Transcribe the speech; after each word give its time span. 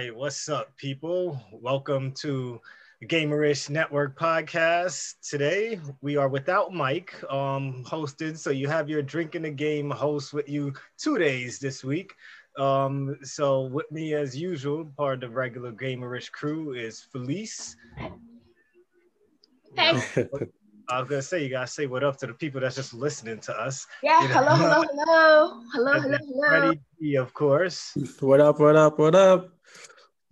right, 0.00 0.16
what's 0.16 0.48
up, 0.48 0.74
people? 0.78 1.38
Welcome 1.52 2.12
to 2.22 2.58
Gamerish 3.04 3.68
Network 3.68 4.18
podcast. 4.18 5.16
Today 5.20 5.78
we 6.00 6.16
are 6.16 6.26
without 6.26 6.72
Mike, 6.72 7.12
um, 7.30 7.84
hosted, 7.86 8.38
so 8.38 8.48
you 8.48 8.66
have 8.66 8.88
your 8.88 9.02
drinking 9.02 9.42
the 9.42 9.50
game 9.50 9.90
host 9.90 10.32
with 10.32 10.48
you 10.48 10.72
two 10.96 11.18
days 11.18 11.58
this 11.58 11.84
week. 11.84 12.14
Um, 12.56 13.18
so 13.22 13.66
with 13.66 13.92
me 13.92 14.14
as 14.14 14.34
usual, 14.34 14.90
part 14.96 15.16
of 15.16 15.20
the 15.20 15.28
regular 15.28 15.70
Gamerish 15.70 16.32
crew 16.32 16.72
is 16.72 17.06
Felice. 17.12 17.76
Hey. 19.76 20.00
I 20.88 21.00
was 21.00 21.08
gonna 21.10 21.22
say 21.22 21.44
you 21.44 21.50
gotta 21.50 21.66
say 21.66 21.86
what 21.86 22.02
up 22.02 22.16
to 22.20 22.26
the 22.26 22.32
people 22.32 22.62
that's 22.62 22.74
just 22.74 22.94
listening 22.94 23.38
to 23.40 23.52
us. 23.52 23.86
Yeah, 24.02 24.22
You 24.22 24.28
know? 24.28 24.34
hello, 24.34 24.54
hello, 24.56 24.82
hello, 24.82 25.62
hello, 25.74 26.00
hello, 26.00 26.18
hello. 26.18 26.48
Freddie 26.48 26.80
G, 27.00 27.14
of 27.16 27.34
course. 27.34 27.96
What 28.20 28.40
up? 28.40 28.58
What 28.58 28.76
up? 28.76 28.98
What 28.98 29.14
up? 29.14 29.59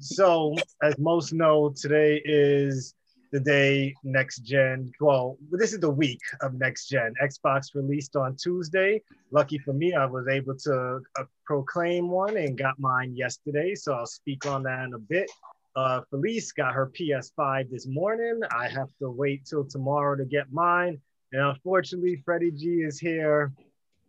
So, 0.00 0.54
as 0.80 0.96
most 0.98 1.32
know, 1.32 1.74
today 1.76 2.22
is 2.24 2.94
the 3.32 3.40
day 3.40 3.94
next 4.04 4.38
gen. 4.38 4.92
Well, 5.00 5.36
this 5.50 5.72
is 5.72 5.80
the 5.80 5.90
week 5.90 6.20
of 6.40 6.54
next 6.54 6.86
gen. 6.86 7.14
Xbox 7.20 7.74
released 7.74 8.14
on 8.14 8.36
Tuesday. 8.36 9.02
Lucky 9.32 9.58
for 9.58 9.72
me, 9.72 9.94
I 9.94 10.06
was 10.06 10.28
able 10.28 10.56
to 10.56 11.00
uh, 11.18 11.24
proclaim 11.44 12.10
one 12.10 12.36
and 12.36 12.56
got 12.56 12.78
mine 12.78 13.16
yesterday. 13.16 13.74
So 13.74 13.92
I'll 13.92 14.06
speak 14.06 14.46
on 14.46 14.62
that 14.62 14.84
in 14.84 14.94
a 14.94 14.98
bit. 14.98 15.28
Uh, 15.74 16.02
Felice 16.10 16.52
got 16.52 16.74
her 16.74 16.90
PS5 16.96 17.68
this 17.68 17.88
morning. 17.88 18.40
I 18.56 18.68
have 18.68 18.88
to 19.00 19.10
wait 19.10 19.46
till 19.46 19.64
tomorrow 19.64 20.16
to 20.16 20.24
get 20.24 20.52
mine. 20.52 21.00
And 21.32 21.42
unfortunately, 21.42 22.22
Freddie 22.24 22.52
G 22.52 22.82
is 22.82 23.00
here 23.00 23.52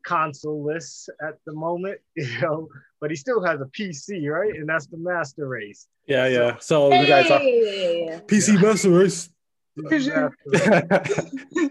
consoleless 0.08 1.10
at 1.22 1.36
the 1.46 1.54
moment, 1.54 2.00
you 2.16 2.42
know, 2.42 2.68
but 3.02 3.10
he 3.10 3.16
still 3.16 3.44
has 3.44 3.60
a 3.62 3.66
PC, 3.66 4.30
right? 4.32 4.56
And 4.56 4.68
that's 4.68 4.88
the 4.88 4.98
master 4.98 5.48
race. 5.48 5.88
Yeah, 6.08 6.28
yeah. 6.28 6.58
So 6.60 6.94
you 6.94 7.06
guys 7.06 7.30
are 7.30 7.40
Hey. 7.40 8.22
PC 8.26 8.62
Master 8.62 8.90
Race. 8.90 9.30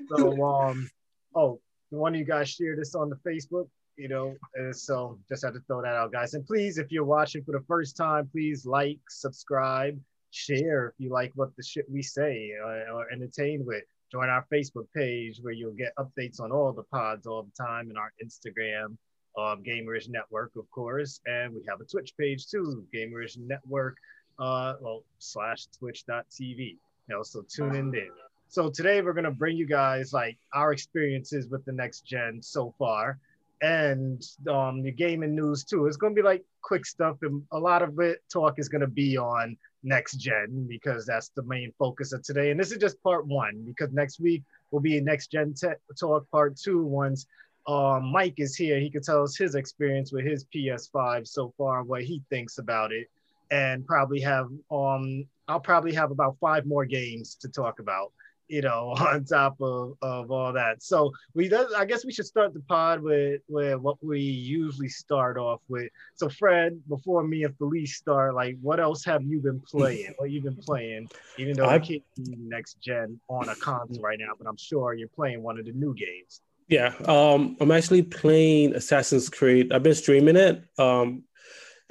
so 0.09 0.43
um 0.43 0.89
oh 1.35 1.61
one 1.91 2.15
of 2.15 2.19
you 2.19 2.25
guys 2.25 2.49
share 2.49 2.75
this 2.77 2.95
on 2.95 3.11
the 3.11 3.17
facebook 3.17 3.69
you 3.97 4.09
know 4.09 4.35
and 4.55 4.75
so 4.75 5.19
just 5.29 5.45
had 5.45 5.53
to 5.53 5.61
throw 5.67 5.83
that 5.83 5.95
out 5.95 6.13
guys 6.13 6.33
and 6.35 6.47
please 6.47 6.79
if 6.79 6.91
you're 6.91 7.05
watching 7.05 7.43
for 7.45 7.53
the 7.53 7.65
first 7.67 7.97
time 7.97 8.27
please 8.33 8.65
like 8.65 8.99
subscribe 9.11 9.99
share 10.31 10.89
if 10.89 10.95
you 10.99 11.11
like 11.11 11.33
what 11.35 11.55
the 11.57 11.63
shit 11.63 11.85
we 11.91 12.03
say 12.03 12.51
uh, 12.65 12.93
or 12.95 13.11
entertain 13.13 13.65
with 13.67 13.83
join 14.11 14.29
our 14.29 14.45
facebook 14.53 14.87
page 14.95 15.39
where 15.43 15.53
you'll 15.53 15.73
get 15.73 15.93
updates 15.99 16.41
on 16.41 16.51
all 16.53 16.73
the 16.73 16.83
pods 16.85 17.27
all 17.27 17.43
the 17.43 17.65
time 17.65 17.89
and 17.89 17.99
our 17.99 18.13
instagram 18.25 18.97
um, 19.39 19.63
gamerish 19.63 20.09
network 20.09 20.51
of 20.57 20.69
course. 20.71 21.21
And 21.27 21.55
we 21.55 21.63
have 21.69 21.81
a 21.81 21.85
twitch 21.85 22.13
page 22.19 22.49
too 22.49 22.85
gamerish 22.95 23.39
network 23.39 23.97
uh 24.39 24.75
well 24.81 25.03
slash 25.19 25.67
twitch.tv 25.77 26.59
you 26.59 26.77
know 27.09 27.23
so 27.23 27.43
tune 27.49 27.75
in 27.75 27.91
there. 27.91 28.09
So 28.49 28.71
today 28.71 29.03
we're 29.03 29.13
gonna 29.13 29.31
bring 29.31 29.57
you 29.57 29.67
guys 29.67 30.13
like 30.13 30.39
our 30.55 30.73
experiences 30.73 31.49
with 31.49 31.65
the 31.65 31.73
next 31.73 32.07
gen 32.07 32.41
so 32.43 32.75
far, 32.79 33.19
and 33.63 34.23
um, 34.49 34.83
the 34.83 34.93
gaming 34.93 35.35
news 35.35 35.65
too. 35.65 35.87
It's 35.87 35.97
gonna 35.97 36.15
be 36.15 36.23
like 36.23 36.45
quick 36.69 36.85
stuff, 36.85 37.17
and 37.23 37.43
a 37.53 37.59
lot 37.59 37.81
of 37.81 37.99
it 37.99 38.19
talk 38.31 38.59
is 38.59 38.69
gonna 38.69 38.87
be 38.87 39.17
on 39.17 39.57
next 39.83 40.17
gen 40.17 40.67
because 40.69 41.07
that's 41.07 41.31
the 41.31 41.43
main 41.45 41.73
focus 41.79 42.13
of 42.13 42.23
today. 42.23 42.51
And 42.51 42.61
this 42.61 42.73
is 42.73 42.79
just 42.79 43.03
part 43.03 43.27
one 43.27 43.65
because 43.67 43.91
next 43.93 44.21
week 44.21 44.43
will 44.71 44.81
be 44.81 45.01
next 45.01 45.33
gen 45.33 45.55
tech 45.55 45.79
talk 45.99 46.31
part 46.31 46.57
two. 46.57 46.85
Once 46.85 47.27
um, 47.67 48.13
Mike 48.13 48.35
is 48.37 48.55
here, 48.55 48.79
he 48.79 48.91
can 48.91 49.03
tell 49.03 49.23
us 49.23 49.37
his 49.37 49.55
experience 49.55 50.13
with 50.13 50.27
his 50.27 50.45
PS5 50.55 51.27
so 51.27 51.55
far, 51.57 51.81
and 51.81 51.89
what 51.89 52.03
he 52.05 52.23
thinks 52.29 52.59
about 52.59 52.93
it, 52.93 53.09
and 53.51 53.87
probably 53.87 54.21
have 54.21 54.49
um, 54.71 55.25
I'll 55.49 55.61
probably 55.61 55.95
have 55.95 56.11
about 56.11 56.37
five 56.39 56.67
more 56.67 56.85
games 56.85 57.35
to 57.37 57.49
talk 57.49 57.81
about 57.81 58.13
you 58.49 58.63
know, 58.63 58.95
on 58.99 59.25
top 59.25 59.61
of, 59.61 59.95
of 60.03 60.31
all 60.31 60.53
that. 60.53 60.83
So 60.83 61.13
we 61.35 61.49
does 61.49 61.73
I 61.73 61.85
guess 61.85 62.05
we 62.05 62.13
should 62.13 62.27
start 62.27 62.55
the 62.55 62.61
pod 62.61 63.01
with 63.03 63.43
with 63.49 63.79
what 63.81 64.03
we 64.03 64.21
usually 64.21 64.89
start 64.89 65.39
off 65.39 65.61
with. 65.69 65.91
So 66.15 66.29
Fred, 66.29 66.81
before 66.89 67.23
me 67.23 67.45
and 67.45 67.57
Felice 67.57 67.97
start, 67.97 68.35
like 68.35 68.57
what 68.61 68.81
else 68.81 69.05
have 69.05 69.23
you 69.23 69.41
been 69.41 69.61
playing? 69.61 70.15
what 70.19 70.31
you 70.31 70.43
been 70.43 70.57
playing? 70.57 71.09
Even 71.37 71.57
though 71.57 71.67
I 71.67 71.75
I- 71.75 71.79
can't 71.79 72.03
see 72.17 72.35
next 72.39 72.81
gen 72.81 73.21
on 73.29 73.49
a 73.49 73.55
console 73.57 74.03
right 74.03 74.19
now, 74.19 74.33
but 74.39 74.47
I'm 74.49 74.57
sure 74.57 74.95
you're 74.95 75.09
playing 75.09 75.43
one 75.43 75.59
of 75.59 75.65
the 75.67 75.73
new 75.73 75.95
games. 75.95 76.41
Yeah. 76.69 76.93
Um, 77.07 77.57
I'm 77.61 77.71
actually 77.71 78.03
playing 78.03 78.75
Assassin's 78.75 79.31
Creed. 79.31 79.73
I've 79.73 79.83
been 79.83 79.95
streaming 79.95 80.37
it. 80.37 80.63
Um, 80.79 81.25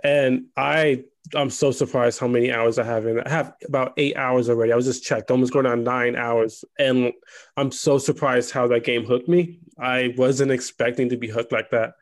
and 0.03 0.45
I 0.55 1.03
I'm 1.35 1.49
so 1.49 1.71
surprised 1.71 2.19
how 2.19 2.27
many 2.27 2.51
hours 2.51 2.79
I 2.79 2.83
have 2.83 3.05
in. 3.05 3.19
I 3.19 3.29
have 3.29 3.53
about 3.67 3.93
eight 3.97 4.15
hours 4.15 4.49
already. 4.49 4.71
I 4.71 4.75
was 4.75 4.85
just 4.85 5.03
checked, 5.03 5.31
almost 5.31 5.53
going 5.53 5.65
on 5.65 5.83
nine 5.83 6.15
hours. 6.15 6.63
And 6.79 7.11
I'm 7.57 7.71
so 7.71 7.97
surprised 7.97 8.51
how 8.51 8.67
that 8.67 8.83
game 8.83 9.05
hooked 9.05 9.27
me. 9.27 9.59
I 9.77 10.13
wasn't 10.17 10.51
expecting 10.51 11.09
to 11.09 11.17
be 11.17 11.27
hooked 11.27 11.51
like 11.51 11.71
that. 11.71 11.93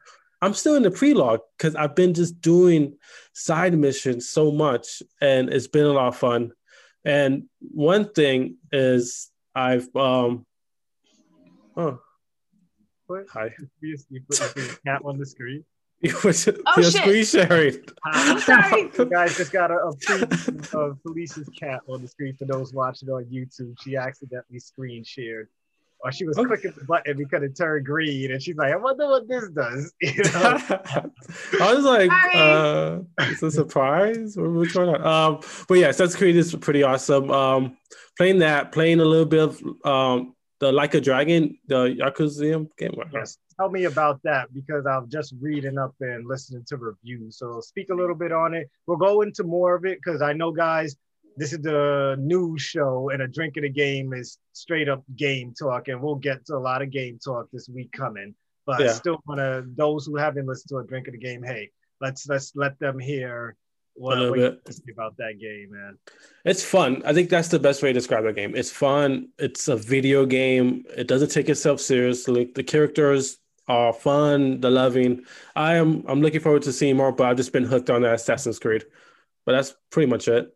I'm 0.42 0.54
still 0.54 0.76
in 0.76 0.84
the 0.84 0.92
pre-log 0.92 1.40
because 1.58 1.76
I've 1.76 1.96
been 1.96 2.14
just 2.14 2.40
doing 2.42 2.98
side 3.34 3.76
missions 3.78 4.30
so 4.30 4.52
much 4.52 5.02
and 5.22 5.50
it's 5.50 5.68
been 5.68 5.86
a 5.86 5.94
lot 5.94 6.10
of 6.10 6.18
fun. 6.18 6.52
And 7.04 7.46
one 7.60 8.12
thing 8.14 8.58
is 8.72 9.32
I've 9.56 9.88
um 9.96 10.46
oh 11.78 12.00
What? 13.08 13.26
hi. 13.32 13.56
You, 13.82 13.98
you 14.10 14.22
put 14.30 14.80
cat 14.86 15.02
on 15.04 15.18
the 15.18 15.26
screen. 15.26 15.64
You 16.10 16.16
was 16.24 16.48
Oh, 16.48 16.54
your 16.78 16.84
shit. 16.92 17.02
screen 17.02 17.26
sharing. 17.26 17.74
Sorry. 18.40 18.92
You 18.98 19.06
guys 19.06 19.38
just 19.38 19.52
got 19.52 19.72
a, 19.72 19.76
a 19.76 19.96
preview 19.96 20.74
of 20.74 21.00
Felice's 21.02 21.50
cat 21.58 21.82
on 21.88 22.02
the 22.02 22.08
screen 22.08 22.36
for 22.36 22.46
those 22.46 22.74
watching 22.74 23.10
on 23.10 23.26
YouTube. 23.26 23.76
She 23.82 23.96
accidentally 23.98 24.60
screen 24.60 25.04
shared. 25.04 25.48
Or 26.02 26.12
she 26.12 26.26
was 26.26 26.38
Okay. 26.38 26.48
clicking 26.48 26.74
the 26.78 26.84
button 26.86 27.18
because 27.18 27.42
it 27.42 27.56
turned 27.58 27.86
green, 27.86 28.32
and 28.32 28.44
she's 28.44 28.58
like, 28.58 28.72
"I 28.74 28.76
wonder 28.76 29.08
what 29.08 29.28
this 29.28 29.50
does." 29.50 29.94
You 30.02 30.24
know? 30.24 30.60
I 31.62 31.74
was 31.74 31.86
like, 31.86 32.12
uh, 32.36 33.00
it's 33.32 33.42
a 33.42 33.50
surprise. 33.50 34.36
What- 34.38 34.52
What's 34.52 34.74
going 34.74 34.90
on? 34.94 35.02
Um, 35.36 35.40
but 35.68 35.76
yeah, 35.80 35.88
Assassin's 35.88 36.16
Creed 36.18 36.36
is 36.36 36.54
pretty 36.56 36.84
awesome. 36.84 37.32
Um, 37.32 37.78
playing 38.18 38.40
that, 38.40 38.72
playing 38.74 39.00
a 39.00 39.06
little 39.06 39.26
bit 39.26 39.40
of 39.40 39.62
um, 39.86 40.36
the 40.60 40.72
Like 40.72 40.94
a 40.94 41.02
Dragon, 41.02 41.58
the 41.68 41.96
Yakuza 41.96 42.68
game. 42.78 42.94
yes. 43.14 43.38
Tell 43.58 43.70
me 43.70 43.86
about 43.86 44.22
that 44.24 44.54
because 44.54 44.86
I'm 44.86 45.10
just 45.10 45.34
reading 45.40 45.78
up 45.78 45.96
and 46.02 46.28
listening 46.28 46.66
to 46.68 46.78
reviews. 46.78 47.38
So 47.38 47.62
speak 47.62 47.90
a 47.90 47.96
little 47.96 48.16
bit 48.16 48.34
on 48.34 48.54
it. 48.54 48.70
We'll 48.86 48.98
go 48.98 49.22
into 49.22 49.44
more 49.44 49.76
of 49.76 49.86
it 49.86 50.00
because 50.04 50.22
I 50.22 50.34
know, 50.34 50.52
guys, 50.52 50.98
this 51.38 51.54
is 51.54 51.60
the 51.60 52.16
news 52.20 52.62
show, 52.62 53.10
and 53.10 53.22
a 53.22 53.28
drink 53.28 53.58
of 53.58 53.64
the 53.64 53.70
game 53.70 54.14
is 54.14 54.38
straight 54.54 54.90
up 54.90 55.04
game 55.16 55.54
talk, 55.58 55.88
and 55.88 56.02
we'll 56.02 56.16
get 56.16 56.46
to 56.48 56.56
a 56.56 56.58
lot 56.58 56.82
of 56.82 56.92
game 56.92 57.20
talk 57.24 57.48
this 57.52 57.70
week 57.70 57.92
coming. 57.92 58.36
But 58.66 58.82
I 58.82 58.88
still 58.94 59.22
want 59.28 59.40
to 59.40 59.66
those 59.76 60.06
who 60.06 60.18
haven't 60.18 60.48
listened 60.48 60.70
to 60.70 60.78
a 60.78 60.88
drink 60.88 61.08
of 61.08 61.14
the 61.14 61.20
game, 61.20 61.44
hey, 61.44 61.72
let's 62.02 62.28
let's 62.28 62.54
let 62.56 62.80
them 62.80 63.00
hear 63.00 63.56
what, 63.96 64.18
A 64.18 64.30
what 64.30 64.40
you 64.40 64.46
bit. 64.46 64.54
have 64.54 64.64
to 64.64 64.74
say 64.74 64.92
about 64.92 65.18
that 65.18 65.40
game, 65.40 65.70
man. 65.72 65.98
It's 66.46 66.64
fun. 66.64 67.02
I 67.06 67.14
think 67.14 67.30
that's 67.30 67.50
the 67.50 67.60
best 67.60 67.84
way 67.84 67.90
to 67.90 67.94
describe 67.94 68.24
the 68.24 68.34
game. 68.34 68.56
It's 68.56 68.72
fun. 68.72 69.30
It's 69.38 69.68
a 69.68 69.76
video 69.76 70.26
game. 70.26 70.84
It 70.96 71.08
doesn't 71.08 71.32
take 71.32 71.50
itself 71.50 71.80
seriously. 71.80 72.52
The 72.56 72.64
characters 72.64 73.38
are 73.68 73.94
fun. 73.94 74.62
The 74.62 74.70
loving. 74.70 75.26
I 75.56 75.76
am. 75.76 76.04
I'm 76.08 76.22
looking 76.22 76.42
forward 76.42 76.64
to 76.64 76.74
seeing 76.74 76.98
more. 76.98 77.12
But 77.12 77.28
I've 77.28 77.38
just 77.38 77.54
been 77.54 77.66
hooked 77.66 77.90
on 77.90 78.02
the 78.02 78.14
Assassin's 78.14 78.60
Creed. 78.60 78.86
But 79.46 79.54
that's 79.54 79.76
pretty 79.92 80.10
much 80.10 80.28
it. 80.28 80.56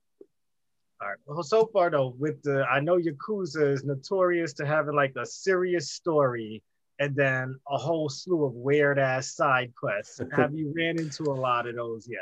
All 1.02 1.08
right. 1.08 1.18
Well, 1.26 1.44
so 1.44 1.70
far 1.72 1.90
though, 1.90 2.16
with 2.18 2.42
the 2.44 2.66
I 2.66 2.80
know 2.80 2.98
Yakuza 2.98 3.72
is 3.72 3.84
notorious 3.84 4.54
to 4.54 4.66
having 4.66 4.96
like 4.96 5.14
a 5.16 5.26
serious 5.26 5.92
story 5.92 6.62
and 7.00 7.16
then 7.16 7.58
a 7.70 7.78
whole 7.78 8.10
slew 8.10 8.46
of 8.46 8.54
weird 8.54 9.00
ass 9.00 9.34
side 9.34 9.74
quests. 9.76 10.20
Have 10.36 10.54
you 10.54 10.74
ran 10.76 11.00
into 11.00 11.24
a 11.24 11.34
lot 11.34 11.68
of 11.68 11.76
those 11.76 12.08
yet? 12.08 12.20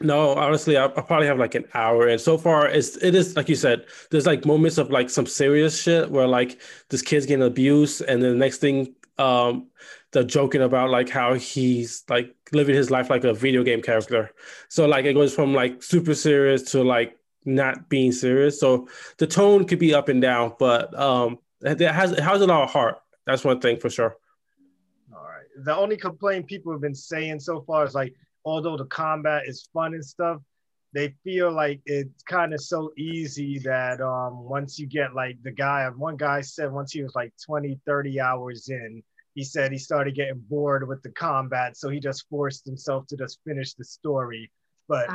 No, 0.00 0.34
honestly, 0.34 0.76
I, 0.76 0.86
I 0.86 0.88
probably 0.88 1.28
have 1.28 1.38
like 1.38 1.54
an 1.54 1.66
hour, 1.72 2.08
and 2.08 2.20
so 2.20 2.36
far, 2.36 2.66
it's 2.66 2.96
it 2.96 3.14
is 3.14 3.36
like 3.36 3.48
you 3.48 3.54
said. 3.54 3.86
There's 4.10 4.26
like 4.26 4.44
moments 4.44 4.76
of 4.76 4.90
like 4.90 5.08
some 5.08 5.24
serious 5.24 5.80
shit 5.80 6.10
where 6.10 6.26
like 6.26 6.60
this 6.90 7.00
kid's 7.00 7.26
getting 7.26 7.46
abused, 7.46 8.02
and 8.02 8.20
then 8.20 8.32
the 8.32 8.38
next 8.38 8.58
thing, 8.58 8.96
um, 9.18 9.68
they're 10.14 10.22
joking 10.22 10.62
about 10.62 10.90
like 10.90 11.08
how 11.08 11.34
he's 11.34 12.04
like 12.08 12.34
living 12.52 12.76
his 12.76 12.88
life 12.88 13.10
like 13.10 13.24
a 13.24 13.34
video 13.34 13.64
game 13.64 13.82
character. 13.82 14.30
So 14.68 14.86
like 14.86 15.04
it 15.04 15.14
goes 15.14 15.34
from 15.34 15.52
like 15.52 15.82
super 15.82 16.14
serious 16.14 16.62
to 16.70 16.84
like 16.84 17.18
not 17.44 17.88
being 17.88 18.12
serious. 18.12 18.60
So 18.60 18.88
the 19.18 19.26
tone 19.26 19.64
could 19.64 19.80
be 19.80 19.92
up 19.92 20.08
and 20.08 20.22
down, 20.22 20.54
but 20.58 20.96
um, 20.98 21.40
it 21.62 21.80
has 21.80 22.12
it 22.12 22.20
has 22.20 22.40
a 22.40 22.46
lot 22.46 22.62
of 22.62 22.70
heart. 22.70 22.98
That's 23.26 23.44
one 23.44 23.60
thing 23.60 23.78
for 23.78 23.90
sure. 23.90 24.16
All 25.12 25.24
right. 25.24 25.64
The 25.64 25.74
only 25.76 25.96
complaint 25.96 26.46
people 26.46 26.70
have 26.70 26.80
been 26.80 26.94
saying 26.94 27.40
so 27.40 27.62
far 27.62 27.84
is 27.84 27.94
like, 27.94 28.14
although 28.44 28.76
the 28.76 28.86
combat 28.86 29.42
is 29.48 29.68
fun 29.74 29.94
and 29.94 30.04
stuff, 30.04 30.40
they 30.92 31.12
feel 31.24 31.50
like 31.50 31.80
it's 31.86 32.22
kind 32.22 32.54
of 32.54 32.60
so 32.60 32.92
easy 32.96 33.58
that 33.64 34.00
um 34.00 34.44
once 34.44 34.78
you 34.78 34.86
get 34.86 35.12
like 35.12 35.42
the 35.42 35.50
guy, 35.50 35.88
one 35.96 36.16
guy 36.16 36.40
said 36.40 36.70
once 36.70 36.92
he 36.92 37.02
was 37.02 37.16
like 37.16 37.32
20, 37.44 37.80
30 37.84 38.20
hours 38.20 38.68
in, 38.68 39.02
he 39.34 39.42
said 39.44 39.72
he 39.72 39.78
started 39.78 40.14
getting 40.14 40.38
bored 40.48 40.86
with 40.86 41.02
the 41.02 41.10
combat, 41.10 41.76
so 41.76 41.88
he 41.88 42.00
just 42.00 42.28
forced 42.28 42.64
himself 42.64 43.06
to 43.08 43.16
just 43.16 43.40
finish 43.46 43.74
the 43.74 43.84
story. 43.84 44.50
But 44.88 45.10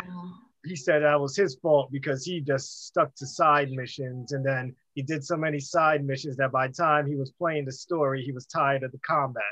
he 0.66 0.76
said 0.76 1.04
that 1.04 1.20
was 1.20 1.38
his 1.38 1.56
fault 1.56 1.90
because 1.92 2.26
he 2.26 2.42
just 2.42 2.88
stuck 2.88 3.16
to 3.16 3.26
side 3.26 3.72
missions 3.72 4.34
and 4.34 4.46
then 4.46 4.76
he 4.94 5.02
did 5.02 5.24
so 5.24 5.38
many 5.38 5.60
side 5.60 6.04
missions 6.04 6.36
that 6.36 6.52
by 6.52 6.68
the 6.68 6.74
time 6.74 7.08
he 7.08 7.16
was 7.16 7.32
playing 7.32 7.64
the 7.64 7.72
story, 7.72 8.22
he 8.22 8.34
was 8.34 8.46
tired 8.46 8.84
of 8.84 8.92
the 8.92 9.00
combat 9.00 9.44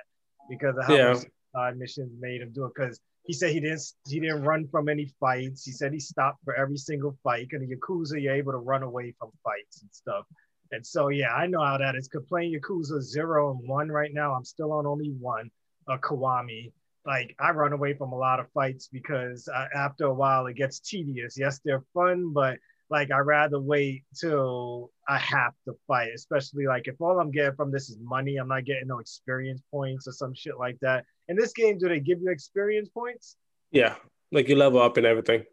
because 0.49 0.75
of 0.77 0.83
how 0.85 0.93
Yeah. 0.95 1.21
side 1.55 1.77
missions 1.77 2.11
made 2.19 2.41
him 2.41 2.51
do 2.51 2.65
it. 2.65 2.73
Because 2.75 2.99
he 3.23 3.33
said 3.33 3.51
he 3.51 3.61
didn't 3.61 3.81
he 4.07 4.19
didn't 4.19 4.43
run 4.43 4.67
from 4.67 4.89
any 4.89 5.05
fights. 5.19 5.63
He 5.63 5.71
said 5.71 5.93
he 5.93 5.99
stopped 5.99 6.43
for 6.43 6.55
every 6.55 6.77
single 6.77 7.17
fight. 7.23 7.47
Because 7.47 7.67
the 7.67 7.75
Yakuza, 7.75 8.21
you're 8.21 8.35
able 8.35 8.51
to 8.51 8.57
run 8.57 8.83
away 8.83 9.13
from 9.17 9.31
fights 9.43 9.81
and 9.81 9.89
stuff. 9.93 10.25
And 10.71 10.85
so 10.85 11.09
yeah, 11.09 11.33
I 11.33 11.47
know 11.47 11.63
how 11.63 11.77
that 11.77 11.95
is. 11.95 12.07
Cause 12.07 12.23
playing 12.27 12.53
Yakuza 12.53 13.01
zero 13.01 13.51
and 13.51 13.67
one 13.67 13.89
right 13.89 14.13
now, 14.13 14.33
I'm 14.33 14.45
still 14.45 14.71
on 14.73 14.85
only 14.85 15.09
one, 15.19 15.49
a 15.87 15.97
Kiwami. 15.97 16.71
Like 17.05 17.35
I 17.39 17.51
run 17.51 17.73
away 17.73 17.93
from 17.93 18.11
a 18.11 18.17
lot 18.17 18.39
of 18.39 18.51
fights 18.53 18.89
because 18.91 19.47
uh, 19.53 19.67
after 19.75 20.05
a 20.05 20.13
while 20.13 20.45
it 20.47 20.55
gets 20.55 20.79
tedious. 20.79 21.37
Yes, 21.37 21.59
they're 21.63 21.85
fun, 21.93 22.33
but 22.33 22.57
like 22.89 23.11
I 23.11 23.19
rather 23.19 23.59
wait 23.59 24.03
till 24.19 24.91
I 25.07 25.17
have 25.17 25.53
to 25.65 25.73
fight, 25.87 26.09
especially 26.15 26.67
like 26.67 26.87
if 26.87 26.95
all 26.99 27.19
I'm 27.19 27.31
getting 27.31 27.55
from 27.55 27.71
this 27.71 27.89
is 27.89 27.97
money, 28.01 28.37
I'm 28.37 28.47
not 28.47 28.65
getting 28.65 28.87
no 28.87 28.99
experience 28.99 29.61
points 29.71 30.07
or 30.07 30.13
some 30.13 30.33
shit 30.33 30.57
like 30.57 30.77
that. 30.81 31.05
In 31.27 31.35
this 31.35 31.53
game, 31.53 31.77
do 31.77 31.89
they 31.89 31.99
give 31.99 32.21
you 32.21 32.31
experience 32.31 32.89
points? 32.89 33.35
Yeah, 33.71 33.95
like 34.31 34.47
you 34.47 34.55
level 34.55 34.81
up 34.81 34.97
and 34.97 35.05
everything. 35.05 35.43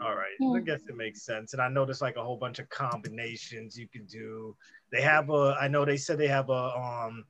All 0.00 0.14
right, 0.14 0.36
Hmm. 0.40 0.56
I 0.56 0.60
guess 0.60 0.82
it 0.88 0.96
makes 0.96 1.22
sense. 1.22 1.52
And 1.52 1.62
I 1.62 1.68
noticed 1.68 2.00
like 2.02 2.16
a 2.16 2.22
whole 2.22 2.36
bunch 2.36 2.58
of 2.58 2.68
combinations 2.68 3.76
you 3.78 3.88
can 3.88 4.06
do. 4.06 4.56
They 4.92 5.02
have 5.02 5.30
a, 5.30 5.56
I 5.60 5.68
know 5.68 5.84
they 5.84 5.96
said 5.96 6.18
they 6.18 6.28
have 6.28 6.50
a 6.50 6.76
um 6.76 7.24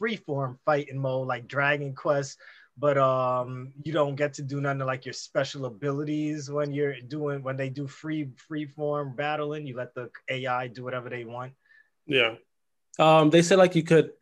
freeform 0.00 0.58
fighting 0.64 0.98
mode 0.98 1.26
like 1.26 1.48
Dragon 1.48 1.94
Quest, 1.94 2.38
but 2.78 2.98
um 2.98 3.72
you 3.84 3.92
don't 3.92 4.14
get 4.16 4.34
to 4.34 4.42
do 4.42 4.60
none 4.60 4.80
of 4.80 4.86
like 4.86 5.04
your 5.06 5.12
special 5.12 5.66
abilities 5.66 6.50
when 6.50 6.72
you're 6.72 7.00
doing 7.00 7.42
when 7.42 7.56
they 7.56 7.68
do 7.68 7.86
free 7.86 8.30
freeform 8.50 9.16
battling. 9.16 9.66
You 9.66 9.76
let 9.76 9.94
the 9.94 10.10
AI 10.28 10.68
do 10.68 10.84
whatever 10.84 11.08
they 11.08 11.24
want. 11.24 11.52
Yeah. 12.06 12.36
Um, 12.98 13.30
they 13.30 13.42
said 13.42 13.58
like 13.58 13.74
you 13.74 13.82
could, 13.82 14.12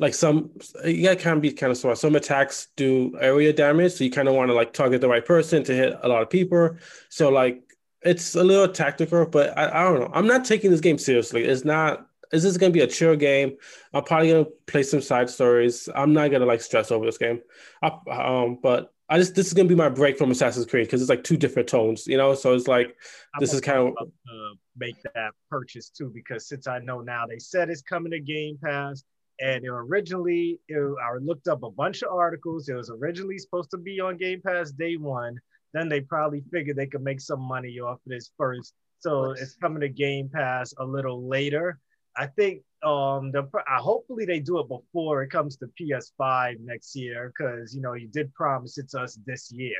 like 0.00 0.14
some, 0.14 0.50
yeah, 0.84 1.12
it 1.12 1.18
can 1.18 1.40
be 1.40 1.52
kind 1.52 1.70
of 1.72 1.76
smart. 1.76 1.98
Some 1.98 2.14
attacks 2.14 2.68
do 2.76 3.16
area 3.20 3.52
damage, 3.52 3.92
so 3.92 4.04
you 4.04 4.10
kind 4.10 4.28
of 4.28 4.34
want 4.34 4.48
to 4.50 4.54
like 4.54 4.72
target 4.72 5.00
the 5.00 5.08
right 5.08 5.24
person 5.24 5.64
to 5.64 5.74
hit 5.74 5.98
a 6.02 6.08
lot 6.08 6.22
of 6.22 6.30
people. 6.30 6.76
So 7.08 7.30
like 7.30 7.62
it's 8.02 8.34
a 8.36 8.44
little 8.44 8.68
tactical, 8.68 9.26
but 9.26 9.56
I, 9.58 9.80
I 9.80 9.84
don't 9.84 10.00
know. 10.00 10.10
I'm 10.14 10.26
not 10.26 10.44
taking 10.44 10.70
this 10.70 10.80
game 10.80 10.98
seriously. 10.98 11.44
It's 11.44 11.64
not. 11.64 12.06
Is 12.32 12.42
this 12.42 12.58
gonna 12.58 12.72
be 12.72 12.80
a 12.82 12.86
chill 12.86 13.16
game? 13.16 13.56
I'm 13.94 14.04
probably 14.04 14.30
gonna 14.30 14.44
play 14.66 14.82
some 14.82 15.00
side 15.00 15.30
stories. 15.30 15.88
I'm 15.94 16.12
not 16.12 16.30
gonna 16.30 16.46
like 16.46 16.60
stress 16.60 16.90
over 16.92 17.04
this 17.06 17.18
game. 17.18 17.40
I, 17.82 17.90
um, 18.10 18.58
but 18.62 18.92
I 19.08 19.18
just 19.18 19.34
this 19.34 19.46
is 19.46 19.54
gonna 19.54 19.68
be 19.68 19.74
my 19.74 19.88
break 19.88 20.18
from 20.18 20.30
Assassin's 20.30 20.66
Creed 20.66 20.86
because 20.86 21.00
it's 21.00 21.08
like 21.08 21.24
two 21.24 21.38
different 21.38 21.68
tones, 21.68 22.06
you 22.06 22.18
know. 22.18 22.34
So 22.34 22.54
it's 22.54 22.68
like 22.68 22.88
I'm 23.34 23.40
This 23.40 23.54
is 23.54 23.60
kind 23.62 23.94
of- 23.98 24.08
to 24.26 24.54
make 24.76 25.02
that 25.02 25.32
purchase 25.50 25.88
too 25.88 26.12
because 26.14 26.46
since 26.46 26.68
I 26.68 26.78
know 26.80 27.00
now 27.00 27.26
they 27.26 27.38
said 27.38 27.68
it's 27.70 27.82
coming 27.82 28.12
to 28.12 28.20
Game 28.20 28.58
Pass, 28.62 29.02
and 29.40 29.64
it 29.64 29.68
originally 29.68 30.60
it, 30.68 30.78
I 30.78 31.16
looked 31.20 31.48
up 31.48 31.62
a 31.62 31.70
bunch 31.70 32.02
of 32.02 32.12
articles. 32.12 32.68
It 32.68 32.74
was 32.74 32.90
originally 32.90 33.38
supposed 33.38 33.70
to 33.70 33.78
be 33.78 34.00
on 34.00 34.16
Game 34.16 34.40
Pass 34.44 34.70
day 34.70 34.96
one. 34.96 35.38
Then 35.74 35.88
they 35.88 36.00
probably 36.00 36.42
figured 36.50 36.76
they 36.76 36.86
could 36.86 37.02
make 37.02 37.20
some 37.20 37.40
money 37.40 37.78
off 37.78 37.96
of 37.96 38.10
this 38.10 38.30
first, 38.36 38.74
so 39.00 39.32
it's 39.32 39.56
coming 39.56 39.80
to 39.80 39.88
Game 39.88 40.28
Pass 40.32 40.74
a 40.78 40.84
little 40.84 41.28
later. 41.28 41.78
I 42.16 42.26
think 42.26 42.62
um 42.82 43.32
the 43.32 43.48
I 43.68 43.76
hopefully 43.78 44.24
they 44.24 44.40
do 44.40 44.58
it 44.60 44.68
before 44.68 45.22
it 45.22 45.30
comes 45.30 45.56
to 45.58 45.68
PS5 45.80 46.60
next 46.60 46.94
year 46.94 47.32
because 47.36 47.74
you 47.74 47.80
know 47.80 47.94
you 47.94 48.08
did 48.08 48.32
promise 48.34 48.78
it 48.78 48.90
to 48.90 49.00
us 49.00 49.18
this 49.26 49.50
year. 49.52 49.76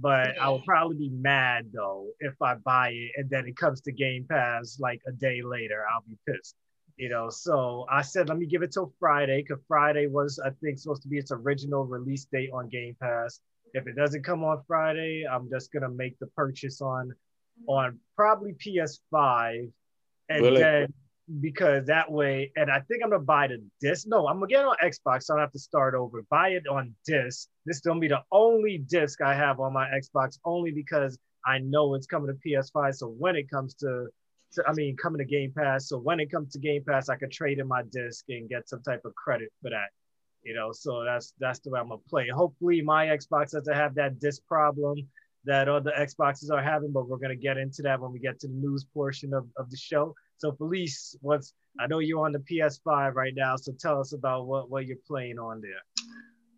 But 0.00 0.38
I 0.38 0.48
will 0.48 0.62
probably 0.62 0.96
be 0.96 1.10
mad 1.10 1.66
though 1.72 2.08
if 2.20 2.40
I 2.40 2.54
buy 2.54 2.90
it 2.90 3.12
and 3.16 3.28
then 3.30 3.46
it 3.46 3.56
comes 3.56 3.80
to 3.82 3.92
Game 3.92 4.26
Pass 4.28 4.78
like 4.80 5.00
a 5.06 5.12
day 5.12 5.42
later. 5.42 5.84
I'll 5.92 6.04
be 6.08 6.16
pissed. 6.26 6.54
You 6.98 7.08
know, 7.08 7.30
so 7.30 7.86
I 7.88 8.02
said 8.02 8.28
let 8.28 8.38
me 8.38 8.46
give 8.46 8.62
it 8.62 8.72
till 8.72 8.92
Friday 8.98 9.42
because 9.42 9.62
Friday 9.68 10.08
was 10.08 10.40
I 10.44 10.50
think 10.60 10.78
supposed 10.78 11.02
to 11.02 11.08
be 11.08 11.18
its 11.18 11.30
original 11.30 11.84
release 11.84 12.24
date 12.24 12.50
on 12.52 12.68
Game 12.68 12.96
Pass. 13.00 13.40
If 13.72 13.86
it 13.86 13.94
doesn't 13.94 14.24
come 14.24 14.42
on 14.42 14.62
Friday, 14.66 15.24
I'm 15.30 15.48
just 15.48 15.72
gonna 15.72 15.88
make 15.88 16.18
the 16.18 16.26
purchase 16.28 16.80
on 16.80 17.12
on 17.68 17.98
probably 18.16 18.54
PS5 18.54 19.70
and 20.28 20.42
Really? 20.42 20.60
then 20.60 20.92
because 21.40 21.86
that 21.86 22.10
way, 22.10 22.50
and 22.56 22.70
I 22.70 22.80
think 22.80 23.02
I'm 23.04 23.10
gonna 23.10 23.22
buy 23.22 23.48
the 23.48 23.62
disc. 23.80 24.06
No, 24.08 24.26
I'm 24.26 24.36
gonna 24.36 24.48
get 24.48 24.60
it 24.60 24.66
on 24.66 24.76
Xbox, 24.82 25.24
so 25.24 25.34
I 25.34 25.36
don't 25.36 25.42
have 25.44 25.52
to 25.52 25.58
start 25.58 25.94
over. 25.94 26.24
Buy 26.30 26.48
it 26.50 26.66
on 26.66 26.94
disc. 27.06 27.48
This 27.66 27.76
is 27.76 27.82
gonna 27.82 28.00
be 28.00 28.08
the 28.08 28.22
only 28.32 28.78
disc 28.78 29.20
I 29.20 29.34
have 29.34 29.60
on 29.60 29.72
my 29.72 29.86
Xbox, 29.88 30.38
only 30.44 30.72
because 30.72 31.18
I 31.46 31.58
know 31.58 31.94
it's 31.94 32.06
coming 32.06 32.28
to 32.28 32.48
PS5. 32.48 32.94
So 32.94 33.08
when 33.08 33.36
it 33.36 33.50
comes 33.50 33.74
to, 33.74 34.08
to 34.52 34.64
I 34.66 34.72
mean, 34.72 34.96
coming 34.96 35.18
to 35.18 35.24
Game 35.24 35.52
Pass. 35.56 35.88
So 35.88 35.98
when 35.98 36.20
it 36.20 36.30
comes 36.30 36.52
to 36.52 36.58
Game 36.58 36.84
Pass, 36.86 37.08
I 37.08 37.16
could 37.16 37.30
trade 37.32 37.58
in 37.58 37.68
my 37.68 37.82
disc 37.92 38.24
and 38.28 38.48
get 38.48 38.68
some 38.68 38.82
type 38.82 39.02
of 39.04 39.14
credit 39.14 39.50
for 39.62 39.70
that. 39.70 39.88
You 40.42 40.54
know, 40.54 40.70
so 40.72 41.04
that's 41.04 41.34
that's 41.38 41.58
the 41.60 41.70
way 41.70 41.80
I'm 41.80 41.88
gonna 41.88 42.00
play. 42.08 42.28
Hopefully, 42.28 42.80
my 42.80 43.06
Xbox 43.06 43.50
doesn't 43.50 43.74
have 43.74 43.94
that 43.96 44.20
disc 44.20 44.42
problem 44.46 44.96
that 45.44 45.68
other 45.68 45.92
Xboxes 45.98 46.50
are 46.50 46.62
having, 46.62 46.92
but 46.92 47.08
we're 47.08 47.18
gonna 47.18 47.36
get 47.36 47.58
into 47.58 47.82
that 47.82 48.00
when 48.00 48.12
we 48.12 48.18
get 48.18 48.38
to 48.40 48.48
the 48.48 48.54
news 48.54 48.84
portion 48.84 49.34
of, 49.34 49.46
of 49.56 49.70
the 49.70 49.76
show. 49.76 50.14
So, 50.38 50.52
Felice, 50.52 51.16
what's 51.20 51.54
I 51.80 51.86
know 51.86 51.98
you're 51.98 52.24
on 52.24 52.32
the 52.32 52.38
PS5 52.38 53.14
right 53.14 53.34
now, 53.34 53.56
so 53.56 53.72
tell 53.78 54.00
us 54.00 54.12
about 54.12 54.46
what 54.46 54.70
what 54.70 54.86
you're 54.86 54.96
playing 55.06 55.38
on 55.38 55.60
there. 55.60 55.82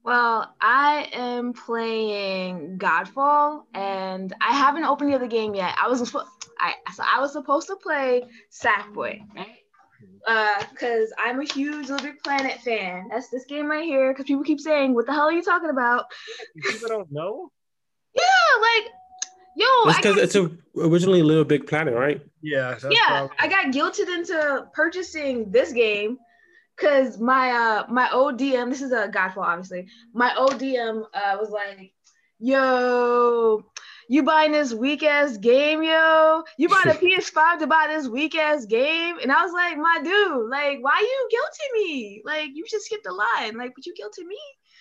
Well, 0.02 0.54
I 0.60 1.08
am 1.12 1.52
playing 1.52 2.78
Godfall, 2.78 3.64
and 3.74 4.34
I 4.40 4.52
haven't 4.54 4.84
opened 4.84 5.12
the 5.12 5.16
other 5.16 5.26
game 5.26 5.54
yet. 5.54 5.74
I 5.80 5.88
was 5.88 5.98
supposed, 6.06 6.26
I 6.58 6.74
so 6.94 7.02
I 7.06 7.20
was 7.20 7.32
supposed 7.32 7.66
to 7.68 7.76
play 7.76 8.24
Sackboy, 8.50 9.20
right? 9.36 9.56
Uh, 10.26 10.64
cause 10.78 11.12
I'm 11.18 11.40
a 11.40 11.44
huge 11.44 11.88
Little 11.90 12.06
Big 12.06 12.22
Planet 12.22 12.58
fan. 12.60 13.08
That's 13.10 13.28
this 13.28 13.44
game 13.46 13.66
right 13.70 13.84
here. 13.84 14.12
Cause 14.14 14.24
people 14.24 14.42
keep 14.42 14.60
saying, 14.60 14.94
"What 14.94 15.04
the 15.06 15.12
hell 15.12 15.26
are 15.28 15.32
you 15.32 15.42
talking 15.42 15.70
about?" 15.70 16.06
People 16.62 16.88
don't 16.88 17.12
know. 17.12 17.50
Yeah, 18.14 18.22
like, 18.60 18.92
yo, 19.56 19.66
it's 19.88 19.96
I 19.98 20.00
because 20.00 20.14
got- 20.16 20.24
it's 20.24 20.34
a, 20.34 20.50
originally 20.78 21.22
Little 21.22 21.44
Big 21.44 21.66
Planet, 21.66 21.94
right? 21.94 22.20
Yeah, 22.42 22.70
that's 22.70 22.84
yeah, 22.90 23.06
probably- 23.28 23.36
I 23.38 23.48
got 23.48 23.66
guilted 23.66 24.08
into 24.14 24.66
purchasing 24.72 25.50
this 25.50 25.72
game 25.72 26.18
because 26.80 27.18
my 27.18 27.50
uh 27.50 27.84
my 27.88 28.08
ODM, 28.08 28.70
this 28.70 28.82
is 28.82 28.92
a 28.92 29.08
Godfall, 29.08 29.44
obviously. 29.44 29.88
My 30.14 30.30
ODM 30.30 31.02
uh 31.12 31.36
was 31.38 31.50
like, 31.50 31.92
yo, 32.38 33.64
you 34.08 34.22
buying 34.22 34.52
this 34.52 34.72
weak 34.72 35.02
ass 35.02 35.36
game, 35.36 35.82
yo? 35.82 36.42
You 36.56 36.68
bought 36.68 36.88
a 36.88 36.94
PS5 37.04 37.60
to 37.60 37.66
buy 37.66 37.86
this 37.88 38.08
weak 38.08 38.34
ass 38.36 38.64
game? 38.66 39.18
And 39.22 39.30
I 39.30 39.44
was 39.44 39.52
like, 39.52 39.76
my 39.76 40.00
dude, 40.02 40.50
like, 40.50 40.78
why 40.80 40.98
you 41.00 41.28
guilting 41.38 41.72
me? 41.74 42.22
Like, 42.24 42.50
you 42.54 42.64
just 42.68 42.86
skipped 42.86 43.04
the 43.04 43.12
line. 43.12 43.56
Like, 43.56 43.72
but 43.74 43.86
you 43.86 43.94
guilty 43.94 44.24
me? 44.24 44.38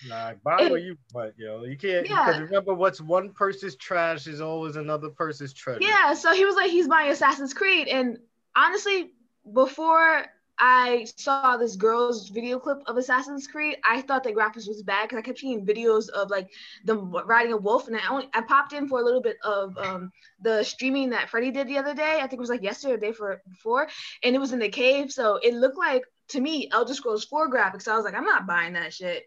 Nah, 0.08 0.34
buy 0.44 0.70
what 0.70 0.82
you 0.82 0.98
want, 1.14 1.34
yo. 1.38 1.64
You 1.64 1.78
can't 1.78 2.10
Yeah. 2.10 2.40
remember 2.40 2.74
what's 2.74 3.02
one 3.02 3.32
person's 3.34 3.76
trash 3.76 4.28
is 4.28 4.40
always 4.40 4.78
another 4.78 5.10
person's 5.10 5.54
treasure. 5.54 5.82
Yeah, 5.82 6.14
so 6.14 6.34
he 6.34 6.46
was 6.46 6.56
like, 6.56 6.72
he's 6.72 6.88
buying 6.88 7.12
Assassin's 7.12 7.54
Creed. 7.54 7.88
And 7.90 8.18
honestly, 8.56 9.12
before 9.54 10.26
I 10.60 11.08
saw 11.16 11.58
this 11.58 11.76
girl's 11.76 12.30
video 12.30 12.60
clip 12.60 12.80
of 12.88 12.98
Assassin's 12.98 13.48
Creed, 13.48 13.78
I 13.84 14.02
thought 14.02 14.24
the 14.24 14.32
graphics 14.32 14.68
was 14.68 14.84
bad 14.84 15.04
because 15.04 15.18
I 15.20 15.22
kept 15.22 15.40
seeing 15.40 15.66
videos 15.66 16.10
of 16.10 16.30
like 16.30 16.50
them 16.84 17.12
riding 17.26 17.54
a 17.54 17.58
wolf, 17.58 17.88
and 17.88 17.96
I 17.96 18.02
only 18.10 18.30
I 18.34 18.42
popped 18.42 18.74
in 18.74 18.88
for 18.88 19.00
a 19.00 19.04
little 19.04 19.22
bit 19.22 19.38
of 19.44 19.78
um 19.78 20.12
the 20.42 20.64
streaming 20.64 21.10
that 21.12 21.30
Freddie 21.30 21.52
did 21.52 21.68
the 21.68 21.78
other 21.78 21.94
day. 21.94 22.18
I 22.18 22.28
think 22.28 22.34
it 22.34 22.40
was 22.40 22.50
like 22.50 22.64
yesterday 22.64 22.94
or 22.94 22.98
the 22.98 23.06
day 23.08 23.12
for 23.14 23.42
before, 23.50 23.88
and 24.24 24.36
it 24.36 24.40
was 24.40 24.52
in 24.52 24.60
the 24.60 24.70
cave, 24.70 25.12
so 25.12 25.38
it 25.42 25.54
looked 25.54 25.78
like 25.78 26.04
to 26.30 26.42
me 26.42 26.70
Elder 26.72 26.94
Scrolls 26.94 27.26
4 27.26 27.50
graphics. 27.52 27.84
So 27.84 27.94
I 27.94 27.96
was 27.96 28.06
like, 28.06 28.16
I'm 28.16 28.26
not 28.26 28.48
buying 28.48 28.74
that 28.74 28.94
shit. 28.94 29.26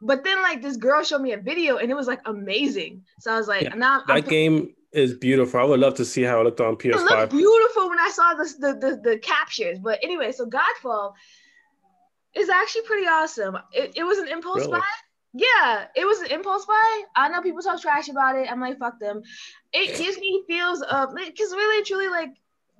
But 0.00 0.24
then 0.24 0.42
like 0.42 0.60
this 0.60 0.76
girl 0.76 1.04
showed 1.04 1.22
me 1.22 1.32
a 1.32 1.38
video 1.38 1.76
and 1.76 1.90
it 1.90 1.94
was 1.94 2.08
like 2.08 2.20
amazing. 2.24 3.04
So 3.20 3.32
I 3.32 3.38
was 3.38 3.46
like, 3.46 3.62
Yeah, 3.62 3.74
now 3.74 4.02
I'm 4.08 4.16
That 4.16 4.28
game 4.28 4.74
is 4.92 5.14
beautiful. 5.14 5.60
I 5.60 5.64
would 5.64 5.80
love 5.80 5.94
to 5.94 6.04
see 6.04 6.22
how 6.22 6.40
it 6.40 6.44
looked 6.44 6.60
on 6.60 6.76
PS5. 6.76 6.84
it 6.84 6.96
looked 6.96 7.12
PS5. 7.12 7.30
beautiful 7.30 7.88
when 7.88 7.98
I 7.98 8.10
saw 8.10 8.34
this, 8.34 8.54
the, 8.54 8.74
the 8.74 9.00
the 9.02 9.18
captures. 9.18 9.78
But 9.78 9.98
anyway, 10.02 10.32
so 10.32 10.46
Godfall 10.46 11.12
is 12.34 12.48
actually 12.48 12.82
pretty 12.82 13.06
awesome. 13.06 13.58
It, 13.72 13.92
it 13.96 14.04
was 14.04 14.18
an 14.18 14.28
impulse 14.28 14.60
Really? 14.60 14.72
buy. 14.72 14.86
Yeah, 15.34 15.86
it 15.96 16.04
was 16.04 16.20
an 16.20 16.30
impulse 16.30 16.66
buy. 16.66 17.02
I 17.16 17.28
know 17.28 17.40
people 17.40 17.62
talk 17.62 17.80
trash 17.80 18.08
about 18.08 18.36
it. 18.36 18.50
I'm 18.50 18.60
like, 18.60 18.78
fuck 18.78 19.00
them. 19.00 19.22
It 19.72 19.96
gives 19.96 20.18
me 20.18 20.44
feels 20.46 20.82
of 20.82 21.14
because 21.14 21.52
really 21.52 21.84
truly 21.84 22.08
like 22.08 22.30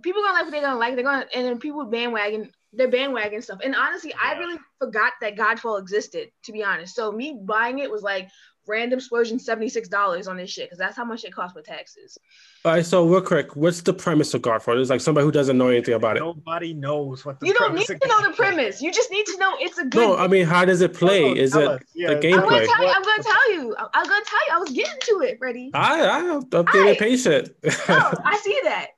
people 0.02 0.22
gonna 0.22 0.34
like 0.34 0.44
what 0.44 0.52
they're 0.52 0.60
gonna 0.60 0.78
like. 0.78 0.94
They're 0.94 1.04
gonna 1.04 1.26
and 1.34 1.46
then 1.46 1.58
people 1.58 1.84
bandwagon 1.86 2.50
their 2.72 2.88
bandwagon 2.88 3.42
stuff. 3.42 3.60
And 3.62 3.74
honestly, 3.74 4.14
I 4.20 4.38
really 4.38 4.58
forgot 4.78 5.12
that 5.20 5.36
Godfall 5.36 5.78
existed, 5.78 6.30
to 6.44 6.52
be 6.52 6.64
honest. 6.64 6.94
So 6.94 7.12
me 7.12 7.38
buying 7.44 7.78
it 7.78 7.90
was 7.90 8.02
like 8.02 8.28
random 8.66 9.00
splurging 9.00 9.38
$76 9.38 10.28
on 10.28 10.36
this 10.36 10.50
shit, 10.50 10.66
because 10.66 10.78
that's 10.78 10.96
how 10.96 11.04
much 11.04 11.24
it 11.24 11.34
costs 11.34 11.54
with 11.54 11.64
taxes. 11.64 12.16
All 12.64 12.72
right, 12.72 12.86
so 12.86 13.06
real 13.06 13.20
quick, 13.20 13.56
what's 13.56 13.82
the 13.82 13.92
premise 13.92 14.34
of 14.34 14.42
Godfather? 14.42 14.80
It's 14.80 14.88
like 14.88 15.00
somebody 15.00 15.24
who 15.24 15.32
doesn't 15.32 15.58
know 15.58 15.68
anything 15.68 15.94
about 15.94 16.16
it. 16.16 16.20
Nobody 16.20 16.72
knows 16.72 17.24
what 17.24 17.40
the 17.40 17.46
premise 17.46 17.60
You 17.60 17.66
don't 17.66 17.74
need 17.74 18.00
to 18.00 18.08
know 18.08 18.30
the 18.30 18.36
premise. 18.36 18.80
You 18.80 18.92
just 18.92 19.10
need 19.10 19.26
to 19.26 19.36
know 19.38 19.56
it's 19.58 19.78
a 19.78 19.84
good 19.84 19.94
No, 19.94 20.16
I 20.16 20.28
mean, 20.28 20.46
how 20.46 20.64
does 20.64 20.80
it 20.80 20.92
oh, 20.94 20.98
play? 20.98 21.24
Oh, 21.24 21.34
Is 21.34 21.56
it 21.56 21.66
us. 21.66 21.80
Yeah, 21.94 22.08
the 22.08 22.16
I'm 22.16 22.22
gameplay? 22.22 22.48
gonna 22.48 22.66
tell 22.66 22.82
you. 22.82 22.92
I'm 22.94 23.02
gonna 23.02 23.22
tell 23.22 23.52
you. 23.52 23.76
I'm 23.78 23.88
I'm 23.94 24.06
gonna 24.06 24.24
tell 24.24 24.46
you. 24.46 24.54
I 24.54 24.58
was 24.58 24.70
getting 24.70 25.00
to 25.00 25.20
it, 25.22 25.38
Freddie. 25.38 25.70
I, 25.74 26.00
I, 26.00 26.18
I'm 26.18 26.40
getting 26.48 26.66
Alright. 26.80 26.98
patient. 26.98 27.50
No, 27.64 27.72
oh, 27.88 28.14
I 28.24 28.38
see 28.38 28.58
that. 28.64 28.88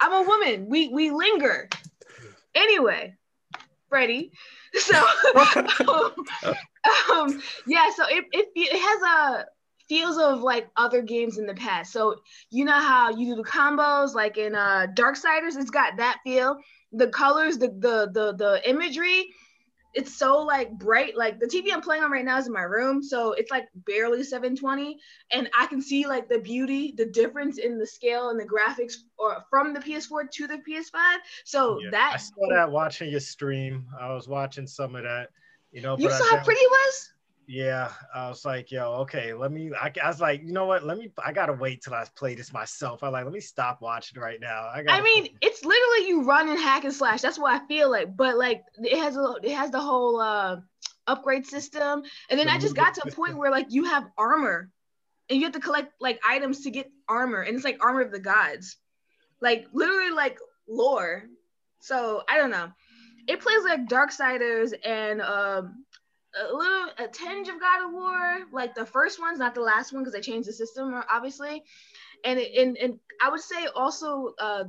I'm 0.00 0.12
a 0.12 0.28
woman. 0.28 0.66
We 0.68 0.88
we 0.88 1.10
linger. 1.10 1.68
Anyway, 2.54 3.14
Freddie. 3.92 4.32
So 4.74 4.96
um, 7.12 7.42
yeah, 7.66 7.90
so 7.94 8.06
it, 8.08 8.24
it 8.32 8.48
it 8.54 8.80
has 8.80 9.02
a 9.02 9.46
feels 9.86 10.16
of 10.16 10.40
like 10.40 10.66
other 10.78 11.02
games 11.02 11.36
in 11.36 11.44
the 11.44 11.52
past. 11.52 11.92
So 11.92 12.16
you 12.50 12.64
know 12.64 12.72
how 12.80 13.10
you 13.10 13.26
do 13.26 13.42
the 13.42 13.46
combos 13.46 14.14
like 14.14 14.38
in 14.38 14.54
uh 14.54 14.86
Darksiders, 14.94 15.56
it's 15.58 15.68
got 15.68 15.98
that 15.98 16.20
feel. 16.24 16.56
The 16.92 17.08
colors, 17.08 17.58
the 17.58 17.68
the 17.68 18.10
the 18.10 18.32
the 18.34 18.66
imagery, 18.66 19.26
it's 19.94 20.14
so 20.14 20.38
like 20.38 20.70
bright. 20.72 21.16
Like 21.16 21.38
the 21.38 21.46
TV 21.46 21.72
I'm 21.72 21.80
playing 21.80 22.02
on 22.02 22.10
right 22.10 22.24
now 22.24 22.38
is 22.38 22.46
in 22.46 22.52
my 22.52 22.62
room, 22.62 23.02
so 23.02 23.32
it's 23.32 23.50
like 23.50 23.68
barely 23.86 24.22
720, 24.22 24.98
and 25.32 25.50
I 25.58 25.66
can 25.66 25.80
see 25.80 26.06
like 26.06 26.28
the 26.28 26.38
beauty, 26.38 26.94
the 26.96 27.06
difference 27.06 27.58
in 27.58 27.78
the 27.78 27.86
scale 27.86 28.30
and 28.30 28.40
the 28.40 28.44
graphics, 28.46 28.94
or 29.18 29.44
from 29.50 29.74
the 29.74 29.80
PS4 29.80 30.30
to 30.30 30.46
the 30.46 30.58
PS5. 30.58 31.16
So 31.44 31.80
Yeah, 31.80 31.90
I 32.12 32.16
saw 32.16 32.48
that 32.50 32.70
watching 32.70 33.10
your 33.10 33.20
stream. 33.20 33.86
I 33.98 34.12
was 34.12 34.28
watching 34.28 34.66
some 34.66 34.94
of 34.96 35.04
that. 35.04 35.30
You 35.70 35.82
know, 35.82 35.96
you 35.98 36.08
but 36.08 36.14
I 36.14 36.18
saw 36.18 36.36
how 36.36 36.44
pretty 36.44 36.60
it 36.60 36.70
was. 36.70 37.12
Yeah, 37.52 37.92
I 38.14 38.30
was 38.30 38.46
like, 38.46 38.72
yo, 38.72 38.92
okay, 39.02 39.34
let 39.34 39.52
me. 39.52 39.72
I, 39.74 39.92
I 40.02 40.08
was 40.08 40.22
like, 40.22 40.42
you 40.42 40.54
know 40.54 40.64
what? 40.64 40.86
Let 40.86 40.96
me. 40.96 41.10
I 41.22 41.32
gotta 41.32 41.52
wait 41.52 41.82
till 41.82 41.92
I 41.92 42.06
play 42.16 42.34
this 42.34 42.50
myself. 42.50 43.02
I 43.02 43.08
like, 43.08 43.24
let 43.24 43.34
me 43.34 43.40
stop 43.40 43.82
watching 43.82 44.18
right 44.18 44.40
now. 44.40 44.70
I 44.72 44.82
got. 44.82 44.98
I 44.98 45.02
mean, 45.02 45.36
it's 45.42 45.62
literally 45.62 46.08
you 46.08 46.22
run 46.22 46.48
and 46.48 46.58
hack 46.58 46.84
and 46.84 46.94
slash. 46.94 47.20
That's 47.20 47.38
what 47.38 47.52
I 47.52 47.66
feel 47.66 47.90
like. 47.90 48.16
But 48.16 48.38
like 48.38 48.62
it 48.82 48.98
has 48.98 49.18
a 49.18 49.34
it 49.42 49.52
has 49.52 49.70
the 49.70 49.82
whole 49.82 50.18
uh 50.18 50.60
upgrade 51.06 51.46
system. 51.46 52.04
And 52.30 52.40
then 52.40 52.46
The 52.46 52.54
I 52.54 52.58
just 52.58 52.74
got 52.74 52.94
to 52.94 53.06
a 53.06 53.12
point 53.12 53.36
where 53.36 53.50
like 53.50 53.66
you 53.68 53.84
have 53.84 54.08
armor 54.16 54.70
and 55.28 55.38
you 55.38 55.44
have 55.44 55.52
to 55.52 55.60
collect 55.60 55.92
like 56.00 56.20
items 56.26 56.62
to 56.62 56.70
get 56.70 56.90
armor. 57.06 57.42
And 57.42 57.54
it's 57.54 57.66
like 57.66 57.84
armor 57.84 58.00
of 58.00 58.12
the 58.12 58.18
gods. 58.18 58.78
Like 59.42 59.66
literally 59.74 60.12
like 60.12 60.38
lore. 60.66 61.24
So 61.80 62.22
I 62.30 62.38
don't 62.38 62.50
know. 62.50 62.72
It 63.28 63.40
plays 63.40 63.62
like 63.62 63.88
Darksiders 63.88 64.72
and 64.86 65.20
um 65.20 65.84
a 66.40 66.54
little 66.54 66.88
a 66.98 67.08
tinge 67.08 67.48
of 67.48 67.60
God 67.60 67.86
of 67.86 67.92
War, 67.92 68.40
like 68.52 68.74
the 68.74 68.86
first 68.86 69.20
one's 69.20 69.38
not 69.38 69.54
the 69.54 69.60
last 69.60 69.92
one 69.92 70.02
because 70.02 70.14
they 70.14 70.20
changed 70.20 70.48
the 70.48 70.52
system, 70.52 70.94
obviously. 71.10 71.62
And 72.24 72.38
it, 72.38 72.56
and 72.56 72.76
and 72.78 72.98
I 73.20 73.30
would 73.30 73.40
say 73.40 73.66
also 73.74 74.34
uh 74.38 74.64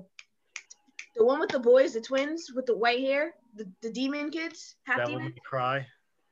the 1.16 1.26
one 1.26 1.40
with 1.40 1.52
the 1.52 1.60
boys, 1.60 1.94
the 1.94 2.02
twins 2.02 2.52
with 2.54 2.66
the 2.66 2.76
white 2.76 3.00
hair, 3.00 3.34
the, 3.56 3.70
the 3.82 3.92
demon 3.92 4.32
kids, 4.32 4.76
half 4.84 4.98
that 4.98 5.08
demon. 5.08 5.26
would 5.26 5.44
cry. 5.44 5.86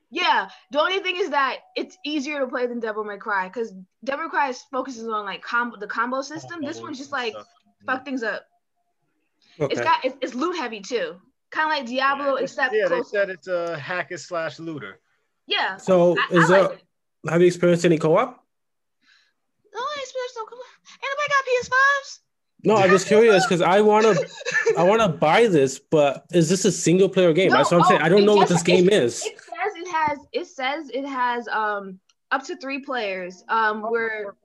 Yeah, 0.09 0.49
the 0.71 0.81
only 0.81 0.99
thing 0.99 1.15
is 1.17 1.29
that 1.29 1.59
it's 1.75 1.97
easier 2.05 2.39
to 2.39 2.47
play 2.47 2.67
than 2.67 2.79
Devil 2.81 3.05
May 3.05 3.17
Cry 3.17 3.47
because 3.47 3.73
Devil 4.03 4.25
May 4.25 4.29
Cry 4.29 4.49
is- 4.49 4.65
focuses 4.71 5.07
on 5.07 5.25
like 5.25 5.41
combo 5.41 5.77
the 5.77 5.87
combo 5.87 6.21
system. 6.21 6.61
This 6.61 6.81
one's 6.81 6.97
just 6.97 7.13
like 7.13 7.31
stuff. 7.31 7.47
fuck 7.85 8.03
things 8.03 8.23
up. 8.23 8.45
Okay. 9.59 9.71
It's 9.71 9.81
got 9.81 10.03
it's, 10.03 10.17
it's 10.21 10.35
loot 10.35 10.57
heavy 10.57 10.81
too, 10.81 11.15
kind 11.49 11.71
of 11.71 11.77
like 11.77 11.87
Diablo 11.87 12.35
Yeah, 12.35 12.43
except 12.43 12.75
yeah, 12.75 12.87
they 12.89 13.03
said 13.03 13.29
it's 13.29 13.47
a 13.47 13.77
hacker 13.79 14.17
slash 14.17 14.59
looter. 14.59 14.99
Yeah, 15.51 15.77
So, 15.77 16.17
I, 16.17 16.27
is 16.33 16.45
I 16.45 16.53
there? 16.53 16.63
like 16.63 16.71
it. 17.25 17.29
Have 17.29 17.41
you 17.41 17.47
experienced 17.47 17.85
any 17.85 17.97
co-op? 17.97 18.29
No, 19.73 19.79
I 19.79 19.97
experienced 20.01 20.35
no. 20.37 20.45
Come 20.45 20.59
on, 20.59 20.65
anybody 21.03 21.29
got 21.29 21.45
PS5s? 21.49 22.19
No, 22.63 22.75
I'm 22.77 22.89
just 22.89 23.07
curious 23.07 23.45
because 23.45 23.61
I 23.61 23.81
want 23.81 24.05
to. 24.05 24.29
I 24.77 24.83
want 24.83 25.01
to 25.01 25.09
buy 25.09 25.47
this, 25.47 25.79
but 25.79 26.25
is 26.31 26.47
this 26.49 26.63
a 26.65 26.71
single 26.71 27.09
player 27.09 27.33
game? 27.33 27.49
No, 27.49 27.57
That's 27.57 27.71
what 27.71 27.81
I'm 27.81 27.87
saying. 27.87 28.01
oh, 28.01 28.05
I 28.05 28.09
don't 28.09 28.25
know 28.25 28.35
what 28.35 28.47
this 28.49 28.63
game 28.63 28.87
it- 28.87 28.93
is. 28.93 29.25
It 29.25 29.39
says 29.39 29.73
it 29.75 29.87
has. 29.91 30.17
It 30.31 30.45
says 30.47 30.89
it 30.93 31.05
has 31.05 31.47
um 31.49 31.99
up 32.31 32.43
to 32.45 32.55
three 32.57 32.79
players. 32.79 33.43
Um, 33.49 33.81
where 33.81 34.35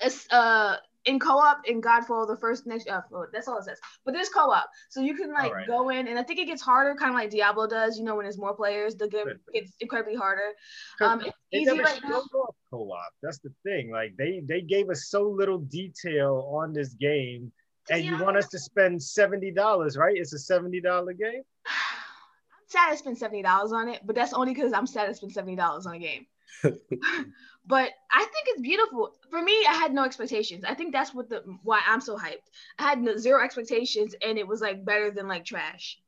it's 0.00 0.26
uh 0.32 0.76
in 1.04 1.18
co-op 1.18 1.66
in 1.66 1.80
Godfall 1.80 2.26
the 2.26 2.36
first 2.36 2.66
next. 2.66 2.88
Uh, 2.88 3.00
that's 3.32 3.48
all 3.48 3.58
it 3.58 3.64
says. 3.64 3.78
But 4.04 4.14
there's 4.14 4.28
co-op, 4.28 4.68
so 4.88 5.00
you 5.00 5.14
can 5.14 5.32
like 5.32 5.50
Alright. 5.50 5.66
go 5.66 5.88
in, 5.90 6.08
and 6.08 6.18
I 6.18 6.22
think 6.22 6.38
it 6.38 6.46
gets 6.46 6.62
harder, 6.62 6.94
kind 6.94 7.10
of 7.10 7.14
like 7.14 7.30
Diablo 7.30 7.66
does. 7.66 7.98
You 7.98 8.04
know, 8.04 8.16
when 8.16 8.24
there's 8.24 8.38
more 8.38 8.54
players, 8.54 8.94
the 8.94 9.08
game 9.08 9.26
gets 9.52 9.72
incredibly 9.80 10.14
harder. 10.14 10.52
Um, 11.00 11.20
it's 11.20 11.36
easy 11.52 11.78
right 11.78 12.00
now. 12.04 12.22
co-op. 12.70 13.12
That's 13.22 13.38
the 13.38 13.52
thing. 13.64 13.90
Like 13.90 14.16
they 14.16 14.42
they 14.46 14.60
gave 14.60 14.90
us 14.90 15.08
so 15.08 15.22
little 15.22 15.58
detail 15.58 16.48
on 16.54 16.72
this 16.72 16.94
game, 16.94 17.50
and 17.90 18.04
you 18.04 18.18
want 18.18 18.36
us 18.36 18.48
to 18.48 18.58
spend 18.58 19.02
seventy 19.02 19.50
dollars, 19.50 19.96
right? 19.96 20.16
It's 20.16 20.32
a 20.32 20.38
seventy 20.38 20.80
dollar 20.80 21.12
game. 21.12 21.42
I'm 21.66 22.68
sad 22.68 22.92
I 22.92 22.96
spent 22.96 23.18
seventy 23.18 23.42
dollars 23.42 23.72
on 23.72 23.88
it, 23.88 24.00
but 24.04 24.14
that's 24.14 24.32
only 24.32 24.54
because 24.54 24.72
I'm 24.72 24.86
sad 24.86 25.08
I 25.08 25.12
spent 25.12 25.32
seventy 25.32 25.56
dollars 25.56 25.86
on 25.86 25.94
a 25.94 25.98
game. 25.98 26.26
but 27.66 27.90
I 28.10 28.20
think 28.20 28.46
it's 28.48 28.60
beautiful. 28.60 29.12
For 29.30 29.40
me, 29.40 29.64
I 29.66 29.74
had 29.74 29.92
no 29.94 30.04
expectations. 30.04 30.64
I 30.66 30.74
think 30.74 30.92
that's 30.92 31.14
what 31.14 31.28
the 31.28 31.42
why 31.62 31.80
I'm 31.86 32.00
so 32.00 32.16
hyped. 32.16 32.48
I 32.78 32.82
had 32.82 33.00
no, 33.00 33.16
zero 33.16 33.42
expectations, 33.42 34.14
and 34.20 34.38
it 34.38 34.46
was 34.46 34.60
like 34.60 34.84
better 34.84 35.10
than 35.10 35.28
like 35.28 35.44
trash. 35.44 35.98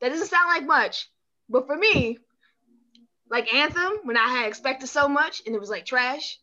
That 0.00 0.10
doesn't 0.10 0.26
sound 0.28 0.48
like 0.48 0.66
much, 0.66 1.08
but 1.48 1.66
for 1.66 1.76
me, 1.76 2.18
like 3.30 3.52
Anthem, 3.54 4.00
when 4.04 4.16
I 4.16 4.28
had 4.28 4.46
expected 4.48 4.88
so 4.88 5.08
much 5.08 5.42
and 5.46 5.54
it 5.54 5.60
was 5.60 5.70
like 5.70 5.86
trash, 5.86 6.38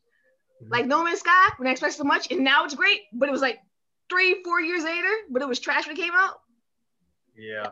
Mhm. 0.63 0.71
like 0.71 0.85
No 0.87 1.03
Man's 1.03 1.19
Sky, 1.19 1.49
when 1.57 1.67
I 1.67 1.71
expected 1.71 1.97
so 1.97 2.03
much 2.03 2.31
and 2.31 2.43
now 2.43 2.65
it's 2.65 2.73
great, 2.75 3.01
but 3.13 3.29
it 3.29 3.31
was 3.31 3.41
like 3.41 3.59
three, 4.09 4.41
four 4.43 4.59
years 4.59 4.83
later, 4.83 5.11
but 5.29 5.41
it 5.41 5.47
was 5.47 5.59
trash 5.59 5.85
when 5.85 5.95
it 5.95 5.99
came 6.01 6.13
out. 6.13 6.41
Yeah. 7.35 7.71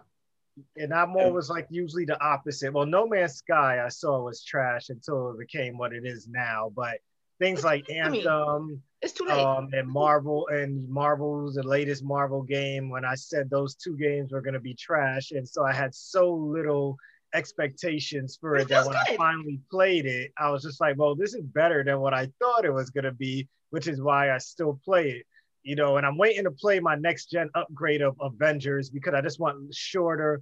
And 0.76 0.94
I'm 0.94 1.16
always 1.16 1.50
like 1.50 1.68
usually 1.70 2.06
the 2.06 2.22
opposite. 2.24 2.74
Well, 2.74 2.86
No 2.86 3.08
Man's 3.08 3.36
Sky 3.36 3.84
I 3.84 3.90
saw 3.90 4.24
was 4.24 4.44
trash 4.44 4.90
until 4.90 5.32
it 5.32 5.40
became 5.40 5.78
what 5.78 5.94
it 5.94 6.06
is 6.06 6.28
now. 6.28 6.72
But 6.76 7.00
things 7.40 7.64
like 7.64 7.86
I 7.90 8.10
mean, 8.10 8.22
Anthem 8.28 8.84
It's 9.02 9.14
too 9.14 9.26
late. 9.26 9.44
um, 9.44 9.70
and 9.74 9.88
Marvel 9.88 10.48
and 10.48 10.88
Marvel's 10.90 11.56
the 11.56 11.64
latest 11.64 12.04
Marvel 12.04 12.42
game 12.42 12.90
when 12.90 13.06
I 13.06 13.16
said 13.16 13.50
those 13.50 13.76
two 13.76 13.98
games 13.98 14.32
were 14.32 14.42
gonna 14.42 14.60
be 14.60 14.74
trash. 14.74 15.32
And 15.32 15.48
so 15.48 15.64
I 15.64 15.74
had 15.74 15.94
so 15.94 16.34
little 16.34 16.98
expectations 17.34 18.38
for 18.40 18.56
it 18.56 18.64
it 18.64 18.68
that 18.70 18.88
when 18.88 18.96
I 18.96 19.16
finally 19.16 19.60
played 19.70 20.06
it, 20.06 20.32
I 20.38 20.50
was 20.50 20.64
just 20.64 20.82
like, 20.82 20.98
well, 20.98 21.16
this 21.16 21.34
is 21.34 21.46
better 21.46 21.84
than 21.84 22.00
what 22.00 22.14
I 22.14 22.32
thought 22.40 22.66
it 22.66 22.74
was 22.74 22.90
gonna 22.90 23.12
be, 23.12 23.48
which 23.70 23.88
is 23.88 24.02
why 24.02 24.32
I 24.32 24.38
still 24.38 24.80
play 24.84 25.10
it 25.12 25.26
you 25.68 25.76
know, 25.76 25.98
and 25.98 26.06
I'm 26.06 26.18
waiting 26.18 26.46
to 26.46 26.52
play 26.52 26.80
my 26.80 26.96
next 26.96 27.30
gen 27.30 27.50
upgrade 27.54 28.02
of 28.02 28.16
Avengers 28.22 28.90
because 28.90 29.14
I 29.14 29.20
just 29.20 29.38
want 29.38 29.76
shorter 29.76 30.42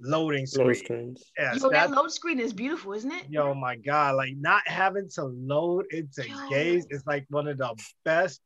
loading 0.00 0.46
Load 0.58 0.76
screens. 0.76 1.24
Yes, 1.38 1.62
Yo, 1.62 1.70
that 1.70 1.88
that, 1.88 1.90
load 1.96 2.12
screen 2.12 2.38
is 2.38 2.52
beautiful, 2.52 2.92
isn't 2.92 3.10
it? 3.10 3.24
yo, 3.30 3.54
my 3.54 3.76
God, 3.76 4.16
like 4.16 4.34
not 4.36 4.60
having 4.66 5.08
to 5.14 5.24
load 5.24 5.86
into 5.92 6.28
Yo. 6.28 6.36
games 6.50 6.86
is 6.90 7.02
like 7.06 7.24
one 7.30 7.48
of 7.48 7.56
the 7.56 7.74
best 8.04 8.42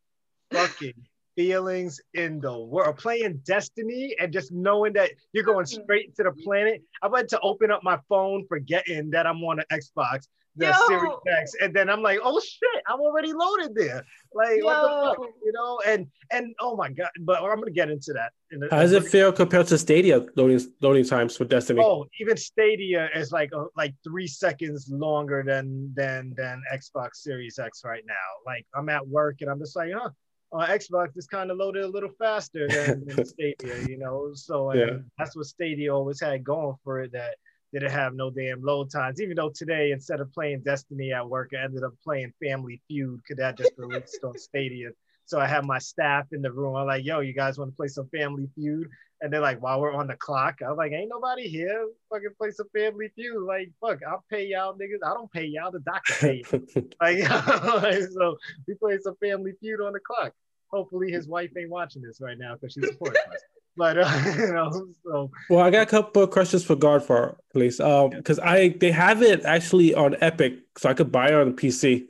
fucking 0.53 0.95
feelings 1.35 2.01
in 2.15 2.39
the 2.41 2.57
world. 2.57 2.97
Playing 2.99 3.41
Destiny 3.45 4.15
and 4.21 4.33
just 4.33 4.53
knowing 4.53 4.93
that 4.93 5.11
you're 5.33 5.43
going 5.43 5.65
Mm. 5.67 5.83
straight 5.83 6.15
to 6.15 6.23
the 6.23 6.33
planet. 6.45 6.81
I 7.03 7.09
went 7.09 7.29
to 7.31 7.41
open 7.41 7.73
up 7.73 7.83
my 7.83 7.99
phone, 8.09 8.47
forgetting 8.47 9.11
that 9.11 9.27
I'm 9.27 9.43
on 9.43 9.59
an 9.59 9.67
Xbox, 9.73 10.29
the 10.57 10.67
Yo. 10.67 10.73
Series 10.89 11.13
X, 11.29 11.53
and 11.63 11.75
then 11.75 11.89
I'm 11.89 12.03
like, 12.03 12.19
oh 12.23 12.41
shit, 12.41 12.83
I'm 12.87 13.01
already 13.01 13.33
loaded 13.33 13.75
there. 13.75 14.05
Like 14.35 14.63
what 14.65 14.83
the 14.83 15.17
fuck, 15.23 15.29
you 15.45 15.53
know? 15.53 15.81
And 15.87 16.07
and 16.33 16.55
oh 16.61 16.77
my 16.77 16.91
god, 16.91 17.11
but 17.21 17.43
I'm 17.43 17.59
gonna 17.59 17.71
get 17.71 17.91
into 17.91 18.13
that. 18.15 18.33
In 18.51 18.63
a, 18.63 18.69
How 18.75 18.83
does 18.83 18.93
it 18.93 19.05
feel 19.05 19.33
compared 19.33 19.69
to 19.69 19.79
Stadia 19.79 20.27
loading 20.37 20.61
loading 20.81 21.05
times 21.05 21.37
for 21.37 21.45
Destiny? 21.45 21.81
Oh, 21.85 22.07
even 22.21 22.37
Stadia 22.37 23.09
is 23.15 23.33
like 23.33 23.51
uh, 23.57 23.67
like 23.77 23.95
three 24.05 24.27
seconds 24.27 24.89
longer 24.91 25.45
than 25.47 25.93
than 25.95 26.35
than 26.37 26.63
Xbox 26.73 27.17
Series 27.17 27.59
X 27.59 27.83
right 27.85 28.05
now. 28.07 28.15
Like 28.45 28.67
I'm 28.75 28.89
at 28.89 29.07
work 29.07 29.37
and 29.41 29.51
I'm 29.51 29.59
just 29.61 29.77
like, 29.77 29.93
huh, 29.97 30.11
uh, 30.53 30.67
Xbox 30.67 31.17
is 31.17 31.27
kind 31.27 31.51
of 31.51 31.59
loaded 31.59 31.85
a 31.85 31.89
little 31.89 32.11
faster 32.19 32.67
than, 32.69 33.05
than 33.07 33.25
Stadia, 33.33 33.79
you 33.89 33.99
know. 33.99 34.31
So 34.35 34.73
Yeah. 34.73 34.99
that's 35.19 35.37
what 35.37 35.47
Stadia 35.47 35.95
always 35.95 36.21
had 36.21 36.43
going 36.43 36.75
for 36.83 37.01
it 37.01 37.13
that 37.13 37.37
didn't 37.73 37.91
have 37.91 38.15
no 38.15 38.31
damn 38.31 38.63
load 38.63 38.91
times. 38.91 39.21
Even 39.21 39.37
though 39.37 39.51
today 39.51 39.93
instead 39.93 40.21
of 40.21 40.33
playing 40.33 40.61
Destiny 40.61 41.13
at 41.13 41.29
work, 41.29 41.51
I 41.55 41.65
ended 41.65 41.85
up 41.85 41.95
playing 42.03 42.33
Family 42.43 42.81
Feud 42.89 43.21
because 43.23 43.39
that 43.39 43.57
just 43.57 43.73
released 43.77 44.19
on 44.25 44.37
Stadia. 44.39 44.91
So 45.25 45.39
I 45.39 45.47
have 45.47 45.65
my 45.65 45.79
staff 45.79 46.27
in 46.33 46.43
the 46.43 46.51
room. 46.51 46.75
I'm 46.75 46.89
like, 46.89 47.05
yo, 47.05 47.21
you 47.21 47.33
guys 47.33 47.57
want 47.57 47.71
to 47.71 47.77
play 47.77 47.87
some 47.87 48.09
Family 48.09 48.49
Feud? 48.57 48.89
And 49.21 49.33
they're 49.33 49.41
like, 49.41 49.63
while 49.63 49.81
we're 49.81 49.93
on 49.93 50.09
the 50.09 50.17
clock, 50.17 50.57
I 50.65 50.69
was 50.71 50.79
like, 50.79 50.93
ain't 50.93 51.11
nobody 51.11 51.47
here. 51.47 51.87
Fucking 52.11 52.31
play 52.37 52.51
some 52.51 52.69
Family 52.75 53.13
Feud. 53.15 53.47
Like, 53.47 53.71
fuck, 53.81 54.01
I'll 54.09 54.25
pay 54.29 54.47
y'all 54.47 54.75
niggas. 54.75 55.07
I 55.07 55.15
don't 55.15 55.31
pay 55.31 55.45
y'all. 55.45 55.71
The 55.71 55.81
doctor 55.81 56.15
pay. 56.19 56.43
like, 57.01 58.03
so 58.11 58.37
we 58.67 58.75
play 58.75 58.99
some 58.99 59.15
Family 59.23 59.53
Feud 59.61 59.81
on 59.81 59.93
the 59.93 60.01
clock. 60.01 60.33
Hopefully 60.73 61.13
his 61.13 61.29
wife 61.29 61.51
ain't 61.57 61.71
watching 61.71 62.03
this 62.03 62.21
right 62.21 62.39
now 62.39 62.55
because 62.55 62.73
she 62.73 62.81
supports 62.81 63.21
us. 63.33 63.41
But 63.77 63.99
uh, 63.99 64.23
you 64.37 64.53
know, 64.53 64.89
so 65.05 65.31
Well, 65.49 65.61
I 65.65 65.71
got 65.71 65.83
a 65.83 65.87
couple 65.91 66.23
of 66.23 66.31
questions 66.31 66.65
for 66.65 66.77
Godfall, 66.77 67.37
please. 67.53 67.81
Um, 67.81 68.11
because 68.11 68.39
I 68.39 68.69
they 68.81 68.91
have 68.91 69.23
it 69.23 69.45
actually 69.45 69.95
on 69.95 70.17
Epic, 70.21 70.59
so 70.77 70.89
I 70.89 70.95
could 70.95 71.11
buy 71.13 71.29
it 71.29 71.35
on 71.35 71.55
the 71.55 71.55
PC. 71.55 72.03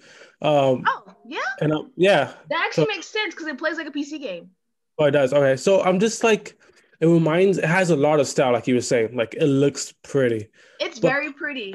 Um, 0.43 0.85
Oh, 0.87 1.14
yeah. 1.26 1.38
and 1.61 1.73
um, 1.73 1.93
yeah, 1.97 2.33
That 2.49 2.64
actually 2.67 2.85
So- 2.87 2.93
makes 2.93 3.07
sense 3.09 3.35
because 3.35 3.47
it 3.47 3.59
plays 3.59 3.76
like 3.76 3.87
a 3.87 3.90
PC 3.90 4.19
game. 4.21 4.50
oh, 4.99 5.05
it 5.05 5.11
does. 5.12 5.33
Okay, 5.33 5.57
so 5.57 5.83
I'm 5.83 6.00
just 6.00 6.25
like, 6.25 6.59
it 7.00 7.07
reminds, 7.07 7.59
it 7.59 7.64
has 7.64 7.90
a 7.90 7.97
lot 7.97 8.21
of 8.21 8.26
style, 8.26 8.52
like 8.52 8.67
you 8.67 8.75
were 8.75 8.81
saying, 8.81 9.14
like 9.14 9.35
it 9.35 9.47
looks 9.47 9.93
pretty. 10.02 10.49
It's 10.81 10.99
But- 10.99 11.09
very 11.09 11.33
pretty 11.33 11.75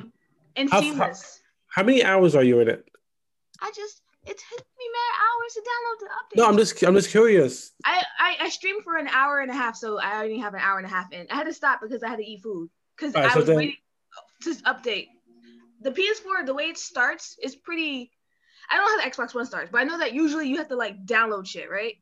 and 0.56 0.70
How- 0.72 0.82
seamless. 0.82 1.42
How 1.68 1.84
many 1.84 2.04
hours 2.04 2.36
are 2.36 2.44
you 2.44 2.60
in 2.60 2.70
it? 2.70 2.86
I 3.62 3.72
just 3.76 4.02
it 4.26 4.38
took 4.38 4.60
me 4.60 4.86
mad 4.92 5.16
hours 5.24 5.54
to 5.54 5.60
download 5.62 6.00
the 6.00 6.06
update. 6.06 6.38
No, 6.44 6.48
I'm 6.50 6.58
just, 6.58 6.82
I'm 6.84 6.96
just 6.96 7.10
curious. 7.12 7.72
I, 7.86 8.04
I 8.20 8.36
I 8.42 8.50
streamed 8.50 8.84
for 8.84 8.98
an 8.98 9.08
hour 9.08 9.40
and 9.42 9.52
a 9.52 9.54
half, 9.54 9.76
so 9.76 10.00
I 10.00 10.16
already 10.16 10.40
have 10.40 10.54
an 10.54 10.60
hour 10.62 10.78
and 10.78 10.86
a 10.86 10.90
half 10.90 11.12
in. 11.12 11.28
I 11.30 11.36
had 11.36 11.46
to 11.46 11.54
stop 11.54 11.80
because 11.82 12.04
I 12.04 12.10
had 12.10 12.18
to 12.18 12.26
eat 12.26 12.42
food 12.42 12.70
because 12.98 13.16
Alright, 13.16 13.32
I 13.32 13.34
so 13.34 13.40
was 13.40 13.48
then- 13.48 13.56
waiting 13.58 13.76
to 14.44 14.50
update. 14.64 15.08
The 15.82 15.92
PS4, 15.92 16.46
the 16.46 16.54
way 16.54 16.64
it 16.66 16.78
starts 16.78 17.38
is 17.44 17.56
pretty. 17.56 18.12
I 18.72 18.78
don't 18.78 18.86
know 18.86 18.98
how 19.04 19.10
the 19.10 19.16
Xbox 19.16 19.36
One 19.36 19.46
starts, 19.46 19.70
but 19.72 19.82
I 19.82 19.84
know 19.84 20.00
that 20.00 20.14
usually 20.14 20.48
you 20.50 20.58
have 20.58 20.70
to 20.70 20.76
like 20.76 21.06
download 21.06 21.46
shit, 21.46 21.70
right? 21.70 21.94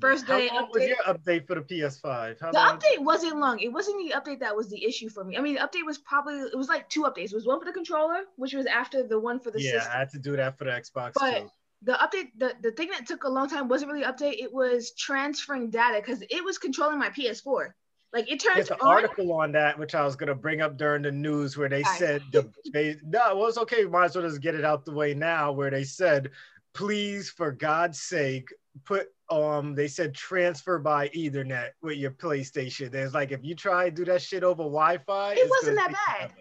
First 0.00 0.26
day. 0.26 0.48
how 0.48 0.54
day 0.54 0.54
long 0.54 0.70
was 0.72 0.82
update. 0.82 0.88
your 0.88 0.96
update 1.14 1.46
for 1.46 1.54
the 1.54 1.60
PS5? 1.62 2.40
How 2.40 2.50
The 2.52 2.58
long- 2.58 2.78
update 2.78 2.98
wasn't 2.98 3.36
long. 3.38 3.58
It 3.60 3.72
wasn't 3.72 3.98
the 3.98 4.14
update 4.16 4.40
that 4.40 4.54
was 4.56 4.68
the 4.68 4.84
issue 4.84 5.08
for 5.08 5.24
me. 5.24 5.36
I 5.36 5.40
mean, 5.40 5.54
the 5.54 5.60
update 5.60 5.86
was 5.86 5.98
probably 5.98 6.34
it 6.40 6.56
was 6.56 6.68
like 6.68 6.88
two 6.88 7.02
updates. 7.02 7.26
It 7.32 7.34
was 7.34 7.46
one 7.46 7.58
for 7.60 7.64
the 7.64 7.72
controller, 7.72 8.22
which 8.36 8.52
was 8.54 8.66
after 8.66 9.02
the 9.06 9.18
one 9.18 9.38
for 9.40 9.50
the 9.50 9.62
Yeah, 9.62 9.72
system. 9.72 9.92
I 9.94 9.98
had 9.98 10.10
to 10.10 10.18
do 10.18 10.36
that 10.36 10.58
for 10.58 10.64
the 10.64 10.70
Xbox 10.70 11.12
But 11.14 11.38
too. 11.38 11.50
The 11.82 11.92
update, 11.92 12.30
the, 12.36 12.54
the 12.62 12.72
thing 12.72 12.88
that 12.90 13.06
took 13.06 13.24
a 13.24 13.28
long 13.28 13.48
time 13.48 13.68
wasn't 13.68 13.92
really 13.92 14.04
update. 14.04 14.42
It 14.42 14.52
was 14.52 14.92
transferring 14.94 15.70
data 15.70 16.02
because 16.04 16.22
it 16.22 16.44
was 16.44 16.58
controlling 16.58 16.98
my 16.98 17.10
PS4. 17.10 17.70
Like 18.12 18.30
it 18.30 18.40
turns 18.40 18.56
There's 18.56 18.70
an 18.70 18.78
on. 18.80 18.88
article 18.88 19.32
on 19.34 19.52
that 19.52 19.78
which 19.78 19.94
I 19.94 20.02
was 20.04 20.16
gonna 20.16 20.34
bring 20.34 20.62
up 20.62 20.78
during 20.78 21.02
the 21.02 21.12
news 21.12 21.58
where 21.58 21.68
they 21.68 21.82
said 21.82 22.22
the 22.32 22.50
they 22.72 22.96
no, 23.04 23.36
well 23.36 23.48
it's 23.48 23.58
okay. 23.58 23.84
Might 23.84 24.06
as 24.06 24.16
well 24.16 24.26
just 24.26 24.40
get 24.40 24.54
it 24.54 24.64
out 24.64 24.86
the 24.86 24.92
way 24.92 25.12
now. 25.12 25.52
Where 25.52 25.70
they 25.70 25.84
said, 25.84 26.30
please 26.72 27.28
for 27.28 27.52
God's 27.52 28.00
sake, 28.00 28.48
put 28.86 29.08
um 29.30 29.74
they 29.74 29.88
said 29.88 30.14
transfer 30.14 30.78
by 30.78 31.08
Ethernet 31.10 31.70
with 31.82 31.98
your 31.98 32.12
PlayStation. 32.12 32.90
There's 32.90 33.12
like 33.12 33.30
if 33.30 33.44
you 33.44 33.54
try 33.54 33.90
to 33.90 33.94
do 33.94 34.06
that 34.06 34.22
shit 34.22 34.42
over 34.42 34.62
Wi-Fi, 34.62 35.34
It 35.34 35.50
wasn't 35.50 35.76
that 35.76 35.92
bad. 35.92 36.32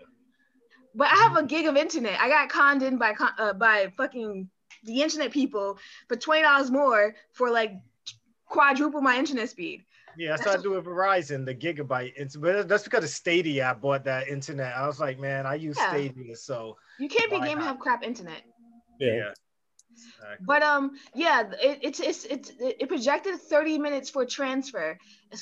But 0.96 1.10
I 1.12 1.15
have 1.15 1.36
a 1.36 1.44
gig 1.44 1.65
of 1.65 1.75
internet. 1.75 2.17
I 2.20 2.29
got 2.29 2.50
conned 2.50 2.82
in 2.82 2.98
by 2.98 3.13
con- 3.13 3.34
uh, 3.38 3.53
by 3.53 3.91
fucking 3.98 4.50
the 4.84 5.02
internet 5.02 5.32
people 5.32 5.78
for 6.08 6.16
twenty 6.16 6.44
dollars 6.44 6.72
more 6.72 7.16
for 7.32 7.50
like 7.50 7.74
quadruple 8.46 9.02
my 9.02 9.18
internet 9.18 9.50
speed. 9.50 9.84
Yeah, 10.18 10.32
that's 10.32 10.46
what 10.48 10.60
I 10.60 10.62
do 10.64 10.72
with 10.72 10.86
Verizon, 10.86 11.46
the 11.46 11.54
gigabyte. 11.54 12.14
It's 12.16 12.36
but 12.36 12.68
that's 12.68 12.84
because 12.84 13.04
of 13.04 13.10
Stadia. 13.12 13.70
I 13.70 13.74
bought 13.74 14.04
that 14.06 14.28
internet. 14.28 14.76
I 14.76 14.88
was 14.88 15.00
like, 15.00 15.20
man, 15.20 15.46
I 15.46 15.56
use 15.56 15.78
Yeah. 15.78 15.90
Stadia, 15.90 16.36
so 16.36 16.78
You 16.98 17.08
can't 17.08 17.30
be 17.30 17.38
Why 17.38 17.48
game 17.48 17.60
not? 17.60 17.68
have 17.68 17.80
crap 17.80 18.04
internet. 18.04 18.42
Yeah. 19.00 19.14
yeah. 19.14 19.34
Exactly. 20.06 20.46
But 20.46 20.63
um, 20.63 20.92
yeah, 21.16 21.50
it, 21.62 21.80
it's 21.82 22.00
it's 22.00 22.25
it's 22.25 22.51
it 22.60 22.88
projected 22.88 23.39
30 23.39 23.77
minutes 23.77 24.10
for 24.10 24.25
transfer. 24.25 24.98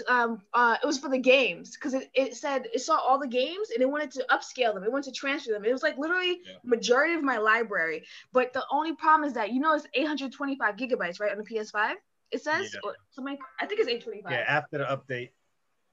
Um, 0.07 0.41
uh, 0.53 0.77
it 0.81 0.85
was 0.85 0.97
for 0.97 1.09
the 1.09 1.17
games 1.17 1.71
because 1.71 1.93
it, 1.93 2.09
it 2.13 2.35
said 2.35 2.67
it 2.73 2.79
saw 2.79 2.97
all 2.97 3.19
the 3.19 3.27
games 3.27 3.69
and 3.69 3.81
it 3.81 3.89
wanted 3.89 4.11
to 4.11 4.25
upscale 4.31 4.73
them. 4.73 4.83
It 4.83 4.91
wanted 4.91 5.13
to 5.13 5.19
transfer 5.19 5.51
them. 5.51 5.65
It 5.65 5.71
was 5.71 5.83
like 5.83 5.97
literally 5.97 6.41
Yeah. 6.45 6.53
majority 6.63 7.13
of 7.13 7.23
my 7.23 7.37
library. 7.37 8.05
But 8.33 8.53
the 8.53 8.65
only 8.71 8.93
problem 8.95 9.27
is 9.27 9.33
that 9.33 9.51
you 9.51 9.59
know 9.59 9.75
it's 9.75 9.87
825 9.93 10.75
gigabytes, 10.75 11.19
right, 11.19 11.31
on 11.31 11.37
the 11.37 11.43
PS5. 11.43 11.95
It 12.31 12.41
says 12.43 12.73
Yeah. 12.73 12.79
or 12.83 12.95
something. 13.11 13.37
I 13.59 13.65
think 13.65 13.79
it's 13.79 13.89
825. 13.89 14.31
Yeah, 14.31 14.45
after 14.47 14.77
the 14.79 14.85
update. 14.85 15.29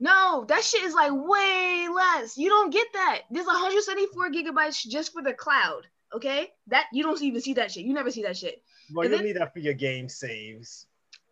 No, 0.01 0.45
that 0.49 0.65
shit 0.65 0.83
is 0.83 0.95
like 0.95 1.13
way 1.15 1.87
less. 1.95 2.37
You 2.37 2.49
don't 2.49 2.71
get 2.71 2.89
that. 2.95 3.23
There's 3.31 3.47
174 3.47 4.31
gigabytes 4.31 4.85
just 4.85 5.13
for 5.13 5.23
the 5.23 5.33
cloud. 5.33 5.87
Okay, 6.15 6.49
that 6.67 6.87
you 6.93 7.03
don't 7.03 7.21
even 7.23 7.41
see 7.41 7.55
that 7.55 7.73
shit. 7.73 7.85
You 7.85 7.95
never 7.95 8.11
see 8.11 8.23
that 8.23 8.37
shit. 8.37 8.63
Well, 8.93 9.05
And 9.05 9.11
you'll 9.13 9.19
then- 9.19 9.27
need 9.29 9.37
that 9.37 9.53
for 9.53 9.61
your 9.61 9.75
game 9.75 10.09
saves. 10.09 10.87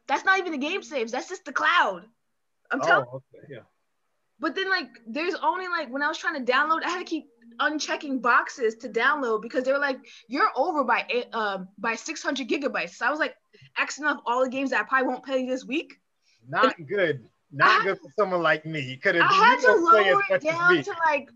That's 0.06 0.24
not 0.24 0.38
even 0.38 0.52
the 0.52 0.58
game 0.58 0.82
saves. 0.82 1.12
That's 1.12 1.28
just 1.28 1.44
the 1.44 1.52
cloud. 1.52 2.04
I'm 2.70 2.80
telling. 2.80 3.06
Oh, 3.12 3.22
okay. 3.34 3.46
Yeah. 3.48 3.58
But 4.38 4.54
then 4.54 4.70
like, 4.70 4.88
there's 5.06 5.34
only 5.34 5.68
like 5.68 5.90
when 5.90 6.02
I 6.02 6.08
was 6.08 6.16
trying 6.18 6.44
to 6.44 6.52
download, 6.52 6.82
I 6.82 6.88
had 6.90 6.98
to 7.00 7.04
keep 7.04 7.26
unchecking 7.60 8.22
boxes 8.22 8.74
to 8.76 8.88
download 8.88 9.42
because 9.42 9.64
they 9.64 9.72
were 9.72 9.78
like, 9.78 9.98
you're 10.28 10.50
over 10.56 10.82
by 10.82 11.04
eight, 11.10 11.26
um 11.34 11.68
by 11.78 11.94
600 11.94 12.48
gigabytes. 12.48 12.94
So 12.94 13.06
I 13.06 13.10
was 13.10 13.18
like, 13.20 13.36
Xing 13.78 14.04
off 14.04 14.20
all 14.26 14.42
the 14.42 14.50
games 14.50 14.70
that 14.70 14.80
I 14.80 14.84
probably 14.84 15.08
won't 15.08 15.24
play 15.24 15.46
this 15.46 15.64
week. 15.64 16.00
Not 16.48 16.74
good. 16.88 17.28
Not 17.52 17.82
I- 17.82 17.84
good 17.84 17.98
for 17.98 18.10
someone 18.18 18.42
like 18.42 18.64
me. 18.64 18.96
Could 18.96 19.16
I 19.16 19.30
had 19.32 19.56
to 19.60 19.62
don't 19.66 19.90
play 19.90 20.08
as 20.08 20.14
lower 20.14 20.22
it 20.30 20.42
down 20.42 20.82
to 20.82 20.94
like 21.06 21.28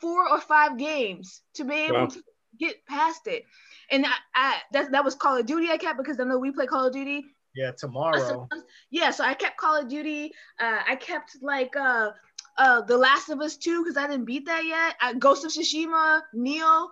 four 0.00 0.28
or 0.28 0.40
five 0.40 0.78
games 0.78 1.42
to 1.54 1.64
be 1.64 1.74
able 1.74 1.96
Wow. 1.98 2.06
to 2.06 2.22
get 2.62 2.86
past 2.86 3.26
it. 3.26 3.44
And 3.90 4.06
I, 4.06 4.12
I 4.34 4.58
that 4.72 4.92
that 4.92 5.04
was 5.04 5.14
Call 5.14 5.36
of 5.36 5.46
Duty 5.46 5.68
I 5.70 5.76
kept 5.76 5.98
because 5.98 6.18
I 6.18 6.24
know 6.24 6.38
we 6.38 6.50
play 6.50 6.66
Call 6.66 6.86
of 6.86 6.92
Duty. 6.92 7.24
Yeah, 7.54 7.72
tomorrow. 7.72 8.48
Yeah, 8.90 9.10
so 9.10 9.24
I 9.24 9.34
kept 9.34 9.58
Call 9.58 9.78
of 9.78 9.88
Duty. 9.88 10.32
Uh, 10.58 10.80
I 10.88 10.96
kept 10.96 11.36
like 11.42 11.76
uh, 11.76 12.10
uh, 12.56 12.80
The 12.82 12.96
Last 12.96 13.28
of 13.28 13.40
Us 13.40 13.56
2 13.58 13.82
because 13.82 13.98
I 13.98 14.06
didn't 14.06 14.24
beat 14.24 14.46
that 14.46 14.64
yet. 14.64 14.96
Uh, 15.02 15.12
Ghost 15.18 15.44
of 15.44 15.50
Tsushima, 15.50 16.22
Nioh, 16.34 16.88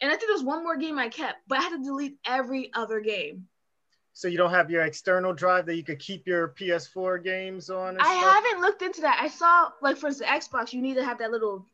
and 0.00 0.10
I 0.10 0.14
think 0.14 0.28
there 0.28 0.34
was 0.34 0.44
one 0.44 0.62
more 0.62 0.76
game 0.76 0.98
I 0.98 1.08
kept, 1.08 1.38
but 1.48 1.58
I 1.58 1.62
had 1.62 1.76
to 1.76 1.82
delete 1.82 2.18
every 2.24 2.70
other 2.74 3.00
game. 3.00 3.48
So 4.12 4.28
you 4.28 4.38
don't 4.38 4.50
have 4.50 4.70
your 4.70 4.82
external 4.82 5.34
drive 5.34 5.66
that 5.66 5.76
you 5.76 5.82
could 5.82 5.98
keep 5.98 6.26
your 6.26 6.48
PS4 6.48 7.22
games 7.22 7.68
on. 7.68 8.00
I 8.00 8.18
stuff? 8.18 8.34
haven't 8.34 8.62
looked 8.62 8.82
into 8.82 9.02
that. 9.02 9.18
I 9.20 9.28
saw 9.28 9.70
like 9.82 9.98
for 9.98 10.06
instance 10.06 10.30
Xbox, 10.30 10.72
you 10.72 10.80
need 10.80 10.94
to 10.94 11.04
have 11.04 11.18
that 11.18 11.30
little 11.30 11.66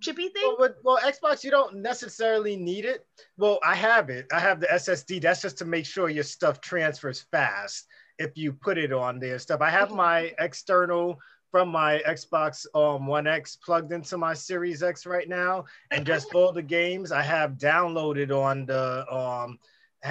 chippy 0.00 0.28
thing. 0.28 0.42
Well, 0.44 0.56
with, 0.58 0.72
well, 0.82 0.98
Xbox, 0.98 1.44
you 1.44 1.50
don't 1.50 1.76
necessarily 1.76 2.56
need 2.56 2.84
it. 2.84 3.06
Well, 3.36 3.58
I 3.64 3.74
have 3.74 4.10
it. 4.10 4.26
I 4.32 4.40
have 4.40 4.60
the 4.60 4.66
SSD. 4.66 5.20
That's 5.20 5.42
just 5.42 5.58
to 5.58 5.64
make 5.64 5.86
sure 5.86 6.08
your 6.08 6.24
stuff 6.24 6.60
transfers 6.60 7.26
fast 7.30 7.86
if 8.18 8.36
you 8.36 8.52
put 8.52 8.78
it 8.78 8.92
on 8.92 9.18
there 9.18 9.38
stuff. 9.38 9.60
I 9.60 9.70
have 9.70 9.90
my 9.90 10.32
external 10.38 11.18
from 11.50 11.68
my 11.68 12.02
Xbox 12.06 12.66
um, 12.74 13.06
One 13.06 13.26
X 13.26 13.56
plugged 13.56 13.92
into 13.92 14.18
my 14.18 14.34
Series 14.34 14.82
X 14.82 15.06
right 15.06 15.28
now, 15.28 15.64
and 15.90 16.04
just 16.04 16.28
all 16.34 16.52
the 16.52 16.62
games 16.62 17.12
I 17.12 17.22
have 17.22 17.52
downloaded 17.52 18.30
on 18.30 18.66
the 18.66 19.06
um 19.12 19.58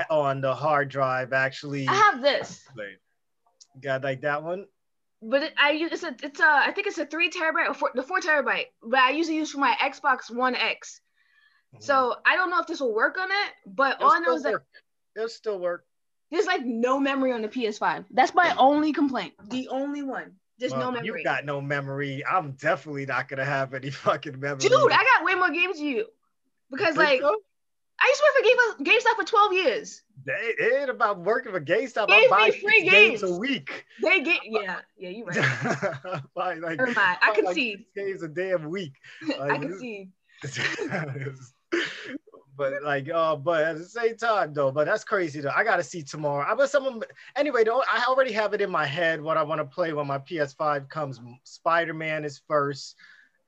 on 0.09 0.41
the 0.41 0.53
hard 0.53 0.89
drive. 0.89 1.33
Actually, 1.33 1.87
I 1.87 1.93
have 1.93 2.21
this. 2.21 2.65
got 3.81 4.03
like 4.03 4.21
that 4.21 4.43
one. 4.43 4.65
But 5.21 5.43
it, 5.43 5.53
I 5.57 5.71
use 5.71 5.91
it's 5.91 6.03
a 6.03 6.15
it's 6.21 6.39
a 6.39 6.45
I 6.45 6.71
think 6.71 6.87
it's 6.87 6.97
a 6.97 7.05
three 7.05 7.29
terabyte 7.29 7.69
or 7.69 7.73
four, 7.73 7.91
the 7.95 8.03
four 8.03 8.19
terabyte, 8.19 8.67
but 8.83 8.99
I 8.99 9.11
usually 9.11 9.37
use 9.37 9.51
for 9.51 9.59
my 9.59 9.75
Xbox 9.81 10.29
One 10.29 10.55
X. 10.55 11.01
Mm-hmm. 11.73 11.83
So 11.83 12.15
I 12.25 12.35
don't 12.35 12.49
know 12.49 12.59
if 12.59 12.67
this 12.67 12.79
will 12.79 12.93
work 12.93 13.17
on 13.17 13.29
it, 13.29 13.53
but 13.65 14.01
all 14.01 14.11
I 14.11 14.19
know 14.19 14.25
It'll 14.25 14.35
is 14.35 14.41
still 14.41 14.51
that 14.51 14.53
work. 14.53 14.65
It'll 15.15 15.29
still 15.29 15.59
work. 15.59 15.85
there's 16.29 16.45
like 16.45 16.63
no 16.63 16.99
memory 16.99 17.33
on 17.33 17.41
the 17.41 17.47
PS5. 17.47 18.05
That's 18.11 18.35
my 18.35 18.55
only 18.57 18.93
complaint. 18.93 19.33
The 19.49 19.69
only 19.69 20.03
one. 20.03 20.33
There's 20.59 20.73
no 20.73 20.91
memory. 20.91 21.19
You 21.19 21.23
got 21.23 21.45
no 21.45 21.61
memory. 21.61 22.23
I'm 22.25 22.53
definitely 22.53 23.05
not 23.05 23.27
gonna 23.27 23.45
have 23.45 23.73
any 23.73 23.89
fucking 23.91 24.39
memory. 24.39 24.59
Dude, 24.59 24.71
I 24.73 25.03
got 25.03 25.25
way 25.25 25.35
more 25.35 25.49
games 25.49 25.77
than 25.77 25.87
you. 25.87 26.05
Because 26.69 26.95
Think 26.95 26.97
like 26.97 27.21
so? 27.21 27.37
I 27.99 28.07
used 28.07 28.19
to 28.19 28.25
work 28.25 28.77
for 28.77 28.83
GameStop 28.83 29.15
for 29.15 29.23
12 29.25 29.53
years. 29.53 30.01
They- 30.25 30.33
It 30.33 30.81
ain't 30.81 30.89
about 30.89 31.19
working 31.19 31.51
for 31.51 31.61
GameStop. 31.61 32.07
Gave 32.09 32.31
I'm 32.31 32.45
me 32.45 32.51
free 32.51 32.79
six 32.81 32.91
games 32.93 33.23
a 33.23 33.33
week. 33.35 33.85
They 34.01 34.21
get 34.21 34.41
yeah, 34.45 34.81
yeah, 34.97 35.09
you 35.09 35.25
right. 35.25 36.21
Buying, 36.35 36.61
like, 36.61 36.77
Never 36.79 36.91
mind. 36.93 37.17
I 37.21 37.29
like, 37.29 37.35
concede. 37.35 37.85
games 37.95 38.23
a 38.23 38.27
damn 38.27 38.69
week. 38.69 38.93
I 39.39 39.47
Like, 39.47 39.61
concede. 39.61 40.09
but 42.57 42.83
like, 42.83 43.09
uh, 43.09 43.35
but 43.35 43.63
at 43.63 43.77
the 43.77 43.85
same 43.85 44.15
time 44.17 44.53
though, 44.53 44.71
but 44.71 44.85
that's 44.85 45.03
crazy 45.03 45.41
though. 45.41 45.51
I 45.55 45.63
gotta 45.63 45.83
see 45.83 46.03
tomorrow. 46.03 46.45
I 46.49 46.53
but 46.55 46.69
someone 46.69 47.01
anyway. 47.35 47.63
Though 47.63 47.83
I 47.91 48.03
already 48.07 48.31
have 48.33 48.53
it 48.53 48.61
in 48.61 48.69
my 48.69 48.85
head 48.85 49.21
what 49.21 49.37
I 49.37 49.43
want 49.43 49.59
to 49.61 49.65
play 49.65 49.93
when 49.93 50.05
my 50.07 50.19
PS5 50.19 50.89
comes. 50.89 51.19
Spider 51.43 51.93
Man 51.93 52.23
is 52.25 52.41
first. 52.47 52.95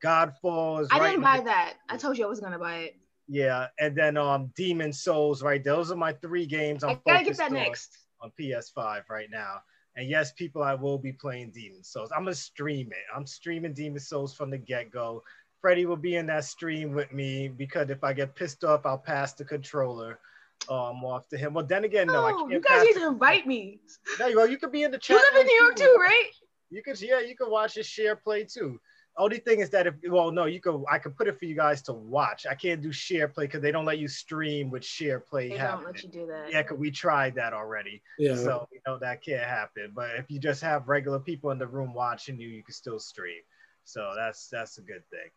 Godfall 0.03 0.81
is 0.81 0.87
I 0.91 0.99
right. 0.99 1.11
didn't 1.11 1.23
buy 1.23 1.41
that. 1.41 1.73
I 1.89 1.97
told 1.97 2.17
you 2.17 2.25
I 2.25 2.27
wasn't 2.27 2.45
gonna 2.47 2.59
buy 2.59 2.75
it. 2.77 2.95
Yeah, 3.31 3.67
and 3.79 3.95
then 3.95 4.17
um 4.17 4.51
Demon 4.55 4.91
Souls, 4.91 5.43
right? 5.43 5.63
Those 5.63 5.91
are 5.91 5.95
my 5.95 6.13
three 6.13 6.47
games 6.47 6.83
I'm 6.83 6.89
I 6.89 6.93
gotta 6.93 7.03
get 7.05 7.25
focused 7.25 7.39
that 7.39 7.47
on, 7.51 7.53
next. 7.53 7.97
on 8.21 8.31
PS5 8.39 9.03
right 9.09 9.29
now. 9.31 9.61
And 9.95 10.09
yes, 10.09 10.31
people, 10.33 10.63
I 10.63 10.73
will 10.73 10.97
be 10.97 11.13
playing 11.13 11.51
Demon 11.51 11.83
Souls. 11.83 12.11
I'm 12.11 12.23
gonna 12.23 12.33
stream 12.33 12.87
it. 12.91 13.15
I'm 13.15 13.27
streaming 13.27 13.73
Demon 13.73 13.99
Souls 13.99 14.33
from 14.33 14.49
the 14.49 14.57
get-go. 14.57 15.23
Freddie 15.61 15.85
will 15.85 15.97
be 15.97 16.15
in 16.15 16.25
that 16.27 16.45
stream 16.45 16.93
with 16.93 17.11
me 17.11 17.49
because 17.49 17.89
if 17.91 18.03
I 18.03 18.13
get 18.13 18.35
pissed 18.35 18.63
off, 18.63 18.85
I'll 18.85 18.97
pass 18.97 19.33
the 19.33 19.45
controller 19.45 20.19
um 20.67 21.05
off 21.05 21.27
to 21.29 21.37
him. 21.37 21.53
Well, 21.53 21.65
then 21.65 21.83
again, 21.83 22.07
no, 22.07 22.25
I 22.25 22.31
can't. 22.31 22.51
you 22.51 22.59
guys 22.61 22.83
need 22.83 22.93
to 22.93 23.07
invite 23.09 23.45
me. 23.45 23.79
No, 24.19 24.31
well, 24.35 24.47
you 24.47 24.57
could 24.57 24.71
be 24.71 24.81
in 24.81 24.89
the 24.89 24.97
chat. 24.97 25.17
You 25.17 25.23
live 25.33 25.41
in 25.41 25.47
New 25.47 25.61
York 25.61 25.75
too, 25.75 25.97
right? 25.99 26.31
You 26.71 26.81
could, 26.81 26.99
yeah, 26.99 27.19
you 27.19 27.35
could 27.35 27.49
watch 27.49 27.75
his 27.75 27.85
share 27.85 28.15
play 28.15 28.43
too. 28.43 28.79
Only 29.17 29.39
thing 29.39 29.59
is 29.59 29.69
that 29.71 29.85
if 29.85 29.95
well, 30.07 30.31
no, 30.31 30.45
you 30.45 30.59
go. 30.59 30.85
I 30.89 30.97
could 30.97 31.15
put 31.17 31.27
it 31.27 31.37
for 31.37 31.45
you 31.45 31.55
guys 31.55 31.81
to 31.83 31.93
watch. 31.93 32.45
I 32.49 32.55
can't 32.55 32.81
do 32.81 32.91
share 32.91 33.27
play 33.27 33.45
because 33.45 33.61
they 33.61 33.71
don't 33.71 33.85
let 33.85 33.97
you 33.97 34.07
stream 34.07 34.69
with 34.69 34.85
share 34.85 35.19
play. 35.19 35.49
They 35.49 35.57
happening. 35.57 35.83
don't 35.83 35.93
let 35.93 36.03
you 36.03 36.09
do 36.09 36.27
that. 36.27 36.51
Yeah, 36.51 36.63
cause 36.63 36.77
we 36.77 36.89
tried 36.89 37.35
that 37.35 37.53
already. 37.53 38.01
Yeah. 38.17 38.35
So 38.35 38.67
you 38.71 38.79
know 38.87 38.97
that 38.99 39.21
can't 39.21 39.43
happen. 39.43 39.91
But 39.93 40.11
if 40.17 40.31
you 40.31 40.39
just 40.39 40.61
have 40.61 40.87
regular 40.87 41.19
people 41.19 41.51
in 41.51 41.59
the 41.59 41.67
room 41.67 41.93
watching 41.93 42.39
you, 42.39 42.47
you 42.47 42.63
can 42.63 42.73
still 42.73 42.99
stream. 42.99 43.41
So 43.83 44.13
that's 44.15 44.47
that's 44.47 44.77
a 44.77 44.81
good 44.81 45.03
thing. 45.09 45.29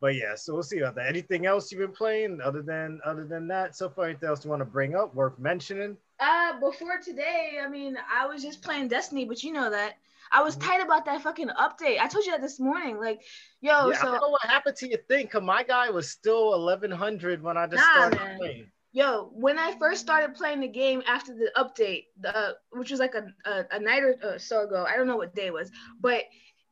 But 0.00 0.14
yeah, 0.14 0.34
so 0.34 0.54
we'll 0.54 0.62
see 0.62 0.78
about 0.78 0.94
that. 0.94 1.08
Anything 1.08 1.44
else 1.44 1.70
you've 1.70 1.80
been 1.80 1.92
playing 1.92 2.40
other 2.42 2.62
than 2.62 3.00
other 3.04 3.26
than 3.26 3.46
that? 3.48 3.76
So 3.76 3.88
far, 3.88 4.06
anything 4.06 4.28
else 4.28 4.44
you 4.44 4.50
want 4.50 4.60
to 4.60 4.66
bring 4.66 4.96
up 4.96 5.14
worth 5.14 5.38
mentioning? 5.38 5.96
Uh, 6.18 6.58
before 6.58 6.98
today, 7.04 7.58
I 7.62 7.68
mean, 7.68 7.96
I 8.12 8.26
was 8.26 8.42
just 8.42 8.62
playing 8.62 8.88
Destiny, 8.88 9.26
but 9.26 9.42
you 9.42 9.52
know 9.52 9.70
that. 9.70 9.94
I 10.32 10.42
was 10.42 10.56
Mhm. 10.56 10.66
tight 10.66 10.80
about 10.82 11.04
that 11.06 11.22
fucking 11.22 11.48
update. 11.48 11.98
I 12.00 12.06
told 12.08 12.24
you 12.24 12.32
that 12.32 12.40
this 12.40 12.60
morning. 12.60 12.98
Like, 12.98 13.22
yo, 13.60 13.88
yeah, 13.88 13.96
I 13.96 14.00
so 14.00 14.10
don't 14.12 14.20
know 14.20 14.28
what 14.28 14.42
happened 14.42 14.76
to 14.76 14.88
your 14.88 15.02
thing. 15.08 15.28
Cause 15.28 15.42
my 15.42 15.62
guy 15.62 15.90
was 15.90 16.10
still 16.10 16.52
1100 16.52 17.42
when 17.42 17.56
I 17.56 17.66
just 17.66 17.84
Nah, 17.84 17.92
started 17.92 18.18
man. 18.18 18.36
playing. 18.38 18.72
Yo, 18.92 19.30
when 19.34 19.56
I 19.58 19.76
first 19.78 20.00
started 20.00 20.34
playing 20.34 20.60
the 20.60 20.68
game 20.68 21.02
after 21.06 21.32
the 21.32 21.50
update, 21.56 22.06
the 22.18 22.56
which 22.70 22.90
was 22.90 22.98
like 22.98 23.14
a, 23.14 23.32
a, 23.44 23.64
a 23.72 23.78
night 23.78 24.02
or 24.02 24.16
uh, 24.22 24.38
so 24.38 24.62
ago, 24.64 24.84
I 24.88 24.96
don't 24.96 25.06
know 25.06 25.16
what 25.16 25.34
day 25.34 25.46
it 25.46 25.52
was, 25.52 25.70
but 26.00 26.24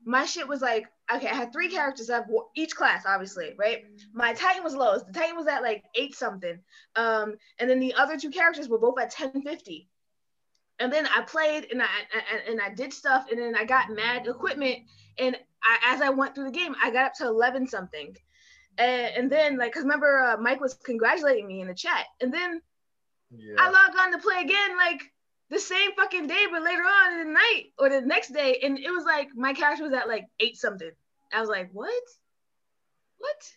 my 0.05 0.25
shit 0.25 0.49
was 0.49 0.61
like, 0.61 0.87
okay, 1.13 1.29
I 1.29 1.35
had 1.35 1.53
three 1.53 1.69
characters, 1.69 2.11
I 2.11 2.17
have 2.17 2.31
each 2.57 2.75
class, 2.75 3.05
obviously, 3.07 3.55
right? 3.57 3.85
My 4.13 4.33
Titan 4.33 4.65
was 4.65 4.75
lowest. 4.75 5.07
The 5.07 5.13
Titan 5.13 5.37
was 5.37 5.47
at 5.47 5.63
like 5.63 5.85
eight 5.95 6.15
something, 6.15 6.59
um, 6.97 7.37
and 7.59 7.69
then 7.71 7.79
the 7.79 7.95
other 7.95 8.19
two 8.19 8.31
characters 8.31 8.69
were 8.69 8.79
both 8.79 8.99
at 8.99 9.13
1050. 9.13 9.89
And 10.81 10.93
then 10.93 11.07
I 11.07 11.23
played 11.23 11.67
and 11.73 11.83
I 11.83 11.87
and, 12.33 12.53
and 12.53 12.61
I 12.61 12.73
did 12.75 12.93
stuff, 12.93 13.27
and 13.31 13.41
then 13.41 13.57
I 13.57 13.65
got 13.65 13.91
mad 13.91 14.27
equipment, 14.27 14.79
and 15.19 15.37
I, 15.63 15.95
as 15.95 16.01
I 16.01 16.11
went 16.11 16.35
through 16.35 16.45
the 16.45 16.59
game, 16.59 16.75
I 16.83 16.91
got 16.91 17.07
up 17.07 17.15
to 17.15 17.27
11 17.27 17.67
something. 17.67 18.17
And, 18.79 19.15
and 19.17 19.33
then 19.33 19.59
like, 19.59 19.73
cause 19.73 19.83
remember 19.83 20.23
uh, 20.23 20.37
Mike 20.41 20.61
was 20.61 20.75
congratulating 20.75 21.49
me 21.49 21.61
in 21.61 21.67
the 21.69 21.75
chat, 21.75 22.07
and 22.21 22.33
then 22.33 22.63
Yeah. 23.31 23.57
I 23.59 23.71
log 23.71 23.97
on 23.99 24.13
to 24.13 24.19
play 24.19 24.41
again 24.41 24.77
like 24.77 25.03
the 25.51 25.59
same 25.59 25.93
fucking 25.97 26.27
day, 26.29 26.47
but 26.51 26.63
later 26.63 26.83
on 26.83 27.13
in 27.13 27.27
the 27.27 27.33
night 27.33 27.73
or 27.79 27.89
the 27.89 28.01
next 28.03 28.33
day, 28.33 28.59
and 28.63 28.79
it 28.79 28.91
was 28.91 29.05
like 29.05 29.29
my 29.35 29.53
character 29.55 29.85
was 29.85 29.93
at 29.93 30.07
like 30.09 30.27
eight 30.41 30.57
something. 30.57 30.91
I 31.33 31.41
was 31.41 31.49
like, 31.51 31.71
what? 31.73 32.03
What? 33.19 33.53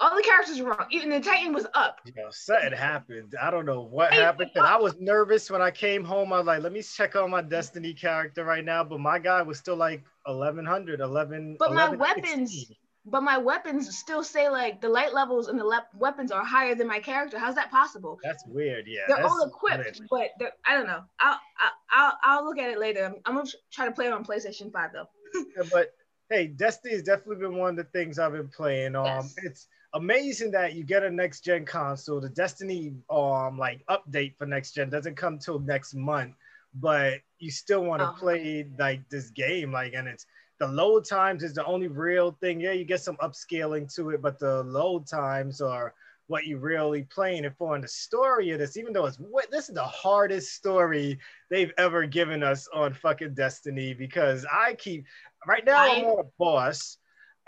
All 0.00 0.16
the 0.16 0.22
characters 0.22 0.60
were 0.62 0.70
wrong. 0.70 0.86
Even 0.90 1.10
the 1.10 1.20
Titan 1.20 1.52
was 1.52 1.66
up. 1.74 2.00
You 2.06 2.12
know, 2.16 2.28
something 2.30 2.72
happened. 2.72 3.34
I 3.40 3.50
don't 3.50 3.66
know 3.66 3.82
what 3.82 4.12
happened. 4.14 4.50
I 4.60 4.76
was 4.76 4.98
nervous 4.98 5.50
when 5.50 5.60
I 5.60 5.70
came 5.70 6.04
home. 6.04 6.32
I 6.32 6.38
was 6.38 6.46
like, 6.46 6.62
let 6.62 6.72
me 6.72 6.82
check 6.82 7.16
on 7.16 7.30
my 7.30 7.42
Destiny 7.42 7.92
character 7.92 8.42
right 8.44 8.64
now. 8.64 8.82
But 8.82 9.00
my 9.00 9.18
guy 9.18 9.42
was 9.42 9.58
still 9.58 9.76
like 9.76 10.02
1100, 10.24 11.00
11. 11.00 11.56
But 11.58 11.74
my 11.74 11.88
1116. 11.90 11.98
weapons- 12.40 12.72
But 13.06 13.22
my 13.22 13.38
weapons 13.38 13.96
still 13.98 14.22
say 14.24 14.48
like 14.48 14.80
the 14.80 14.88
light 14.88 15.12
levels 15.14 15.48
and 15.48 15.58
the 15.58 15.64
le- 15.64 15.86
weapons 15.94 16.30
are 16.32 16.44
higher 16.44 16.74
than 16.74 16.86
my 16.86 17.00
character. 17.00 17.38
How's 17.38 17.54
that 17.56 17.70
possible? 17.70 18.18
That's 18.22 18.44
weird. 18.46 18.86
Yeah. 18.86 19.00
They're 19.08 19.24
all 19.26 19.42
equipped, 19.46 20.00
glitch. 20.02 20.06
but 20.10 20.30
I 20.66 20.76
don't 20.76 20.86
know. 20.86 21.02
I'll, 21.18 21.38
I'll 21.90 22.18
I'll 22.22 22.44
look 22.44 22.58
at 22.58 22.70
it 22.70 22.78
later. 22.78 23.04
I'm, 23.04 23.14
I'm 23.26 23.34
gonna 23.36 23.50
try 23.72 23.86
to 23.86 23.92
play 23.92 24.06
it 24.06 24.12
on 24.12 24.24
PlayStation 24.24 24.72
Five 24.72 24.92
though. 24.92 25.08
Yeah, 25.56 25.62
but 25.72 25.94
hey, 26.28 26.46
Destiny 26.48 26.92
has 26.94 27.02
definitely 27.02 27.36
been 27.36 27.56
one 27.56 27.70
of 27.70 27.76
the 27.76 27.84
things 27.84 28.18
I've 28.18 28.32
been 28.32 28.48
playing. 28.48 28.94
Um, 28.96 29.04
Yes. 29.06 29.34
it's 29.42 29.66
amazing 29.94 30.50
that 30.52 30.74
you 30.74 30.84
get 30.84 31.02
a 31.02 31.10
next 31.10 31.40
gen 31.44 31.64
console. 31.64 32.20
The 32.20 32.28
Destiny 32.28 32.92
um 33.10 33.58
like 33.58 33.84
update 33.88 34.36
for 34.36 34.46
next 34.46 34.72
gen 34.72 34.90
doesn't 34.90 35.16
come 35.16 35.38
till 35.38 35.58
next 35.58 35.94
month, 35.94 36.34
but 36.74 37.20
you 37.38 37.50
still 37.50 37.84
want 37.84 38.00
to 38.00 38.08
Oh. 38.08 38.14
play 38.18 38.66
like 38.78 39.08
this 39.08 39.30
game. 39.30 39.72
Like, 39.72 39.94
and 39.94 40.06
it's 40.08 40.26
the 40.58 40.68
load 40.68 41.04
times 41.06 41.42
is 41.42 41.54
the 41.54 41.64
only 41.64 41.88
real 41.88 42.32
thing. 42.40 42.60
Yeah, 42.60 42.72
you 42.72 42.84
get 42.84 43.00
some 43.00 43.16
upscaling 43.16 43.92
to 43.94 44.10
it, 44.10 44.22
but 44.22 44.38
the 44.38 44.62
load 44.64 45.06
times 45.06 45.60
are 45.60 45.94
what 46.26 46.46
you 46.46 46.58
really 46.58 47.02
playing 47.04 47.44
it 47.44 47.54
for. 47.58 47.74
And 47.74 47.82
the 47.82 47.88
story 47.88 48.50
of 48.50 48.60
this, 48.60 48.76
even 48.76 48.92
though 48.92 49.06
it's 49.06 49.18
what 49.18 49.50
this 49.50 49.68
is 49.68 49.74
the 49.74 49.82
hardest 49.82 50.54
story 50.54 51.18
they've 51.48 51.72
ever 51.78 52.06
given 52.06 52.44
us 52.44 52.68
on 52.72 52.94
fucking 52.94 53.34
Destiny 53.34 53.94
because 53.94 54.46
I 54.52 54.74
keep 54.74 55.06
right 55.46 55.64
now 55.64 55.90
I'm 55.92 56.04
I- 56.04 56.08
on 56.08 56.18
a 56.20 56.28
boss 56.38 56.98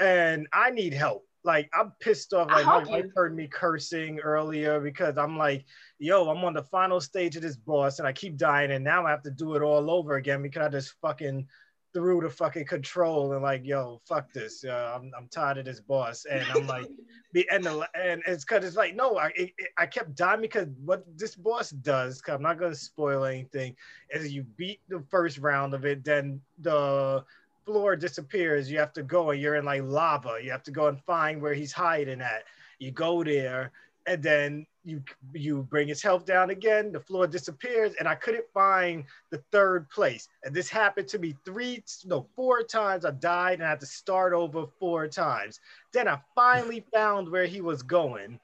and 0.01 0.49
I 0.53 0.71
need 0.71 0.95
help. 0.95 1.25
Like 1.45 1.69
I'm 1.75 1.93
pissed 2.01 2.33
off. 2.35 2.49
Like 2.49 2.67
my 2.67 2.85
wife 2.85 3.05
you. 3.07 3.13
heard 3.15 3.35
me 3.35 3.49
cursing 3.49 4.21
earlier 4.21 4.81
because 4.81 5.19
I'm 5.19 5.37
like, 5.37 5.65
yo, 5.99 6.29
I'm 6.29 6.45
on 6.45 6.55
the 6.55 6.63
final 6.63 7.01
stage 7.01 7.37
of 7.37 7.43
this 7.43 7.57
boss 7.57 7.99
and 7.99 8.07
I 8.07 8.13
keep 8.13 8.37
dying 8.37 8.71
and 8.71 8.85
now 8.85 9.07
I 9.07 9.11
have 9.11 9.23
to 9.23 9.31
do 9.31 9.55
it 9.55 9.63
all 9.63 9.91
over 9.91 10.15
again 10.15 10.43
because 10.43 10.67
I 10.67 10.69
just 10.69 10.95
fucking 11.01 11.47
threw 11.93 12.21
the 12.21 12.31
fucking 12.31 12.65
control 12.65 13.33
and 13.33 13.43
like, 13.43 13.63
yo, 13.65 14.01
fuck 14.09 14.33
this. 14.33 14.65
Uh, 14.65 14.93
I'm, 14.97 15.13
I'm 15.17 15.29
tired 15.29 15.59
of 15.59 15.65
this 15.65 15.81
boss. 15.81 16.25
And 16.25 16.43
I'm 16.55 16.67
like, 16.67 16.87
be 17.33 17.47
and 17.51 17.65
the, 17.65 17.87
and 17.95 18.23
it's 18.27 18.45
because 18.45 18.65
it's 18.65 18.77
like 18.77 18.95
no, 18.95 19.19
I 19.19 19.33
it- 19.35 19.53
I 19.79 19.87
kept 19.87 20.15
dying 20.15 20.41
because 20.41 20.69
what 20.85 21.05
this 21.17 21.35
boss 21.35 21.71
does. 21.71 22.21
Cause 22.21 22.35
I'm 22.35 22.43
not 22.43 22.59
gonna 22.59 22.75
spoil 22.75 23.25
anything. 23.25 23.75
Is 24.11 24.33
you 24.33 24.45
beat 24.57 24.81
the 24.89 25.05
first 25.11 25.39
round 25.39 25.75
of 25.75 25.85
it, 25.85 26.05
then 26.05 26.41
the 26.61 27.25
floor 27.65 27.97
disappears. 27.97 28.71
You 28.71 28.79
have 28.79 28.93
to 28.95 29.03
go 29.03 29.31
and 29.31 29.41
you're 29.41 29.57
in 29.57 29.65
like 29.65 29.83
lava. 29.83 30.39
You 30.43 30.51
have 30.51 30.63
to 30.65 30.71
go 30.71 30.89
and 30.89 31.01
find 31.05 31.41
where 31.41 31.55
he's 31.55 31.73
hiding 31.73 32.21
at. 32.21 32.45
You 32.79 32.91
go 32.91 33.23
there 33.23 33.73
and 34.07 34.23
then 34.23 34.67
you 34.85 35.03
you 35.33 35.63
bring 35.63 35.87
his 35.87 36.03
health 36.03 36.27
down 36.27 36.51
again. 36.51 36.93
The 36.93 37.01
floor 37.01 37.27
disappears, 37.27 37.95
and 37.99 38.09
I 38.09 38.15
couldn't 38.15 38.45
find 38.53 39.05
the 39.31 39.43
third 39.53 39.89
place. 39.91 40.29
And 40.43 40.55
this 40.55 40.69
happened 40.69 41.09
to 41.09 41.19
me 41.19 41.37
three, 41.45 41.83
no, 42.05 42.27
four 42.35 42.63
times. 42.63 43.05
I 43.05 43.13
died 43.13 43.59
and 43.61 43.65
I 43.65 43.71
had 43.71 43.81
to 43.81 43.87
start 43.87 44.33
over 44.33 44.67
four 44.81 45.07
times. 45.07 45.61
Then 45.93 46.09
I 46.09 46.19
finally 46.35 46.85
found 46.93 47.29
where 47.29 47.47
he 47.47 47.61
was 47.61 47.83
going, 47.83 48.41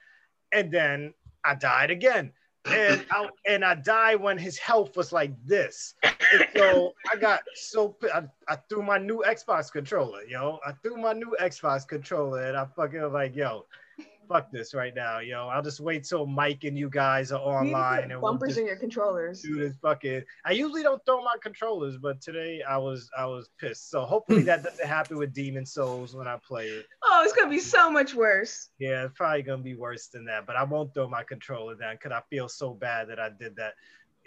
and 0.53 0.71
then 0.71 1.13
I 1.45 1.55
died 1.55 1.91
again. 1.91 2.33
And 2.73 3.05
I, 3.11 3.29
and 3.47 3.65
I 3.65 3.75
died 3.75 4.21
when 4.21 4.39
his 4.39 4.59
health 4.59 4.97
was 4.97 5.13
like 5.13 5.33
this. 5.45 5.95
And 6.03 6.47
so 6.57 6.93
I 7.11 7.17
got 7.17 7.41
so 7.55 7.97
I, 8.15 8.23
I 8.49 8.57
threw 8.69 8.83
my 8.83 8.99
new 8.99 9.23
Xbox 9.27 9.73
controller, 9.73 10.23
yo. 10.25 10.59
I 10.67 10.73
threw 10.83 10.97
my 10.97 11.13
new 11.13 11.37
Xbox 11.41 11.87
controller, 11.87 12.45
and 12.45 12.57
I 12.57 12.67
fucking 12.77 13.01
was 13.01 13.13
like, 13.13 13.35
yo, 13.35 13.65
fuck 14.29 14.51
this 14.53 14.75
right 14.75 14.95
now, 14.95 15.19
yo. 15.21 15.49
I'll 15.49 15.63
just 15.63 15.81
wait 15.81 16.05
till 16.05 16.27
Mike 16.27 16.65
and 16.65 16.77
you 16.77 16.91
guys 16.91 17.33
are 17.33 17.39
You 17.39 17.65
need 17.65 17.71
to 17.71 17.77
online 17.77 18.03
and 18.11 18.13
we'll 18.23 18.33
bumpers 18.33 18.59
in 18.59 18.67
your 18.67 18.77
controllers. 18.77 19.43
do 19.43 19.57
this 19.57 19.75
fucking. 19.83 20.23
I 20.45 20.53
usually 20.53 20.83
don't 20.83 21.05
throw 21.07 21.23
my 21.23 21.37
controllers, 21.43 21.97
but 21.97 22.21
today 22.21 22.63
I 22.69 22.77
was 22.77 23.11
I 23.17 23.27
was 23.27 23.49
pissed. 23.59 23.91
So 23.91 24.03
hopefully 24.05 24.43
that 24.43 24.63
doesn't 24.63 24.87
happen 24.87 25.17
with 25.19 25.33
Demon 25.33 25.65
Souls 25.67 26.15
when 26.15 26.29
I 26.29 26.37
play 26.47 26.67
it. 26.69 26.87
Oh, 27.03 27.23
it's 27.25 27.33
gonna 27.33 27.51
be 27.51 27.59
so 27.61 27.91
much 27.91 28.15
worse. 28.15 28.69
Yeah, 28.79 29.05
it's 29.05 29.15
probably 29.15 29.43
gonna 29.43 29.63
be 29.63 29.75
worse 29.75 30.09
than 30.09 30.25
that. 30.27 30.47
But 30.47 30.57
I 30.57 30.63
won't 30.65 30.93
throw 30.95 31.09
my 31.09 31.23
controller 31.25 31.75
down 31.75 31.95
because 31.97 32.13
I 32.13 32.21
feel 32.31 32.49
so 32.49 32.75
bad 32.75 33.09
that 33.09 33.19
I 33.19 33.31
did 33.31 33.57
that. 33.57 33.75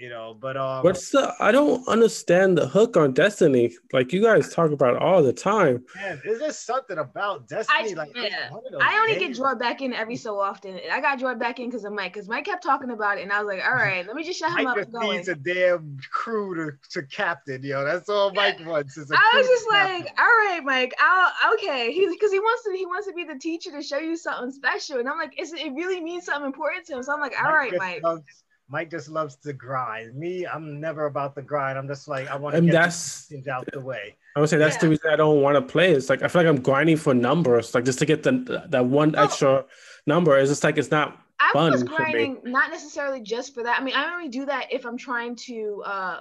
You 0.02 0.10
know, 0.10 0.36
but 0.40 0.58
um, 0.58 0.84
What's 0.84 1.12
the? 1.12 1.32
I 1.40 1.52
don't 1.52 1.88
understand 1.88 2.58
the 2.58 2.68
hook 2.68 2.98
on 2.98 3.14
Destiny. 3.14 3.72
Like 3.94 4.12
you 4.12 4.24
guys 4.24 4.52
talk 4.52 4.72
about 4.72 4.98
all 4.98 5.22
the 5.22 5.32
time. 5.32 5.86
man, 5.96 6.20
is 6.26 6.40
there 6.40 6.52
something 6.52 6.98
about 6.98 7.48
Destiny? 7.48 7.94
like, 7.94 8.10
yeah. 8.16 8.50
one 8.50 8.64
of 8.66 8.72
those 8.72 8.82
I 8.84 8.98
only 8.98 9.14
get 9.14 9.20
games- 9.20 9.38
drawn 9.38 9.60
back 9.60 9.84
in 9.84 9.94
every 9.94 10.16
so 10.16 10.40
often. 10.40 10.80
I 10.92 11.02
got 11.02 11.20
drawn 11.20 11.38
back 11.38 11.60
in 11.60 11.70
because 11.70 11.86
of 11.86 11.94
Mike, 11.94 12.14
because 12.14 12.28
Mike 12.28 12.46
kept 12.46 12.64
talking 12.64 12.90
about 12.90 13.20
it, 13.20 13.22
and 13.22 13.32
I 13.32 13.44
was 13.44 13.54
like, 13.56 13.64
all 13.64 13.76
right, 13.76 14.04
let 14.08 14.16
me 14.16 14.24
just 14.24 14.40
shut 14.40 14.50
him 14.50 14.66
Mike 14.66 14.68
up 14.70 14.76
just 14.78 14.88
and 14.88 15.02
going. 15.04 15.18
needs 15.18 15.28
a 15.28 15.36
damn 15.36 16.00
crew 16.12 16.56
to, 16.56 17.00
to 17.00 17.06
captain, 17.06 17.62
yo. 17.62 17.86
That's 17.86 18.10
all 18.10 18.34
Mike 18.34 18.60
wants. 18.66 18.98
Is 18.98 19.12
a 19.12 19.16
I 19.16 19.38
was 19.38 19.48
just 19.48 19.70
captain. 19.70 20.02
like, 20.02 20.20
all 20.20 20.26
right, 20.26 20.62
Mike, 20.64 20.96
I'll 21.00 21.54
okay. 21.54 21.94
He's 21.94 22.10
because 22.10 22.32
he 22.32 22.40
wants 22.40 22.64
to 22.64 22.72
he 22.76 22.88
wants 22.88 23.06
to 23.06 23.14
be 23.14 23.24
the 23.24 23.38
teacher 23.38 23.70
to 23.70 23.84
show 23.84 24.00
you 24.00 24.18
something 24.18 24.50
special. 24.50 24.98
And 24.98 25.08
I'm 25.08 25.20
like, 25.20 25.40
is 25.40 25.54
it, 25.54 25.60
it 25.60 25.74
really 25.74 26.02
means 26.02 26.26
something 26.26 26.48
important 26.48 26.88
to 26.88 26.96
him? 26.96 27.04
So 27.04 27.14
I'm 27.14 27.20
like, 27.20 27.36
all 27.40 27.52
right, 27.54 27.70
just 27.70 27.80
Mike. 27.80 28.02
Loves, 28.02 28.24
Mike 28.72 28.90
just 28.90 29.10
loves 29.10 29.36
to 29.36 29.52
grind. 29.54 30.16
Me, 30.16 30.48
I'm 30.48 30.80
never 30.80 31.06
about 31.06 31.36
the 31.36 31.42
grind. 31.42 31.78
I'm 31.78 31.88
just 31.88 32.08
like 32.08 32.30
I 32.30 32.36
want 32.38 32.54
to 32.54 32.58
And 32.60 32.68
get 32.68 32.74
that's 32.74 33.26
things 33.26 33.48
out 33.48 33.68
the 33.72 33.82
way. 33.82 34.16
I 34.36 34.40
would 34.40 34.50
say 34.50 34.58
that's 34.58 34.78
the 34.78 34.88
reason 34.88 35.12
I 35.12 35.18
don't 35.18 35.42
want 35.42 35.56
to 35.56 35.62
play. 35.62 35.92
It's 35.92 36.10
like 36.10 36.24
I 36.24 36.30
feel 36.30 36.42
like 36.44 36.50
I'm 36.50 36.62
grinding 36.62 36.96
for 36.98 37.14
numbers, 37.14 37.76
like 37.76 37.84
just 37.84 38.00
to 38.00 38.06
get 38.06 38.24
the 38.24 38.64
that 38.70 38.86
one 38.86 39.14
Oh. 39.18 39.24
extra 39.24 39.66
number. 40.08 40.38
It's 40.38 40.50
just 40.50 40.64
like 40.64 40.78
it's 40.78 40.90
not. 40.92 41.20
I 41.40 41.52
fun 41.54 41.72
was 41.72 41.82
for 41.84 41.90
me. 41.90 41.96
grinding 41.98 42.42
not 42.46 42.70
necessarily 42.72 43.20
just 43.22 43.54
for 43.54 43.64
that. 43.64 43.80
I 43.80 43.84
mean, 43.84 43.96
I 43.96 44.14
only 44.14 44.30
do 44.30 44.46
that 44.46 44.68
if 44.72 44.86
I'm 44.86 44.98
trying 44.98 45.36
to 45.48 45.84
uh 45.86 46.18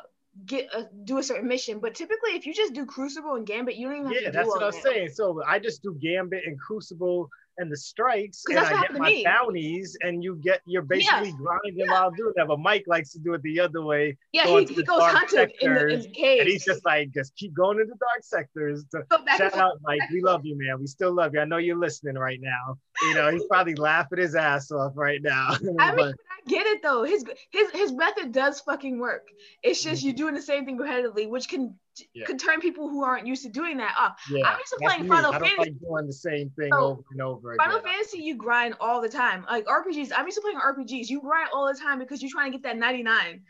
get 0.47 0.67
a, 0.75 0.89
do 1.05 1.19
a 1.19 1.23
certain 1.23 1.47
mission. 1.47 1.79
But 1.79 1.95
typically, 1.95 2.31
if 2.37 2.47
you 2.47 2.55
just 2.55 2.73
do 2.73 2.85
Crucible 2.87 3.35
and 3.35 3.47
Gambit, 3.47 3.77
you 3.77 3.87
don't 3.89 3.97
even 3.99 4.07
have 4.13 4.23
Yeah, 4.23 4.29
to 4.29 4.33
that's 4.33 4.49
what 4.49 4.63
I'm 4.63 4.71
that. 4.73 4.83
saying. 4.83 5.11
So 5.11 5.43
I 5.47 5.59
just 5.59 5.83
do 5.83 5.95
Gambit 6.01 6.43
and 6.47 6.59
Crucible 6.59 7.29
and 7.61 7.71
the 7.71 7.77
strikes, 7.77 8.43
and 8.49 8.59
I 8.59 8.81
get 8.81 8.93
my 8.95 9.11
me. 9.11 9.23
bounties, 9.25 9.97
and 10.01 10.25
you 10.25 10.37
get 10.43 10.63
you're 10.67 10.83
basically 10.83 11.33
grinding 11.33 11.77
Yeah. 11.77 11.91
while 11.93 12.11
doing 12.11 12.33
that. 12.37 12.49
But 12.49 12.59
Mike 12.59 12.85
likes 12.87 13.13
to 13.13 13.19
do 13.19 13.35
it 13.35 13.43
the 13.43 13.61
other 13.61 13.83
way, 13.83 14.17
Yeah, 14.33 14.47
he, 14.47 14.65
he 14.65 14.83
goes 14.83 15.03
hunted 15.03 15.53
in 15.61 15.75
the, 15.75 15.87
in 15.89 16.03
the 16.03 16.09
caves. 16.09 16.41
and 16.41 16.49
he's 16.49 16.65
just 16.65 16.85
like, 16.85 17.11
just 17.13 17.37
keep 17.37 17.53
going 17.55 17.77
to 17.79 17.85
the 17.85 17.95
dark 18.01 18.23
sectors. 18.23 18.85
To, 18.93 19.03
Go 19.11 19.19
back 19.25 19.39
and 19.41 19.53
shout 19.53 19.61
out, 19.63 19.79
Mike. 19.83 20.01
We 20.13 20.23
love 20.23 20.41
you, 20.45 20.57
man. 20.59 20.81
We 20.81 20.87
still 20.87 21.13
love 21.15 21.35
you. 21.35 21.41
I 21.41 21.45
know 21.45 21.59
you're 21.59 21.79
listening 21.79 22.15
right 22.17 22.39
now. 22.41 22.79
You 23.03 23.15
know, 23.15 23.31
he's 23.31 23.45
probably 23.45 23.75
laughing 23.75 24.19
his 24.19 24.35
ass 24.35 24.71
off 24.71 24.93
right 24.95 25.23
now. 25.23 25.49
I 25.55 25.59
mean, 25.63 25.77
But- 25.77 26.15
I 26.31 26.43
get 26.51 26.67
it 26.67 26.83
though. 26.83 27.03
His 27.05 27.25
his 27.51 27.71
his 27.71 27.93
method 27.93 28.33
does 28.33 28.61
fucking 28.61 28.99
work. 28.99 29.29
It's 29.63 29.83
just 29.83 30.01
Mm-hmm. 30.01 30.07
you're 30.09 30.17
doing 30.17 30.35
the 30.35 30.41
same 30.43 30.65
thing 30.65 30.79
repetitively, 30.79 31.29
which 31.29 31.49
can 31.49 31.79
Yeah. 32.15 32.25
could 32.25 32.39
turn 32.39 32.61
people 32.61 32.89
who 32.89 33.05
aren't 33.05 33.27
used 33.27 33.43
to 33.43 33.51
doing 33.51 33.77
that 33.77 33.95
off. 33.99 34.17
Yeah, 34.31 34.47
I'm 34.47 34.59
used 34.59 34.71
to 34.73 34.79
playing. 34.81 35.07
Final 35.07 35.33
I 35.33 35.39
Fantasy. 35.39 35.57
like 35.59 35.81
doing 35.81 36.07
the 36.07 36.13
same 36.15 36.51
thing 36.59 36.71
So, 36.73 36.79
over 36.79 37.03
and 37.13 37.21
over 37.23 37.57
Final 37.57 37.77
again. 37.79 37.93
Fantasy, 37.93 38.19
you 38.23 38.37
grind 38.37 38.75
all 38.81 39.03
the 39.03 39.09
time. 39.09 39.45
Like 39.51 39.67
RPGs, 39.67 40.13
I'm 40.17 40.25
used 40.25 40.37
to 40.39 40.41
playing 40.43 40.59
RPGs. 40.59 41.09
You 41.11 41.21
grind 41.21 41.51
all 41.53 41.67
the 41.71 41.79
time 41.79 41.99
because 41.99 42.23
you're 42.23 42.31
trying 42.31 42.53
to 42.53 42.59
get 42.59 42.63
that 42.65 42.79
99, 42.79 43.43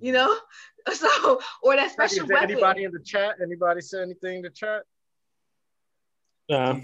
you 0.00 0.12
know? 0.12 0.34
So, 0.94 1.38
or 1.62 1.76
that 1.76 1.90
special 1.90 2.26
there 2.26 2.36
weapon. 2.36 2.52
anybody 2.52 2.84
in 2.84 2.92
the 2.92 3.00
chat? 3.04 3.36
Anybody 3.42 3.82
say 3.82 4.00
anything 4.00 4.36
in 4.36 4.42
the 4.42 4.48
chat? 4.48 4.84
Uh, 6.50 6.80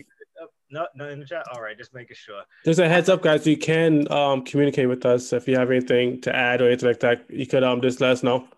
No, 0.74 0.88
no 0.96 1.08
in 1.08 1.20
the 1.20 1.24
chat. 1.24 1.46
All 1.54 1.62
right, 1.62 1.78
just 1.78 1.94
making 1.94 2.16
sure. 2.16 2.42
just 2.64 2.80
a 2.80 2.88
heads 2.88 3.08
up, 3.08 3.22
guys. 3.22 3.46
You 3.46 3.56
can 3.56 4.10
um, 4.10 4.42
communicate 4.42 4.88
with 4.88 5.06
us 5.06 5.32
if 5.32 5.46
you 5.46 5.56
have 5.56 5.70
anything 5.70 6.20
to 6.22 6.34
add 6.34 6.60
or 6.60 6.66
anything 6.66 6.88
like 6.88 6.98
that. 6.98 7.30
You 7.30 7.46
could 7.46 7.62
um 7.62 7.80
just 7.80 8.00
let 8.00 8.10
us 8.10 8.24
know. 8.24 8.48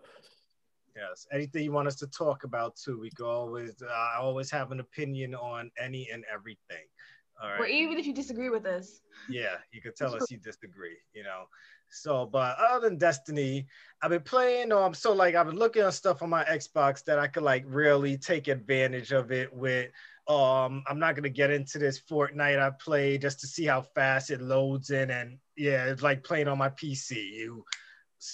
Yes, 0.95 1.27
anything 1.31 1.63
you 1.63 1.71
want 1.71 1.87
us 1.87 1.95
to 1.97 2.07
talk 2.07 2.43
about 2.43 2.75
too. 2.75 2.99
We 2.99 3.11
go 3.11 3.29
always. 3.29 3.83
Uh, 3.83 3.91
I 3.91 4.17
always 4.19 4.49
have 4.49 4.71
an 4.71 4.79
opinion 4.79 5.35
on 5.35 5.69
any 5.79 6.09
and 6.11 6.25
everything. 6.33 6.87
All 7.39 7.51
right. 7.51 7.59
or 7.59 7.65
even 7.67 7.99
if 7.99 8.07
you 8.07 8.15
disagree 8.15 8.49
with 8.49 8.65
us. 8.65 9.01
yeah, 9.29 9.57
you 9.71 9.79
could 9.79 9.95
tell 9.95 10.15
us 10.15 10.31
you 10.31 10.39
disagree, 10.39 10.97
you 11.13 11.21
know. 11.21 11.43
So, 11.91 12.25
but 12.25 12.57
other 12.57 12.89
than 12.89 12.97
Destiny, 12.97 13.67
I've 14.01 14.09
been 14.09 14.23
playing. 14.23 14.71
Um, 14.71 14.95
so 14.95 15.13
like 15.13 15.35
I've 15.35 15.45
been 15.45 15.55
looking 15.55 15.83
at 15.83 15.93
stuff 15.93 16.23
on 16.23 16.31
my 16.31 16.43
Xbox 16.45 17.03
that 17.03 17.19
I 17.19 17.27
could 17.27 17.43
like 17.43 17.63
really 17.67 18.17
take 18.17 18.47
advantage 18.47 19.11
of 19.11 19.31
it 19.31 19.53
with. 19.53 19.91
Um, 20.27 20.83
I'm 20.87 20.99
not 20.99 21.15
gonna 21.15 21.29
get 21.29 21.51
into 21.51 21.79
this 21.79 22.01
Fortnite 22.01 22.59
I 22.59 22.69
played 22.71 23.21
just 23.21 23.39
to 23.41 23.47
see 23.47 23.65
how 23.65 23.81
fast 23.81 24.29
it 24.29 24.41
loads 24.41 24.89
in, 24.89 25.09
and 25.11 25.37
yeah, 25.55 25.85
it's 25.85 26.03
like 26.03 26.23
playing 26.23 26.47
on 26.47 26.57
my 26.57 26.69
PC. 26.69 27.15
You, 27.15 27.63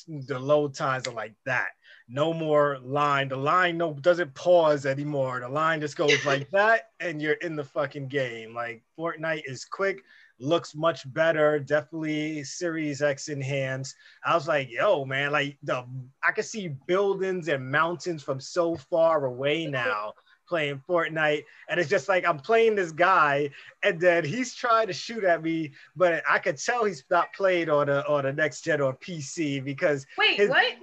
the 0.08 0.40
load 0.40 0.74
times 0.74 1.08
are 1.08 1.14
like 1.14 1.36
that. 1.46 1.70
No 2.08 2.34
more 2.34 2.80
line. 2.82 3.28
The 3.30 3.36
line 3.36 3.78
no 3.78 3.94
doesn't 3.94 4.34
pause 4.34 4.86
anymore. 4.86 5.42
The 5.42 5.50
line 5.50 5.82
just 5.82 5.98
goes 5.98 6.26
like 6.26 6.50
that, 6.52 6.90
and 7.00 7.22
you're 7.22 7.34
in 7.34 7.56
the 7.56 7.64
fucking 7.64 8.08
game. 8.08 8.54
Like 8.54 8.84
Fortnite 8.98 9.44
is 9.46 9.66
quick 9.66 10.04
looks 10.40 10.76
much 10.76 11.12
better. 11.14 11.60
Definitely 11.60 12.44
Series 12.44 13.02
X 13.02 13.30
enhanced. 13.30 13.96
I 14.26 14.36
was 14.36 14.48
like, 14.48 14.70
yo, 14.70 15.06
man, 15.06 15.32
like 15.32 15.58
the 15.64 15.86
I 16.24 16.32
can 16.32 16.44
see 16.44 16.76
buildings 16.88 17.48
and 17.48 17.72
mountains 17.72 18.24
from 18.24 18.40
so 18.40 18.76
far 18.76 19.26
away 19.26 19.66
now 19.66 20.14
playing 20.48 20.82
Fortnite. 20.88 21.44
And 21.70 21.80
it's 21.80 21.90
just 21.90 22.10
like 22.10 22.26
I'm 22.28 22.40
playing 22.40 22.76
this 22.76 22.92
guy, 22.92 23.50
and 23.84 24.00
then 24.00 24.24
he's 24.26 24.54
trying 24.54 24.88
to 24.88 24.94
shoot 24.94 25.24
at 25.24 25.42
me, 25.44 25.72
but 25.96 26.24
I 26.30 26.40
could 26.40 26.58
tell 26.58 26.86
he's 26.86 27.04
not 27.10 27.34
played 27.34 27.70
on 27.70 27.90
a 27.90 28.04
on 28.08 28.26
a 28.26 28.34
next 28.34 28.62
gen 28.62 28.82
or 28.82 28.94
PC 28.96 29.64
because 29.64 30.06
Wait, 30.18 30.38
His- 30.38 30.50
what? 30.50 30.74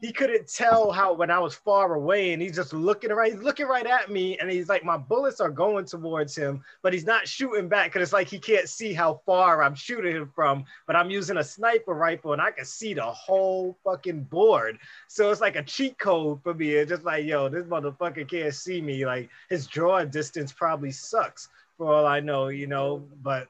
He 0.00 0.12
couldn't 0.12 0.46
tell 0.46 0.92
how 0.92 1.12
when 1.12 1.30
I 1.30 1.40
was 1.40 1.54
far 1.54 1.94
away 1.94 2.32
and 2.32 2.40
he's 2.40 2.54
just 2.54 2.72
looking 2.72 3.10
around. 3.10 3.32
He's 3.32 3.42
looking 3.42 3.66
right 3.66 3.86
at 3.86 4.10
me 4.10 4.38
and 4.38 4.50
he's 4.50 4.68
like, 4.68 4.84
my 4.84 4.96
bullets 4.96 5.40
are 5.40 5.50
going 5.50 5.86
towards 5.86 6.36
him, 6.36 6.62
but 6.82 6.92
he's 6.92 7.06
not 7.06 7.26
shooting 7.26 7.68
back 7.68 7.92
because 7.92 8.02
it's 8.02 8.12
like 8.12 8.28
he 8.28 8.38
can't 8.38 8.68
see 8.68 8.92
how 8.92 9.20
far 9.26 9.62
I'm 9.62 9.74
shooting 9.74 10.14
him 10.14 10.30
from. 10.34 10.64
But 10.86 10.94
I'm 10.94 11.10
using 11.10 11.38
a 11.38 11.44
sniper 11.44 11.94
rifle 11.94 12.32
and 12.32 12.40
I 12.40 12.52
can 12.52 12.64
see 12.64 12.94
the 12.94 13.04
whole 13.04 13.76
fucking 13.82 14.24
board. 14.24 14.78
So 15.08 15.30
it's 15.30 15.40
like 15.40 15.56
a 15.56 15.64
cheat 15.64 15.98
code 15.98 16.42
for 16.44 16.54
me. 16.54 16.74
It's 16.74 16.90
just 16.90 17.04
like, 17.04 17.24
yo, 17.24 17.48
this 17.48 17.64
motherfucker 17.64 18.28
can't 18.28 18.54
see 18.54 18.80
me. 18.80 19.04
Like 19.04 19.28
his 19.50 19.66
draw 19.66 20.04
distance 20.04 20.52
probably 20.52 20.92
sucks 20.92 21.48
for 21.76 21.92
all 21.92 22.06
I 22.06 22.20
know, 22.20 22.48
you 22.48 22.68
know. 22.68 23.04
But 23.22 23.48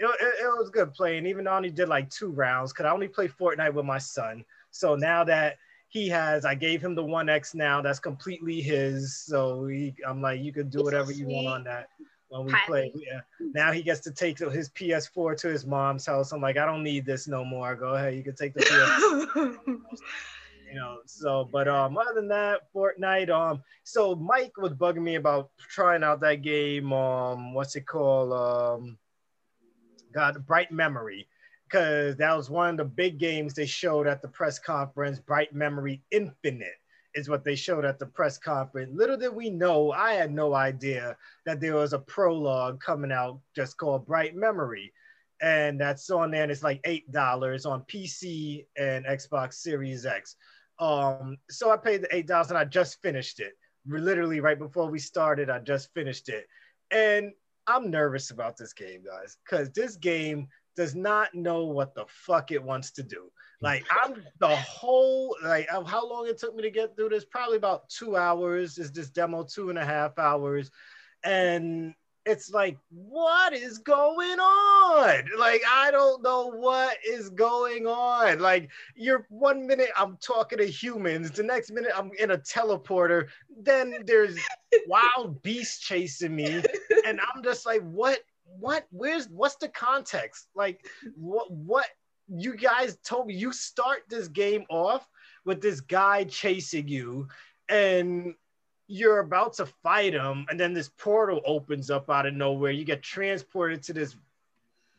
it, 0.00 0.06
it, 0.06 0.44
it 0.44 0.58
was 0.58 0.70
good 0.70 0.92
playing, 0.92 1.26
even 1.26 1.44
though 1.44 1.52
I 1.52 1.56
only 1.56 1.70
did 1.70 1.88
like 1.88 2.10
two 2.10 2.30
rounds 2.30 2.72
because 2.72 2.86
I 2.86 2.92
only 2.92 3.06
play 3.06 3.28
Fortnite 3.28 3.74
with 3.74 3.84
my 3.84 3.98
son. 3.98 4.44
So 4.72 4.96
now 4.96 5.22
that 5.22 5.56
he 5.88 6.08
has 6.08 6.44
i 6.44 6.54
gave 6.54 6.82
him 6.82 6.94
the 6.94 7.02
1x 7.02 7.54
now 7.54 7.80
that's 7.80 7.98
completely 7.98 8.60
his. 8.60 9.16
So 9.16 9.66
he, 9.66 9.94
i'm 10.06 10.20
like 10.20 10.40
you 10.40 10.52
can 10.52 10.68
do 10.68 10.78
It's 10.80 10.84
whatever 10.84 11.12
so 11.12 11.18
you 11.18 11.26
want 11.28 11.46
on 11.46 11.64
that 11.64 11.88
when 12.28 12.46
we 12.46 12.52
Hi. 12.52 12.62
play. 12.66 12.92
Yeah. 12.94 13.20
now 13.52 13.70
he 13.72 13.82
gets 13.82 14.00
to 14.00 14.10
take 14.10 14.38
his 14.38 14.68
ps4 14.70 15.36
to 15.38 15.48
his 15.48 15.66
mom's 15.66 16.06
house. 16.06 16.32
I'm 16.32 16.40
like 16.40 16.56
i 16.56 16.66
don't 16.66 16.82
need 16.82 17.06
this 17.06 17.28
no 17.28 17.44
more. 17.44 17.74
Go 17.76 17.94
ahead 17.94 18.14
you 18.14 18.22
can 18.22 18.34
take 18.34 18.54
the 18.54 18.60
ps 18.60 20.00
you 20.74 20.80
know 20.80 20.98
so 21.06 21.48
but 21.52 21.68
um 21.68 21.96
other 21.96 22.14
than 22.14 22.26
that 22.28 22.62
fortnite 22.74 23.30
um 23.30 23.62
so 23.84 24.14
mike 24.16 24.56
was 24.56 24.72
bugging 24.72 25.02
me 25.02 25.14
about 25.16 25.50
trying 25.58 26.02
out 26.02 26.20
that 26.20 26.42
game 26.42 26.92
um 26.92 27.52
what's 27.54 27.76
it 27.76 27.86
called 27.86 28.32
um 28.32 28.98
god 30.12 30.44
bright 30.46 30.72
memory 30.72 31.28
because 31.74 32.14
that 32.16 32.36
was 32.36 32.48
one 32.48 32.70
of 32.70 32.76
the 32.76 32.84
big 32.84 33.18
games 33.18 33.52
they 33.52 33.66
showed 33.66 34.06
at 34.06 34.22
the 34.22 34.28
press 34.28 34.60
conference 34.60 35.18
bright 35.18 35.52
memory 35.52 36.00
infinite 36.12 36.78
is 37.16 37.28
what 37.28 37.42
they 37.42 37.56
showed 37.56 37.84
at 37.84 37.98
the 37.98 38.06
press 38.06 38.38
conference 38.38 38.92
little 38.94 39.16
did 39.16 39.34
we 39.34 39.50
know 39.50 39.90
i 39.90 40.12
had 40.12 40.32
no 40.32 40.54
idea 40.54 41.16
that 41.44 41.60
there 41.60 41.74
was 41.74 41.92
a 41.92 41.98
prologue 41.98 42.80
coming 42.80 43.10
out 43.10 43.40
just 43.56 43.76
called 43.76 44.06
bright 44.06 44.36
memory 44.36 44.92
and 45.42 45.80
that's 45.80 46.10
on 46.10 46.30
there 46.30 46.44
and 46.44 46.52
it's 46.52 46.62
like 46.62 46.80
eight 46.84 47.10
dollars 47.10 47.66
on 47.66 47.82
pc 47.92 48.64
and 48.78 49.04
xbox 49.06 49.54
series 49.54 50.06
x 50.06 50.36
um, 50.80 51.36
so 51.50 51.70
I 51.70 51.76
paid 51.76 52.02
the 52.02 52.14
eight 52.14 52.26
dollars 52.26 52.48
and 52.48 52.58
I 52.58 52.64
just 52.64 53.00
finished 53.00 53.38
it. 53.38 53.52
Literally 53.86 54.40
right 54.40 54.58
before 54.58 54.90
we 54.90 54.98
started, 54.98 55.48
I 55.50 55.60
just 55.60 55.92
finished 55.94 56.28
it. 56.28 56.46
And 56.90 57.30
I'm 57.66 57.90
nervous 57.90 58.30
about 58.30 58.56
this 58.56 58.72
game, 58.72 59.02
guys, 59.04 59.36
because 59.44 59.70
this 59.70 59.96
game 59.96 60.48
does 60.76 60.94
not 60.94 61.34
know 61.34 61.64
what 61.64 61.94
the 61.94 62.04
fuck 62.08 62.50
it 62.50 62.62
wants 62.62 62.90
to 62.92 63.02
do. 63.02 63.16
Mm. 63.16 63.62
Like 63.62 63.84
I'm 63.90 64.22
the 64.38 64.56
whole 64.56 65.36
like 65.42 65.68
of 65.72 65.88
how 65.88 66.08
long 66.08 66.26
it 66.26 66.38
took 66.38 66.54
me 66.54 66.62
to 66.62 66.70
get 66.70 66.96
through 66.96 67.10
this, 67.10 67.24
probably 67.24 67.56
about 67.56 67.88
two 67.88 68.16
hours. 68.16 68.78
Is 68.78 68.92
this 68.92 69.10
demo 69.10 69.44
two 69.44 69.70
and 69.70 69.78
a 69.78 69.84
half 69.84 70.18
hours? 70.18 70.70
And 71.24 71.94
it's 72.26 72.50
like, 72.50 72.78
what 72.90 73.52
is 73.52 73.78
going 73.78 74.38
on? 74.38 75.24
Like, 75.38 75.62
I 75.70 75.90
don't 75.90 76.22
know 76.22 76.50
what 76.50 76.96
is 77.06 77.28
going 77.30 77.86
on. 77.86 78.38
Like, 78.38 78.70
you're 78.94 79.26
one 79.28 79.66
minute 79.66 79.90
I'm 79.96 80.16
talking 80.18 80.58
to 80.58 80.64
humans, 80.64 81.30
the 81.30 81.42
next 81.42 81.70
minute 81.70 81.92
I'm 81.94 82.10
in 82.18 82.30
a 82.30 82.38
teleporter, 82.38 83.28
then 83.58 84.02
there's 84.06 84.38
wild 84.86 85.42
beasts 85.42 85.80
chasing 85.80 86.34
me, 86.34 86.62
and 87.06 87.20
I'm 87.20 87.42
just 87.42 87.66
like, 87.66 87.82
what? 87.82 88.20
What? 88.58 88.86
Where's 88.90 89.28
what's 89.28 89.56
the 89.56 89.68
context? 89.68 90.48
Like, 90.54 90.86
what? 91.16 91.50
What? 91.50 91.86
You 92.28 92.56
guys 92.56 92.96
told 93.04 93.26
me 93.26 93.34
you 93.34 93.52
start 93.52 94.04
this 94.08 94.28
game 94.28 94.64
off 94.70 95.06
with 95.44 95.60
this 95.60 95.80
guy 95.80 96.24
chasing 96.24 96.88
you, 96.88 97.28
and 97.68 98.34
you're 98.86 99.20
about 99.20 99.54
to 99.54 99.66
fight 99.66 100.14
him, 100.14 100.46
and 100.48 100.58
then 100.58 100.72
this 100.72 100.90
portal 100.96 101.40
opens 101.44 101.90
up 101.90 102.10
out 102.10 102.26
of 102.26 102.34
nowhere. 102.34 102.70
You 102.70 102.84
get 102.84 103.02
transported 103.02 103.82
to 103.84 103.92
this 103.92 104.16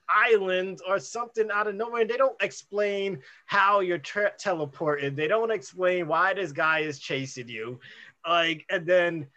island 0.10 0.80
or 0.88 1.00
something 1.00 1.50
out 1.52 1.68
of 1.68 1.76
nowhere. 1.76 2.02
And 2.02 2.10
they 2.10 2.18
don't 2.18 2.42
explain 2.42 3.20
how 3.46 3.80
you're 3.80 3.98
tra- 3.98 4.34
teleported. 4.40 5.16
They 5.16 5.28
don't 5.28 5.52
explain 5.52 6.08
why 6.08 6.34
this 6.34 6.52
guy 6.52 6.80
is 6.80 7.00
chasing 7.00 7.50
you. 7.50 7.80
Like, 8.28 8.66
and 8.70 8.86
then 8.86 9.28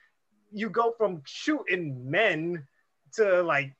you 0.52 0.70
go 0.70 0.94
from 0.96 1.22
shooting 1.24 2.10
men 2.10 2.66
to 3.14 3.42
like 3.42 3.74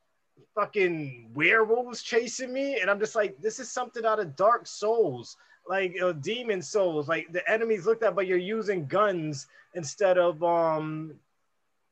fucking 0.59 1.31
werewolves 1.35 2.03
chasing 2.03 2.53
me. 2.53 2.81
And 2.81 2.91
I'm 2.91 2.99
just 2.99 3.15
like, 3.15 3.41
this 3.41 3.61
is 3.61 3.71
something 3.71 4.05
out 4.05 4.19
of 4.19 4.35
Dark 4.35 4.67
Souls, 4.67 5.37
like 5.69 5.95
uh, 6.03 6.13
Demon 6.13 6.61
Souls. 6.61 7.09
Like 7.09 7.33
the 7.33 7.49
enemies 7.49 7.87
looked 7.87 8.03
at, 8.03 8.17
but 8.17 8.27
you're 8.27 8.39
using 8.39 8.87
guns 8.87 9.47
instead 9.75 10.19
of 10.19 10.43
um 10.43 11.15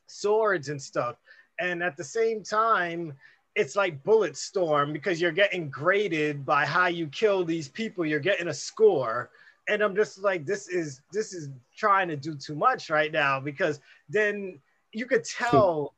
swords 0.08 0.68
and 0.68 0.82
stuff. 0.82 1.16
And 1.60 1.80
at 1.80 1.96
the 1.96 2.04
same 2.04 2.42
time, 2.42 3.14
it's 3.54 3.76
like 3.76 4.02
Bulletstorm 4.02 4.92
because 4.92 5.20
you're 5.20 5.30
getting 5.30 5.70
graded 5.70 6.44
by 6.44 6.66
how 6.66 6.88
you 6.88 7.06
kill 7.06 7.44
these 7.44 7.68
people. 7.68 8.04
You're 8.04 8.18
getting 8.18 8.48
a 8.48 8.54
score. 8.54 9.30
And 9.68 9.80
I'm 9.80 9.94
just 9.94 10.18
like, 10.18 10.44
this 10.44 10.68
is 10.68 11.02
this 11.12 11.32
is 11.32 11.50
trying 11.76 12.08
to 12.08 12.16
do 12.16 12.34
too 12.34 12.56
much 12.56 12.90
right 12.90 13.12
now 13.12 13.38
because 13.38 13.80
then 14.08 14.58
you 14.92 15.06
could 15.06 15.22
tell 15.22 15.94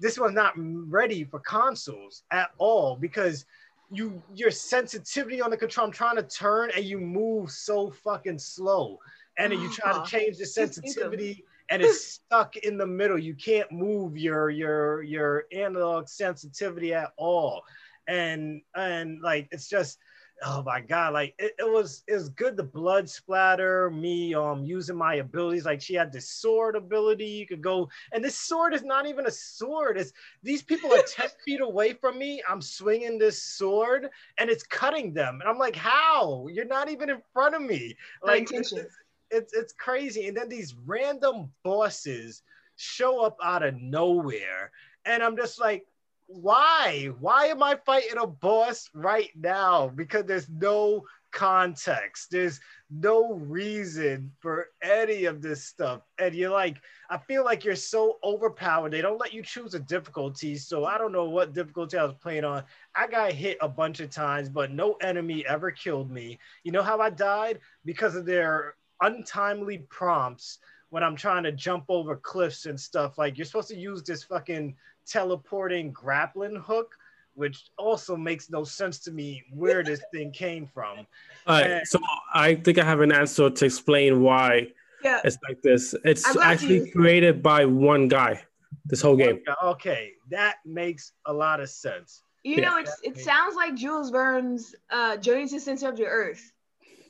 this 0.00 0.18
was 0.18 0.32
not 0.32 0.52
ready 0.56 1.24
for 1.24 1.40
consoles 1.40 2.24
at 2.30 2.50
all 2.58 2.96
because 2.96 3.44
you 3.90 4.22
your 4.34 4.50
sensitivity 4.50 5.40
on 5.40 5.50
the 5.50 5.56
control. 5.56 5.86
I'm 5.86 5.92
trying 5.92 6.16
to 6.16 6.22
turn 6.22 6.70
and 6.74 6.84
you 6.84 6.98
move 6.98 7.50
so 7.50 7.90
fucking 7.90 8.38
slow. 8.38 8.98
And 9.38 9.52
then 9.52 9.60
you 9.60 9.70
try 9.70 9.92
to 9.92 9.98
uh-huh. 9.98 10.06
change 10.06 10.38
the 10.38 10.44
Just 10.44 10.56
use 10.56 10.78
'em. 10.78 10.82
sensitivity 10.84 11.44
and 11.70 11.82
it's 11.82 12.04
stuck 12.26 12.56
in 12.56 12.76
the 12.76 12.86
middle. 12.86 13.18
You 13.18 13.34
can't 13.34 13.70
move 13.70 14.16
your 14.16 14.50
your 14.50 15.02
your 15.02 15.44
analog 15.52 16.08
sensitivity 16.08 16.94
at 16.94 17.12
all. 17.16 17.62
And 18.06 18.62
and 18.74 19.20
like 19.22 19.48
it's 19.50 19.68
just 19.68 19.98
oh 20.46 20.62
my 20.62 20.80
god, 20.80 21.12
like 21.12 21.34
it, 21.38 21.52
it 21.58 21.70
was 21.70 22.02
it 22.06 22.14
was 22.14 22.28
good. 22.30 22.56
The 22.56 22.62
blood 22.62 23.08
splatter, 23.08 23.90
me 23.90 24.34
um 24.34 24.64
using 24.64 24.96
my 24.96 25.16
abilities. 25.16 25.64
Like 25.64 25.80
she 25.80 25.94
had 25.94 26.12
this 26.12 26.28
sword 26.28 26.76
ability. 26.76 27.26
You 27.26 27.46
could 27.46 27.62
go, 27.62 27.88
and 28.12 28.22
this 28.22 28.36
sword 28.36 28.74
is 28.74 28.82
not 28.82 29.06
even 29.06 29.26
a 29.26 29.30
sword. 29.30 29.98
It's 29.98 30.12
these 30.42 30.62
people 30.62 30.92
are 30.92 31.02
10 31.02 31.28
feet 31.44 31.60
away 31.60 31.94
from 31.94 32.18
me. 32.18 32.42
I'm 32.48 32.60
swinging 32.60 33.18
this 33.18 33.42
sword 33.42 34.10
and 34.38 34.50
it's 34.50 34.64
cutting 34.64 35.12
them. 35.14 35.38
And 35.40 35.48
I'm 35.48 35.58
like, 35.58 35.76
how? 35.76 36.46
You're 36.50 36.64
not 36.64 36.90
even 36.90 37.10
in 37.10 37.22
front 37.32 37.54
of 37.54 37.62
me. 37.62 37.96
Like 38.22 38.40
intentions. 38.40 38.86
it's 39.30 39.52
it's 39.52 39.72
crazy. 39.72 40.28
And 40.28 40.36
then 40.36 40.48
these 40.48 40.74
random 40.86 41.50
bosses 41.62 42.42
show 42.76 43.24
up 43.24 43.36
out 43.42 43.62
of 43.62 43.74
nowhere, 43.76 44.72
and 45.04 45.22
I'm 45.22 45.36
just 45.36 45.60
like, 45.60 45.86
why? 46.26 47.10
Why 47.20 47.46
am 47.46 47.62
I 47.62 47.76
fighting 47.84 48.18
a 48.18 48.26
boss 48.26 48.88
right 48.94 49.30
now? 49.36 49.88
Because 49.88 50.24
there's 50.24 50.48
no 50.48 51.04
context. 51.32 52.30
There's 52.30 52.60
no 52.90 53.34
reason 53.34 54.32
for 54.40 54.68
any 54.82 55.24
of 55.24 55.42
this 55.42 55.64
stuff. 55.64 56.02
And 56.18 56.34
you're 56.34 56.50
like, 56.50 56.76
I 57.10 57.18
feel 57.18 57.44
like 57.44 57.64
you're 57.64 57.76
so 57.76 58.18
overpowered. 58.24 58.92
They 58.92 59.02
don't 59.02 59.20
let 59.20 59.34
you 59.34 59.42
choose 59.42 59.74
a 59.74 59.80
difficulty. 59.80 60.56
So 60.56 60.84
I 60.84 60.96
don't 60.96 61.12
know 61.12 61.28
what 61.28 61.52
difficulty 61.52 61.98
I 61.98 62.04
was 62.04 62.14
playing 62.14 62.44
on. 62.44 62.62
I 62.94 63.06
got 63.06 63.32
hit 63.32 63.58
a 63.60 63.68
bunch 63.68 64.00
of 64.00 64.10
times, 64.10 64.48
but 64.48 64.70
no 64.70 64.94
enemy 65.02 65.44
ever 65.46 65.70
killed 65.70 66.10
me. 66.10 66.38
You 66.62 66.72
know 66.72 66.82
how 66.82 67.00
I 67.00 67.10
died? 67.10 67.58
Because 67.84 68.14
of 68.14 68.24
their 68.24 68.76
untimely 69.02 69.78
prompts 69.90 70.58
when 70.90 71.02
I'm 71.02 71.16
trying 71.16 71.42
to 71.42 71.52
jump 71.52 71.86
over 71.88 72.14
cliffs 72.14 72.66
and 72.66 72.78
stuff. 72.78 73.18
Like 73.18 73.36
you're 73.36 73.44
supposed 73.44 73.68
to 73.68 73.76
use 73.76 74.04
this 74.04 74.22
fucking 74.22 74.76
teleporting 75.06 75.92
grappling 75.92 76.56
hook 76.56 76.96
which 77.34 77.64
also 77.76 78.16
makes 78.16 78.48
no 78.48 78.64
sense 78.64 78.98
to 79.00 79.10
me 79.10 79.42
where 79.52 79.82
this 79.82 80.00
thing 80.12 80.30
came 80.30 80.66
from. 80.66 80.98
All 81.46 81.60
right, 81.60 81.70
and, 81.70 81.86
so 81.86 81.98
I 82.32 82.54
think 82.54 82.78
I 82.78 82.84
have 82.84 83.00
an 83.00 83.12
answer 83.12 83.50
to 83.50 83.64
explain 83.64 84.22
why 84.22 84.68
yeah. 85.02 85.20
it's 85.24 85.38
like 85.46 85.60
this. 85.62 85.94
It's 86.04 86.36
actually 86.36 86.86
you. 86.86 86.92
created 86.92 87.42
by 87.42 87.64
one 87.66 88.08
guy. 88.08 88.42
This 88.86 89.00
whole 89.00 89.16
game. 89.16 89.40
Okay, 89.62 90.12
that 90.30 90.56
makes 90.64 91.12
a 91.26 91.32
lot 91.32 91.60
of 91.60 91.70
sense. 91.70 92.22
You 92.42 92.56
yeah. 92.56 92.68
know, 92.68 92.76
it's, 92.78 92.98
it 93.02 93.18
sounds 93.18 93.56
like 93.56 93.74
Jules 93.74 94.10
Verne's 94.10 94.74
uh, 94.90 95.16
Journey 95.16 95.46
to 95.46 95.54
the 95.54 95.60
Center 95.60 95.88
of 95.88 95.96
the 95.96 96.04
Earth. 96.04 96.52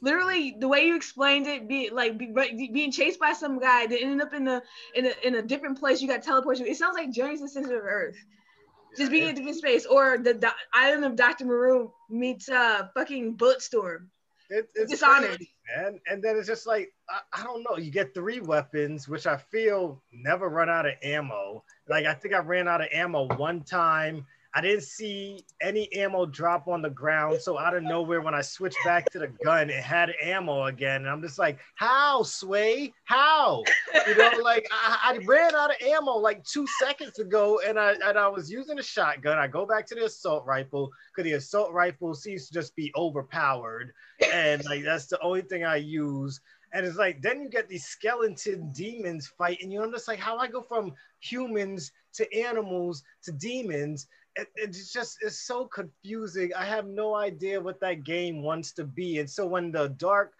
Literally, 0.05 0.55
the 0.59 0.69
way 0.69 0.87
you 0.87 0.97
explained 0.97 1.47
it, 1.47 1.67
be 1.67 1.89
like 1.91 2.19
be, 2.19 2.27
being 2.73 2.93
chased 2.93 3.19
by 3.19 3.33
some 3.33 3.59
guy 3.59 3.87
that 3.87 3.99
ended 4.01 4.21
up 4.21 4.35
in 4.35 4.45
the 4.45 4.63
in 4.95 5.07
a 5.07 5.13
in 5.25 5.35
a 5.37 5.43
different 5.43 5.79
place. 5.79 6.03
You 6.03 6.09
got 6.09 6.23
teleported. 6.23 6.67
It 6.67 6.77
sounds 6.77 6.95
like 6.95 7.11
Journey 7.11 7.37
to 7.39 7.45
the 7.45 7.49
Center 7.49 7.79
of 7.79 7.85
Earth 7.85 8.17
just 8.97 9.11
being 9.11 9.29
in 9.29 9.35
different 9.35 9.57
space, 9.57 9.87
or 9.87 10.19
the 10.19 10.35
Do- 10.35 10.49
island 10.73 11.05
of 11.05 11.17
Doctor 11.17 11.45
Moreau 11.45 11.95
meets 12.11 12.49
uh 12.49 12.89
fucking 12.95 13.37
Bulletstorm. 13.37 14.07
It, 14.51 14.69
it's 14.75 14.91
dishonored, 14.91 15.37
crazy, 15.37 15.55
man. 15.75 15.99
And 16.07 16.23
then 16.23 16.37
it's 16.37 16.47
just 16.47 16.67
like 16.67 16.93
I, 17.09 17.21
I, 17.33 17.45
don't 17.45 17.63
know. 17.63 17.79
You 17.79 17.91
get 17.91 18.15
three 18.15 18.41
weapons, 18.41 19.09
which 19.09 19.27
I 19.27 19.39
feel 19.39 20.03
never 20.13 20.49
run 20.49 20.69
out 20.69 20.87
of 20.87 20.93
ammo. 21.03 21.65
Like 21.89 22.05
I 22.05 22.15
think 22.15 22.35
I 22.35 22.39
ran 22.39 22.69
out 22.69 22.83
of 22.83 22.89
ammo 22.93 23.27
one 23.37 23.63
time 23.63 24.27
I 24.57 24.61
didn't 24.61 24.85
see 24.85 25.45
any 25.61 25.93
ammo 25.93 26.27
drop 26.27 26.69
on 26.69 26.81
the 26.81 26.91
ground. 26.91 27.41
So 27.41 27.59
out 27.59 27.75
of 27.75 27.83
nowhere, 27.83 28.21
when 28.21 28.35
I 28.35 28.41
switched 28.41 28.79
back 28.85 29.11
to 29.11 29.19
the 29.19 29.27
gun, 29.45 29.69
it 29.69 29.83
had 29.83 30.15
ammo 30.23 30.67
again. 30.67 31.03
And 31.03 31.11
I'm 31.11 31.21
just 31.21 31.41
like, 31.41 31.59
how, 31.75 32.23
Sway? 32.23 32.93
How? 33.03 33.65
You 34.07 34.17
know, 34.17 34.31
like 34.45 34.65
I, 34.71 35.15
I 35.15 35.19
ran 35.25 35.57
out 35.57 35.71
of 35.71 35.77
ammo 35.83 36.13
like 36.13 36.45
two 36.45 36.67
seconds 36.79 37.19
ago, 37.19 37.61
and 37.67 37.79
I 37.79 37.95
and 38.05 38.17
I 38.17 38.29
was 38.29 38.49
using 38.49 38.79
a 38.79 38.83
shotgun. 38.83 39.39
I 39.39 39.49
go 39.49 39.67
back 39.67 39.87
to 39.87 39.97
the 39.97 40.05
assault 40.05 40.47
rifle 40.47 40.91
because 41.11 41.29
the 41.29 41.37
assault 41.37 41.73
rifle 41.73 42.15
seems 42.15 42.47
to 42.47 42.55
just 42.55 42.77
be 42.77 42.93
overpowered, 42.97 43.93
and 44.33 44.65
like 44.67 44.85
that's 44.85 45.07
the 45.07 45.21
only 45.21 45.43
thing 45.43 45.65
I 45.65 45.77
use. 45.77 46.41
And 46.73 46.85
it's 46.85 46.97
like 46.97 47.23
then 47.23 47.41
you 47.41 47.49
get 47.49 47.69
these 47.69 47.85
skeleton 47.85 48.71
demons 48.73 49.33
fighting 49.39 49.71
you. 49.71 49.83
I'm 49.83 49.93
just 49.93 50.09
like, 50.09 50.19
how 50.19 50.39
I 50.39 50.47
go 50.47 50.63
from 50.63 50.93
humans 51.21 51.93
to 52.15 52.33
animals 52.37 53.03
to 53.25 53.33
demons 53.33 54.07
it, 54.37 54.49
it's 54.57 54.93
just 54.93 55.19
it's 55.23 55.47
so 55.47 55.67
confusing. 55.67 56.53
I 56.55 56.65
have 56.65 56.87
no 56.87 57.15
idea 57.15 57.61
what 57.61 57.81
that 57.81 58.05
game 58.05 58.43
wants 58.43 58.73
to 58.73 58.85
be. 58.85 59.19
And 59.19 59.29
so 59.31 59.47
when 59.47 59.71
the 59.71 59.89
dark, 59.91 60.33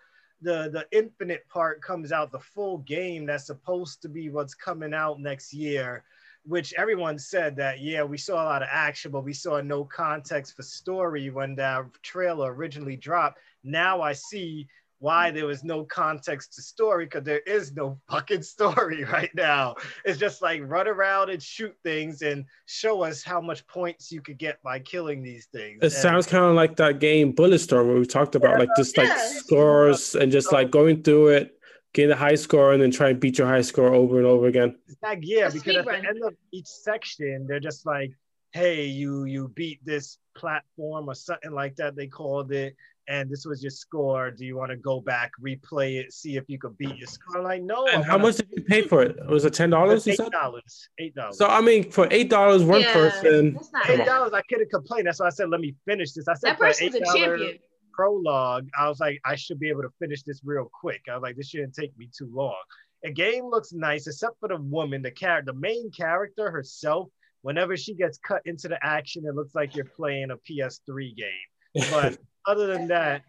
the 0.43 0.71
the 0.71 0.87
infinite 0.97 1.49
part 1.49 1.83
comes 1.83 2.13
out, 2.13 2.33
the 2.33 2.39
full 2.39 2.79
game 2.79 3.27
that's 3.27 3.47
supposed 3.47 4.03
to 4.03 4.09
be 4.09 4.31
what's 4.31 4.55
coming 4.55 4.95
out 4.95 5.21
next 5.21 5.53
year, 5.53 6.05
which 6.45 6.75
everyone 6.77 7.19
said 7.19 7.57
that 7.57 7.81
yeah, 7.81 8.03
we 8.03 8.19
saw 8.19 8.43
a 8.43 8.45
lot 8.45 8.63
of 8.63 8.69
action, 8.71 9.11
but 9.11 9.25
we 9.25 9.33
saw 9.33 9.61
no 9.61 9.85
context 9.85 10.57
for 10.57 10.63
story 10.63 11.31
when 11.31 11.55
that 11.57 11.87
trailer 12.03 12.53
originally 12.53 12.97
dropped. 12.97 13.39
Now 13.63 14.03
I 14.03 14.13
see 14.13 14.69
why 15.05 15.31
there 15.31 15.45
was 15.45 15.63
no 15.63 15.85
context 15.85 16.55
to 16.55 16.63
story 16.63 17.05
because 17.05 17.25
there 17.25 17.41
is 17.41 17.75
no 17.75 18.01
fucking 18.11 18.41
story 18.41 19.05
right 19.13 19.29
now. 19.35 19.75
It's 20.03 20.19
just 20.19 20.41
like 20.41 20.63
run 20.65 20.89
around 20.89 21.29
and 21.29 21.43
shoot 21.43 21.75
things 21.83 22.23
and 22.23 22.47
show 22.65 23.03
us 23.03 23.23
how 23.23 23.39
much 23.43 23.67
points 23.67 24.11
you 24.11 24.23
could 24.23 24.39
get 24.39 24.63
by 24.63 24.79
killing 24.79 25.23
these 25.23 25.45
things. 25.53 25.81
It 25.83 25.85
and, 25.85 25.93
sounds 25.93 26.27
kind 26.27 26.47
of 26.47 26.55
like 26.55 26.77
that 26.77 27.01
game 27.01 27.35
Bulletstorm 27.35 27.87
where 27.87 27.99
we 27.99 28.07
talked 28.07 28.35
about 28.35 28.53
yeah, 28.53 28.61
like 28.61 28.71
just 28.79 28.97
yeah. 28.97 29.05
like 29.05 29.19
scores 29.19 30.15
and 30.15 30.33
just 30.33 30.53
like 30.53 30.71
going 30.71 31.03
through 31.03 31.29
it, 31.29 31.61
getting 31.93 32.13
a 32.13 32.17
high 32.17 32.37
score 32.37 32.73
and 32.73 32.81
then 32.81 32.91
try 32.91 33.11
and 33.11 33.21
beat 33.21 33.37
your 33.37 33.47
high 33.47 33.61
score 33.61 33.93
over 33.93 34.17
and 34.17 34.27
over 34.27 34.47
again. 34.47 34.75
Like, 35.03 35.19
yeah, 35.21 35.51
because 35.51 35.77
at 35.77 35.85
the 35.85 35.97
end 35.97 36.25
of 36.25 36.35
each 36.51 36.67
section, 36.67 37.47
they're 37.47 37.61
just 37.61 37.85
like, 37.85 38.13
hey, 38.53 38.87
you 38.87 39.25
you 39.25 39.49
beat 39.49 39.85
this 39.85 40.17
platform 40.35 41.11
or 41.11 41.15
something 41.15 41.53
like 41.53 41.77
that 41.77 41.95
they 41.95 42.07
called 42.07 42.53
it 42.53 42.75
and 43.09 43.31
this 43.31 43.45
was 43.45 43.63
your 43.63 43.71
score. 43.71 44.31
Do 44.31 44.45
you 44.45 44.57
want 44.57 44.71
to 44.71 44.77
go 44.77 45.01
back, 45.01 45.33
replay 45.45 46.01
it, 46.01 46.13
see 46.13 46.37
if 46.37 46.45
you 46.49 46.59
could 46.59 46.77
beat 46.79 46.97
your 46.97 47.07
score? 47.07 47.43
Like, 47.43 47.63
no. 47.63 47.87
And 47.87 48.05
how 48.05 48.19
much 48.19 48.37
did 48.37 48.49
you 48.53 48.63
pay 48.63 48.83
for 48.83 49.03
it? 49.03 49.17
Was 49.27 49.45
it 49.45 49.55
ten 49.55 49.71
dollars? 49.71 50.07
Eight 50.07 50.19
dollars. 50.31 50.89
Eight 50.99 51.15
dollars. 51.15 51.39
So 51.39 51.47
I 51.47 51.61
mean, 51.61 51.91
for 51.91 52.09
eight 52.11 52.31
dollars, 52.31 52.65
one 52.65 52.81
yeah, 52.81 52.93
person. 52.93 53.59
Eight 53.89 54.05
dollars. 54.05 54.33
I 54.33 54.43
couldn't 54.43 54.71
complain. 54.71 55.05
That's 55.05 55.21
why 55.21 55.27
I 55.27 55.31
said, 55.31 55.51
let 55.51 55.61
me 55.61 55.75
finish 55.87 56.13
this. 56.13 56.29
I 56.29 56.35
said, 56.35 56.51
that 56.51 56.59
person's 56.59 56.95
a 56.95 57.01
champion. 57.15 57.59
Prologue. 57.95 58.69
I 58.79 58.89
was 58.89 58.99
like, 58.99 59.21
I 59.25 59.37
should 59.37 59.61
be 59.61 59.69
able 59.69 59.83
to 59.83 59.91
finish 60.01 60.23
this 60.23 60.41
real 60.45 60.69
quick. 60.81 61.03
I 61.09 61.15
was 61.15 61.23
like, 61.23 61.37
this 61.37 61.49
shouldn't 61.49 61.75
take 61.75 61.97
me 61.97 62.11
too 62.17 62.29
long. 62.33 62.57
The 63.03 63.13
game 63.13 63.47
looks 63.47 63.73
nice, 63.73 64.07
except 64.07 64.41
for 64.41 64.49
the 64.49 64.57
woman, 64.57 65.03
the 65.03 65.11
character, 65.11 65.53
the 65.53 65.59
main 65.59 65.91
character 65.91 66.51
herself. 66.51 67.09
Whenever 67.43 67.77
she 67.77 67.95
gets 67.95 68.19
cut 68.19 68.41
into 68.47 68.69
the 68.69 68.79
action, 68.83 69.25
it 69.27 69.35
looks 69.35 69.55
like 69.55 69.77
you're 69.77 69.85
playing 69.85 70.31
a 70.31 70.37
PS3 70.39 71.15
game. 71.15 71.29
But 71.91 72.19
other 72.47 72.67
than 72.67 72.89
that, 72.89 73.23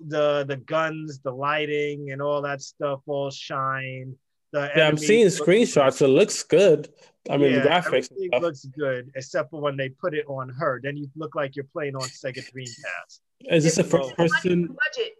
the 0.00 0.44
the 0.46 0.56
guns, 0.56 1.20
the 1.20 1.30
lighting, 1.30 2.10
and 2.10 2.20
all 2.20 2.42
that 2.42 2.62
stuff 2.62 3.00
all 3.06 3.30
shine. 3.30 4.16
The 4.52 4.70
yeah, 4.76 4.86
I'm 4.86 4.98
seeing 4.98 5.26
screenshots. 5.26 6.02
It 6.02 6.08
looks 6.08 6.42
good. 6.42 6.92
I 7.30 7.36
mean, 7.36 7.52
yeah, 7.52 7.60
the 7.60 7.68
graphics 7.68 8.10
looks 8.40 8.64
good, 8.64 9.12
except 9.14 9.50
for 9.50 9.60
when 9.60 9.76
they 9.76 9.88
put 9.88 10.12
it 10.14 10.26
on 10.26 10.48
her. 10.48 10.80
Then 10.82 10.96
you 10.96 11.08
look 11.16 11.34
like 11.34 11.54
you're 11.54 11.68
playing 11.72 11.94
on 11.94 12.02
Sega 12.02 12.38
Dreamcast. 12.52 13.20
Is 13.50 13.64
this 13.64 13.78
a 13.78 13.84
first 13.84 14.16
person? 14.16 14.66
Budget. 14.66 15.12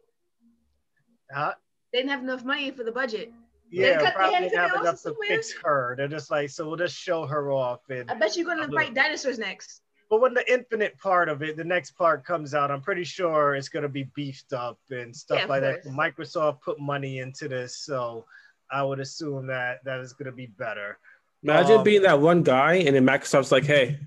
Huh? 1.33 1.55
They 1.93 2.01
didn't 2.01 2.11
have 2.11 2.23
enough 2.23 2.45
money 2.45 2.71
for 2.73 2.85
the 2.85 2.93
budget. 2.93 3.33
Yeah, 3.71 4.11
probably 4.11 4.41
didn't 4.41 4.59
have 4.59 4.81
enough 4.81 5.03
to 5.03 5.15
fix 5.27 5.55
her. 5.65 5.95
They're 5.97 6.09
just 6.09 6.31
like, 6.31 6.51
so 6.51 6.67
we'll 6.67 6.77
just 6.77 6.97
show 6.97 7.25
her 7.25 7.53
off. 7.53 7.81
And 7.89 8.11
I 8.11 8.15
bet 8.15 8.37
you're 8.37 8.47
gonna 8.47 8.71
fight 8.71 8.95
dinosaurs 8.95 9.39
next. 9.39 9.81
But 10.13 10.21
when 10.21 10.35
the 10.35 10.53
infinite 10.53 10.99
part 10.99 11.31
of 11.31 11.43
it, 11.43 11.57
the 11.57 11.65
next 11.65 11.93
part 11.93 12.23
comes 12.23 12.53
out, 12.53 12.71
I'm 12.71 12.83
pretty 12.83 13.03
sure 13.03 13.55
it's 13.55 13.71
gonna 13.71 13.89
be 13.89 14.11
beefed 14.15 14.53
up 14.53 14.79
and 14.91 15.17
stuff 15.17 15.39
yeah, 15.39 15.47
like 15.47 15.63
that. 15.63 15.85
Microsoft 15.87 16.61
put 16.61 16.79
money 16.79 17.21
into 17.21 17.49
this, 17.49 17.79
so 17.79 18.27
I 18.71 18.83
would 18.83 19.01
assume 19.01 19.47
that 19.47 19.83
that 19.87 20.01
is 20.01 20.13
gonna 20.13 20.31
be 20.31 20.49
better. 20.49 20.99
Imagine 21.43 21.79
um, 21.79 21.85
being 21.85 22.03
that 22.03 22.21
one 22.21 22.43
guy, 22.43 22.75
and 22.75 22.95
then 22.95 23.07
Microsoft's 23.07 23.51
like, 23.51 23.65
"Hey, 23.65 24.01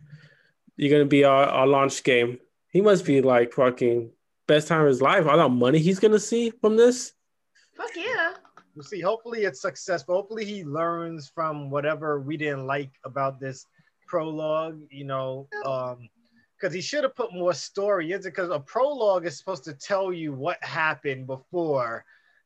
you're 0.77 0.91
gonna 0.91 1.09
be 1.09 1.23
our, 1.23 1.47
our 1.47 1.65
launch 1.65 2.03
game." 2.03 2.37
He 2.69 2.81
must 2.81 3.03
be 3.03 3.23
like 3.23 3.53
fucking 3.53 4.11
best 4.45 4.67
time 4.67 4.81
of 4.81 4.87
his 4.87 5.01
life. 5.01 5.25
All 5.25 5.37
that 5.37 5.49
money 5.49 5.79
he's 5.79 5.97
gonna 5.97 6.19
see 6.19 6.51
from 6.51 6.77
this. 6.77 7.13
Fuck 7.75 7.95
yeah. 7.95 8.33
We'll 8.75 8.83
see. 8.83 9.01
Hopefully 9.01 9.45
it's 9.45 9.59
successful. 9.59 10.13
Hopefully 10.13 10.45
he 10.45 10.63
learns 10.65 11.31
from 11.33 11.71
whatever 11.71 12.21
we 12.21 12.37
didn't 12.37 12.67
like 12.67 12.91
about 13.05 13.39
this 13.39 13.65
prologue, 14.05 14.79
you 14.89 15.05
know, 15.05 15.47
um, 15.65 16.09
because 16.57 16.73
he 16.73 16.81
should 16.81 17.03
have 17.03 17.15
put 17.15 17.33
more 17.33 17.53
story 17.53 18.11
into 18.11 18.29
because 18.29 18.49
a 18.49 18.59
prologue 18.59 19.25
is 19.25 19.37
supposed 19.37 19.63
to 19.65 19.73
tell 19.73 20.13
you 20.13 20.33
what 20.33 20.63
happened 20.63 21.27
before 21.27 22.05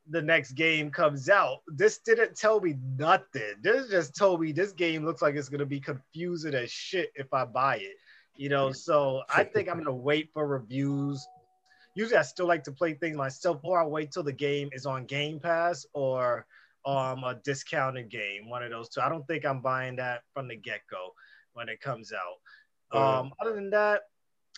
the 0.10 0.22
next 0.22 0.54
game 0.54 0.89
comes 0.89 1.30
out. 1.30 1.60
This 1.67 2.00
didn't 2.00 2.36
tell 2.36 2.60
me 2.60 2.76
nothing. 2.98 3.54
This 3.62 3.89
just 3.89 4.15
told 4.15 4.41
me 4.41 4.52
this 4.52 4.72
game 4.72 5.06
looks 5.06 5.22
like 5.22 5.36
it's 5.36 5.50
gonna 5.50 5.65
be 5.65 5.80
confusing 5.80 6.56
as 6.56 6.72
shit 6.72 7.12
if 7.15 7.34
I 7.34 7.45
buy 7.45 7.78
it. 7.78 7.95
You 8.36 8.50
know, 8.50 8.72
so 8.72 9.22
I 9.30 9.43
think 9.43 9.69
I'm 9.69 9.78
gonna 9.78 9.93
wait 9.93 10.32
for 10.34 10.48
reviews. 10.48 11.26
Usually 11.95 12.17
I 12.17 12.24
still 12.24 12.48
like 12.48 12.63
to 12.63 12.72
play 12.72 12.93
things 12.93 13.17
myself, 13.17 13.60
or 13.63 13.80
I'll 13.80 13.89
wait 13.89 14.12
till 14.12 14.24
the 14.24 14.34
game 14.34 14.69
is 14.72 14.86
on 14.86 15.06
Game 15.06 15.39
Pass 15.39 15.86
or 15.93 16.45
um 16.86 17.24
a 17.24 17.36
discounted 17.43 18.10
game, 18.10 18.50
one 18.50 18.63
of 18.63 18.72
those 18.72 18.89
two. 18.89 19.02
I 19.02 19.10
don't 19.10 19.28
think 19.28 19.45
I'm 19.45 19.62
buying 19.62 19.98
that 19.98 20.24
from 20.34 20.48
the 20.48 20.56
get-go 20.56 21.13
when 21.54 21.70
it 21.70 21.82
comes 21.82 22.12
out. 22.14 22.98
Um, 22.98 23.34
other 23.40 23.54
than 23.54 23.70
that, 23.72 24.02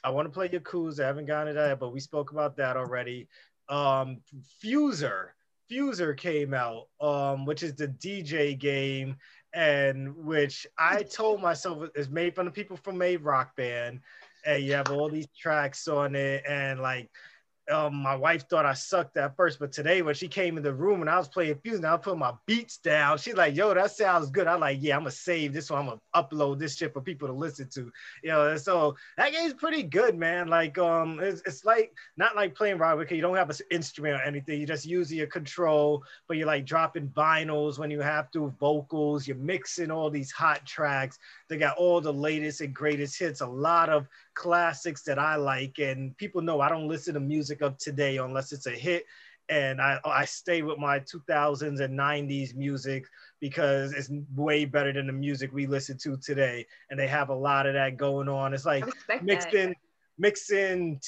I 0.04 0.10
want 0.10 0.27
to 0.27 0.32
play 0.32 0.49
Yakuza. 0.49 1.04
I 1.04 1.08
haven't 1.08 1.25
gotten 1.25 1.54
to 1.54 1.60
that, 1.60 1.80
but 1.80 1.93
we 1.93 1.99
spoke 1.99 2.32
about 2.32 2.58
that 2.58 2.77
already. 2.77 3.27
Um, 3.69 4.21
Fuser, 4.63 5.30
Fuser 5.71 6.17
came 6.17 6.54
out, 6.54 6.88
um, 6.99 7.45
which 7.45 7.63
is 7.63 7.75
the 7.75 7.88
DJ 7.88 8.58
game, 8.58 9.15
and 9.54 10.15
which 10.15 10.65
I 10.77 11.04
told 11.04 11.41
myself 11.41 11.89
is 11.95 12.10
made 12.10 12.36
from 12.36 12.45
the 12.45 12.51
people 12.51 12.78
from 12.78 13.01
a 13.01 13.18
rock 13.18 13.55
band, 13.55 13.99
and 14.45 14.63
you 14.63 14.74
have 14.74 14.91
all 14.91 15.09
these 15.09 15.28
tracks 15.38 15.88
on 15.88 16.15
it, 16.15 16.43
and 16.47 16.82
like 16.82 17.09
um, 17.70 17.95
my 17.95 18.16
wife 18.16 18.47
thought 18.49 18.66
I 18.66 18.74
sucked 18.74 19.18
at 19.18 19.36
first, 19.36 19.59
but 19.59 19.72
today 19.72 20.01
when 20.01 20.16
she 20.16 20.28
came 20.28 20.57
in 20.57 20.64
the 20.64 20.74
room 20.74 21.01
and 21.01 21.09
I 21.09 21.18
was 21.18 21.28
playing 21.28 21.55
Fuser, 21.55 21.86
I 21.86 21.97
put 21.97 22.18
my 22.18 22.34
beats 22.45 22.78
down. 22.78 23.18
She's 23.18 23.36
like, 23.36 23.55
"Yo, 23.55 23.74
that 23.74 23.91
sounds 23.91 24.30
good." 24.30 24.47
I'm 24.47 24.59
like, 24.59 24.80
"Yeah, 24.82 24.95
I'm 24.95 25.01
gonna 25.01 25.12
save 25.12 25.53
this 25.53 25.70
one. 25.70 25.80
I'm 25.80 25.86
gonna 25.86 26.01
upload 26.16 26.59
this 26.59 26.76
shit 26.76 26.93
for 26.93 27.01
people 27.01 27.28
to 27.28 27.34
listen 27.34 27.70
to." 27.76 27.91
You 28.24 28.30
know, 28.30 28.57
so 28.57 28.95
that 29.18 29.32
game's 29.32 29.53
pretty 29.53 29.84
good, 29.84 30.18
man. 30.18 30.47
Like, 30.47 30.78
um, 30.78 31.20
it's, 31.22 31.41
it's 31.45 31.64
like 31.64 31.93
not 32.18 32.36
like 32.36 32.55
playing 32.55 32.78
Rock 32.78 32.97
because 32.97 33.16
you 33.16 33.22
don't 33.22 33.36
have 33.36 33.49
an 33.49 33.55
instrument 33.70 34.16
or 34.20 34.24
anything. 34.24 34.59
You're 34.59 34.68
just 34.68 34.86
use 34.86 35.14
your 35.14 35.28
control, 35.28 36.03
but 36.28 36.38
you're 36.38 36.47
like 36.47 36.66
dropping 36.66 37.09
vinyls 37.09 37.78
when 37.78 37.91
you 37.91 38.01
have 38.01 38.32
to, 38.32 38.53
vocals. 38.59 39.28
You're 39.28 39.38
mixing 39.38 39.91
all 39.91 40.09
these 40.09 40.32
hot 40.32 40.66
tracks. 40.66 41.20
They 41.52 41.58
got 41.58 41.76
all 41.76 41.99
the 41.99 42.14
latest 42.14 42.62
and 42.62 42.74
greatest 42.74 43.20
hits. 43.20 43.41
A 43.41 43.45
lot 43.45 43.89
of 43.89 44.08
classics 44.36 45.04
that 45.04 45.20
I 45.20 45.36
like, 45.36 45.80
and 45.80 46.16
people 46.16 46.41
know 46.41 46.62
I 46.62 46.70
don't 46.70 46.88
listen 46.88 47.14
to 47.16 47.20
music 47.20 47.62
of 47.62 47.78
today 47.78 48.16
unless 48.20 48.54
it's 48.54 48.68
a 48.68 48.72
hit. 48.72 49.04
And 49.49 49.82
I, 49.82 49.99
I 50.06 50.24
stay 50.24 50.62
with 50.62 50.78
my 50.78 51.02
2000s 51.02 51.82
and 51.82 51.99
90s 51.99 52.56
music 52.56 53.06
because 53.41 53.91
it's 53.91 54.10
way 54.34 54.64
better 54.64 54.93
than 54.93 55.08
the 55.08 55.14
music 55.14 55.52
we 55.52 55.68
listen 55.68 55.97
to 56.04 56.16
today. 56.16 56.66
And 56.89 56.97
they 56.97 57.08
have 57.08 57.28
a 57.28 57.36
lot 57.36 57.68
of 57.68 57.74
that 57.74 57.97
going 57.97 58.30
on. 58.30 58.54
It's 58.54 58.66
like 58.66 58.86
mixed 59.22 59.52
that. 59.52 59.72
in 59.72 59.76
mixing 60.18 61.02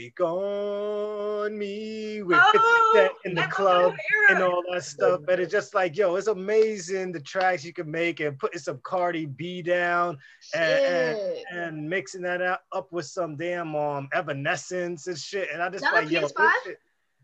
take 0.00 0.20
on 0.20 1.56
me 1.56 2.22
with 2.22 2.38
oh, 2.40 3.08
in 3.24 3.34
the 3.34 3.42
club 3.44 3.94
and 4.28 4.42
all 4.42 4.62
that 4.70 4.84
stuff. 4.84 5.20
But 5.26 5.40
it's 5.40 5.52
just 5.52 5.74
like 5.74 5.96
yo 5.96 6.16
it's 6.16 6.26
amazing 6.26 7.12
the 7.12 7.20
tracks 7.20 7.64
you 7.64 7.72
can 7.72 7.90
make 7.90 8.20
and 8.20 8.38
putting 8.38 8.60
some 8.60 8.80
cardi 8.82 9.26
b 9.26 9.62
down 9.62 10.18
and, 10.54 10.84
and, 10.84 11.18
and, 11.52 11.90
mixing 11.90 12.22
that 12.22 12.40
up, 12.42 12.62
up 12.72 12.92
with 12.92 13.06
some 13.06 13.36
damn 13.36 13.74
um 13.76 14.08
evanescence 14.12 15.06
and 15.06 15.18
shit. 15.18 15.48
And 15.52 15.62
i 15.62 15.68
just 15.68 15.84
like 15.84 16.10
yo 16.10 16.22
PS5? 16.22 16.50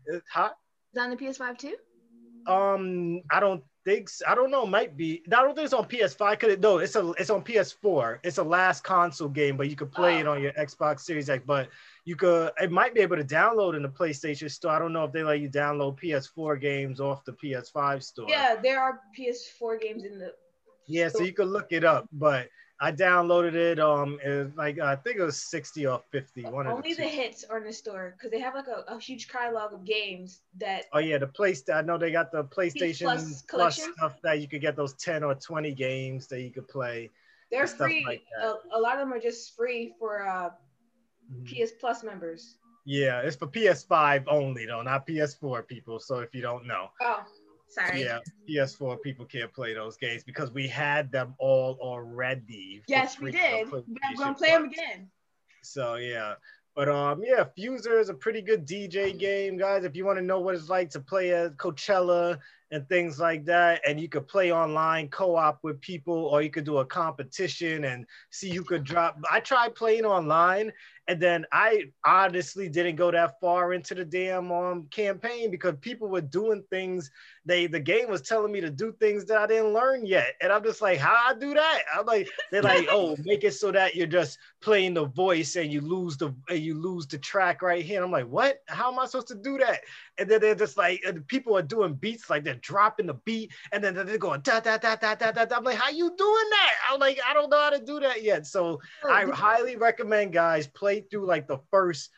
it's 0.05 0.29
hot. 0.29 0.51
Is 0.51 0.95
that 0.95 1.03
on 1.03 1.09
the 1.11 1.17
ps5 1.17 1.57
too? 1.57 1.75
Um 2.47 3.21
i 3.31 3.39
don't 3.39 3.63
I 3.87 4.35
don't 4.35 4.51
know. 4.51 4.65
Might 4.65 4.97
be. 4.97 5.23
I 5.27 5.41
don't 5.41 5.55
think 5.55 5.65
it's 5.65 5.73
on 5.73 5.85
PS5. 5.85 6.39
Could 6.39 6.49
it? 6.49 6.59
No, 6.59 6.79
it's 6.79 6.95
a. 6.95 7.11
It's 7.11 7.29
on 7.29 7.43
PS4. 7.43 8.19
It's 8.23 8.37
a 8.37 8.43
last 8.43 8.83
console 8.83 9.29
game, 9.29 9.55
but 9.55 9.69
you 9.69 9.75
could 9.75 9.91
play 9.91 10.17
oh. 10.17 10.19
it 10.19 10.27
on 10.27 10.41
your 10.41 10.51
Xbox 10.53 11.01
Series 11.01 11.29
X. 11.29 11.43
But 11.45 11.69
you 12.05 12.15
could. 12.15 12.51
It 12.61 12.71
might 12.71 12.93
be 12.93 13.01
able 13.01 13.17
to 13.17 13.23
download 13.23 13.75
in 13.75 13.83
the 13.83 13.89
PlayStation 13.89 14.51
Store. 14.51 14.71
I 14.71 14.79
don't 14.79 14.93
know 14.93 15.05
if 15.05 15.11
they 15.11 15.23
let 15.23 15.39
you 15.39 15.49
download 15.49 15.99
PS4 16.01 16.59
games 16.59 16.99
off 16.99 17.23
the 17.25 17.33
PS5 17.33 18.03
store. 18.03 18.27
Yeah, 18.29 18.55
there 18.61 18.81
are 18.81 19.01
PS4 19.17 19.81
games 19.81 20.03
in 20.03 20.19
the. 20.19 20.33
Yeah, 20.87 21.07
store. 21.07 21.19
so 21.19 21.25
you 21.25 21.33
could 21.33 21.47
look 21.47 21.67
it 21.71 21.83
up, 21.83 22.07
but 22.11 22.49
I 22.79 22.91
downloaded 22.91 23.55
it. 23.55 23.79
Um, 23.79 24.19
it 24.23 24.55
like 24.55 24.79
I 24.79 24.95
think 24.95 25.17
it 25.17 25.23
was 25.23 25.37
sixty 25.37 25.87
or 25.87 26.01
fifty. 26.11 26.43
One 26.43 26.67
Only 26.67 26.93
the, 26.93 27.03
the 27.03 27.07
hits 27.07 27.43
are 27.43 27.57
in 27.57 27.63
the 27.63 27.73
store 27.73 28.15
because 28.15 28.31
they 28.31 28.39
have 28.39 28.53
like 28.53 28.67
a, 28.67 28.83
a, 28.93 28.99
huge 28.99 29.29
catalog 29.29 29.73
of 29.73 29.83
games 29.83 30.41
that. 30.57 30.85
Oh 30.93 30.99
yeah, 30.99 31.17
the 31.17 31.27
place. 31.27 31.63
I 31.73 31.81
know 31.81 31.97
they 31.97 32.11
got 32.11 32.31
the 32.31 32.43
PlayStation 32.43 33.05
Plus, 33.05 33.43
Plus, 33.49 33.81
stuff 33.95 34.21
that 34.21 34.41
you 34.41 34.47
could 34.47 34.61
get 34.61 34.75
those 34.75 34.93
ten 34.93 35.23
or 35.23 35.33
twenty 35.33 35.73
games 35.73 36.27
that 36.27 36.41
you 36.41 36.51
could 36.51 36.67
play. 36.67 37.09
They're 37.51 37.65
free. 37.65 38.03
Like 38.05 38.23
a, 38.43 38.77
a, 38.77 38.79
lot 38.79 38.93
of 38.93 38.99
them 38.99 39.13
are 39.13 39.19
just 39.19 39.55
free 39.55 39.95
for 39.97 40.27
uh, 40.27 40.49
mm-hmm. 41.33 41.45
PS 41.45 41.71
Plus 41.79 42.03
members. 42.03 42.57
Yeah, 42.85 43.19
it's 43.19 43.35
for 43.35 43.47
PS5 43.47 44.25
only 44.27 44.65
though, 44.65 44.81
not 44.81 45.05
PS4 45.07 45.67
people. 45.67 45.99
So 45.99 46.19
if 46.19 46.33
you 46.33 46.41
don't 46.41 46.65
know. 46.65 46.89
Oh. 47.01 47.23
Sorry. 47.69 48.03
Yeah, 48.03 48.19
PS4 48.49 49.01
people 49.01 49.25
can't 49.25 49.53
play 49.53 49.73
those 49.73 49.97
games 49.97 50.23
because 50.23 50.51
we 50.51 50.67
had 50.67 51.11
them 51.11 51.35
all 51.37 51.77
already. 51.81 52.81
Yes, 52.87 53.19
we 53.19 53.31
did. 53.31 53.69
But 53.69 53.83
I'm 54.03 54.15
gonna 54.15 54.33
play 54.33 54.51
them 54.51 54.65
again. 54.65 55.09
So 55.63 55.95
yeah. 55.95 56.35
But 56.77 56.89
um, 56.89 57.23
yeah, 57.25 57.43
Fuser 57.57 57.99
is 57.99 58.09
a 58.09 58.13
pretty 58.13 58.39
good 58.39 58.67
DJ 58.67 59.17
game, 59.17 59.57
guys. 59.57 59.83
If 59.83 59.95
you 59.95 60.05
want 60.05 60.19
to 60.19 60.23
know 60.23 60.39
what 60.39 60.53
it's 60.53 60.69
like 60.69 60.91
to 60.91 60.99
play 60.99 61.33
at 61.33 61.57
Coachella 61.57 62.37
and 62.69 62.87
things 62.87 63.19
like 63.19 63.45
that, 63.45 63.81
and 63.87 63.99
you 63.99 64.07
could 64.07 64.27
play 64.27 64.51
online 64.51 65.07
co-op 65.07 65.57
with 65.63 65.81
people, 65.81 66.13
or 66.13 66.43
you 66.43 66.51
could 66.51 66.65
do 66.65 66.77
a 66.77 66.85
competition 66.85 67.85
and 67.85 68.05
see 68.29 68.51
who 68.51 68.63
could 68.63 68.83
drop. 68.83 69.17
I 69.31 69.39
tried 69.39 69.73
playing 69.73 70.05
online, 70.05 70.71
and 71.07 71.21
then 71.21 71.45
I 71.53 71.85
honestly 72.05 72.67
didn't 72.67 72.97
go 72.97 73.11
that 73.11 73.39
far 73.39 73.73
into 73.73 73.95
the 73.95 74.03
damn 74.03 74.51
um, 74.51 74.87
campaign 74.91 75.49
because 75.49 75.75
people 75.79 76.09
were 76.09 76.21
doing 76.21 76.63
things. 76.69 77.09
They 77.45 77.67
the 77.67 77.79
game 77.79 78.09
was 78.09 78.21
telling 78.21 78.51
me 78.51 78.59
to 78.59 78.69
do 78.69 78.93
things 78.99 79.23
that 79.25 79.37
I 79.37 79.47
didn't 79.47 79.73
learn 79.73 80.05
yet, 80.05 80.35
and 80.41 80.51
I'm 80.51 80.63
just 80.63 80.81
like, 80.81 80.99
how 80.99 81.15
I 81.15 81.33
do 81.33 81.53
that? 81.53 81.83
I'm 81.97 82.05
like, 82.05 82.27
they're 82.51 82.61
like, 82.61 82.87
oh, 82.91 83.15
make 83.23 83.45
it 83.45 83.53
so 83.53 83.71
that 83.71 83.95
you're 83.95 84.05
just 84.05 84.37
playing 84.61 84.95
the 84.95 85.05
voice 85.05 85.55
and 85.55 85.71
you 85.71 85.79
lose 85.79 86.17
the 86.17 86.35
and 86.49 86.59
you 86.59 86.73
lose 86.73 87.07
the 87.07 87.17
track 87.17 87.61
right 87.61 87.85
here. 87.85 87.97
And 87.97 88.05
I'm 88.05 88.11
like, 88.11 88.27
what? 88.27 88.61
How 88.67 88.91
am 88.91 88.99
I 88.99 89.05
supposed 89.05 89.29
to 89.29 89.35
do 89.35 89.57
that? 89.59 89.81
And 90.17 90.29
then 90.29 90.41
they're 90.41 90.55
just 90.55 90.77
like, 90.77 91.01
people 91.27 91.55
are 91.55 91.61
doing 91.61 91.93
beats 91.93 92.29
like 92.29 92.43
they're 92.43 92.55
dropping 92.55 93.07
the 93.07 93.13
beat, 93.13 93.53
and 93.71 93.81
then 93.81 93.93
they're 93.93 94.17
going 94.17 94.41
da 94.41 94.59
da 94.59 94.77
da 94.77 94.97
da 94.97 95.15
da 95.15 95.31
da. 95.31 95.55
I'm 95.55 95.63
like, 95.63 95.77
how 95.77 95.89
you 95.89 96.13
doing 96.17 96.49
that? 96.49 96.73
I'm 96.91 96.99
like, 96.99 97.17
I 97.25 97.33
don't 97.33 97.49
know 97.49 97.61
how 97.61 97.69
to 97.69 97.79
do 97.79 98.01
that 98.01 98.23
yet. 98.23 98.45
So 98.45 98.81
I 99.09 99.23
highly 99.23 99.77
recommend 99.77 100.33
guys 100.33 100.67
play 100.67 100.96
through 101.01 101.25
like 101.25 101.47
the 101.47 101.59
first 101.71 102.09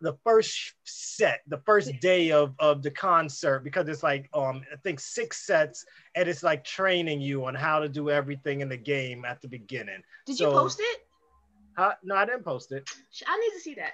the 0.00 0.16
first 0.24 0.74
set, 0.84 1.40
the 1.46 1.58
first 1.64 1.90
day 2.00 2.30
of, 2.30 2.54
of 2.58 2.82
the 2.82 2.90
concert, 2.90 3.60
because 3.60 3.88
it's 3.88 4.02
like 4.02 4.28
um 4.34 4.62
I 4.72 4.76
think 4.76 5.00
six 5.00 5.46
sets, 5.46 5.84
and 6.14 6.28
it's 6.28 6.42
like 6.42 6.64
training 6.64 7.20
you 7.20 7.46
on 7.46 7.54
how 7.54 7.78
to 7.78 7.88
do 7.88 8.10
everything 8.10 8.60
in 8.60 8.68
the 8.68 8.76
game 8.76 9.24
at 9.24 9.40
the 9.40 9.48
beginning. 9.48 10.02
Did 10.26 10.36
so, 10.36 10.50
you 10.50 10.56
post 10.56 10.80
it? 10.80 11.00
Uh, 11.78 11.92
no, 12.02 12.14
I 12.14 12.24
didn't 12.24 12.44
post 12.44 12.72
it. 12.72 12.88
I 13.26 13.38
need 13.38 13.56
to 13.56 13.60
see 13.60 13.74
that. 13.74 13.92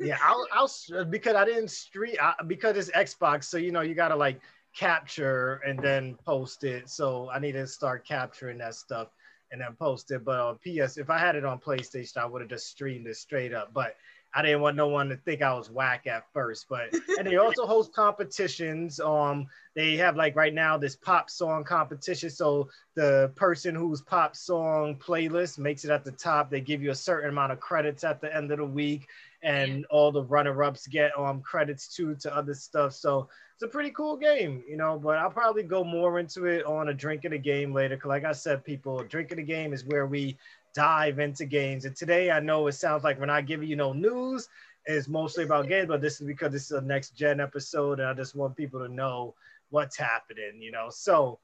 yeah, 0.00 0.18
I'll, 0.22 0.46
I'll 0.52 1.04
because 1.04 1.34
I 1.34 1.44
didn't 1.44 1.70
stream 1.70 2.16
I, 2.20 2.34
because 2.46 2.76
it's 2.76 2.90
Xbox, 2.90 3.44
so 3.44 3.56
you 3.56 3.72
know 3.72 3.80
you 3.80 3.94
gotta 3.94 4.16
like 4.16 4.40
capture 4.74 5.60
and 5.66 5.78
then 5.78 6.16
post 6.24 6.64
it. 6.64 6.88
So 6.88 7.30
I 7.30 7.38
need 7.38 7.52
to 7.52 7.66
start 7.66 8.06
capturing 8.06 8.58
that 8.58 8.74
stuff 8.74 9.08
and 9.52 9.60
then 9.60 9.74
post 9.78 10.10
it. 10.10 10.24
But 10.24 10.40
on 10.40 10.56
PS, 10.56 10.96
if 10.96 11.10
I 11.10 11.18
had 11.18 11.36
it 11.36 11.44
on 11.44 11.60
PlayStation, 11.60 12.16
I 12.16 12.26
would 12.26 12.40
have 12.40 12.50
just 12.50 12.68
streamed 12.68 13.06
it 13.06 13.16
straight 13.16 13.52
up. 13.52 13.72
But 13.72 13.96
I 14.34 14.40
didn't 14.40 14.62
want 14.62 14.76
no 14.76 14.88
one 14.88 15.10
to 15.10 15.16
think 15.16 15.42
I 15.42 15.52
was 15.52 15.70
whack 15.70 16.06
at 16.06 16.24
first. 16.32 16.66
But 16.68 16.94
and 17.18 17.26
they 17.26 17.36
also 17.36 17.66
host 17.66 17.92
competitions. 17.92 18.98
Um, 18.98 19.46
they 19.74 19.96
have 19.96 20.16
like 20.16 20.34
right 20.34 20.54
now 20.54 20.78
this 20.78 20.96
pop 20.96 21.28
song 21.28 21.64
competition. 21.64 22.30
So 22.30 22.70
the 22.94 23.30
person 23.36 23.74
whose 23.74 24.00
pop 24.00 24.34
song 24.34 24.96
playlist 24.96 25.58
makes 25.58 25.84
it 25.84 25.90
at 25.90 26.04
the 26.04 26.12
top, 26.12 26.50
they 26.50 26.60
give 26.60 26.82
you 26.82 26.90
a 26.90 26.94
certain 26.94 27.30
amount 27.30 27.52
of 27.52 27.60
credits 27.60 28.04
at 28.04 28.20
the 28.20 28.34
end 28.34 28.50
of 28.50 28.58
the 28.58 28.64
week, 28.64 29.06
and 29.42 29.84
all 29.86 30.12
the 30.12 30.22
runner-ups 30.22 30.86
get 30.86 31.16
um 31.18 31.40
credits 31.40 31.94
too 31.94 32.14
to 32.16 32.34
other 32.34 32.54
stuff. 32.54 32.92
So 32.92 33.28
it's 33.54 33.62
a 33.62 33.68
pretty 33.68 33.90
cool 33.90 34.16
game, 34.16 34.62
you 34.68 34.76
know. 34.76 34.98
But 34.98 35.18
I'll 35.18 35.30
probably 35.30 35.62
go 35.62 35.84
more 35.84 36.18
into 36.18 36.46
it 36.46 36.64
on 36.64 36.88
a 36.88 36.94
drink 36.94 37.24
of 37.24 37.32
the 37.32 37.38
game 37.38 37.72
later. 37.72 37.96
Cause 37.96 38.08
like 38.08 38.24
I 38.24 38.32
said, 38.32 38.64
people, 38.64 39.02
drink 39.04 39.30
of 39.32 39.36
the 39.36 39.42
game 39.42 39.72
is 39.72 39.84
where 39.84 40.06
we 40.06 40.36
dive 40.74 41.18
into 41.18 41.44
games. 41.44 41.84
And 41.84 41.94
today 41.94 42.30
I 42.30 42.40
know 42.40 42.66
it 42.66 42.72
sounds 42.72 43.04
like 43.04 43.18
we're 43.18 43.26
not 43.26 43.46
giving 43.46 43.68
you 43.68 43.76
no 43.76 43.92
news. 43.92 44.48
It's 44.86 45.08
mostly 45.08 45.44
about 45.44 45.68
games, 45.68 45.88
but 45.88 46.00
this 46.00 46.20
is 46.20 46.26
because 46.26 46.52
this 46.52 46.64
is 46.64 46.72
a 46.72 46.80
next 46.80 47.10
gen 47.10 47.40
episode, 47.40 48.00
and 48.00 48.08
I 48.08 48.14
just 48.14 48.34
want 48.34 48.56
people 48.56 48.80
to 48.80 48.92
know 48.92 49.34
what's 49.70 49.96
happening, 49.96 50.60
you 50.60 50.72
know. 50.72 50.88
So 50.90 51.38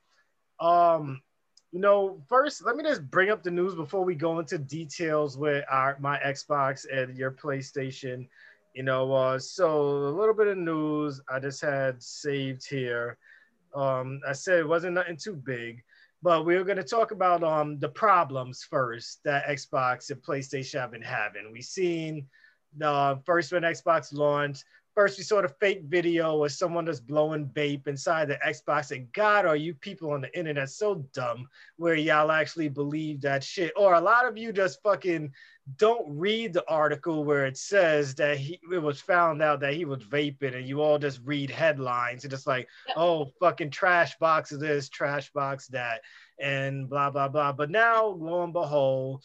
um 0.60 1.22
you 1.72 1.80
know, 1.80 2.20
first 2.28 2.64
let 2.64 2.76
me 2.76 2.82
just 2.82 3.10
bring 3.10 3.30
up 3.30 3.42
the 3.42 3.50
news 3.50 3.74
before 3.74 4.04
we 4.04 4.14
go 4.14 4.38
into 4.38 4.58
details 4.58 5.36
with 5.36 5.64
our 5.70 5.96
my 6.00 6.18
Xbox 6.18 6.86
and 6.90 7.16
your 7.16 7.30
PlayStation. 7.30 8.26
You 8.74 8.84
know, 8.84 9.12
uh, 9.12 9.38
so 9.38 9.80
a 9.80 10.10
little 10.10 10.34
bit 10.34 10.46
of 10.46 10.56
news 10.56 11.20
I 11.28 11.40
just 11.40 11.60
had 11.60 12.02
saved 12.02 12.66
here. 12.68 13.18
Um, 13.74 14.20
I 14.26 14.32
said 14.32 14.60
it 14.60 14.68
wasn't 14.68 14.94
nothing 14.94 15.16
too 15.16 15.34
big, 15.34 15.82
but 16.22 16.46
we 16.46 16.54
are 16.56 16.64
going 16.64 16.78
to 16.78 16.84
talk 16.84 17.10
about 17.10 17.42
um 17.42 17.78
the 17.78 17.88
problems 17.88 18.62
first 18.62 19.22
that 19.24 19.46
Xbox 19.46 20.10
and 20.10 20.22
PlayStation 20.22 20.80
have 20.80 20.92
been 20.92 21.02
having. 21.02 21.52
We've 21.52 21.64
seen 21.64 22.26
the 22.76 23.20
first 23.26 23.52
when 23.52 23.62
Xbox 23.62 24.12
launched, 24.14 24.64
First, 24.98 25.16
we 25.16 25.22
saw 25.22 25.40
the 25.40 25.48
fake 25.48 25.82
video 25.84 26.42
of 26.42 26.50
someone 26.50 26.84
that's 26.84 26.98
blowing 26.98 27.46
vape 27.50 27.86
inside 27.86 28.26
the 28.26 28.38
Xbox. 28.44 28.90
And 28.90 29.12
God, 29.12 29.46
are 29.46 29.54
you 29.54 29.72
people 29.72 30.10
on 30.10 30.22
the 30.22 30.36
internet 30.36 30.70
so 30.70 31.06
dumb 31.12 31.46
where 31.76 31.94
y'all 31.94 32.32
actually 32.32 32.68
believe 32.68 33.20
that 33.20 33.44
shit? 33.44 33.72
Or 33.76 33.94
a 33.94 34.00
lot 34.00 34.26
of 34.26 34.36
you 34.36 34.52
just 34.52 34.82
fucking 34.82 35.32
don't 35.76 36.04
read 36.08 36.52
the 36.52 36.68
article 36.68 37.22
where 37.22 37.46
it 37.46 37.56
says 37.56 38.16
that 38.16 38.38
he 38.38 38.58
it 38.72 38.82
was 38.82 39.00
found 39.00 39.40
out 39.40 39.60
that 39.60 39.74
he 39.74 39.84
was 39.84 40.02
vaping, 40.02 40.56
and 40.56 40.66
you 40.66 40.82
all 40.82 40.98
just 40.98 41.20
read 41.24 41.48
headlines 41.48 42.24
and 42.24 42.32
just 42.32 42.48
like, 42.48 42.68
oh, 42.96 43.30
fucking 43.38 43.70
trash 43.70 44.18
box 44.18 44.50
of 44.50 44.58
this, 44.58 44.88
trash 44.88 45.30
box 45.30 45.68
that, 45.68 46.00
and 46.40 46.90
blah 46.90 47.08
blah 47.08 47.28
blah. 47.28 47.52
But 47.52 47.70
now, 47.70 48.04
lo 48.04 48.42
and 48.42 48.52
behold, 48.52 49.22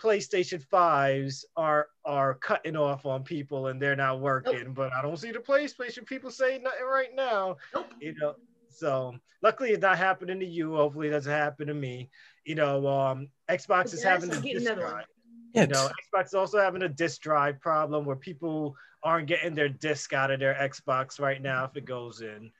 PlayStation 0.00 0.64
5s 0.66 1.44
are 1.56 1.88
are 2.04 2.34
cutting 2.34 2.76
off 2.76 3.06
on 3.06 3.22
people 3.22 3.68
and 3.68 3.80
they're 3.80 3.96
not 3.96 4.20
working. 4.20 4.64
Nope. 4.64 4.74
But 4.74 4.92
I 4.92 5.02
don't 5.02 5.16
see 5.16 5.32
the 5.32 5.38
PlayStation 5.38 6.04
people 6.04 6.30
saying 6.30 6.62
nothing 6.62 6.86
right 6.86 7.14
now. 7.14 7.56
Nope. 7.74 7.92
You 8.00 8.14
know, 8.20 8.34
so 8.68 9.14
luckily 9.42 9.70
it's 9.70 9.82
not 9.82 9.98
happening 9.98 10.40
to 10.40 10.46
you. 10.46 10.74
Hopefully 10.74 11.08
it 11.08 11.12
doesn't 11.12 11.32
happen 11.32 11.68
to 11.68 11.74
me. 11.74 12.10
You 12.44 12.56
know, 12.56 12.86
um 12.86 13.28
Xbox 13.48 13.94
is 13.94 14.02
having 14.02 14.30
to 14.30 14.40
discard. 14.40 15.04
You 15.54 15.68
know, 15.68 15.88
Xbox 16.12 16.26
is 16.26 16.34
also 16.34 16.58
having 16.58 16.82
a 16.82 16.88
disk 16.88 17.20
drive 17.20 17.60
problem 17.60 18.04
where 18.04 18.16
people 18.16 18.74
aren't 19.04 19.28
getting 19.28 19.54
their 19.54 19.68
disk 19.68 20.12
out 20.12 20.30
of 20.30 20.40
their 20.40 20.54
Xbox 20.54 21.20
right 21.20 21.40
now 21.40 21.64
if 21.64 21.76
it 21.76 21.84
goes 21.84 22.22
in. 22.22 22.50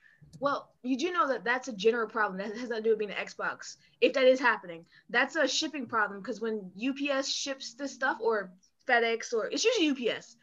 Well, 0.40 0.70
you 0.82 0.96
do 0.96 1.12
know 1.12 1.28
that 1.28 1.44
that's 1.44 1.68
a 1.68 1.72
general 1.72 2.08
problem. 2.08 2.38
That 2.38 2.56
has 2.56 2.68
nothing 2.68 2.82
to 2.82 2.82
do 2.82 2.90
with 2.90 2.98
being 2.98 3.10
an 3.10 3.24
Xbox. 3.24 3.76
If 4.00 4.12
that 4.14 4.24
is 4.24 4.40
happening, 4.40 4.84
that's 5.10 5.36
a 5.36 5.46
shipping 5.46 5.86
problem 5.86 6.20
because 6.20 6.40
when 6.40 6.70
UPS 6.76 7.28
ships 7.28 7.74
this 7.74 7.92
stuff 7.92 8.18
or 8.20 8.50
FedEx 8.88 9.32
or 9.32 9.46
it's 9.46 9.64
usually 9.64 10.10
UPS. 10.10 10.36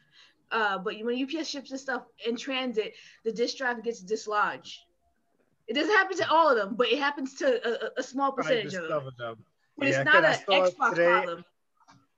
Uh, 0.51 0.77
but 0.77 0.95
when 1.03 1.21
UPS 1.23 1.47
ships 1.47 1.69
this 1.69 1.81
stuff 1.81 2.03
in 2.27 2.35
transit, 2.35 2.93
the 3.23 3.31
disk 3.31 3.57
drive 3.57 3.83
gets 3.83 4.01
dislodged. 4.01 4.79
It 5.67 5.73
doesn't 5.73 5.93
happen 5.93 6.17
to 6.17 6.29
all 6.29 6.49
of 6.49 6.57
them, 6.57 6.75
but 6.75 6.87
it 6.91 6.99
happens 6.99 7.35
to 7.35 7.65
a, 7.65 7.99
a 7.99 8.03
small 8.03 8.33
percentage 8.33 8.73
of 8.73 8.87
them. 8.89 9.09
them. 9.17 9.37
But 9.77 9.87
yeah, 9.87 10.01
it's 10.01 10.05
not 10.05 10.25
an 10.25 10.33
Xbox 10.33 10.89
today, 10.89 11.05
problem. 11.05 11.45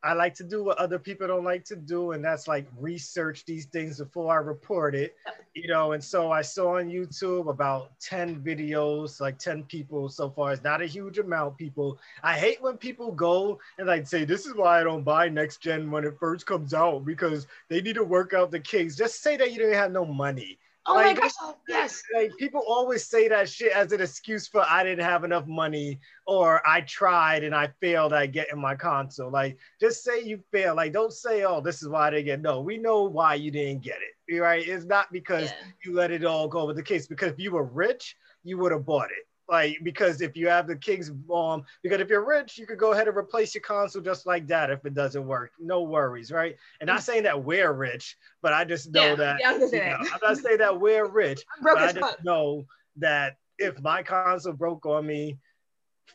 I 0.03 0.11
like 0.13 0.33
to 0.35 0.43
do 0.43 0.65
what 0.65 0.77
other 0.79 0.99
people 0.99 1.27
don't 1.27 1.45
like 1.45 1.63
to 1.65 1.77
do, 1.77 2.11
and 2.11 2.23
that's 2.23 2.45
like 2.45 2.67
research 2.77 3.45
these 3.45 3.65
things 3.67 3.99
before 3.99 4.33
I 4.33 4.37
report 4.37 4.95
it, 4.95 5.15
you 5.53 5.69
know. 5.69 5.93
And 5.93 6.03
so 6.03 6.29
I 6.29 6.41
saw 6.41 6.77
on 6.77 6.89
YouTube 6.89 7.49
about 7.49 7.97
10 8.01 8.41
videos, 8.41 9.21
like 9.21 9.39
10 9.39 9.63
people 9.63 10.09
so 10.09 10.29
far. 10.29 10.51
It's 10.51 10.63
not 10.63 10.81
a 10.81 10.85
huge 10.85 11.19
amount, 11.19 11.57
people. 11.57 11.99
I 12.21 12.33
hate 12.33 12.61
when 12.61 12.75
people 12.75 13.13
go 13.13 13.59
and 13.77 13.87
like 13.87 14.05
say, 14.05 14.25
This 14.25 14.45
is 14.45 14.53
why 14.55 14.81
I 14.81 14.83
don't 14.83 15.03
buy 15.03 15.29
next 15.29 15.61
gen 15.61 15.89
when 15.89 16.03
it 16.03 16.19
first 16.19 16.45
comes 16.45 16.73
out 16.73 17.05
because 17.05 17.47
they 17.69 17.81
need 17.81 17.95
to 17.95 18.03
work 18.03 18.33
out 18.33 18.51
the 18.51 18.59
kinks. 18.59 18.97
Just 18.97 19.23
say 19.23 19.37
that 19.37 19.53
you 19.53 19.59
don't 19.59 19.73
have 19.73 19.93
no 19.93 20.03
money. 20.03 20.57
Oh 20.86 20.95
like, 20.95 21.15
my 21.15 21.21
gosh, 21.21 21.31
yes. 21.67 22.03
Like 22.13 22.31
people 22.38 22.61
always 22.67 23.05
say 23.05 23.29
that 23.29 23.47
shit 23.47 23.71
as 23.71 23.93
an 23.93 24.01
excuse 24.01 24.47
for 24.47 24.65
I 24.69 24.84
didn't 24.84 25.05
have 25.05 25.23
enough 25.23 25.47
money 25.47 25.99
or 26.27 26.61
I 26.67 26.81
tried 26.81 27.45
and 27.45 27.55
I 27.55 27.69
failed 27.79 28.11
at 28.11 28.34
getting 28.34 28.59
my 28.59 28.75
console. 28.75 29.31
Like 29.31 29.57
just 29.79 30.03
say 30.03 30.21
you 30.23 30.43
failed. 30.51 30.77
Like 30.77 30.91
don't 30.91 31.13
say, 31.13 31.45
oh, 31.45 31.61
this 31.61 31.81
is 31.81 31.88
why 31.88 32.07
I 32.07 32.09
didn't 32.11 32.25
get. 32.25 32.41
No, 32.41 32.59
we 32.59 32.77
know 32.77 33.03
why 33.03 33.36
you 33.36 33.49
didn't 33.49 33.81
get 33.81 33.97
it. 34.01 34.39
Right? 34.39 34.67
It's 34.67 34.86
not 34.86 35.11
because 35.11 35.51
yeah. 35.51 35.71
you 35.86 35.93
let 35.93 36.11
it 36.11 36.25
all 36.25 36.49
go 36.49 36.65
with 36.65 36.75
the 36.75 36.84
case. 36.84 37.07
Because 37.07 37.31
if 37.31 37.39
you 37.39 37.51
were 37.51 37.63
rich, 37.63 38.17
you 38.43 38.57
would 38.57 38.73
have 38.73 38.86
bought 38.86 39.09
it. 39.11 39.25
Like 39.49 39.77
because 39.83 40.21
if 40.21 40.37
you 40.37 40.47
have 40.47 40.67
the 40.67 40.75
King's 40.75 41.09
bomb, 41.09 41.63
because 41.81 41.99
if 41.99 42.09
you're 42.09 42.25
rich, 42.25 42.57
you 42.57 42.65
could 42.65 42.77
go 42.77 42.93
ahead 42.93 43.07
and 43.07 43.17
replace 43.17 43.53
your 43.53 43.61
console 43.61 44.01
just 44.01 44.25
like 44.25 44.47
that 44.47 44.69
if 44.69 44.85
it 44.85 44.93
doesn't 44.93 45.25
work. 45.25 45.51
No 45.59 45.83
worries, 45.83 46.31
right? 46.31 46.55
And 46.79 46.89
I'm 46.89 46.95
not 46.95 47.03
saying 47.03 47.23
that 47.23 47.43
we're 47.43 47.73
rich, 47.73 48.17
but 48.41 48.53
I 48.53 48.63
just 48.63 48.91
know 48.91 49.09
yeah, 49.09 49.15
that 49.15 49.39
yeah, 49.41 49.57
you 49.57 49.71
know, 49.71 49.97
I'm 50.13 50.19
not 50.21 50.37
saying 50.37 50.59
that 50.59 50.79
we're 50.79 51.09
rich, 51.09 51.43
but 51.61 51.77
I 51.77 51.87
just 51.87 51.99
fuck. 51.99 52.23
know 52.23 52.65
that 52.97 53.35
if 53.57 53.81
my 53.81 54.01
console 54.01 54.53
broke 54.53 54.85
on 54.85 55.05
me, 55.05 55.37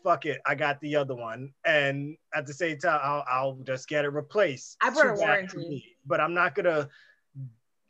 fuck 0.02 0.24
it, 0.24 0.40
I 0.46 0.54
got 0.54 0.80
the 0.80 0.96
other 0.96 1.14
one, 1.14 1.52
and 1.64 2.16
at 2.34 2.46
the 2.46 2.54
same 2.54 2.78
time, 2.78 3.00
I'll, 3.02 3.24
I'll 3.28 3.58
just 3.64 3.88
get 3.88 4.04
it 4.04 4.08
replaced. 4.08 4.76
I 4.80 4.90
brought 4.90 5.10
a 5.10 5.14
warranty, 5.14 5.96
but 6.06 6.20
I'm 6.20 6.34
not 6.34 6.54
gonna 6.54 6.88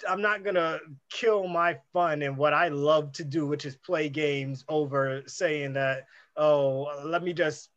I'm 0.09 0.21
not 0.23 0.45
gonna 0.45 0.81
kill 1.11 1.49
my 1.49 1.79
fun 1.93 2.23
and 2.23 2.37
what 2.37 2.53
I 2.53 2.69
love 2.69 3.13
to 3.13 3.25
do, 3.25 3.47
which 3.47 3.65
is 3.65 3.77
play 3.77 4.09
games, 4.09 4.65
over 4.69 5.23
saying 5.27 5.73
that 5.75 6.07
oh, 6.39 7.03
let 7.05 7.23
me 7.23 7.33
just 7.33 7.71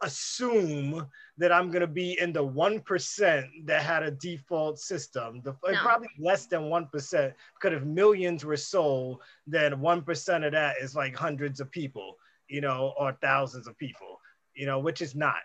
assume 0.00 1.06
that 1.36 1.52
I'm 1.52 1.70
gonna 1.70 1.86
be 1.86 2.18
in 2.18 2.32
the 2.32 2.42
one 2.42 2.80
percent 2.80 3.46
that 3.66 3.82
had 3.82 4.02
a 4.02 4.10
default 4.10 4.78
system. 4.78 5.42
The 5.44 5.54
no. 5.64 5.74
probably 5.78 6.08
less 6.18 6.46
than 6.46 6.70
one 6.70 6.86
percent, 6.86 7.34
because 7.54 7.76
if 7.76 7.84
millions 7.84 8.44
were 8.44 8.56
sold, 8.56 9.20
then 9.46 9.78
one 9.80 10.02
percent 10.02 10.44
of 10.44 10.52
that 10.52 10.76
is 10.80 10.96
like 10.96 11.14
hundreds 11.14 11.60
of 11.60 11.70
people, 11.70 12.16
you 12.48 12.62
know, 12.62 12.94
or 12.98 13.16
thousands 13.20 13.66
of 13.68 13.76
people, 13.76 14.20
you 14.54 14.64
know, 14.64 14.78
which 14.78 15.02
is 15.02 15.14
not, 15.14 15.36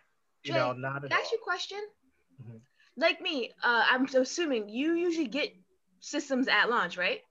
you 0.44 0.54
Jay, 0.54 0.60
know, 0.60 0.72
not 0.72 1.04
at 1.04 1.12
all. 1.12 1.20
Ask 1.20 1.32
you 1.34 1.40
a 1.40 1.44
question. 1.44 1.80
Mm-hmm. 2.42 2.58
Like 2.96 3.20
me, 3.22 3.52
uh, 3.62 3.84
I'm 3.92 4.06
assuming 4.06 4.70
you 4.70 4.94
usually 4.94 5.28
get 5.28 5.54
systems 6.00 6.48
at 6.48 6.70
launch, 6.70 6.98
right? 6.98 7.22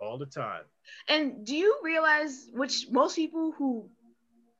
All 0.00 0.18
the 0.18 0.26
time. 0.26 0.62
And 1.08 1.44
do 1.44 1.56
you 1.56 1.78
realize 1.82 2.48
which 2.52 2.86
most 2.90 3.16
people 3.16 3.52
who 3.56 3.88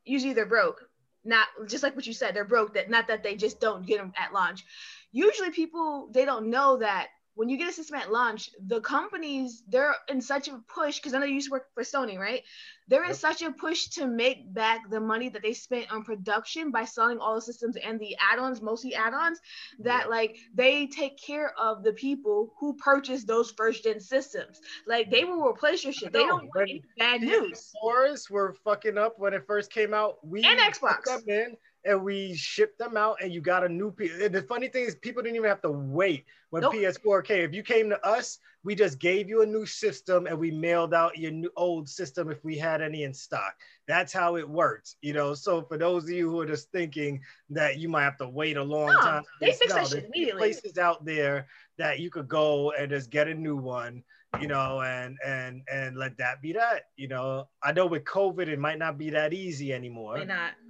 usually 0.04 0.32
they're 0.32 0.46
broke, 0.46 0.88
not 1.24 1.46
just 1.68 1.82
like 1.82 1.94
what 1.94 2.06
you 2.06 2.12
said, 2.12 2.34
they're 2.34 2.44
broke 2.44 2.74
that 2.74 2.90
not 2.90 3.09
that 3.09 3.22
they 3.22 3.36
just 3.36 3.61
don't 3.61 3.86
get 3.86 3.98
them 3.98 4.12
at 4.16 4.32
launch. 4.32 4.64
Usually 5.12 5.50
people 5.50 6.09
they 6.12 6.24
don't 6.24 6.50
know 6.50 6.78
that 6.78 7.09
when 7.39 7.49
you 7.49 7.57
get 7.57 7.68
a 7.68 7.72
system 7.72 7.95
at 7.95 8.11
launch, 8.11 8.51
the 8.66 8.80
companies 8.80 9.62
they're 9.68 9.95
in 10.09 10.20
such 10.20 10.49
a 10.49 10.59
push 10.66 10.97
because 10.97 11.14
I 11.14 11.20
know 11.20 11.24
you 11.24 11.34
used 11.34 11.47
to 11.47 11.53
work 11.53 11.66
for 11.72 11.84
Sony, 11.84 12.18
right? 12.18 12.43
They're 12.89 13.05
in 13.05 13.14
such 13.14 13.43
a 13.43 13.53
push 13.53 13.86
to 13.91 14.09
make 14.09 14.53
back 14.53 14.91
the 14.91 14.99
money 14.99 15.28
that 15.28 15.43
they 15.43 15.53
spent 15.53 15.93
on 15.93 16.03
production 16.03 16.72
by 16.72 16.84
selling 16.84 17.18
all 17.18 17.36
the 17.36 17.41
systems 17.41 17.76
and 17.76 18.01
the 18.01 18.16
add-ons, 18.32 18.61
mostly 18.61 18.93
add-ons, 18.97 19.39
that 19.78 20.01
yep. 20.01 20.09
like 20.09 20.36
they 20.53 20.89
take 20.89 21.22
care 21.22 21.53
of 21.57 21.84
the 21.84 21.93
people 21.93 22.55
who 22.59 22.74
purchase 22.74 23.22
those 23.22 23.53
first 23.53 23.84
gen 23.84 24.01
systems. 24.01 24.61
Like 24.89 25.09
they 25.09 25.22
will 25.22 25.47
replace 25.47 25.84
your 25.84 25.93
shit. 25.93 26.12
They 26.12 26.24
don't 26.24 26.51
want 26.53 26.70
any 26.70 26.82
bad 26.99 27.20
news. 27.20 27.70
Wars 27.84 28.28
were 28.28 28.57
fucking 28.64 28.99
up 28.99 29.16
when 29.16 29.32
it 29.32 29.47
first 29.47 29.70
came 29.70 29.95
out. 29.95 30.16
We 30.26 30.43
and 30.43 30.59
Xbox. 30.59 31.05
Them 31.05 31.22
in 31.28 31.57
and 31.89 32.05
we 32.05 32.34
shipped 32.34 32.78
them 32.78 32.97
out 32.97 33.16
and 33.22 33.32
you 33.32 33.41
got 33.41 33.64
a 33.64 33.68
new 33.68 33.91
P. 33.91 34.09
The 34.09 34.43
funny 34.43 34.68
thing 34.68 34.84
is 34.84 34.95
people 34.95 35.22
didn't 35.22 35.36
even 35.36 35.49
have 35.49 35.62
to 35.62 35.70
wait 35.70 36.26
when 36.51 36.62
nope. 36.62 36.74
PS4 36.74 37.24
came. 37.24 37.45
If 37.45 37.55
you 37.55 37.62
came 37.62 37.89
to 37.89 38.07
us, 38.07 38.39
we 38.62 38.74
just 38.74 38.99
gave 38.99 39.28
you 39.28 39.41
a 39.41 39.47
new 39.47 39.64
system 39.64 40.26
and 40.26 40.39
we 40.39 40.51
mailed 40.51 40.93
out 40.93 41.16
your 41.16 41.30
new 41.30 41.51
old 41.57 41.89
system 41.89 42.30
if 42.30 42.45
we 42.45 42.59
had 42.59 42.82
any 42.82 43.05
in 43.05 43.14
stock. 43.14 43.55
That's 43.86 44.12
how 44.12 44.36
it 44.36 44.47
works, 44.47 44.97
you 45.01 45.14
know. 45.14 45.32
So 45.32 45.62
for 45.62 45.78
those 45.78 46.05
of 46.05 46.11
you 46.11 46.30
who 46.30 46.41
are 46.41 46.47
just 46.47 46.70
thinking 46.70 47.22
that 47.51 47.78
you 47.78 47.89
might 47.89 48.05
have 48.05 48.18
to 48.18 48.28
wait 48.28 48.59
a 48.59 48.62
long 48.62 48.93
no, 48.93 49.01
time, 49.01 49.22
they 49.41 49.53
fix 49.53 49.70
no, 49.70 49.76
that 49.76 49.89
shit 49.89 50.05
immediately. 50.05 50.41
Places 50.41 50.76
out 50.76 51.07
there 51.07 51.47
that 51.78 52.01
you 52.01 52.11
could 52.11 52.28
go 52.28 52.72
and 52.72 52.91
just 52.91 53.09
get 53.09 53.28
a 53.28 53.34
new 53.34 53.57
one 53.57 54.03
you 54.41 54.47
know, 54.47 54.83
and 54.83 55.16
and 55.26 55.62
and 55.72 55.97
let 55.97 56.16
that 56.18 56.43
be 56.43 56.53
that. 56.53 56.85
You 56.97 57.09
know, 57.09 57.49
I 57.62 57.72
know 57.72 57.87
with 57.87 58.05
COVID 58.05 58.49
it 58.49 58.59
might 58.59 58.79
not 58.79 58.99
be 58.99 59.11
that 59.11 59.33
easy 59.33 59.72
anymore. 59.72 60.18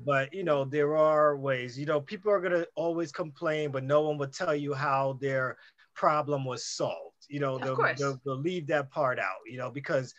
But 0.07 0.33
you 0.33 0.45
know, 0.45 0.65
there 0.65 0.97
are 0.97 1.37
ways. 1.37 1.79
You 1.79 1.87
know, 1.87 2.01
people 2.01 2.31
are 2.31 2.41
gonna 2.41 2.67
always 2.77 3.11
complain, 3.13 3.71
but 3.71 3.85
no 3.85 4.03
one 4.03 4.17
will 4.19 4.29
tell 4.29 4.55
you 4.55 4.75
how 4.75 5.19
their 5.21 5.57
problem 5.95 6.45
was 6.45 6.65
solved. 6.65 7.27
You 7.29 7.41
know, 7.41 7.59
they'll, 7.59 7.77
they'll, 7.99 8.21
they'll 8.25 8.41
leave 8.41 8.67
that 8.69 8.91
part 8.91 9.19
out. 9.19 9.41
You 9.47 9.59
know, 9.59 9.71
because 9.71 10.15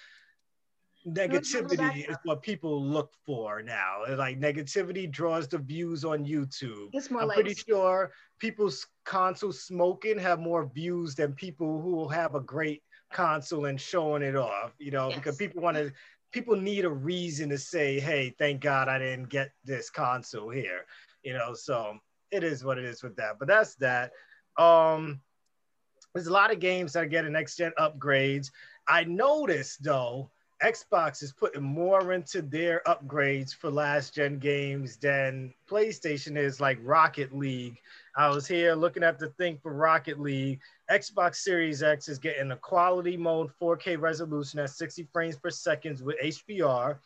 negativity 1.07 2.09
is 2.09 2.17
what 2.23 2.41
people 2.41 2.83
look 2.83 3.11
for 3.25 3.61
now. 3.61 4.03
Like 4.15 4.39
negativity 4.39 5.09
draws 5.09 5.47
the 5.47 5.57
views 5.57 6.03
on 6.03 6.25
YouTube. 6.25 6.89
It's 6.93 7.09
more 7.09 7.21
I'm 7.21 7.29
like 7.29 7.35
pretty 7.35 7.55
sure 7.55 8.11
people's 8.39 8.85
console 9.05 9.53
smoking 9.53 10.19
have 10.19 10.39
more 10.39 10.69
views 10.73 11.15
than 11.15 11.33
people 11.33 11.81
who 11.81 12.07
have 12.09 12.35
a 12.35 12.41
great 12.41 12.83
console 13.11 13.65
and 13.65 13.79
showing 13.79 14.23
it 14.23 14.35
off, 14.35 14.73
you 14.79 14.91
know, 14.91 15.09
yes. 15.09 15.17
because 15.17 15.37
people 15.37 15.61
want 15.61 15.77
to 15.77 15.91
people 16.31 16.55
need 16.55 16.85
a 16.85 16.89
reason 16.89 17.49
to 17.49 17.57
say, 17.57 17.99
hey, 17.99 18.33
thank 18.37 18.61
God 18.61 18.87
I 18.87 18.99
didn't 18.99 19.29
get 19.29 19.51
this 19.65 19.89
console 19.89 20.49
here. 20.49 20.85
You 21.23 21.33
know, 21.33 21.53
so 21.53 21.97
it 22.31 22.43
is 22.43 22.63
what 22.63 22.77
it 22.77 22.85
is 22.85 23.01
with 23.01 23.15
that. 23.15 23.39
But 23.39 23.47
that's 23.47 23.75
that. 23.75 24.11
Um 24.57 25.21
there's 26.13 26.27
a 26.27 26.33
lot 26.33 26.51
of 26.51 26.59
games 26.59 26.93
that 26.93 27.03
are 27.03 27.07
getting 27.07 27.33
next 27.33 27.55
gen 27.55 27.71
upgrades. 27.77 28.51
I 28.87 29.03
noticed 29.03 29.83
though, 29.83 30.31
Xbox 30.63 31.23
is 31.23 31.31
putting 31.31 31.63
more 31.63 32.11
into 32.11 32.41
their 32.41 32.81
upgrades 32.85 33.55
for 33.55 33.71
last 33.71 34.13
gen 34.13 34.39
games 34.39 34.97
than 34.97 35.53
PlayStation 35.69 36.35
is, 36.35 36.59
like 36.59 36.77
Rocket 36.81 37.33
League. 37.33 37.79
I 38.17 38.27
was 38.29 38.45
here 38.45 38.75
looking 38.75 39.03
at 39.03 39.19
the 39.19 39.29
thing 39.29 39.57
for 39.61 39.73
Rocket 39.73 40.19
League. 40.19 40.59
Xbox 40.89 41.35
Series 41.35 41.83
X 41.83 42.09
is 42.09 42.17
getting 42.17 42.51
a 42.51 42.55
quality 42.55 43.15
mode 43.15 43.51
4K 43.61 43.99
resolution 43.99 44.59
at 44.59 44.71
60 44.71 45.07
frames 45.13 45.37
per 45.37 45.51
second 45.51 46.01
with 46.01 46.17
HDR 46.19 46.97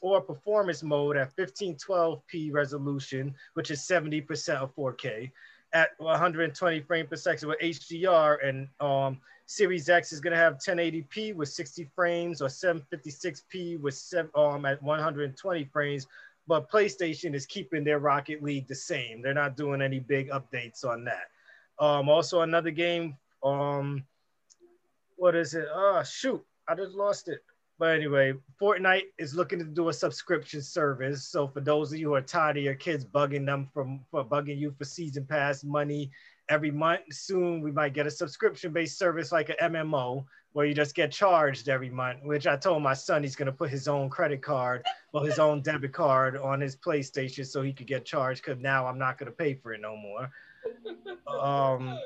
or 0.00 0.20
performance 0.20 0.82
mode 0.84 1.16
at 1.16 1.34
1512p 1.36 2.52
resolution, 2.52 3.34
which 3.54 3.72
is 3.72 3.80
70% 3.80 4.56
of 4.56 4.74
4K 4.76 5.30
at 5.72 5.90
120 5.98 6.80
frames 6.82 7.08
per 7.08 7.16
second 7.16 7.48
with 7.48 7.58
HDR. 7.60 8.36
And 8.46 8.68
um, 8.78 9.18
Series 9.46 9.88
X 9.88 10.12
is 10.12 10.20
going 10.20 10.32
to 10.32 10.36
have 10.36 10.58
1080p 10.58 11.34
with 11.34 11.48
60 11.48 11.90
frames 11.96 12.42
or 12.42 12.48
756p 12.48 13.80
with 13.80 13.94
seven, 13.94 14.30
um, 14.36 14.64
at 14.66 14.82
120 14.82 15.64
frames 15.64 16.06
but 16.48 16.68
PlayStation 16.68 17.34
is 17.34 17.46
keeping 17.46 17.84
their 17.84 18.00
Rocket 18.00 18.42
League 18.42 18.66
the 18.66 18.74
same. 18.74 19.22
They're 19.22 19.32
not 19.32 19.56
doing 19.56 19.80
any 19.80 20.00
big 20.00 20.28
updates 20.30 20.84
on 20.84 21.04
that. 21.04 21.30
Um, 21.78 22.08
also 22.08 22.40
another 22.40 22.72
game. 22.72 23.16
Um, 23.42 24.04
what 25.16 25.34
is 25.34 25.54
it? 25.54 25.66
Oh 25.72 26.02
shoot, 26.04 26.44
I 26.68 26.74
just 26.74 26.94
lost 26.94 27.28
it. 27.28 27.40
But 27.78 27.96
anyway, 27.96 28.34
Fortnite 28.60 29.06
is 29.18 29.34
looking 29.34 29.58
to 29.58 29.64
do 29.64 29.88
a 29.88 29.92
subscription 29.92 30.62
service. 30.62 31.24
So 31.24 31.48
for 31.48 31.60
those 31.60 31.92
of 31.92 31.98
you 31.98 32.08
who 32.08 32.14
are 32.14 32.20
tired 32.20 32.56
of 32.56 32.62
your 32.62 32.74
kids 32.74 33.04
bugging 33.04 33.44
them 33.46 33.68
from 33.74 34.04
for 34.10 34.24
bugging 34.24 34.58
you 34.58 34.72
for 34.78 34.84
season 34.84 35.26
pass 35.26 35.64
money 35.64 36.10
every 36.48 36.70
month, 36.70 37.00
soon 37.10 37.60
we 37.60 37.72
might 37.72 37.94
get 37.94 38.06
a 38.06 38.10
subscription-based 38.10 38.96
service 38.96 39.32
like 39.32 39.48
an 39.48 39.72
MMO 39.72 40.24
where 40.52 40.66
you 40.66 40.74
just 40.74 40.94
get 40.94 41.10
charged 41.10 41.68
every 41.68 41.90
month, 41.90 42.20
which 42.22 42.46
I 42.46 42.56
told 42.56 42.82
my 42.82 42.94
son 42.94 43.22
he's 43.22 43.34
gonna 43.34 43.50
put 43.50 43.70
his 43.70 43.88
own 43.88 44.10
credit 44.10 44.42
card 44.42 44.84
or 45.12 45.24
his 45.24 45.38
own 45.38 45.62
debit 45.62 45.92
card 45.92 46.36
on 46.36 46.60
his 46.60 46.76
PlayStation 46.76 47.46
so 47.46 47.62
he 47.62 47.72
could 47.72 47.86
get 47.86 48.04
charged 48.04 48.44
because 48.44 48.60
now 48.60 48.86
I'm 48.86 48.98
not 48.98 49.18
gonna 49.18 49.32
pay 49.32 49.54
for 49.54 49.72
it 49.72 49.80
no 49.80 49.96
more. 49.96 50.30
Um, 51.26 51.98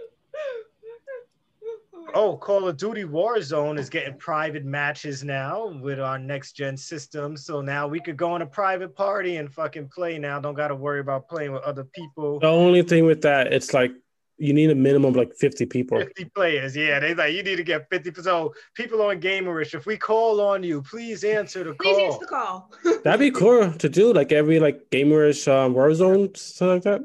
oh, 2.14 2.36
Call 2.36 2.68
of 2.68 2.76
Duty 2.76 3.04
Warzone 3.04 3.78
is 3.78 3.88
getting 3.88 4.16
private 4.16 4.64
matches 4.64 5.24
now 5.24 5.68
with 5.82 6.00
our 6.00 6.18
next 6.18 6.52
gen 6.52 6.76
system. 6.76 7.36
So 7.36 7.60
now 7.60 7.86
we 7.86 8.00
could 8.00 8.16
go 8.16 8.32
on 8.32 8.42
a 8.42 8.46
private 8.46 8.94
party 8.94 9.36
and 9.36 9.52
fucking 9.52 9.88
play 9.88 10.18
now. 10.18 10.40
Don't 10.40 10.54
got 10.54 10.68
to 10.68 10.74
worry 10.74 11.00
about 11.00 11.28
playing 11.28 11.52
with 11.52 11.62
other 11.62 11.84
people. 11.84 12.40
The 12.40 12.46
only 12.46 12.82
thing 12.82 13.06
with 13.06 13.22
that, 13.22 13.52
it's 13.52 13.74
like 13.74 13.92
you 14.38 14.52
need 14.52 14.70
a 14.70 14.74
minimum 14.74 15.10
of 15.10 15.16
like 15.16 15.34
50 15.34 15.66
people. 15.66 15.98
50 15.98 16.24
players. 16.26 16.76
Yeah, 16.76 17.00
they 17.00 17.14
like 17.14 17.34
you 17.34 17.42
need 17.42 17.56
to 17.56 17.64
get 17.64 17.88
50. 17.90 18.22
So 18.22 18.54
people 18.74 19.00
on 19.02 19.20
Gamerish, 19.20 19.74
if 19.74 19.86
we 19.86 19.96
call 19.96 20.40
on 20.40 20.62
you, 20.62 20.82
please 20.82 21.24
answer 21.24 21.64
the 21.64 21.74
Please 21.74 21.96
call. 21.96 22.06
answer 22.06 22.18
the 22.20 22.26
call. 22.26 22.72
That'd 23.04 23.20
be 23.20 23.30
cool 23.30 23.72
to 23.72 23.88
do, 23.88 24.12
like 24.12 24.32
every 24.32 24.60
like 24.60 24.90
gamerish 24.90 25.50
um, 25.50 25.74
Warzone, 25.74 26.36
something 26.36 26.74
like 26.74 26.82
that. 26.82 27.00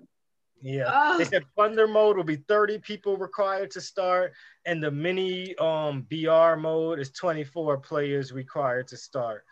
Yeah. 0.61 0.83
Oh. 0.87 1.17
They 1.17 1.25
said 1.25 1.43
Plunder 1.55 1.87
mode 1.87 2.17
will 2.17 2.23
be 2.23 2.35
30 2.35 2.79
people 2.79 3.17
required 3.17 3.71
to 3.71 3.81
start, 3.81 4.33
and 4.65 4.81
the 4.83 4.91
mini 4.91 5.55
um 5.57 6.05
BR 6.09 6.55
mode 6.55 6.99
is 6.99 7.09
24 7.11 7.77
players 7.79 8.31
required 8.31 8.87
to 8.89 8.97
start. 8.97 9.43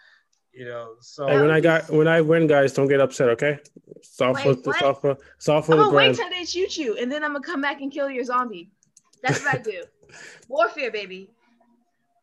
You 0.51 0.65
know, 0.65 0.95
so 0.99 1.27
Hey, 1.27 1.39
when 1.39 1.51
I 1.51 1.59
got 1.59 1.89
when 1.89 2.07
I 2.07 2.21
win, 2.21 2.47
guys, 2.47 2.73
don't 2.73 2.87
get 2.87 2.99
upset, 2.99 3.29
okay? 3.29 3.59
It's 3.97 4.19
all 4.19 4.33
for 4.33 4.49
Wait, 4.49 4.57
it's 4.57 4.67
what? 4.67 4.81
all 4.83 4.93
for 4.93 5.17
it's 5.37 5.47
all 5.47 5.61
for 5.61 5.73
I'm 5.73 5.77
the 5.79 5.83
gonna 5.85 5.95
wait 5.97 6.15
till 6.15 6.29
they 6.29 6.43
shoot 6.45 6.75
you, 6.77 6.97
and 6.97 7.11
then 7.11 7.23
I'm 7.23 7.33
gonna 7.33 7.43
come 7.45 7.61
back 7.61 7.81
and 7.81 7.91
kill 7.91 8.09
your 8.09 8.23
zombie. 8.23 8.71
That's 9.21 9.43
what 9.43 9.55
I 9.55 9.57
do. 9.59 9.83
Warfare, 10.47 10.91
baby. 10.91 11.29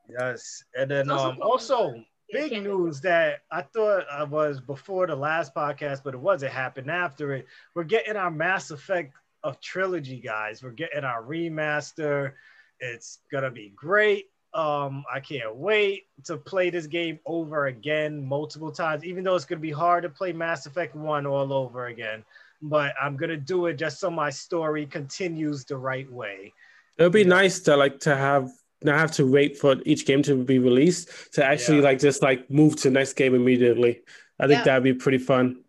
yes, 0.08 0.62
and 0.74 0.90
then 0.90 1.10
Also- 1.10 1.30
um 1.30 1.38
also 1.42 2.04
big 2.32 2.50
can't- 2.50 2.64
news 2.64 3.00
that 3.02 3.40
I 3.50 3.62
thought 3.62 4.04
I 4.10 4.24
was 4.24 4.60
before 4.60 5.06
the 5.06 5.14
last 5.16 5.54
podcast, 5.54 6.02
but 6.04 6.14
it 6.14 6.20
wasn't 6.20 6.52
happened 6.52 6.90
after 6.90 7.32
it. 7.34 7.46
We're 7.74 7.84
getting 7.84 8.16
our 8.16 8.30
Mass 8.30 8.70
Effect 8.72 9.14
of 9.44 9.60
trilogy, 9.60 10.20
guys. 10.20 10.62
We're 10.62 10.70
getting 10.72 11.04
our 11.04 11.22
remaster. 11.22 12.32
It's 12.80 13.20
gonna 13.30 13.50
be 13.50 13.72
great. 13.74 14.26
Um, 14.54 15.04
I 15.12 15.20
can't 15.20 15.54
wait 15.56 16.04
to 16.24 16.36
play 16.38 16.70
this 16.70 16.86
game 16.86 17.18
over 17.26 17.66
again 17.66 18.24
multiple 18.24 18.72
times, 18.72 19.04
even 19.04 19.22
though 19.24 19.34
it's 19.34 19.44
gonna 19.44 19.60
be 19.60 19.70
hard 19.70 20.02
to 20.04 20.08
play 20.08 20.32
Mass 20.32 20.66
Effect 20.66 20.94
One 20.94 21.26
all 21.26 21.52
over 21.52 21.86
again. 21.86 22.24
But 22.62 22.94
I'm 23.00 23.16
gonna 23.16 23.36
do 23.36 23.66
it 23.66 23.74
just 23.74 24.00
so 24.00 24.10
my 24.10 24.30
story 24.30 24.86
continues 24.86 25.64
the 25.64 25.76
right 25.76 26.10
way. 26.10 26.52
It 26.98 27.02
would 27.02 27.12
be 27.12 27.20
Yeah. 27.22 27.28
nice 27.28 27.60
to 27.60 27.76
like 27.76 28.00
to 28.00 28.16
have 28.16 28.50
not 28.82 28.98
have 28.98 29.10
to 29.12 29.26
wait 29.26 29.56
for 29.58 29.76
each 29.86 30.04
game 30.06 30.22
to 30.22 30.44
be 30.44 30.58
released 30.58 31.32
to 31.32 31.44
actually 31.44 31.78
Yeah. 31.78 31.84
like 31.84 31.98
just 31.98 32.22
like 32.22 32.48
move 32.50 32.76
to 32.76 32.82
the 32.84 32.90
next 32.90 33.14
game 33.14 33.34
immediately. 33.34 34.02
I 34.38 34.46
think 34.46 34.58
Yeah. 34.58 34.64
that'd 34.64 34.82
be 34.84 34.92
pretty 34.94 35.18
fun. 35.18 35.64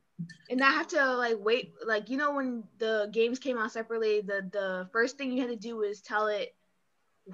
And 0.49 0.61
I 0.63 0.69
have 0.71 0.87
to 0.89 1.15
like 1.15 1.37
wait, 1.39 1.73
like 1.85 2.09
you 2.09 2.17
know 2.17 2.31
when 2.33 2.63
the 2.79 3.09
games 3.11 3.39
came 3.39 3.57
out 3.57 3.71
separately, 3.71 4.21
the 4.21 4.47
the 4.51 4.89
first 4.91 5.17
thing 5.17 5.31
you 5.31 5.41
had 5.41 5.49
to 5.49 5.55
do 5.55 5.77
was 5.77 6.01
tell 6.01 6.27
it 6.27 6.53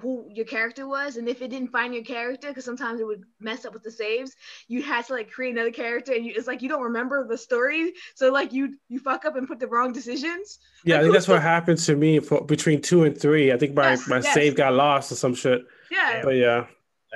who 0.00 0.26
your 0.30 0.44
character 0.44 0.86
was, 0.88 1.16
and 1.16 1.28
if 1.28 1.42
it 1.42 1.48
didn't 1.48 1.70
find 1.70 1.94
your 1.94 2.02
character, 2.02 2.48
because 2.48 2.64
sometimes 2.64 3.00
it 3.00 3.06
would 3.06 3.22
mess 3.40 3.64
up 3.64 3.72
with 3.72 3.82
the 3.82 3.90
saves, 3.90 4.34
you 4.68 4.82
had 4.82 5.06
to 5.06 5.12
like 5.12 5.30
create 5.30 5.52
another 5.52 5.70
character, 5.70 6.12
and 6.12 6.24
you, 6.26 6.32
it's 6.36 6.46
like 6.46 6.62
you 6.62 6.68
don't 6.68 6.82
remember 6.82 7.26
the 7.26 7.38
story, 7.38 7.92
so 8.14 8.32
like 8.32 8.52
you 8.52 8.76
you 8.88 8.98
fuck 8.98 9.24
up 9.24 9.36
and 9.36 9.46
put 9.46 9.60
the 9.60 9.68
wrong 9.68 9.92
decisions. 9.92 10.58
Yeah, 10.84 10.98
I 10.98 11.02
think 11.02 11.12
that's 11.14 11.28
what 11.28 11.42
happened 11.42 11.78
to 11.78 11.96
me 11.96 12.18
for 12.20 12.44
between 12.44 12.82
two 12.82 13.04
and 13.04 13.18
three. 13.18 13.52
I 13.52 13.56
think 13.56 13.74
my, 13.74 13.90
Yes, 13.90 14.08
my 14.08 14.16
yes. 14.16 14.34
save 14.34 14.56
got 14.56 14.72
lost 14.74 15.12
or 15.12 15.14
some 15.14 15.34
shit. 15.34 15.62
Yeah, 15.90 16.22
But 16.22 16.36
yeah. 16.36 16.66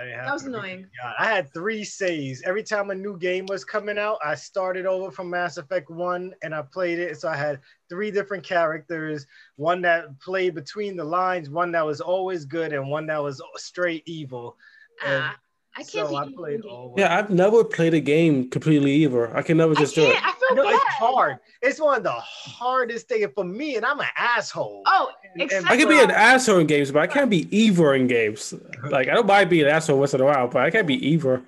That 0.06 0.32
was 0.32 0.44
annoying. 0.44 0.86
God, 1.02 1.14
I 1.18 1.26
had 1.26 1.52
three 1.52 1.84
saves. 1.84 2.42
Every 2.42 2.62
time 2.62 2.90
a 2.90 2.94
new 2.94 3.18
game 3.18 3.46
was 3.46 3.64
coming 3.64 3.98
out, 3.98 4.18
I 4.24 4.34
started 4.34 4.86
over 4.86 5.10
from 5.10 5.30
Mass 5.30 5.56
Effect 5.56 5.90
1 5.90 6.34
and 6.42 6.54
I 6.54 6.62
played 6.62 6.98
it. 6.98 7.20
So 7.20 7.28
I 7.28 7.36
had 7.36 7.60
three 7.88 8.10
different 8.10 8.44
characters 8.44 9.26
one 9.56 9.82
that 9.82 10.18
played 10.20 10.54
between 10.54 10.96
the 10.96 11.04
lines, 11.04 11.50
one 11.50 11.72
that 11.72 11.84
was 11.84 12.00
always 12.00 12.44
good, 12.44 12.72
and 12.72 12.88
one 12.88 13.06
that 13.06 13.22
was 13.22 13.42
straight 13.56 14.02
evil. 14.06 14.56
And 15.04 15.22
Ah, 15.24 15.36
I 15.76 15.82
can't 15.82 16.08
so 16.08 16.16
I 16.16 16.28
played 16.34 16.62
all. 16.62 16.94
Yeah, 16.96 17.16
I've 17.16 17.30
never 17.30 17.64
played 17.64 17.94
a 17.94 18.00
game 18.00 18.50
completely 18.50 18.92
either. 18.94 19.36
I 19.36 19.42
can 19.42 19.56
never 19.56 19.72
I 19.72 19.80
just 19.80 19.94
do 19.94 20.02
it. 20.02 20.16
I 20.24 20.32
I 20.50 20.54
feel 20.54 20.64
know 20.64 20.70
bad. 20.70 20.74
it's 20.86 20.94
hard. 20.96 21.36
It's 21.62 21.80
one 21.80 21.96
of 21.98 22.02
the 22.02 22.10
hardest 22.12 23.08
things 23.08 23.28
for 23.34 23.44
me, 23.44 23.76
and 23.76 23.84
I'm 23.84 24.00
an 24.00 24.06
asshole. 24.16 24.82
Oh, 24.86 25.10
And- 25.34 25.50
and- 25.52 25.66
I 25.68 25.76
can 25.76 25.88
be 25.88 25.98
an 26.00 26.10
asshole 26.10 26.58
in 26.58 26.66
games, 26.66 26.90
but 26.90 27.00
I 27.00 27.06
can't 27.06 27.30
be 27.30 27.46
evil 27.56 27.90
in 27.90 28.06
games. 28.06 28.54
Like 28.90 29.08
I 29.08 29.14
don't 29.14 29.26
mind 29.26 29.50
being 29.50 29.64
an 29.64 29.70
asshole 29.70 29.98
once 29.98 30.14
in 30.14 30.20
a 30.20 30.24
while, 30.24 30.48
but 30.48 30.62
I 30.62 30.70
can't 30.70 30.86
be 30.86 30.96
evil. 31.06 31.42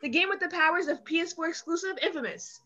the 0.00 0.08
game 0.08 0.28
with 0.28 0.38
the 0.40 0.48
powers 0.48 0.86
of 0.86 1.04
PS4 1.04 1.48
exclusive, 1.48 1.98
Infamous. 2.02 2.60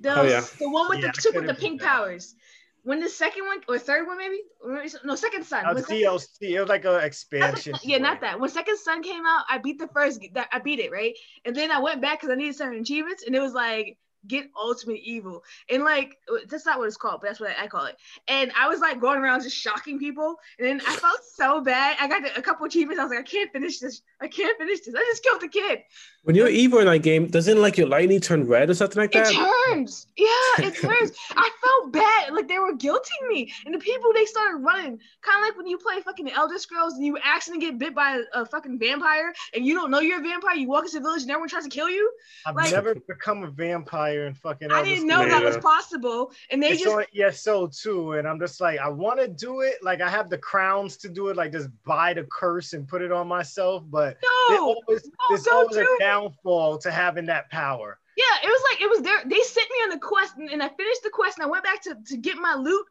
The, 0.00 0.18
Oh, 0.18 0.24
yeah. 0.24 0.40
the 0.58 0.68
one 0.68 0.88
with 0.90 0.98
Yeah, 0.98 1.12
the 1.14 1.20
chick 1.22 1.34
with 1.34 1.46
the 1.46 1.54
pink 1.54 1.80
that. 1.80 1.86
powers. 1.88 2.34
When 2.82 3.00
the 3.00 3.08
second 3.08 3.46
one 3.46 3.60
or 3.68 3.78
third 3.78 4.06
one 4.06 4.16
maybe, 4.18 4.40
Or 4.60 4.72
maybe 4.74 4.88
so- 4.88 4.98
no 5.04 5.14
second 5.16 5.44
son. 5.44 5.64
Uh, 5.64 5.72
When 5.74 5.82
second- 5.84 5.96
DLC, 6.02 6.54
it 6.54 6.60
was 6.60 6.68
like 6.68 6.84
an 6.84 6.92
not 6.92 7.00
the- 7.00 7.06
expansion. 7.06 7.74
yeah, 7.82 7.98
not 7.98 8.20
that. 8.20 8.38
When 8.38 8.50
Second 8.50 8.76
Son 8.78 9.02
came 9.02 9.24
out, 9.26 9.44
I 9.48 9.58
beat 9.58 9.78
the 9.78 9.88
first. 9.88 10.20
That 10.34 10.48
I 10.52 10.58
beat 10.58 10.78
it 10.80 10.90
right, 10.92 11.14
and 11.44 11.54
then 11.56 11.70
I 11.72 11.80
went 11.80 12.00
back 12.00 12.20
because 12.20 12.30
I 12.32 12.36
needed 12.36 12.54
certain 12.56 12.80
achievements, 12.80 13.22
and 13.24 13.34
it 13.34 13.40
was 13.40 13.54
like 13.54 13.96
get 14.28 14.50
ultimate 14.60 15.00
evil, 15.02 15.42
and 15.70 15.84
like 15.84 16.18
that's 16.48 16.66
not 16.66 16.78
what 16.78 16.86
it's 16.88 16.96
called, 16.96 17.20
but 17.20 17.28
that's 17.28 17.40
what 17.40 17.50
I, 17.58 17.66
call 17.66 17.86
it. 17.86 17.96
And 18.28 18.52
I 18.58 18.68
was 18.68 18.80
like 18.80 19.00
going 19.00 19.18
around 19.18 19.42
just 19.42 19.56
shocking 19.56 19.98
people, 19.98 20.36
and 20.58 20.66
then 20.66 20.80
I 20.86 20.96
felt 20.96 21.20
so 21.34 21.60
bad. 21.60 21.96
I 22.00 22.08
got 22.08 22.36
a 22.36 22.42
couple 22.42 22.66
achievements. 22.66 23.00
I 23.00 23.04
was 23.04 23.10
like, 23.10 23.20
I 23.20 23.30
can't 23.30 23.52
finish 23.52 23.78
this. 23.78 24.02
I 24.20 24.28
can't 24.28 24.58
finish 24.58 24.80
this. 24.80 24.94
I 24.94 25.04
just 25.10 25.22
killed 25.22 25.40
the 25.40 25.48
kid. 25.48 25.80
When 26.26 26.34
you're 26.34 26.48
evil 26.48 26.80
in 26.80 26.86
that 26.86 27.04
game, 27.04 27.28
doesn't 27.28 27.60
like 27.62 27.78
your 27.78 27.86
lightning 27.86 28.20
turn 28.20 28.48
red 28.48 28.68
or 28.68 28.74
something 28.74 29.00
like 29.00 29.12
that? 29.12 29.30
It 29.30 29.36
that? 29.36 29.66
turns. 29.68 30.08
Yeah, 30.16 30.26
it 30.58 30.74
turns. 30.82 31.12
I 31.30 31.48
felt 31.62 31.92
bad. 31.92 32.32
Like 32.32 32.48
they 32.48 32.58
were 32.58 32.74
guilting 32.74 33.28
me. 33.28 33.52
And 33.64 33.72
the 33.72 33.78
people 33.78 34.12
they 34.12 34.24
started 34.24 34.56
running. 34.56 34.98
Kind 35.22 35.38
of 35.38 35.42
like 35.42 35.56
when 35.56 35.68
you 35.68 35.78
play 35.78 36.00
fucking 36.00 36.28
Elder 36.32 36.58
Scrolls 36.58 36.94
and 36.94 37.06
you 37.06 37.16
accidentally 37.22 37.64
get 37.64 37.78
bit 37.78 37.94
by 37.94 38.22
a, 38.34 38.40
a 38.40 38.44
fucking 38.44 38.76
vampire 38.76 39.32
and 39.54 39.64
you 39.64 39.74
don't 39.74 39.88
know 39.88 40.00
you're 40.00 40.18
a 40.18 40.22
vampire. 40.22 40.56
You 40.56 40.66
walk 40.66 40.86
into 40.86 40.98
a 40.98 41.00
village 41.00 41.22
and 41.22 41.30
everyone 41.30 41.48
tries 41.48 41.62
to 41.62 41.70
kill 41.70 41.88
you. 41.88 42.10
I've 42.44 42.56
like- 42.56 42.72
never 42.72 42.96
become 42.96 43.44
a 43.44 43.50
vampire 43.52 44.26
in 44.26 44.34
fucking. 44.34 44.72
I 44.72 44.82
didn't 44.82 45.06
know 45.06 45.28
that 45.28 45.44
was 45.44 45.58
possible. 45.58 46.32
And 46.50 46.60
they 46.60 46.70
it's 46.70 46.82
just 46.82 46.92
on 46.92 47.04
ESO 47.16 47.68
too, 47.68 48.14
and 48.14 48.26
I'm 48.26 48.40
just 48.40 48.60
like, 48.60 48.80
I 48.80 48.88
want 48.88 49.20
to 49.20 49.28
do 49.28 49.60
it. 49.60 49.76
Like 49.80 50.00
I 50.00 50.08
have 50.08 50.28
the 50.28 50.38
crowns 50.38 50.96
to 50.96 51.08
do 51.08 51.28
it, 51.28 51.36
like 51.36 51.52
just 51.52 51.68
buy 51.84 52.14
the 52.14 52.26
curse 52.32 52.72
and 52.72 52.88
put 52.88 53.00
it 53.00 53.12
on 53.12 53.28
myself. 53.28 53.84
But 53.88 54.18
there's 54.48 54.58
no. 54.58 54.74
always, 54.74 55.08
there's 55.28 55.42
don't 55.44 55.54
always 55.54 55.76
a 55.76 55.84
do 55.84 55.96
it. 56.00 56.00
Downfall 56.16 56.78
to 56.78 56.90
having 56.90 57.26
that 57.26 57.50
power. 57.50 57.98
Yeah, 58.16 58.48
it 58.48 58.48
was 58.48 58.62
like 58.70 58.80
it 58.80 58.88
was 58.88 59.02
there. 59.02 59.22
They 59.26 59.42
sent 59.42 59.68
me 59.70 59.76
on 59.84 59.90
the 59.90 59.98
quest 59.98 60.34
and, 60.36 60.62
I 60.62 60.68
finished 60.68 61.02
the 61.02 61.10
quest 61.12 61.38
and 61.38 61.46
I 61.46 61.50
went 61.50 61.64
back 61.64 61.82
to, 61.82 61.96
to 62.06 62.16
get 62.16 62.36
my 62.36 62.54
loot. 62.54 62.86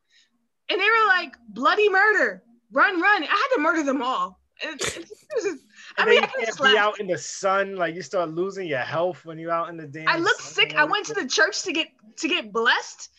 And 0.70 0.80
they 0.80 0.86
were 0.86 1.08
like, 1.08 1.34
bloody 1.50 1.90
murder. 1.90 2.44
Run, 2.72 3.02
run. 3.02 3.24
I 3.24 3.28
had 3.28 3.56
to 3.56 3.62
murder 3.62 3.84
them 3.84 4.02
all. 4.02 4.40
It, 4.62 4.82
it, 4.82 4.98
it 4.98 5.28
was 5.36 5.44
just, 5.44 5.64
I 5.98 6.04
And 6.04 6.10
mean, 6.12 6.24
I 6.24 6.28
can 6.28 6.46
can't 6.46 6.62
be 6.62 6.78
out 6.78 7.00
in 7.00 7.08
the 7.08 7.18
sun. 7.18 7.76
Like 7.76 7.96
you 7.96 8.02
start 8.02 8.30
losing 8.30 8.68
your 8.68 8.80
health 8.80 9.26
when 9.26 9.38
you're 9.38 9.52
out 9.52 9.70
in 9.70 9.78
the 9.78 9.88
damn. 9.88 10.08
I 10.08 10.18
looked 10.18 10.42
sick. 10.42 10.76
I 10.76 10.86
went 10.86 11.08
to 11.08 11.14
the 11.14 11.28
church 11.28 11.64
to 11.64 11.74
get 11.74 11.88
to 12.18 12.28
get 12.28 12.54
blessed, 12.54 13.10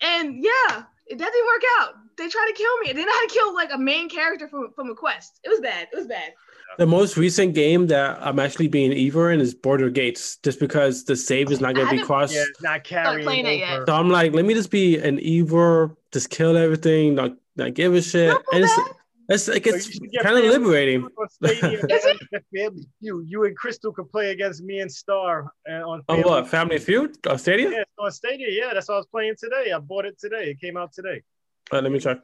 and 0.00 0.42
yeah, 0.42 0.84
it, 1.06 1.18
that 1.18 1.32
didn't 1.32 1.46
work 1.46 1.62
out. 1.80 1.94
They 2.16 2.28
tried 2.28 2.46
to 2.46 2.54
kill 2.54 2.78
me, 2.78 2.90
and 2.90 2.98
then 2.98 3.08
I 3.08 3.12
had 3.12 3.28
to 3.28 3.34
kill 3.34 3.54
like 3.54 3.70
a 3.72 3.78
main 3.78 4.08
character 4.08 4.48
from 4.48 4.72
from 4.74 4.90
a 4.90 4.94
quest. 4.94 5.40
It 5.42 5.48
was 5.48 5.60
bad. 5.60 5.88
It 5.92 5.96
was 5.96 6.06
bad. 6.06 6.32
The 6.78 6.86
most 6.86 7.16
recent 7.16 7.54
game 7.54 7.86
that 7.86 8.18
I'm 8.20 8.38
actually 8.38 8.68
being 8.68 8.92
evil 8.92 9.26
in 9.28 9.40
is 9.40 9.54
Baldur's 9.54 9.92
Gate, 9.92 10.36
just 10.42 10.60
because 10.60 11.04
the 11.04 11.16
save 11.16 11.50
is 11.50 11.60
not 11.60 11.74
going 11.74 11.88
to 11.88 11.96
be 11.96 12.02
crossed. 12.02 12.34
Yeah, 12.34 12.44
not 12.60 12.84
carrying 12.84 13.24
playing 13.24 13.46
it 13.46 13.58
yet. 13.58 13.76
over. 13.76 13.84
So 13.86 13.94
I'm 13.94 14.10
like, 14.10 14.34
let 14.34 14.44
me 14.44 14.52
just 14.52 14.70
be 14.70 14.98
an 14.98 15.18
evil, 15.20 15.96
just 16.12 16.28
kill 16.30 16.56
everything, 16.56 17.14
not 17.14 17.36
not 17.56 17.74
give 17.74 17.94
a 17.94 18.02
shit. 18.02 18.28
Not 18.28 18.44
And 18.52 18.64
it's 18.64 18.78
it's 19.28 19.48
like 19.48 19.66
it's 19.66 19.86
you 19.86 19.92
should 19.92 20.12
get 20.12 20.22
kind 20.22 20.38
of 20.38 20.44
liberating. 20.44 21.08
Feud 21.42 21.60
Is 21.90 22.04
it? 22.04 22.44
Family 22.54 22.86
Feud. 23.00 23.26
You 23.28 23.44
and 23.44 23.56
Crystal 23.56 23.92
could 23.92 24.10
play 24.10 24.30
against 24.30 24.62
me 24.62 24.80
and 24.80 24.92
Star 24.92 25.50
uh, 25.68 25.72
on 25.72 26.02
On 26.08 26.20
what? 26.22 26.48
Family 26.48 26.78
Feud? 26.78 27.16
Uh, 27.26 27.36
Stadia? 27.36 27.70
Yeah, 27.70 27.80
it's 27.80 27.90
on 27.98 28.12
Stadia. 28.12 28.48
Yeah, 28.50 28.74
that's 28.74 28.88
what 28.88 28.94
I 28.94 28.98
was 28.98 29.06
playing 29.06 29.34
today. 29.38 29.72
I 29.72 29.78
bought 29.78 30.04
it 30.04 30.18
today. 30.18 30.50
It 30.50 30.60
came 30.60 30.76
out 30.76 30.92
today. 30.92 31.22
Uh, 31.72 31.80
let 31.80 31.90
me 31.90 31.98
check. 31.98 32.18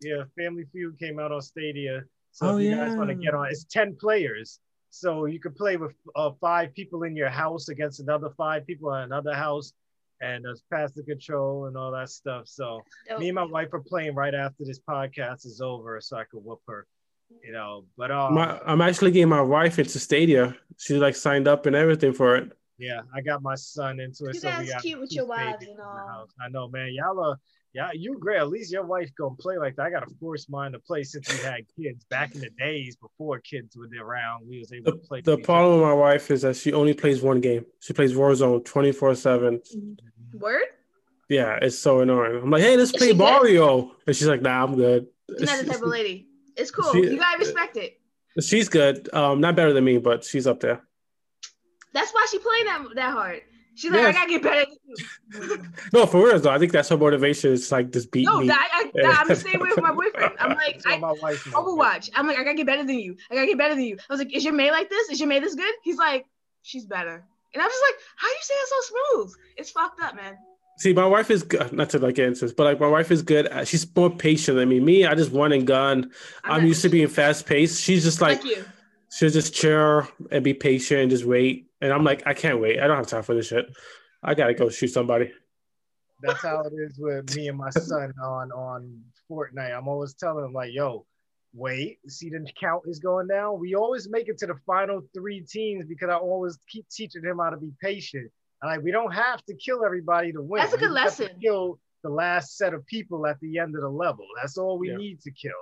Yeah, 0.00 0.24
Family 0.36 0.64
Feud 0.72 0.98
came 0.98 1.20
out 1.20 1.30
on 1.30 1.40
Stadia. 1.40 2.02
So 2.40 2.48
Oh, 2.48 2.56
if 2.56 2.64
you 2.64 2.74
guys 2.74 2.96
want 2.96 3.10
to 3.10 3.14
get 3.14 3.34
on, 3.34 3.48
it's 3.50 3.64
10 3.64 3.96
players. 4.00 4.60
So 4.88 5.26
you 5.26 5.38
could 5.38 5.54
play 5.54 5.76
with 5.76 5.92
uh, 6.16 6.30
five 6.40 6.74
people 6.74 7.02
in 7.02 7.14
your 7.14 7.28
house 7.28 7.68
against 7.68 8.00
another 8.00 8.30
five 8.36 8.66
people 8.66 8.92
in 8.94 9.02
another 9.02 9.34
house 9.34 9.72
and 10.22 10.46
uh, 10.46 10.54
pass 10.72 10.90
the 10.92 11.02
control 11.02 11.66
and 11.66 11.76
all 11.76 11.92
that 11.92 12.08
stuff. 12.08 12.48
So 12.48 12.80
me 13.18 13.28
and 13.28 13.34
my 13.34 13.44
wife 13.44 13.68
are 13.74 13.80
playing 13.80 14.14
right 14.14 14.34
after 14.34 14.64
this 14.64 14.80
podcast 14.80 15.44
is 15.44 15.60
over 15.60 16.00
so 16.00 16.16
I 16.16 16.24
could 16.24 16.42
whoop 16.42 16.60
her, 16.66 16.86
you 17.44 17.52
know. 17.52 17.84
But 17.98 18.10
um, 18.10 18.34
My, 18.34 18.58
I'm 18.66 18.80
actually 18.80 19.10
getting 19.12 19.28
my 19.28 19.42
wife 19.42 19.78
into 19.78 19.98
Stadia. 19.98 20.56
She 20.78 20.96
like 20.96 21.14
signed 21.16 21.46
up 21.46 21.66
and 21.66 21.76
everything 21.76 22.12
for 22.14 22.36
it. 22.36 22.50
yeah, 22.78 23.02
I 23.14 23.20
got 23.20 23.42
my 23.42 23.54
son 23.56 24.00
into 24.00 24.24
it. 24.26 24.34
You 24.34 24.40
so 24.40 24.48
guys 24.48 24.66
we 24.66 24.72
got 24.72 24.82
cute 24.82 25.00
with 25.00 25.12
your 25.12 25.26
wives 25.26 25.66
and 25.66 25.78
all. 25.78 26.26
I 26.42 26.48
know, 26.48 26.68
man. 26.68 26.88
Y'all 26.94 27.20
are, 27.20 27.38
yeah, 27.72 27.90
you 27.94 28.18
great. 28.18 28.38
At 28.38 28.48
least 28.48 28.72
your 28.72 28.84
wife 28.84 29.10
gonna 29.16 29.34
play 29.36 29.56
like 29.58 29.76
that. 29.76 29.82
I 29.86 29.90
gotta 29.90 30.10
force 30.20 30.48
mine 30.48 30.72
to 30.72 30.78
play 30.78 31.02
since 31.04 31.28
we 31.32 31.38
had 31.44 31.62
kids 31.76 32.04
back 32.04 32.34
in 32.34 32.40
the 32.40 32.50
days 32.58 32.96
before 32.96 33.38
kids 33.40 33.76
were 33.76 33.88
around. 34.02 34.48
We 34.48 34.58
was 34.58 34.72
able 34.72 34.92
The, 34.92 34.98
to 34.98 34.98
play. 35.06 35.20
the 35.20 35.38
problem 35.38 35.80
with 35.80 35.88
my 35.88 35.94
wife 35.94 36.30
is 36.30 36.42
that 36.42 36.56
she 36.56 36.72
only 36.72 36.94
plays 36.94 37.22
one 37.22 37.40
game. 37.40 37.64
She 37.80 37.92
plays 37.92 38.12
Warzone 38.12 38.64
24 38.64 39.14
7. 39.14 39.60
Word? 40.34 40.62
Yeah, 41.28 41.58
it's 41.62 41.78
so 41.78 42.00
annoying. 42.00 42.40
I'm 42.42 42.50
like, 42.50 42.62
hey, 42.62 42.76
let's 42.76 42.90
Is 42.90 42.96
play 42.96 43.06
she 43.08 43.12
good? 43.12 43.18
Mario, 43.18 43.92
and 44.06 44.16
she's 44.16 44.26
like, 44.26 44.42
nah, 44.42 44.64
I'm 44.64 44.74
good. 44.74 45.06
She's 45.38 45.46
not 45.48 45.60
the 45.64 45.70
type 45.70 45.76
of 45.82 45.88
lady. 45.88 46.26
It's 46.56 46.72
cool. 46.72 46.92
She- 46.92 47.02
you 47.12 47.16
gotta 47.18 47.38
respect 47.38 47.76
it. 47.76 48.00
She's 48.40 48.68
good. 48.68 49.12
Um, 49.14 49.40
not 49.40 49.54
better 49.56 49.72
than 49.72 49.84
me, 49.84 49.98
but 49.98 50.24
she's 50.24 50.46
up 50.46 50.60
there. 50.60 50.82
That's 51.92 52.12
why 52.12 52.26
she 52.30 52.38
playing 52.38 52.64
that 52.66 52.84
that 52.94 53.12
hard. 53.12 53.42
She's 53.74 53.90
like, 53.90 54.00
Yes. 54.02 54.08
I 54.16 54.18
gotta 54.18 54.30
get 54.30 54.42
better. 54.42 54.66
than 55.32 55.42
you." 55.50 55.62
No, 55.92 56.06
for 56.06 56.24
real 56.24 56.38
though. 56.38 56.50
I 56.50 56.58
think 56.58 56.72
that's 56.72 56.88
her 56.90 56.96
motivation. 56.98 57.52
It's 57.52 57.70
like 57.72 57.90
just 57.92 58.10
beat 58.10 58.26
No, 58.26 58.40
me. 58.40 58.48
that, 58.48 58.68
I, 58.74 58.90
that, 59.02 59.18
I'm 59.20 59.28
the 59.28 59.36
same 59.36 59.60
way 59.60 59.68
with 59.70 59.80
my 59.82 59.92
boyfriend. 59.92 60.34
I'm 60.38 60.50
like, 60.50 60.82
That's 60.82 60.86
what 60.86 60.94
I, 60.94 60.98
my 60.98 61.12
wife 61.12 61.46
knows. 61.46 61.54
Overwatch. 61.54 62.10
I'm 62.14 62.26
like, 62.26 62.38
I 62.38 62.44
gotta 62.44 62.56
get 62.56 62.66
better 62.66 62.84
than 62.84 62.98
you. 62.98 63.16
I 63.30 63.34
gotta 63.34 63.46
get 63.46 63.58
better 63.58 63.74
than 63.74 63.84
you. 63.84 63.96
I 64.08 64.12
was 64.12 64.18
like, 64.18 64.34
is 64.34 64.44
your 64.44 64.52
Mei 64.54 64.70
like 64.70 64.90
this? 64.90 65.08
Is 65.10 65.20
your 65.20 65.28
Mei 65.28 65.40
this 65.40 65.54
good? 65.54 65.72
He's 65.82 65.96
like, 65.96 66.26
she's 66.62 66.84
better. 66.84 67.24
And 67.52 67.62
I'm 67.62 67.68
just 67.68 67.82
like, 67.88 67.94
how 68.16 68.28
you 68.28 68.36
say 68.42 68.54
it 68.54 68.68
so 68.68 68.94
smooth? 69.14 69.32
It's 69.56 69.70
fucked 69.70 70.00
up, 70.02 70.14
man. 70.14 70.36
See, 70.78 70.92
my 70.94 71.06
wife 71.06 71.30
is 71.30 71.42
good. 71.42 71.72
Not 71.72 71.90
to 71.90 71.98
like 71.98 72.14
get 72.14 72.26
into 72.28 72.40
this, 72.40 72.52
but 72.52 72.64
like 72.64 72.80
my 72.80 72.86
wife 72.88 73.10
is 73.10 73.22
good. 73.22 73.46
at- 73.46 73.68
She's 73.68 73.86
more 73.94 74.08
patient 74.10 74.56
than 74.56 74.68
me. 74.68 74.80
Me, 74.80 75.04
I 75.04 75.14
just 75.14 75.30
run 75.32 75.52
and 75.52 75.66
gun. 75.66 76.10
I'm, 76.44 76.62
not- 76.62 76.68
used 76.68 76.82
to 76.82 76.88
being 76.88 77.08
fast 77.08 77.44
paced. 77.46 77.82
She's 77.82 78.02
just 78.04 78.20
like 78.20 78.42
like 78.44 78.56
you. 78.56 78.64
she'll 79.12 79.30
just 79.30 79.54
chill 79.54 80.06
and 80.30 80.42
be 80.44 80.54
patient 80.54 81.00
and 81.02 81.10
just 81.10 81.24
wait. 81.24 81.66
And 81.80 81.92
I'm 81.92 82.04
like, 82.04 82.26
I 82.26 82.34
can't 82.34 82.60
wait. 82.60 82.78
I 82.80 82.86
don't 82.86 82.96
have 82.96 83.06
time 83.06 83.22
for 83.22 83.34
this 83.34 83.48
shit. 83.48 83.66
I 84.22 84.34
gotta 84.34 84.54
go 84.54 84.68
shoot 84.68 84.88
somebody. 84.88 85.32
That's 86.22 86.42
how 86.42 86.60
it 86.60 86.72
is 86.74 86.98
with 86.98 87.34
me 87.34 87.48
and 87.48 87.56
my 87.56 87.70
son 87.70 88.12
on 88.22 88.52
on 88.52 89.00
Fortnite. 89.30 89.74
I'm 89.76 89.88
always 89.88 90.12
telling 90.14 90.44
him 90.44 90.52
like, 90.52 90.72
"Yo, 90.74 91.06
wait, 91.54 91.98
see 92.08 92.28
the 92.28 92.46
count 92.60 92.82
is 92.86 92.98
going 92.98 93.28
down." 93.28 93.58
We 93.58 93.74
always 93.74 94.10
make 94.10 94.28
it 94.28 94.36
to 94.38 94.46
the 94.46 94.56
final 94.66 95.00
three 95.14 95.40
teams 95.40 95.86
because 95.86 96.10
I 96.10 96.16
always 96.16 96.58
keep 96.68 96.86
teaching 96.90 97.24
him 97.24 97.38
how 97.38 97.48
to 97.50 97.56
be 97.56 97.72
patient. 97.80 98.30
Like 98.62 98.82
we 98.82 98.90
don't 98.90 99.12
have 99.12 99.42
to 99.46 99.54
kill 99.54 99.82
everybody 99.86 100.32
to 100.32 100.42
win. 100.42 100.60
That's 100.60 100.74
a 100.74 100.76
good 100.76 100.90
We 100.90 100.96
just 100.96 101.04
have 101.04 101.16
to 101.16 101.22
lesson. 101.22 101.40
Kill 101.40 101.80
the 102.02 102.10
last 102.10 102.58
set 102.58 102.74
of 102.74 102.84
people 102.86 103.26
at 103.26 103.40
the 103.40 103.58
end 103.58 103.74
of 103.74 103.80
the 103.80 103.88
level. 103.88 104.26
That's 104.36 104.58
all 104.58 104.78
we 104.78 104.90
Yeah. 104.90 104.96
need 104.96 105.20
to 105.22 105.30
kill. 105.30 105.52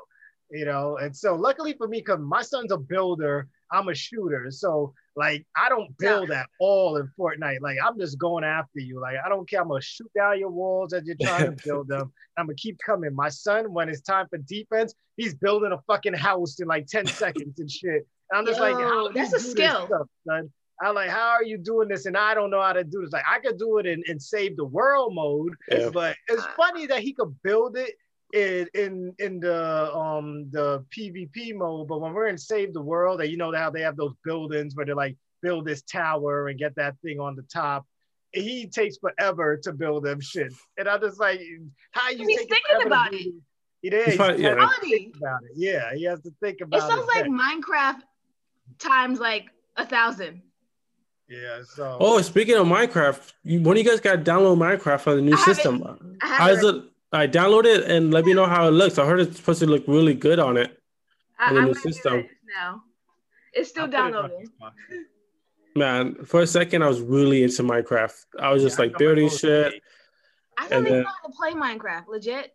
You 0.50 0.64
know, 0.64 0.96
and 0.96 1.14
so 1.14 1.36
luckily 1.36 1.74
for 1.74 1.86
me, 1.86 1.98
because 1.98 2.18
my 2.20 2.42
son's 2.42 2.72
a 2.72 2.78
builder, 2.78 3.46
I'm 3.70 3.88
a 3.88 3.94
shooter. 3.94 4.50
So 4.50 4.94
like 5.18 5.44
I 5.56 5.68
don't 5.68 5.96
build 5.98 6.30
at 6.30 6.46
all 6.60 6.96
in 6.96 7.10
Fortnite. 7.18 7.60
Like 7.60 7.76
I'm 7.84 7.98
just 7.98 8.18
going 8.18 8.44
after 8.44 8.78
you. 8.80 9.00
Like 9.00 9.16
I 9.24 9.28
don't 9.28 9.48
care. 9.48 9.60
I'm 9.60 9.68
gonna 9.68 9.80
shoot 9.80 10.10
down 10.16 10.38
your 10.38 10.50
walls 10.50 10.92
as 10.92 11.02
you're 11.04 11.16
trying 11.20 11.56
to 11.56 11.62
build 11.64 11.88
them. 11.88 12.12
I'm 12.38 12.46
gonna 12.46 12.54
keep 12.56 12.78
coming. 12.78 13.14
My 13.14 13.28
son, 13.28 13.72
when 13.72 13.88
it's 13.88 14.00
time 14.00 14.26
for 14.30 14.38
defense, 14.38 14.94
he's 15.16 15.34
building 15.34 15.72
a 15.72 15.78
fucking 15.86 16.14
house 16.14 16.60
in 16.60 16.68
like 16.68 16.86
10 16.86 17.06
seconds 17.22 17.58
and 17.58 17.70
shit. 17.70 18.06
And 18.30 18.38
I'm 18.38 18.46
just 18.46 18.60
like, 18.60 18.72
Yo, 18.74 18.78
how 18.88 19.08
that's 19.12 19.32
a 19.32 19.40
skill. 19.40 19.86
stuff, 19.86 20.06
son? 20.26 20.50
I'm 20.80 20.94
like, 20.94 21.10
how 21.10 21.30
are 21.30 21.42
you 21.42 21.58
doing 21.58 21.88
this? 21.88 22.06
And 22.06 22.16
I 22.16 22.34
don't 22.34 22.50
know 22.50 22.62
how 22.62 22.72
to 22.72 22.84
do 22.84 23.00
this. 23.02 23.10
Like 23.12 23.24
I 23.28 23.40
could 23.40 23.58
do 23.58 23.78
it 23.78 23.86
in, 23.86 24.00
in 24.06 24.20
save 24.20 24.56
the 24.56 24.64
world 24.64 25.12
mode, 25.14 25.54
Yeah. 25.70 25.90
but 25.92 26.16
it's 26.28 26.42
uh, 26.44 26.48
funny 26.56 26.86
that 26.86 27.00
he 27.00 27.12
could 27.12 27.34
build 27.42 27.76
it 27.76 27.90
in 28.34 28.68
in 28.74 29.14
in 29.18 29.40
the 29.40 29.92
um 29.94 30.48
the 30.50 30.84
PvP 30.96 31.54
mode, 31.54 31.88
but 31.88 32.00
when 32.00 32.12
we're 32.12 32.28
in 32.28 32.38
Save 32.38 32.72
the 32.74 32.82
World, 32.82 33.20
and 33.20 33.30
you 33.30 33.36
know 33.36 33.52
how 33.54 33.70
they 33.70 33.80
have 33.82 33.96
those 33.96 34.12
buildings 34.24 34.74
where 34.76 34.84
they're 34.86 34.94
like 34.94 35.16
build 35.42 35.64
this 35.64 35.82
tower 35.82 36.48
and 36.48 36.58
get 36.58 36.74
that 36.76 36.94
thing 37.02 37.20
on 37.20 37.36
the 37.36 37.42
top. 37.42 37.86
He 38.32 38.66
takes 38.66 38.98
forever 38.98 39.56
to 39.62 39.72
build 39.72 40.04
them 40.04 40.20
shit, 40.20 40.52
and 40.76 40.86
I'm 40.88 41.00
just 41.00 41.18
like, 41.18 41.40
how 41.92 42.10
you 42.10 42.26
He's 42.26 42.38
thinking 42.40 42.86
about 42.86 43.14
it. 43.14 43.18
this? 43.18 43.26
It 43.82 43.94
is. 43.94 44.06
He's 44.06 44.16
probably- 44.16 44.36
He 44.38 44.42
has 44.42 44.56
yeah. 44.58 44.66
to 44.66 44.80
think 44.80 45.16
about 45.16 45.40
it. 45.44 45.50
Yeah, 45.56 45.94
he 45.94 46.04
has 46.04 46.20
to 46.22 46.30
think 46.42 46.60
It 46.60 46.64
about 46.64 46.90
sounds 46.90 47.06
like. 47.06 47.24
Minecraft 47.26 48.00
times 48.78 49.18
like 49.20 49.46
a 49.76 49.86
thousand. 49.86 50.42
yeah. 51.28 51.62
So 51.64 51.96
Oh, 52.00 52.20
speaking 52.20 52.56
of 52.56 52.66
Minecraft, 52.66 53.32
you, 53.44 53.62
when 53.62 53.76
you 53.78 53.84
guys 53.84 54.00
got 54.00 54.22
to 54.22 54.30
download 54.30 54.58
Minecraft 54.58 55.00
for 55.00 55.14
the 55.14 55.22
new 55.22 55.34
I 55.34 55.44
system? 55.44 56.18
I 56.20 56.26
have 56.26 56.38
How's 56.38 56.64
it. 56.64 56.84
It? 57.12 57.16
I 57.16 57.26
download 57.26 57.64
it 57.64 57.84
and 57.84 58.12
let 58.12 58.24
me 58.24 58.34
know 58.34 58.46
how 58.46 58.68
it 58.68 58.72
looks. 58.72 58.98
I 58.98 59.06
heard 59.06 59.20
it's 59.20 59.36
supposed 59.36 59.60
to 59.60 59.66
look 59.66 59.84
really 59.86 60.14
good 60.14 60.38
on 60.38 60.56
it. 60.56 60.78
I, 61.38 61.48
in 61.50 61.54
the 61.54 61.60
I'm 61.60 61.66
new 61.68 61.74
gonna 61.74 61.82
do 61.84 61.92
system. 61.92 62.16
that 62.16 62.26
now. 62.56 62.82
It's 63.52 63.68
still 63.70 63.84
I'll 63.84 63.88
put 63.88 63.94
it 63.94 63.98
downloading. 64.12 64.46
Man, 65.76 66.24
for 66.24 66.40
a 66.42 66.46
second, 66.46 66.82
I 66.82 66.88
was 66.88 67.00
really 67.00 67.42
into 67.42 67.62
Minecraft. 67.62 68.14
I 68.38 68.52
was 68.52 68.62
just 68.62 68.78
Yeah, 68.78 68.84
like 68.86 68.98
building 68.98 69.28
shit. 69.28 69.74
are 69.74 69.76
I 70.58 70.68
don't 70.68 70.78
And 70.78 70.86
even 70.88 71.02
know 71.02 71.08
how 71.08 71.28
to 71.28 71.34
play 71.36 71.52
Minecraft. 71.52 72.08
Legit. 72.08 72.52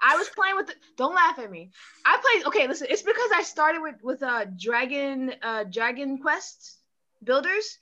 I 0.00 0.16
was 0.16 0.28
playing 0.30 0.56
with. 0.56 0.66
The, 0.68 0.74
don't 0.96 1.14
laugh 1.14 1.38
at 1.38 1.50
me. 1.50 1.70
I 2.04 2.18
played. 2.22 2.46
Okay, 2.46 2.66
listen. 2.68 2.86
It's 2.90 3.02
because 3.02 3.30
I 3.34 3.42
started 3.42 3.80
with 3.82 3.96
with 4.02 4.22
uh 4.22 4.46
Dragon 4.58 5.34
uh 5.42 5.64
Dragon 5.64 6.18
Quest 6.18 6.78
builders. 7.24 7.78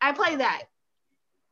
I 0.00 0.12
play 0.12 0.36
that. 0.36 0.64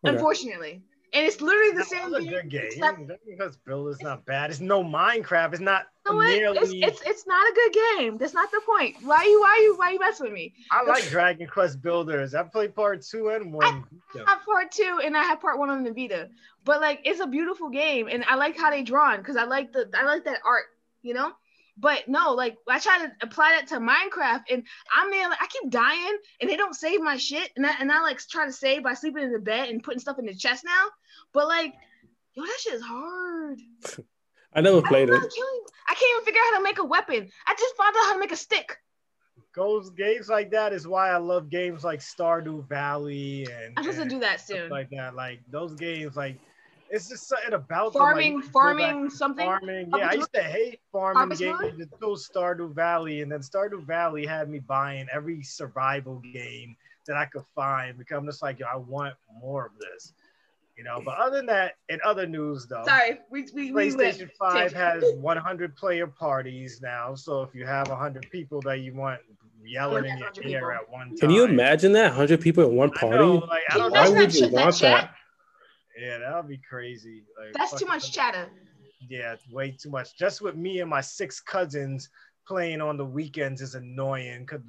Okay. 0.04 0.14
Unfortunately, 0.14 0.82
and 1.12 1.26
it's 1.26 1.40
literally 1.40 1.70
the 1.70 1.78
That 1.78 1.86
same 1.86 2.10
was 2.10 2.20
a 2.20 2.22
game. 2.22 2.30
good 2.32 2.50
game. 2.50 2.64
except- 2.66 3.26
because 3.26 3.56
Bill 3.58 3.88
is 3.88 4.00
not 4.02 4.24
bad. 4.26 4.50
It's 4.50 4.60
no 4.60 4.82
Minecraft. 4.84 5.52
It's 5.52 5.60
not 5.60 5.86
nearly. 6.10 6.58
It's, 6.58 6.72
it's 6.72 7.02
it's 7.06 7.26
not 7.26 7.44
a 7.50 7.54
good 7.54 7.72
game. 7.98 8.18
That's 8.18 8.34
not 8.34 8.50
the 8.50 8.60
point. 8.66 8.96
Why 9.02 9.24
you 9.24 9.40
why 9.40 9.58
you 9.62 9.76
why 9.76 9.90
you 9.92 9.98
mess 9.98 10.20
with 10.20 10.32
me? 10.32 10.54
I 10.70 10.82
like 10.84 11.04
Dragon 11.08 11.46
Quest 11.46 11.80
Builders. 11.82 12.34
I 12.34 12.42
played 12.44 12.74
part 12.74 13.02
two 13.02 13.28
and 13.30 13.52
one. 13.52 13.84
I 14.14 14.30
have 14.30 14.44
part 14.44 14.70
two 14.72 15.00
and 15.04 15.16
I 15.16 15.22
have 15.24 15.40
part 15.40 15.58
one 15.58 15.70
on 15.70 15.84
the 15.84 15.92
Vita. 15.92 16.28
But 16.64 16.80
like 16.80 17.00
it's 17.04 17.20
a 17.20 17.26
beautiful 17.26 17.70
game 17.70 18.08
and 18.10 18.24
I 18.24 18.34
like 18.36 18.56
how 18.56 18.70
they 18.70 18.82
drawn 18.82 19.18
because 19.18 19.36
I 19.36 19.44
like 19.44 19.72
the 19.72 19.88
I 19.94 20.04
like 20.04 20.24
that 20.24 20.40
art, 20.44 20.64
you 21.02 21.14
know? 21.14 21.32
But 21.78 22.08
no, 22.08 22.32
like 22.32 22.56
I 22.68 22.78
try 22.78 22.98
to 22.98 23.12
apply 23.20 23.52
that 23.52 23.66
to 23.68 23.76
Minecraft 23.76 24.44
and 24.50 24.62
I'm 24.94 25.10
there 25.10 25.28
like 25.28 25.42
I 25.42 25.46
keep 25.46 25.70
dying 25.70 26.16
and 26.40 26.48
they 26.48 26.56
don't 26.56 26.74
save 26.74 27.02
my 27.02 27.18
shit 27.18 27.50
and 27.56 27.66
I 27.66 27.74
and 27.80 27.92
I 27.92 28.00
like 28.00 28.18
try 28.26 28.46
to 28.46 28.52
save 28.52 28.82
by 28.82 28.94
sleeping 28.94 29.24
in 29.24 29.32
the 29.32 29.38
bed 29.38 29.68
and 29.68 29.82
putting 29.82 30.00
stuff 30.00 30.18
in 30.18 30.24
the 30.26 30.34
chest 30.34 30.64
now. 30.64 30.86
But 31.34 31.48
like 31.48 31.74
yo, 32.34 32.44
that 32.44 32.58
shit 32.60 32.74
is 32.74 32.82
hard. 32.82 33.60
I 34.54 34.62
never 34.62 34.80
played 34.80 35.08
don't 35.08 35.16
it. 35.16 35.18
know 35.18 35.20
how 35.20 35.26
to 35.26 35.34
kill. 35.34 35.46
I 35.88 35.94
can't 35.94 36.10
even 36.12 36.24
figure 36.24 36.40
out 36.40 36.54
how 36.54 36.58
to 36.58 36.64
make 36.64 36.78
a 36.78 36.84
weapon. 36.84 37.28
I 37.46 37.54
just 37.58 37.76
found 37.76 37.94
out 37.94 38.06
how 38.06 38.12
to 38.14 38.20
make 38.20 38.32
a 38.32 38.36
stick. 38.36 38.78
Goes 39.54 39.90
games 39.90 40.28
like 40.28 40.50
that 40.52 40.72
is 40.72 40.86
why 40.86 41.10
I 41.10 41.18
love 41.18 41.50
games 41.50 41.84
like 41.84 42.00
Stardew 42.00 42.66
Valley 42.68 43.46
and, 43.50 43.74
I'm 43.76 43.84
supposed 43.84 44.02
to 44.02 44.08
do 44.08 44.20
that 44.20 44.40
soon. 44.40 44.70
like 44.70 44.90
that. 44.90 45.14
Like 45.14 45.40
those 45.50 45.74
games, 45.74 46.16
like 46.16 46.38
it's 46.90 47.08
just 47.08 47.28
something 47.28 47.52
about 47.54 47.92
them, 47.92 48.00
farming, 48.00 48.34
like, 48.36 48.44
you 48.44 48.50
go 48.52 48.60
back 48.76 48.78
farming 48.90 49.10
something. 49.10 49.44
Farming, 49.46 49.90
yeah. 49.96 50.08
I 50.08 50.12
used 50.14 50.32
to 50.34 50.42
hate 50.42 50.80
farming 50.92 51.36
games 51.36 51.58
Moon? 51.60 51.88
until 51.92 52.16
Stardew 52.16 52.74
Valley, 52.74 53.22
and 53.22 53.30
then 53.30 53.40
Stardew 53.40 53.84
Valley 53.84 54.24
had 54.26 54.48
me 54.48 54.58
buying 54.60 55.06
every 55.12 55.42
survival 55.42 56.22
game 56.32 56.76
that 57.06 57.16
I 57.16 57.24
could 57.26 57.44
find 57.54 57.96
because 57.98 58.16
I'm 58.18 58.26
just 58.26 58.42
like, 58.42 58.58
yo, 58.58 58.66
I 58.66 58.76
want 58.76 59.14
more 59.40 59.66
of 59.66 59.72
this, 59.78 60.12
you 60.76 60.84
know. 60.84 61.00
But 61.04 61.18
other 61.18 61.36
than 61.36 61.46
that, 61.46 61.74
in 61.88 62.00
other 62.04 62.26
news 62.26 62.66
though, 62.66 62.84
Sorry, 62.84 63.18
we 63.30 63.42
we, 63.54 63.70
we 63.72 63.94
went 63.94 63.98
PlayStation 64.00 64.30
5 64.38 64.72
has 64.72 65.04
100 65.16 65.76
player 65.76 66.06
parties 66.06 66.80
now. 66.82 67.14
So 67.14 67.42
if 67.42 67.54
you 67.54 67.64
have 67.66 67.88
100 67.88 68.28
people 68.30 68.60
that 68.62 68.80
you 68.80 68.92
want 68.94 69.20
yelling 69.64 70.04
in 70.04 70.18
has 70.18 70.36
your 70.36 70.46
ear 70.46 70.58
people. 70.60 70.70
at 70.72 70.90
one 70.90 71.08
time, 71.08 71.16
Can 71.18 71.30
you 71.30 71.44
imagine 71.44 71.92
that? 71.92 72.08
100 72.10 72.40
people 72.40 72.68
in 72.68 72.76
one 72.76 72.90
I 72.96 73.00
party? 73.00 73.18
know, 73.18 73.34
like, 73.34 73.62
I 73.70 73.78
don't 73.78 73.92
you 73.92 74.00
Why 74.00 74.08
would 74.08 74.34
you 74.34 74.40
shit- 74.40 74.52
that 74.52 74.60
want 74.64 74.76
chat? 74.76 75.02
that? 75.02 75.14
Yeah, 75.98 76.18
that 76.18 76.36
would 76.36 76.48
be 76.48 76.60
crazy. 76.68 77.24
Like, 77.38 77.54
That's 77.54 77.78
too 77.78 77.86
much 77.86 78.12
chatter. 78.12 78.48
Yeah, 79.08 79.32
it's 79.32 79.48
way 79.48 79.70
too 79.70 79.90
much. 79.90 80.16
Just 80.18 80.40
with 80.40 80.56
me 80.56 80.80
and 80.80 80.90
my 80.90 81.00
six 81.00 81.40
cousins 81.40 82.08
playing 82.46 82.80
on 82.80 82.96
the 82.96 83.04
weekends 83.04 83.60
is 83.60 83.74
annoying 83.74 84.40
because 84.40 84.60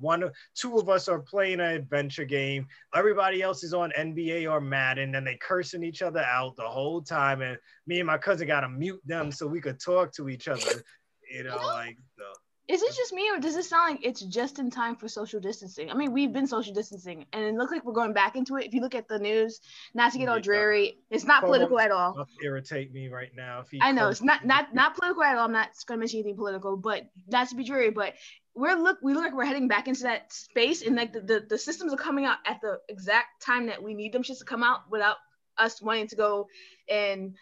one, 0.00 0.30
two 0.54 0.78
of 0.78 0.88
us 0.88 1.08
are 1.08 1.20
playing 1.20 1.60
an 1.60 1.74
adventure 1.74 2.24
game. 2.24 2.66
Everybody 2.94 3.42
else 3.42 3.64
is 3.64 3.72
on 3.72 3.92
NBA 3.98 4.50
or 4.50 4.60
Madden, 4.60 5.14
and 5.14 5.26
they 5.26 5.36
cursing 5.36 5.82
each 5.82 6.02
other 6.02 6.20
out 6.20 6.56
the 6.56 6.68
whole 6.68 7.00
time. 7.00 7.40
And 7.40 7.58
me 7.86 8.00
and 8.00 8.06
my 8.06 8.18
cousin 8.18 8.46
got 8.46 8.60
to 8.60 8.68
mute 8.68 9.00
them 9.06 9.32
so 9.32 9.46
we 9.46 9.60
could 9.60 9.80
talk 9.80 10.12
to 10.14 10.28
each 10.28 10.48
other. 10.48 10.84
You 11.30 11.44
know, 11.44 11.56
like 11.56 11.96
the, 12.18 12.24
Is 12.66 12.82
it 12.82 12.94
just 12.94 13.12
me 13.12 13.30
or 13.30 13.38
does 13.38 13.56
it 13.56 13.64
sound 13.64 13.90
like 13.90 14.06
it's 14.06 14.22
just 14.22 14.58
in 14.58 14.70
time 14.70 14.96
for 14.96 15.06
social 15.06 15.38
distancing? 15.38 15.90
I 15.90 15.94
mean, 15.94 16.12
we've 16.12 16.32
been 16.32 16.46
social 16.46 16.72
distancing 16.72 17.26
and 17.32 17.44
it 17.44 17.54
looks 17.54 17.70
like 17.70 17.84
we're 17.84 17.92
going 17.92 18.14
back 18.14 18.36
into 18.36 18.56
it. 18.56 18.64
If 18.64 18.72
you 18.72 18.80
look 18.80 18.94
at 18.94 19.06
the 19.06 19.18
news, 19.18 19.60
not 19.92 20.12
to 20.12 20.18
get 20.18 20.28
all 20.28 20.40
dreary, 20.40 20.96
it's 21.10 21.24
not 21.24 21.42
political 21.42 21.78
at 21.78 21.90
all. 21.90 22.26
irritate 22.42 22.90
me 22.92 23.08
right 23.08 23.30
now. 23.36 23.60
If 23.60 23.70
he 23.70 23.80
I 23.82 23.92
know 23.92 24.08
it's 24.08 24.22
not 24.22 24.46
not 24.46 24.74
not 24.74 24.94
political 24.94 25.22
at 25.22 25.36
all. 25.36 25.44
I'm 25.44 25.52
not 25.52 25.68
going 25.86 25.98
to 25.98 26.00
mention 26.00 26.20
anything 26.20 26.36
political, 26.36 26.78
but 26.78 27.02
not 27.28 27.50
to 27.50 27.54
be 27.54 27.64
dreary. 27.64 27.90
But 27.90 28.14
we're 28.54 28.76
look 28.76 28.98
we 29.02 29.12
look 29.12 29.24
like 29.24 29.34
we're 29.34 29.44
heading 29.44 29.68
back 29.68 29.86
into 29.86 30.04
that 30.04 30.32
space, 30.32 30.80
and 30.80 30.96
like 30.96 31.12
the, 31.12 31.20
the 31.20 31.46
the 31.46 31.58
systems 31.58 31.92
are 31.92 31.98
coming 31.98 32.24
out 32.24 32.38
at 32.46 32.60
the 32.62 32.80
exact 32.88 33.42
time 33.42 33.66
that 33.66 33.82
we 33.82 33.92
need 33.92 34.14
them 34.14 34.22
just 34.22 34.40
to 34.40 34.46
come 34.46 34.62
out 34.62 34.90
without 34.90 35.16
us 35.58 35.82
wanting 35.82 36.08
to 36.08 36.16
go 36.16 36.48
and 36.88 37.34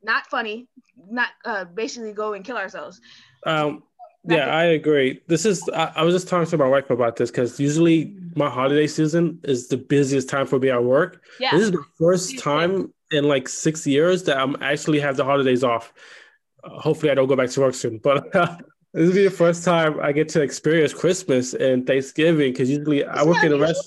not 0.00 0.26
funny, 0.28 0.68
not 1.08 1.30
uh 1.44 1.64
basically 1.64 2.12
go 2.12 2.34
and 2.34 2.44
kill 2.44 2.56
ourselves. 2.56 3.00
Um, 3.44 3.74
Back 3.74 3.82
yeah, 4.24 4.46
I 4.46 4.64
agree. 4.64 5.20
This 5.26 5.46
is 5.46 5.68
I, 5.70 5.92
I 5.96 6.02
was 6.02 6.14
just 6.14 6.28
talking 6.28 6.48
to 6.50 6.58
my 6.58 6.68
wife 6.68 6.90
about 6.90 7.16
this 7.16 7.30
because 7.30 7.58
usually 7.58 8.14
my 8.36 8.50
holiday 8.50 8.86
season 8.86 9.40
is 9.44 9.68
the 9.68 9.76
busiest 9.76 10.28
time 10.28 10.46
for 10.46 10.58
me 10.58 10.70
at 10.70 10.84
work. 10.84 11.22
Yeah, 11.38 11.52
This 11.52 11.62
is 11.62 11.70
the 11.72 11.84
first 11.98 12.38
time 12.38 12.92
in 13.10 13.24
like 13.24 13.48
six 13.48 13.86
years 13.86 14.24
that 14.24 14.38
I'm 14.38 14.56
actually 14.62 15.00
have 15.00 15.16
the 15.16 15.24
holidays 15.24 15.64
off. 15.64 15.92
Uh, 16.62 16.78
hopefully, 16.78 17.10
I 17.10 17.14
don't 17.14 17.28
go 17.28 17.36
back 17.36 17.50
to 17.50 17.60
work 17.60 17.74
soon, 17.74 17.98
but 17.98 18.30
this 18.32 19.08
will 19.08 19.12
be 19.12 19.24
the 19.24 19.30
first 19.30 19.64
time 19.64 19.98
I 20.00 20.12
get 20.12 20.28
to 20.30 20.42
experience 20.42 20.92
Christmas 20.92 21.54
and 21.54 21.86
Thanksgiving 21.86 22.52
because 22.52 22.70
usually 22.70 23.04
I 23.04 23.22
work 23.22 23.42
in 23.42 23.50
the 23.50 23.56
unusual? 23.56 23.82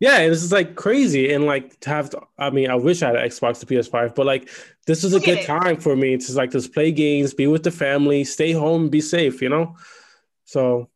Rest. 0.00 0.20
Yeah, 0.20 0.28
this 0.28 0.42
is 0.42 0.52
like 0.52 0.76
crazy, 0.76 1.32
and 1.32 1.44
like 1.44 1.78
to 1.80 1.90
have. 1.90 2.10
To, 2.10 2.22
I 2.38 2.50
mean, 2.50 2.70
I 2.70 2.74
wish 2.76 3.02
I 3.02 3.08
had 3.08 3.16
an 3.16 3.28
Xbox 3.28 3.60
to 3.60 3.66
PS5, 3.66 4.14
but 4.14 4.26
like 4.26 4.48
this 4.86 5.04
is 5.04 5.14
a 5.14 5.20
good 5.20 5.44
time 5.44 5.76
for 5.78 5.96
me 5.96 6.16
to 6.16 6.32
like 6.32 6.50
just 6.50 6.72
play 6.72 6.92
games, 6.92 7.34
be 7.34 7.46
with 7.46 7.62
the 7.62 7.70
family, 7.70 8.24
stay 8.24 8.52
home, 8.52 8.88
be 8.88 9.00
safe. 9.00 9.42
You 9.42 9.48
know, 9.48 9.76
so 10.44 10.88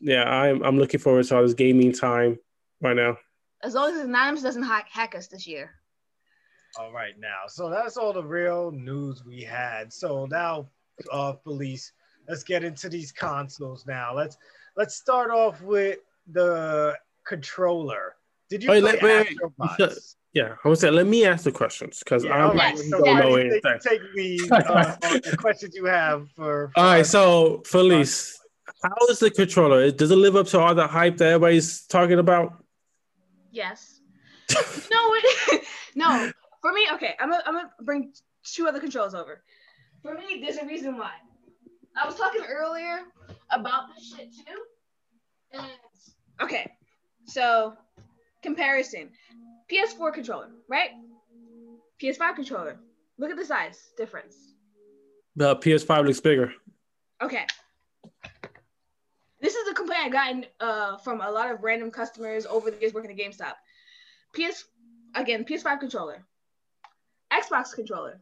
yeah, 0.00 0.24
I'm 0.24 0.62
I'm 0.62 0.78
looking 0.78 1.00
forward 1.00 1.24
to 1.26 1.36
all 1.36 1.42
this 1.42 1.54
gaming 1.54 1.92
time 1.92 2.38
right 2.80 2.96
now. 2.96 3.16
As 3.62 3.74
long 3.74 3.94
as 3.94 4.00
Anonymous 4.00 4.42
doesn't 4.42 4.62
hack, 4.62 4.88
hack 4.90 5.14
us 5.14 5.28
this 5.28 5.46
year. 5.46 5.70
All 6.78 6.92
right, 6.92 7.14
now. 7.18 7.46
So 7.46 7.70
that's 7.70 7.96
all 7.96 8.12
the 8.12 8.22
real 8.22 8.72
news 8.72 9.24
we 9.24 9.42
had. 9.42 9.92
So 9.92 10.26
now, 10.26 10.68
uh, 11.12 11.34
Felice, 11.44 11.92
let's 12.28 12.42
get 12.42 12.64
into 12.64 12.88
these 12.88 13.12
consoles 13.12 13.86
now. 13.86 14.14
Let's 14.14 14.36
let's 14.76 14.96
start 14.96 15.30
off 15.30 15.62
with 15.62 15.98
the 16.26 16.96
controller. 17.26 18.16
Did 18.54 18.62
you 18.62 18.70
Wait, 18.70 18.82
play 18.82 18.92
let- 18.92 19.02
wait, 19.02 19.38
wait. 19.58 19.98
Yeah, 20.32 20.54
I 20.64 20.68
was 20.68 20.78
saying, 20.78 20.94
let 20.94 21.08
me 21.08 21.24
ask 21.24 21.42
the 21.42 21.50
questions 21.50 21.98
because 21.98 22.24
Yeah, 22.24 22.34
I'm 22.34 22.50
all 22.50 22.54
right. 22.54 22.76
Yes, 22.76 22.88
So 22.88 23.04
don't 23.04 23.16
know 23.18 23.32
Freddie, 23.32 23.50
anything. 23.50 23.78
take, 23.82 24.00
take 24.00 24.02
lead 24.14 24.52
uh, 24.52 24.94
the 25.00 25.36
questions 25.40 25.74
you 25.74 25.86
have 25.86 26.28
for. 26.36 26.70
for 26.72 26.78
All 26.78 26.84
right, 26.84 27.04
so 27.04 27.64
Felice, 27.66 28.38
how 28.80 28.94
is 29.10 29.18
the 29.18 29.32
controller? 29.32 29.90
Does 29.90 30.12
it 30.12 30.14
live 30.16 30.36
up 30.36 30.46
to 30.48 30.60
all 30.60 30.72
the 30.72 30.86
hype 30.86 31.16
that 31.16 31.26
everybody's 31.32 31.84
talking 31.86 32.20
about? 32.20 32.62
Yes. 33.50 34.00
no, 34.54 35.14
it, 35.14 35.64
no. 35.96 36.30
For 36.62 36.72
me, 36.72 36.86
okay, 36.92 37.16
I'm 37.18 37.30
gonna 37.30 37.42
I'm 37.46 37.54
gonna 37.54 37.70
bring 37.82 38.12
two 38.44 38.68
other 38.68 38.78
controls 38.78 39.16
over. 39.16 39.42
For 40.02 40.14
me, 40.14 40.40
there's 40.44 40.58
a 40.58 40.64
reason 40.64 40.96
why. 40.96 41.14
I 42.00 42.06
was 42.06 42.14
talking 42.14 42.42
earlier 42.48 43.00
about 43.50 43.94
this 43.96 44.14
shit 44.16 44.32
too. 44.32 44.62
And 45.52 45.66
okay, 46.40 46.70
so 47.26 47.74
comparison. 48.44 49.10
PS4 49.72 50.12
controller, 50.12 50.50
right? 50.68 50.90
PS5 52.00 52.36
controller. 52.36 52.78
Look 53.18 53.30
at 53.30 53.36
the 53.36 53.44
size 53.44 53.90
difference. 53.96 54.36
The 55.36 55.56
PS5 55.56 56.06
looks 56.06 56.20
bigger. 56.20 56.52
Okay. 57.22 57.46
This 59.40 59.54
is 59.54 59.68
a 59.68 59.74
complaint 59.74 60.00
I've 60.04 60.12
gotten 60.12 60.46
uh, 60.60 60.96
from 60.98 61.20
a 61.20 61.30
lot 61.30 61.50
of 61.50 61.62
random 61.62 61.90
customers 61.90 62.46
over 62.46 62.70
the 62.70 62.78
years 62.80 62.94
working 62.94 63.10
at 63.10 63.16
GameStop. 63.16 63.54
PS 64.34 64.64
again, 65.14 65.44
PS5 65.44 65.80
controller, 65.80 66.24
Xbox 67.32 67.74
controller. 67.74 68.20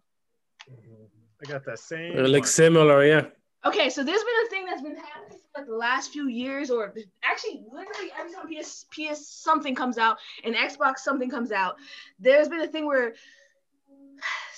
Mhm. 0.71 1.09
I 1.45 1.51
got 1.51 1.65
that 1.65 1.79
same. 1.79 2.17
It 2.19 2.23
looks 2.23 2.47
one. 2.47 2.65
similar, 2.65 3.05
yeah. 3.07 3.27
Okay, 3.65 3.89
so 3.91 4.03
there's 4.03 4.23
been 4.23 4.47
a 4.47 4.51
thing 4.51 4.65
that's 4.67 4.83
been 4.83 4.97
happening 4.97 5.11
for 5.11 5.12
like 5.57 5.67
the 5.67 5.75
last 5.75 6.13
few 6.13 6.29
years, 6.29 6.71
or 6.71 6.95
actually 7.23 7.65
literally 7.73 8.11
every 8.19 8.33
time 8.33 8.49
PS 8.49 8.87
PS 8.91 9.27
something 9.27 9.75
comes 9.75 9.99
out 9.99 10.19
and 10.45 10.55
Xbox 10.55 10.99
something 10.99 11.31
comes 11.31 11.53
out, 11.53 11.77
there's 12.19 12.49
been 12.49 12.61
a 12.61 12.67
thing 12.67 12.87
where 12.87 13.15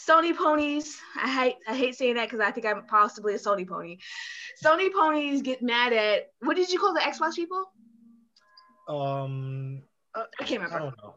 Sony 0.06 0.36
ponies. 0.36 0.98
I 1.20 1.28
hate 1.28 1.56
I 1.66 1.74
hate 1.74 1.96
saying 1.96 2.14
that 2.16 2.28
because 2.30 2.40
I 2.40 2.50
think 2.50 2.66
I'm 2.66 2.84
possibly 2.86 3.34
a 3.34 3.38
Sony 3.38 3.66
pony. 3.66 3.98
Sony 4.62 4.92
ponies 4.92 5.42
get 5.42 5.62
mad 5.62 5.92
at 5.92 6.30
what 6.40 6.56
did 6.56 6.70
you 6.70 6.78
call 6.78 6.94
the 6.94 7.00
Xbox 7.00 7.34
people? 7.34 7.72
Um, 8.88 9.82
uh, 10.14 10.24
I 10.40 10.44
can't 10.44 10.62
remember. 10.62 10.76
I 10.76 10.78
don't 10.78 10.96
know. 11.02 11.14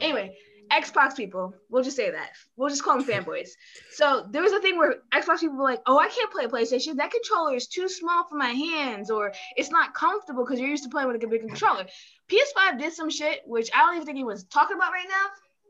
Anyway, 0.00 0.36
Xbox 0.72 1.16
people, 1.16 1.54
we'll 1.68 1.82
just 1.82 1.96
say 1.96 2.10
that. 2.10 2.30
We'll 2.56 2.70
just 2.70 2.82
call 2.82 2.96
them 3.00 3.06
fanboys. 3.24 3.50
So 3.90 4.26
there 4.30 4.42
was 4.42 4.52
a 4.52 4.60
thing 4.60 4.78
where 4.78 4.96
Xbox 5.12 5.40
people 5.40 5.56
were 5.56 5.64
like, 5.64 5.82
"Oh, 5.86 5.98
I 5.98 6.08
can't 6.08 6.30
play 6.30 6.46
PlayStation. 6.46 6.96
That 6.96 7.10
controller 7.10 7.54
is 7.54 7.66
too 7.68 7.88
small 7.88 8.24
for 8.28 8.36
my 8.36 8.50
hands, 8.50 9.10
or 9.10 9.32
it's 9.56 9.70
not 9.70 9.94
comfortable 9.94 10.44
because 10.44 10.58
you're 10.58 10.70
used 10.70 10.84
to 10.84 10.90
playing 10.90 11.08
with 11.08 11.22
a 11.22 11.26
big 11.26 11.40
controller." 11.40 11.86
PS5 12.28 12.78
did 12.78 12.92
some 12.92 13.10
shit 13.10 13.42
which 13.46 13.70
I 13.74 13.80
don't 13.80 13.96
even 13.96 14.06
think 14.06 14.16
he 14.16 14.24
was 14.24 14.44
talking 14.44 14.76
about 14.76 14.92
right 14.92 15.08
now. 15.08 15.26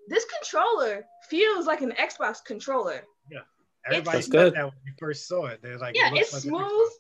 This 0.09 0.25
controller 0.25 1.05
feels 1.29 1.67
like 1.67 1.81
an 1.81 1.93
Xbox 1.93 2.45
controller. 2.45 3.05
Yeah. 3.31 3.41
Everybody 3.87 4.19
That's 4.19 4.27
said 4.27 4.33
good. 4.33 4.55
that 4.55 4.65
when 4.65 4.75
we 4.85 4.93
first 4.99 5.27
saw 5.27 5.47
it. 5.47 5.61
They're 5.63 5.79
like, 5.79 5.97
Yeah, 5.97 6.13
it 6.13 6.19
it's 6.19 6.33
like 6.33 6.43
smooth. 6.43 6.91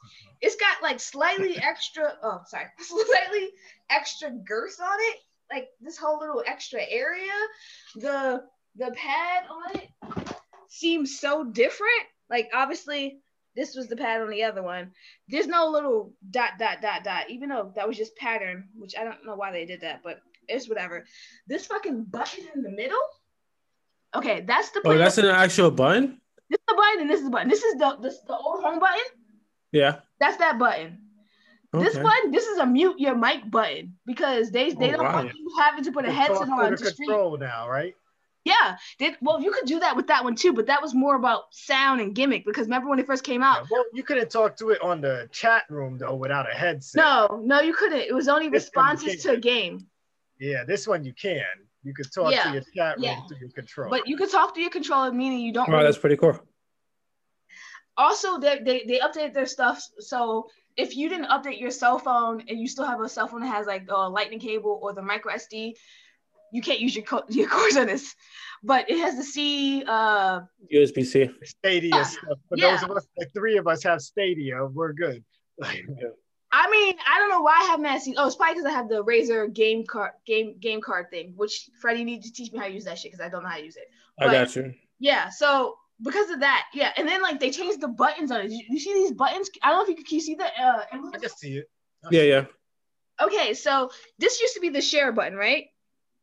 It's 0.40 0.56
got 0.56 0.82
like 0.82 0.98
slightly 0.98 1.56
extra. 1.62 2.14
Oh, 2.22 2.40
sorry, 2.46 2.66
slightly 2.78 3.50
extra 3.90 4.30
girth 4.30 4.80
on 4.80 4.96
it. 4.98 5.18
Like 5.52 5.68
this 5.80 5.98
whole 5.98 6.18
little 6.18 6.42
extra 6.46 6.80
area. 6.88 7.32
The 7.96 8.44
the 8.76 8.90
pad 8.96 9.44
on 9.50 9.80
it 9.80 9.88
seems 10.68 11.18
so 11.18 11.44
different. 11.44 12.02
Like 12.30 12.48
obviously 12.54 13.20
this 13.54 13.74
was 13.76 13.88
the 13.88 13.96
pad 13.96 14.22
on 14.22 14.30
the 14.30 14.44
other 14.44 14.62
one. 14.62 14.92
There's 15.28 15.46
no 15.46 15.68
little 15.68 16.14
dot 16.30 16.52
dot 16.58 16.80
dot 16.80 17.04
dot. 17.04 17.28
Even 17.28 17.50
though 17.50 17.72
that 17.76 17.86
was 17.86 17.96
just 17.96 18.16
pattern, 18.16 18.68
which 18.74 18.94
I 18.98 19.04
don't 19.04 19.26
know 19.26 19.36
why 19.36 19.52
they 19.52 19.66
did 19.66 19.82
that, 19.82 20.00
but 20.02 20.20
it's 20.48 20.68
whatever. 20.68 21.04
This 21.46 21.66
fucking 21.66 22.04
button 22.04 22.46
in 22.54 22.62
the 22.62 22.70
middle. 22.70 23.02
Okay, 24.14 24.40
that's 24.40 24.70
the. 24.70 24.80
Oh, 24.84 24.96
that's 24.96 25.18
an 25.18 25.26
actual 25.26 25.70
button? 25.70 26.20
this 26.52 26.58
is 26.58 26.64
the 26.68 26.74
button 26.74 27.00
and 27.00 27.10
this 27.10 27.18
is 27.18 27.24
the 27.24 27.30
button. 27.30 27.48
This 27.48 27.62
is 27.62 27.74
the 27.76 27.96
this, 28.00 28.18
the 28.26 28.36
old 28.36 28.62
home 28.62 28.78
button. 28.78 29.00
Yeah. 29.72 30.00
That's 30.20 30.36
that 30.36 30.58
button. 30.58 30.98
This 31.72 31.94
Okay. 31.94 32.02
button, 32.02 32.30
this 32.32 32.46
is 32.46 32.58
a 32.58 32.66
mute 32.66 32.98
your 32.98 33.14
mic 33.14 33.50
button 33.50 33.96
because 34.04 34.50
they 34.50 34.70
they 34.72 34.88
Oh, 34.90 34.96
don't 34.98 35.04
wow. 35.04 35.14
want 35.24 35.34
you 35.34 35.54
having 35.58 35.84
to 35.84 35.92
put 35.92 36.04
a 36.04 36.08
You 36.08 36.14
headset 36.14 36.36
talk 36.36 36.46
to 36.46 36.52
on 36.64 36.70
the 36.72 36.76
to 36.76 36.86
stream. 36.86 37.06
control 37.08 37.38
now, 37.38 37.68
right? 37.68 37.94
Yeah, 38.44 38.76
they, 38.98 39.14
well, 39.22 39.40
you 39.40 39.52
could 39.52 39.66
do 39.66 39.78
that 39.80 39.94
with 39.96 40.08
that 40.08 40.24
one 40.24 40.34
too, 40.34 40.52
but 40.52 40.66
that 40.66 40.82
was 40.82 40.94
more 40.94 41.14
about 41.14 41.44
sound 41.54 42.00
and 42.00 42.12
gimmick 42.14 42.44
because 42.44 42.66
remember 42.66 42.90
when 42.90 42.98
it 42.98 43.06
first 43.06 43.22
came 43.24 43.40
Yeah, 43.40 43.60
out? 43.60 43.70
well, 43.70 43.84
you 43.94 44.02
couldn't 44.02 44.30
talk 44.30 44.56
to 44.56 44.70
it 44.70 44.82
on 44.82 45.00
the 45.00 45.28
chat 45.30 45.62
room 45.70 45.96
though 45.96 46.16
without 46.16 46.50
a 46.50 46.54
headset. 46.54 46.98
No, 46.98 47.40
no, 47.42 47.60
you 47.60 47.72
couldn't. 47.72 48.00
It 48.00 48.14
was 48.14 48.28
only 48.28 48.48
This 48.50 48.64
responses 48.64 49.22
to 49.22 49.32
a 49.32 49.36
game, 49.38 49.86
Yeah, 50.40 50.64
this 50.64 50.86
one 50.88 51.04
you 51.04 51.14
can. 51.14 51.44
You 51.84 51.94
could 51.94 52.12
talk 52.12 52.32
Yeah, 52.32 52.42
to 52.44 52.52
your 52.52 52.62
chat 52.74 52.96
room 52.96 53.04
yeah. 53.04 53.20
through 53.28 53.38
your 53.38 53.50
control. 53.50 53.88
but 53.90 54.06
you 54.08 54.16
could 54.16 54.30
talk 54.30 54.54
to 54.56 54.60
your 54.60 54.70
controller, 54.70 55.12
meaning 55.12 55.38
you 55.38 55.52
don't. 55.52 55.68
Wow, 55.68 55.76
really- 55.76 55.86
that's 55.86 55.98
pretty 55.98 56.16
cool. 56.16 56.38
also, 57.96 58.38
they, 58.38 58.58
they 58.58 58.84
they 58.86 58.98
updated 58.98 59.34
their 59.34 59.46
stuff, 59.46 59.82
so 59.98 60.48
if 60.76 60.96
you 60.96 61.08
didn't 61.08 61.26
update 61.26 61.60
your 61.60 61.70
cell 61.70 61.98
phone 61.98 62.42
and 62.48 62.58
you 62.58 62.66
still 62.66 62.84
have 62.84 63.00
a 63.00 63.08
cell 63.08 63.28
phone 63.28 63.40
that 63.40 63.48
has 63.48 63.66
like 63.66 63.84
a 63.88 64.08
lightning 64.08 64.38
cable 64.38 64.78
or 64.82 64.92
the 64.92 65.02
micro 65.02 65.32
SD, 65.34 65.74
you 66.52 66.62
can't 66.62 66.80
use 66.80 66.94
your 66.94 67.04
co- 67.04 67.24
your 67.28 67.48
cords 67.48 67.76
on 67.76 67.86
this. 67.86 68.14
But 68.62 68.88
it 68.90 68.98
has 68.98 69.16
the 69.16 69.24
C. 69.24 69.84
Uh, 69.86 70.42
USB 70.72 71.04
C. 71.04 71.30
Stadia 71.42 71.96
Yeah, 71.96 72.02
stuff. 72.04 72.38
For 72.48 72.58
yeah. 72.58 72.70
those 72.70 72.82
of 72.84 72.90
us, 72.92 73.06
the 73.16 73.26
three 73.34 73.56
of 73.56 73.66
us 73.66 73.82
have 73.82 74.00
Stadia. 74.00 74.64
We're 74.66 74.92
good. 74.92 75.24
I 76.54 76.70
mean, 76.70 76.94
I 77.08 77.18
don't 77.18 77.30
know 77.30 77.40
why 77.40 77.58
I 77.62 77.64
have 77.70 77.80
Matt 77.80 78.02
C. 78.02 78.14
Oh, 78.16 78.26
it's 78.26 78.36
probably 78.36 78.54
because 78.54 78.66
I 78.66 78.72
have 78.72 78.88
the 78.88 79.02
Razer 79.02 79.52
game 79.52 79.84
card 79.86 80.12
game 80.26 80.58
game 80.60 80.80
card 80.80 81.10
thing, 81.10 81.32
which 81.34 81.70
Freddie 81.80 82.04
needs 82.04 82.26
to 82.26 82.32
teach 82.32 82.52
me 82.52 82.58
how 82.58 82.66
to 82.66 82.72
use 82.72 82.84
that 82.84 82.98
shit 82.98 83.10
because 83.10 83.24
I 83.24 83.30
don't 83.30 83.42
know 83.42 83.48
how 83.48 83.56
to 83.56 83.64
use 83.64 83.76
it. 83.76 83.88
I 84.18 84.26
got 84.26 84.54
you. 84.54 84.74
Yeah, 84.98 85.30
so 85.30 85.76
because 86.02 86.30
of 86.30 86.40
that, 86.40 86.66
yeah, 86.74 86.92
and 86.96 87.06
then 87.06 87.22
like 87.22 87.40
they 87.40 87.50
changed 87.50 87.80
the 87.80 87.88
buttons 87.88 88.30
on 88.30 88.40
it. 88.42 88.50
You, 88.50 88.62
you 88.70 88.78
see 88.80 88.94
these 88.94 89.12
buttons? 89.12 89.50
I 89.62 89.70
don't 89.70 89.78
know 89.78 89.82
if 89.84 89.88
you 89.88 89.94
can, 89.96 90.04
can 90.04 90.14
you 90.16 90.20
see 90.20 90.34
the 90.34 90.44
uh, 90.44 90.84
I 90.90 90.94
emblems? 90.96 91.20
can 91.20 91.30
see 91.30 91.58
it. 91.58 91.70
I 92.04 92.08
Yeah, 92.10 92.20
see 92.22 92.28
yeah. 92.28 92.44
Okay, 93.20 93.54
so 93.54 93.90
this 94.18 94.40
used 94.40 94.54
to 94.54 94.60
be 94.60 94.68
the 94.68 94.80
share 94.80 95.12
button, 95.12 95.36
right? 95.36 95.64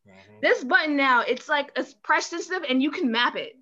it. 0.06 0.12
Mhm. 0.12 0.42
This 0.42 0.64
button 0.64 0.96
now, 0.96 1.22
it's 1.22 1.48
like 1.48 1.72
it's 1.76 1.94
price 1.94 2.28
sensitive 2.28 2.64
and 2.70 2.82
you 2.82 2.92
can 2.92 3.12
map 3.12 3.36
it, 3.36 3.54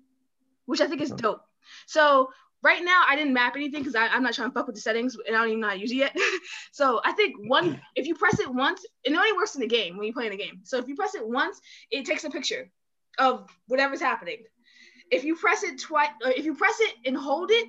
which 0.66 0.80
I 0.80 0.86
think 0.86 1.00
is 1.02 1.10
dope. 1.10 1.42
So 1.86 2.30
right 2.62 2.82
now 2.84 3.04
I 3.06 3.14
didn't 3.16 3.32
map 3.34 3.54
anything 3.56 3.82
because 3.82 3.94
I'm 3.94 4.22
not 4.22 4.34
trying 4.34 4.48
to 4.50 4.54
fuck 4.54 4.66
with 4.66 4.74
the 4.74 4.80
settings 4.80 5.16
and 5.26 5.36
I 5.36 5.40
don't 5.40 5.48
even 5.48 5.60
know 5.60 5.68
how 5.68 5.74
to 5.74 5.80
use 5.80 5.92
it 5.92 5.96
yet. 5.96 6.16
so 6.72 7.00
I 7.04 7.12
think 7.12 7.36
one, 7.48 7.80
if 7.94 8.06
you 8.06 8.14
press 8.14 8.40
it 8.40 8.52
once, 8.52 8.84
it 9.04 9.12
only 9.14 9.32
works 9.34 9.54
in 9.54 9.60
the 9.60 9.66
game 9.68 9.96
when 9.96 10.06
you 10.06 10.12
play 10.12 10.26
in 10.26 10.32
the 10.32 10.36
game. 10.38 10.60
So 10.64 10.78
if 10.78 10.88
you 10.88 10.96
press 10.96 11.14
it 11.14 11.26
once, 11.26 11.60
it 11.90 12.06
takes 12.06 12.24
a 12.24 12.30
picture 12.30 12.70
of 13.18 13.48
whatever's 13.66 14.00
happening. 14.00 14.44
If 15.10 15.24
you 15.24 15.36
press 15.36 15.62
it 15.62 15.80
twice, 15.80 16.10
if 16.22 16.44
you 16.44 16.54
press 16.54 16.78
it 16.80 16.94
and 17.06 17.16
hold 17.16 17.50
it, 17.50 17.68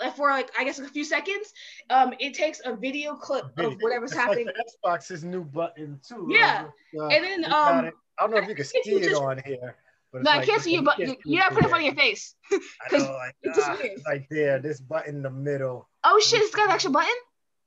like 0.00 0.16
for 0.16 0.30
like 0.30 0.50
I 0.58 0.64
guess 0.64 0.78
a 0.78 0.88
few 0.88 1.04
seconds, 1.04 1.52
um, 1.90 2.14
it 2.18 2.34
takes 2.34 2.60
a 2.64 2.74
video 2.74 3.14
clip 3.16 3.46
of 3.58 3.76
whatever's 3.80 4.12
It's 4.12 4.20
happening. 4.20 4.46
Like 4.46 5.00
Xbox's 5.00 5.24
new 5.24 5.44
button 5.44 6.00
too. 6.06 6.28
Yeah. 6.30 6.66
Uh, 6.98 7.06
And 7.06 7.24
then 7.24 7.52
um, 7.52 7.86
it. 7.86 7.94
I 8.18 8.22
don't 8.22 8.30
know 8.32 8.38
if 8.38 8.48
you 8.48 8.54
can 8.54 8.64
see 8.64 8.78
it 8.84 9.02
just- 9.04 9.20
on 9.20 9.40
here. 9.44 9.76
But 10.10 10.20
it's 10.20 10.24
no, 10.24 10.30
I 10.30 10.44
can't 10.44 10.62
see 10.62 10.72
you, 10.72 10.80
but 10.80 10.98
you, 10.98 11.04
can't 11.04 11.18
see 11.22 11.30
you 11.32 11.36
it 11.36 11.40
gotta 11.42 11.54
put 11.54 11.64
it 11.64 11.66
in 11.66 11.68
front 11.68 11.86
of 11.86 11.86
your 11.86 11.94
face. 11.94 12.34
I 12.50 12.96
know, 12.96 13.12
like, 13.12 13.34
it 13.42 13.54
ah, 13.58 13.78
right 14.06 14.26
there, 14.30 14.58
this 14.58 14.80
button 14.80 15.16
in 15.16 15.22
the 15.22 15.30
middle. 15.30 15.86
Oh 16.02 16.18
shit, 16.18 16.40
it's 16.40 16.54
got 16.54 16.68
an 16.68 16.70
extra 16.72 16.90
button. 16.90 17.12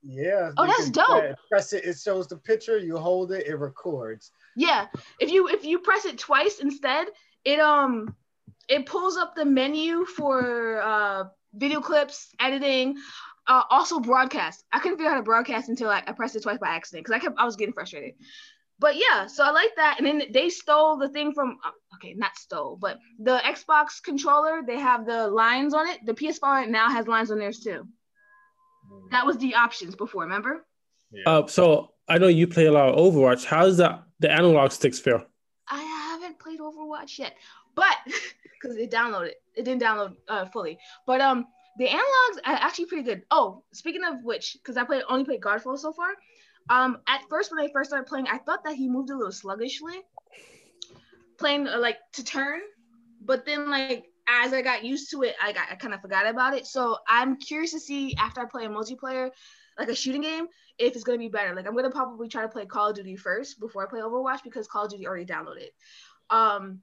Yeah. 0.01 0.51
Oh, 0.57 0.65
that's 0.65 0.89
dope. 0.89 1.19
pre- 1.21 1.33
Press 1.51 1.73
it. 1.73 1.85
It 1.85 1.99
shows 1.99 2.27
the 2.27 2.37
picture. 2.37 2.79
You 2.79 2.97
hold 2.97 3.31
it. 3.31 3.45
It 3.45 3.55
records. 3.55 4.31
Yeah, 4.55 4.87
if 5.19 5.29
you 5.31 5.49
if 5.49 5.63
you 5.63 5.79
press 5.79 6.05
it 6.05 6.17
twice 6.17 6.59
instead, 6.59 7.09
it 7.45 7.59
um 7.59 8.15
it 8.69 8.85
pulls 8.85 9.17
up 9.17 9.35
the 9.35 9.45
menu 9.45 10.05
for 10.05 10.81
uh 10.81 11.23
video 11.53 11.81
clips, 11.81 12.29
editing, 12.39 12.95
uh 13.47 13.63
also 13.69 13.99
broadcast. 13.99 14.63
I 14.71 14.79
couldn't 14.79 14.97
figure 14.97 15.09
out 15.09 15.13
how 15.13 15.19
to 15.19 15.23
broadcast 15.23 15.69
until 15.69 15.89
I, 15.89 16.03
I 16.07 16.11
pressed 16.13 16.35
it 16.35 16.43
twice 16.43 16.59
by 16.59 16.69
accident 16.69 17.05
because 17.05 17.15
I 17.15 17.19
kept 17.19 17.37
I 17.39 17.45
was 17.45 17.55
getting 17.55 17.73
frustrated. 17.73 18.15
But 18.79 18.95
yeah, 18.95 19.27
so 19.27 19.43
I 19.43 19.51
like 19.51 19.69
that. 19.75 19.97
And 19.99 20.07
then 20.07 20.23
they 20.31 20.49
stole 20.49 20.97
the 20.97 21.09
thing 21.09 21.33
from 21.33 21.57
uh, 21.63 21.69
okay, 21.95 22.15
not 22.15 22.35
stole, 22.35 22.77
but 22.81 22.97
the 23.19 23.37
Xbox 23.45 24.01
controller. 24.03 24.61
They 24.65 24.79
have 24.79 25.05
the 25.05 25.27
lines 25.27 25.75
on 25.75 25.87
it. 25.87 25.99
The 26.03 26.13
PS4 26.13 26.67
now 26.67 26.89
has 26.89 27.07
lines 27.07 27.29
on 27.29 27.37
theirs 27.37 27.59
too. 27.59 27.87
That 29.11 29.25
was 29.25 29.37
the 29.37 29.55
options 29.55 29.95
before. 29.95 30.23
Remember? 30.23 30.65
Yeah. 31.11 31.23
Uh, 31.29 31.47
so 31.47 31.91
I 32.07 32.17
know 32.17 32.27
you 32.27 32.47
play 32.47 32.65
a 32.65 32.71
lot 32.71 32.89
of 32.89 32.95
Overwatch. 32.95 33.45
How's 33.45 33.77
that 33.77 34.03
The 34.19 34.31
analog 34.31 34.71
sticks 34.71 34.99
feel? 34.99 35.23
I 35.67 35.81
haven't 35.81 36.39
played 36.39 36.59
Overwatch 36.59 37.19
yet, 37.19 37.35
but 37.75 37.95
because 38.61 38.77
it 38.77 38.91
downloaded, 38.91 39.31
it 39.55 39.65
didn't 39.65 39.81
download 39.81 40.15
uh, 40.27 40.45
fully. 40.45 40.77
But 41.05 41.21
um, 41.21 41.45
the 41.77 41.87
analogs 41.87 42.37
are 42.45 42.55
actually 42.55 42.85
pretty 42.85 43.03
good. 43.03 43.23
Oh, 43.31 43.63
speaking 43.73 44.03
of 44.03 44.23
which, 44.23 44.53
because 44.53 44.77
I 44.77 44.83
played 44.83 45.03
only 45.09 45.25
played 45.25 45.41
Godfall 45.41 45.77
so 45.77 45.93
far. 45.93 46.09
Um, 46.69 46.99
at 47.07 47.21
first 47.29 47.51
when 47.51 47.63
I 47.63 47.69
first 47.71 47.89
started 47.89 48.07
playing, 48.07 48.27
I 48.27 48.37
thought 48.37 48.63
that 48.63 48.75
he 48.75 48.87
moved 48.89 49.09
a 49.09 49.15
little 49.15 49.31
sluggishly, 49.31 50.01
playing 51.37 51.67
uh, 51.67 51.79
like 51.79 51.97
to 52.13 52.23
turn. 52.23 52.59
But 53.23 53.45
then 53.45 53.69
like 53.69 54.05
as 54.27 54.53
I 54.53 54.61
got 54.61 54.83
used 54.83 55.11
to 55.11 55.23
it, 55.23 55.35
I 55.41 55.53
got 55.53 55.67
I 55.71 55.75
kind 55.75 55.93
of 55.93 56.01
forgot 56.01 56.27
about 56.27 56.53
it. 56.53 56.65
So 56.65 56.97
I'm 57.07 57.37
curious 57.37 57.71
to 57.71 57.79
see 57.79 58.15
after 58.17 58.41
I 58.41 58.45
play 58.45 58.65
a 58.65 58.69
multiplayer, 58.69 59.31
like 59.77 59.89
a 59.89 59.95
shooting 59.95 60.21
game, 60.21 60.47
if 60.77 60.95
it's 60.95 61.03
gonna 61.03 61.17
be 61.17 61.29
better. 61.29 61.55
Like 61.55 61.67
I'm 61.67 61.75
gonna 61.75 61.91
probably 61.91 62.27
try 62.27 62.43
to 62.43 62.49
play 62.49 62.65
Call 62.65 62.89
of 62.89 62.95
Duty 62.95 63.15
first 63.15 63.59
before 63.59 63.85
I 63.85 63.89
play 63.89 64.01
Overwatch 64.01 64.43
because 64.43 64.67
Call 64.67 64.85
of 64.85 64.91
Duty 64.91 65.07
already 65.07 65.25
downloaded. 65.25 65.69
Um, 66.29 66.81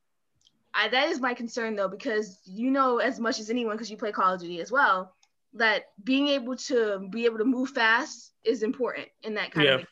I, 0.78 0.88
that 0.88 1.08
is 1.08 1.20
my 1.20 1.34
concern 1.34 1.74
though 1.74 1.88
because 1.88 2.38
you 2.44 2.70
know 2.70 2.98
as 2.98 3.18
much 3.18 3.40
as 3.40 3.50
anyone 3.50 3.74
because 3.74 3.90
you 3.90 3.96
play 3.96 4.12
Call 4.12 4.34
of 4.34 4.40
Duty 4.40 4.60
as 4.60 4.70
well 4.70 5.12
that 5.54 5.86
being 6.04 6.28
able 6.28 6.54
to 6.56 7.08
be 7.10 7.24
able 7.24 7.38
to 7.38 7.44
move 7.44 7.70
fast 7.70 8.32
is 8.44 8.62
important 8.62 9.08
in 9.22 9.34
that 9.34 9.50
kind 9.50 9.66
Yeah. 9.66 9.74
of. 9.76 9.86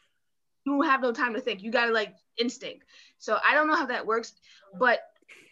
You 0.64 0.82
have 0.82 1.00
no 1.00 1.12
time 1.12 1.34
to 1.34 1.40
think. 1.40 1.62
You 1.62 1.70
gotta 1.70 1.92
like 1.92 2.14
instinct. 2.38 2.84
So 3.18 3.38
I 3.48 3.54
don't 3.54 3.66
know 3.66 3.74
how 3.74 3.86
that 3.86 4.06
works, 4.06 4.34
but 4.78 5.00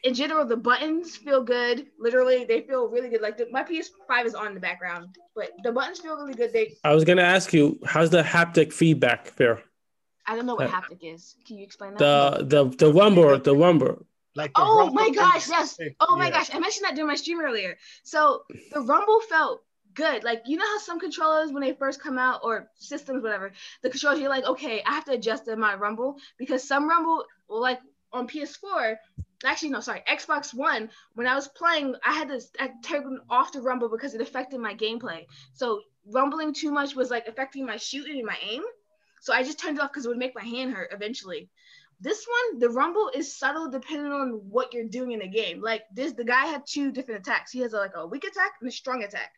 in 0.02 0.12
general, 0.12 0.44
the 0.44 0.56
buttons 0.56 1.16
feel 1.16 1.42
good. 1.42 1.86
Literally, 1.98 2.44
they 2.44 2.60
feel 2.60 2.88
really 2.88 3.08
good. 3.08 3.22
Like 3.22 3.36
the, 3.38 3.46
my 3.50 3.62
PS5 3.62 4.26
is 4.26 4.34
on 4.34 4.48
in 4.48 4.54
the 4.54 4.60
background, 4.60 5.16
but 5.34 5.50
the 5.62 5.72
buttons 5.72 6.00
feel 6.00 6.16
really 6.16 6.34
good. 6.34 6.52
They 6.52 6.76
I 6.84 6.94
was 6.94 7.04
gonna 7.04 7.22
ask 7.22 7.52
you, 7.52 7.80
how's 7.84 8.10
the 8.10 8.22
haptic 8.22 8.72
feedback 8.72 9.26
fair? 9.28 9.62
I 10.26 10.36
don't 10.36 10.46
know 10.46 10.54
what 10.56 10.68
Uh, 10.68 10.80
haptic 10.80 11.02
is. 11.02 11.36
Can 11.46 11.58
you 11.58 11.64
explain 11.64 11.94
that? 11.94 11.98
The 11.98 12.44
the 12.44 12.76
the 12.76 12.92
rumble, 12.92 13.38
the 13.38 13.56
rumble. 13.56 14.06
Like 14.36 14.54
the 14.54 14.62
Oh 14.62 14.90
my 14.92 15.10
gosh, 15.10 15.48
yes. 15.48 15.78
Oh 16.00 16.16
my 16.16 16.26
yeah. 16.26 16.30
gosh, 16.32 16.50
I 16.52 16.58
mentioned 16.58 16.84
that 16.84 16.94
during 16.94 17.08
my 17.08 17.14
stream 17.14 17.40
earlier. 17.40 17.76
So 18.02 18.42
the 18.72 18.80
Rumble 18.80 19.20
felt 19.20 19.62
good. 19.94 20.24
Like 20.24 20.42
you 20.46 20.56
know 20.56 20.66
how 20.66 20.78
some 20.78 20.98
controllers 20.98 21.52
when 21.52 21.62
they 21.62 21.72
first 21.72 22.00
come 22.00 22.18
out 22.18 22.40
or 22.42 22.68
systems 22.76 23.22
whatever, 23.22 23.52
the 23.82 23.90
controllers 23.90 24.20
you're 24.20 24.28
like, 24.28 24.44
okay, 24.44 24.82
I 24.84 24.92
have 24.92 25.04
to 25.06 25.12
adjust 25.12 25.46
my 25.46 25.74
Rumble 25.74 26.16
because 26.38 26.66
some 26.66 26.88
Rumble 26.88 27.24
well, 27.48 27.60
like 27.60 27.80
on 28.12 28.28
PS4, 28.28 28.96
actually 29.44 29.70
no, 29.70 29.80
sorry, 29.80 30.02
Xbox 30.08 30.54
One, 30.54 30.90
when 31.14 31.26
I 31.26 31.34
was 31.34 31.48
playing, 31.48 31.94
I 32.04 32.12
had 32.12 32.28
to 32.28 32.40
I 32.58 32.70
turn 32.82 33.20
off 33.28 33.52
the 33.52 33.60
Rumble 33.60 33.88
because 33.88 34.14
it 34.14 34.20
affected 34.20 34.60
my 34.60 34.74
gameplay. 34.74 35.26
So 35.52 35.82
rumbling 36.12 36.52
too 36.52 36.70
much 36.70 36.94
was 36.94 37.10
like 37.10 37.28
affecting 37.28 37.66
my 37.66 37.76
shooting 37.76 38.16
and 38.18 38.26
my 38.26 38.38
aim. 38.42 38.62
So 39.20 39.32
I 39.32 39.42
just 39.42 39.58
turned 39.58 39.78
it 39.78 39.82
off 39.82 39.90
because 39.90 40.04
it 40.04 40.08
would 40.08 40.18
make 40.18 40.34
my 40.34 40.44
hand 40.44 40.74
hurt 40.74 40.92
eventually. 40.92 41.48
This 42.04 42.26
one, 42.26 42.58
the 42.58 42.68
rumble 42.68 43.10
is 43.14 43.34
subtle 43.34 43.70
depending 43.70 44.12
on 44.12 44.42
what 44.50 44.74
you're 44.74 44.84
doing 44.84 45.12
in 45.12 45.20
the 45.20 45.26
game. 45.26 45.62
Like 45.62 45.84
this, 45.90 46.12
the 46.12 46.22
guy 46.22 46.44
had 46.44 46.66
two 46.66 46.92
different 46.92 47.26
attacks. 47.26 47.50
He 47.50 47.60
has 47.60 47.72
a, 47.72 47.78
like 47.78 47.96
a 47.96 48.06
weak 48.06 48.24
attack 48.24 48.52
and 48.60 48.68
a 48.68 48.72
strong 48.72 49.02
attack. 49.02 49.32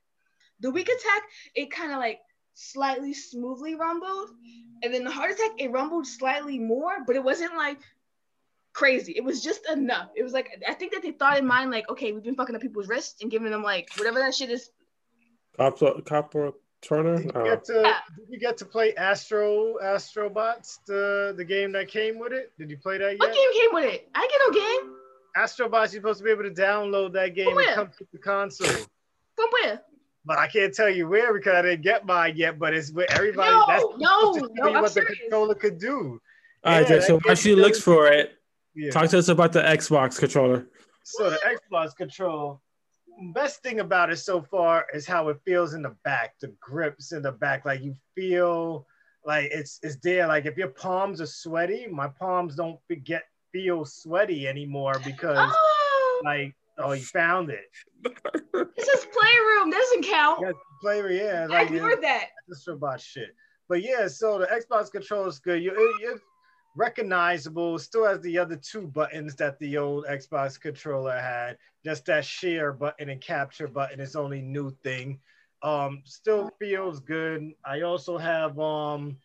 The 0.58 0.72
weak 0.72 0.88
attack, 0.88 1.22
it 1.54 1.70
kind 1.70 1.92
of 1.92 1.98
like 1.98 2.18
slightly 2.54 3.14
smoothly 3.14 3.76
rumbled, 3.76 4.30
and 4.82 4.92
then 4.92 5.04
the 5.04 5.12
hard 5.12 5.30
attack, 5.30 5.52
it 5.58 5.70
rumbled 5.70 6.08
slightly 6.08 6.58
more, 6.58 7.04
but 7.06 7.14
it 7.14 7.22
wasn't 7.22 7.54
like 7.54 7.78
crazy. 8.72 9.12
It 9.12 9.22
was 9.22 9.44
just 9.44 9.60
enough. 9.70 10.08
It 10.16 10.24
was 10.24 10.32
like 10.32 10.60
I 10.68 10.74
think 10.74 10.92
that 10.92 11.02
they 11.02 11.12
thought 11.12 11.38
in 11.38 11.46
mind 11.46 11.70
like, 11.70 11.88
okay, 11.88 12.10
we've 12.10 12.24
been 12.24 12.34
fucking 12.34 12.56
up 12.56 12.62
people's 12.62 12.88
wrists 12.88 13.22
and 13.22 13.30
giving 13.30 13.52
them 13.52 13.62
like 13.62 13.90
whatever 13.96 14.18
that 14.18 14.34
shit 14.34 14.50
is. 14.50 14.70
Copper, 15.56 16.00
Copper 16.04 16.52
Turner. 16.86 17.16
Did 17.16 17.24
you 17.34 17.40
Uh, 17.40 17.44
get 17.44 17.64
to 17.64 17.80
Yeah. 17.82 17.98
did 18.16 18.28
you 18.30 18.38
get 18.38 18.56
to 18.58 18.64
play 18.64 18.94
Astro 18.94 19.76
Astrobots, 19.82 20.78
the 20.86 21.34
the 21.36 21.44
game 21.44 21.72
that 21.72 21.88
came 21.88 22.18
with 22.18 22.32
it? 22.32 22.52
Did 22.58 22.70
you 22.70 22.78
play 22.78 22.98
that 22.98 23.12
yet? 23.12 23.18
What 23.20 23.28
yet? 23.28 23.34
game 23.34 23.52
came 23.60 23.74
with 23.74 23.94
it? 23.94 24.08
I 24.14 24.26
get 24.28 24.40
no 24.46 24.60
game. 24.84 24.96
Astrobots, 25.36 25.92
you're 25.92 26.00
supposed 26.00 26.18
to 26.18 26.24
be 26.24 26.30
able 26.30 26.44
to 26.44 26.50
download 26.50 27.12
that 27.14 27.34
game 27.34 27.54
where? 27.54 27.66
and 27.66 27.74
come 27.74 27.90
to 27.98 28.06
the 28.12 28.18
console. 28.18 28.68
From 29.36 29.48
where? 29.60 29.82
But 30.24 30.38
I 30.38 30.46
can't 30.48 30.72
tell 30.74 30.88
you 30.88 31.08
where 31.08 31.32
because 31.34 31.54
I 31.54 31.62
didn't 31.62 31.82
get 31.82 32.06
mine 32.06 32.34
yet. 32.36 32.58
But 32.58 32.74
it's 32.74 32.90
where 32.92 33.06
everybody. 33.10 33.50
No, 33.50 33.64
that's 33.68 33.84
no, 33.98 34.34
to 34.34 34.50
no, 34.54 34.74
I'm 34.74 34.82
what 34.82 34.94
the 34.94 35.02
controller 35.04 35.54
could 35.54 35.78
do. 35.78 36.20
all 36.64 36.72
right, 36.72 36.80
Yeah, 36.88 36.98
Jay, 36.98 37.00
so 37.00 37.18
while 37.20 37.34
she 37.34 37.54
looks 37.54 37.80
for 37.80 38.06
it, 38.08 38.32
Yeah. 38.74 38.90
talk 38.90 39.08
to 39.10 39.18
us 39.18 39.28
about 39.28 39.52
the 39.52 39.62
Xbox 39.62 40.18
controller. 40.18 40.66
So 41.04 41.30
the 41.30 41.36
Xbox 41.36 41.94
control, 41.96 42.60
best 43.34 43.62
thing 43.62 43.80
about 43.80 44.10
it 44.10 44.16
so 44.18 44.42
far 44.42 44.86
is 44.94 45.06
how 45.06 45.28
it 45.28 45.38
feels 45.44 45.74
in 45.74 45.82
the 45.82 45.94
back, 46.04 46.34
the 46.40 46.52
grips 46.60 47.12
in 47.12 47.22
the 47.22 47.32
back. 47.32 47.64
Like 47.64 47.82
you 47.82 47.94
feel 48.14 48.86
like 49.24 49.50
it's 49.52 49.78
it's 49.82 49.96
there. 49.96 50.26
Like 50.26 50.46
if 50.46 50.56
your 50.56 50.68
palms 50.68 51.20
are 51.20 51.26
sweaty, 51.26 51.86
my 51.86 52.08
palms 52.08 52.54
don't 52.56 52.78
get 53.04 53.24
feel 53.52 53.84
sweaty 53.84 54.46
anymore 54.48 55.00
because 55.04 55.50
Oh, 55.52 56.20
like 56.24 56.54
oh 56.78 56.92
you 56.92 57.02
found 57.02 57.50
it. 57.50 57.64
this 58.04 58.88
is 58.88 59.06
playroom. 59.18 59.70
Doesn't 59.70 60.04
count. 60.04 60.40
Yeah, 60.42 60.52
flavor, 60.82 61.10
yeah. 61.10 61.42
I 61.50 61.52
Like 61.52 61.70
ignored 61.70 62.02
that. 62.02 62.26
this 62.48 62.66
robot 62.68 63.00
shit. 63.00 63.34
But 63.68 63.82
yeah, 63.82 64.06
so 64.08 64.38
the 64.38 64.46
Xbox 64.46 64.92
controller 64.92 65.28
is 65.28 65.38
good. 65.38 65.62
You 65.62 65.72
it- 65.72 66.20
recognizable. 66.76 67.78
Still 67.78 68.06
has 68.06 68.20
the 68.20 68.38
other 68.38 68.56
two 68.56 68.86
buttons 68.86 69.34
that 69.36 69.58
the 69.58 69.78
old 69.78 70.06
Xbox 70.06 70.60
controller 70.60 71.18
had. 71.18 71.56
Just 71.84 72.06
that 72.06 72.24
share 72.24 72.72
button 72.72 73.08
and 73.08 73.20
capture 73.20 73.68
button 73.68 74.00
is 74.00 74.16
only 74.16 74.42
new 74.42 74.70
thing. 74.82 75.18
Um, 75.62 76.02
still 76.04 76.50
feels 76.58 77.00
good. 77.00 77.52
I 77.64 77.80
also 77.80 78.18
have 78.18 78.58
um 78.58 79.16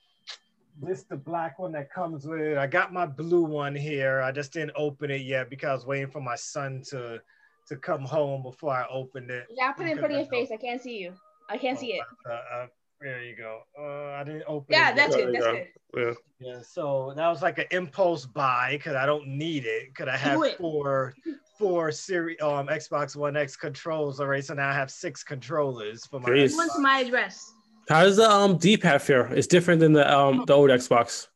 this 0.82 1.04
the 1.04 1.18
black 1.18 1.60
one 1.60 1.74
that 1.74 1.91
comes 1.91 2.26
with 2.26 2.39
it. 2.39 2.58
I 2.58 2.68
got 2.68 2.93
my 2.93 3.06
blue 3.06 3.43
one 3.43 3.76
here. 3.76 4.22
I 4.22 4.32
just 4.32 4.54
didn't 4.54 4.72
open 4.76 5.12
it 5.12 5.22
yet 5.22 5.49
because 5.49 5.70
I 5.70 5.74
was 5.74 5.86
waiting 5.86 6.10
for 6.10 6.22
my 6.22 6.36
son 6.36 6.82
to 6.89 7.22
to 7.68 7.76
come 7.76 8.02
home 8.02 8.43
before 8.43 8.74
I 8.74 8.86
opened 8.89 9.30
it. 9.30 9.47
Yeah, 9.49 9.72
put 9.74 9.86
it 9.86 9.91
in 9.91 9.97
front 9.97 10.14
of 10.14 10.20
your 10.20 10.28
face. 10.28 10.52
I 10.52 10.58
can't 10.58 10.82
see 10.82 10.97
you. 10.97 11.14
I 11.49 11.58
can't 11.58 11.78
see 11.78 11.93
it. 11.93 12.02
Uh, 12.30 12.68
there 13.02 13.24
you 13.24 13.36
go. 13.36 13.62
Uh, 13.78 14.14
I 14.20 14.24
didn't 14.24 14.43
open 14.47 14.68
Yeah, 14.74 14.91
it. 14.91 14.95
that's 14.95 15.16
yet. 15.16 15.26
good. 15.26 15.36
That's 15.36 15.45
There 15.45 15.56
you 15.56 15.66
good. 15.93 16.18
Yeah. 16.41 16.54
Yeah, 16.54 16.62
so 16.64 17.14
that 17.16 17.28
was 17.28 17.41
like 17.43 17.60
an 17.60 17.66
impulse 17.72 18.26
buy 18.26 18.70
because 18.72 18.95
I 18.95 19.06
don't 19.06 19.28
need 19.28 19.66
it. 19.66 19.89
Because 19.89 20.08
I 20.08 20.18
have 20.18 20.41
four 20.58 21.14
four 21.60 21.91
series 21.91 22.38
um 22.41 22.68
Xbox 22.68 23.16
One 23.16 23.38
X 23.38 23.56
controls 23.56 24.20
already. 24.20 24.41
So 24.41 24.56
now 24.56 24.70
I 24.70 24.74
have 24.74 24.89
six 24.89 25.24
controllers 25.24 26.06
for 26.08 26.20
my 26.20 26.30
Jeez. 26.30 26.52
You 26.52 26.58
Xbox. 26.58 26.80
my 26.80 26.99
address. 27.02 27.54
How 27.89 28.04
does 28.04 28.18
the 28.18 28.30
um 28.30 28.58
D-pad 28.58 29.02
fare? 29.02 29.32
It's 29.34 29.47
different 29.47 29.80
than 29.82 29.93
the 29.93 30.12
um 30.12 30.43
the 30.47 30.54
old 30.54 30.70
Xbox. 30.72 31.28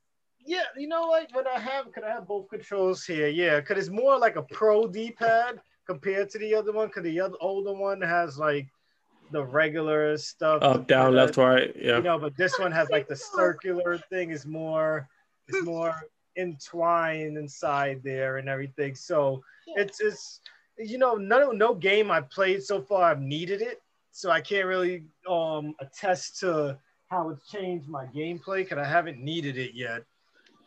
Yeah, 0.43 0.63
you 0.77 0.87
know 0.87 1.07
what? 1.07 1.27
What 1.33 1.47
I 1.47 1.59
have, 1.59 1.91
could 1.91 2.03
I 2.03 2.09
have 2.11 2.27
both 2.27 2.49
controls 2.49 3.03
here? 3.03 3.27
Yeah, 3.27 3.59
because 3.59 3.77
it's 3.77 3.89
more 3.89 4.17
like 4.17 4.35
a 4.35 4.43
pro 4.43 4.87
D-pad 4.87 5.59
compared 5.87 6.29
to 6.31 6.39
the 6.39 6.55
other 6.55 6.71
one. 6.71 6.87
Because 6.87 7.03
the 7.03 7.19
other 7.19 7.35
older 7.41 7.73
one 7.73 8.01
has 8.01 8.37
like 8.39 8.67
the 9.31 9.43
regular 9.43 10.17
stuff. 10.17 10.61
Up, 10.63 10.87
down, 10.87 11.11
the- 11.11 11.17
left, 11.17 11.37
right. 11.37 11.75
Yeah. 11.75 11.97
You 11.97 12.03
know, 12.03 12.19
but 12.19 12.35
this 12.37 12.57
one 12.59 12.71
has 12.71 12.89
like 12.89 13.07
the 13.07 13.15
circular 13.15 13.97
thing 14.09 14.31
is 14.31 14.45
more, 14.45 15.07
it's 15.47 15.63
more 15.63 15.95
entwined 16.37 17.37
inside 17.37 18.01
there 18.03 18.37
and 18.37 18.49
everything. 18.49 18.95
So 18.95 19.43
it's 19.67 20.01
it's 20.01 20.41
you 20.77 20.97
know 20.97 21.15
no 21.15 21.51
no 21.51 21.73
game 21.73 22.11
I've 22.11 22.29
played 22.29 22.61
so 22.63 22.81
far 22.81 23.11
I've 23.11 23.21
needed 23.21 23.61
it, 23.61 23.81
so 24.11 24.29
I 24.29 24.41
can't 24.41 24.67
really 24.67 25.05
um 25.29 25.75
attest 25.79 26.39
to 26.41 26.77
how 27.07 27.29
it's 27.29 27.49
changed 27.49 27.87
my 27.87 28.05
gameplay 28.07 28.57
because 28.57 28.77
I 28.77 28.85
haven't 28.85 29.19
needed 29.19 29.57
it 29.57 29.73
yet. 29.73 30.03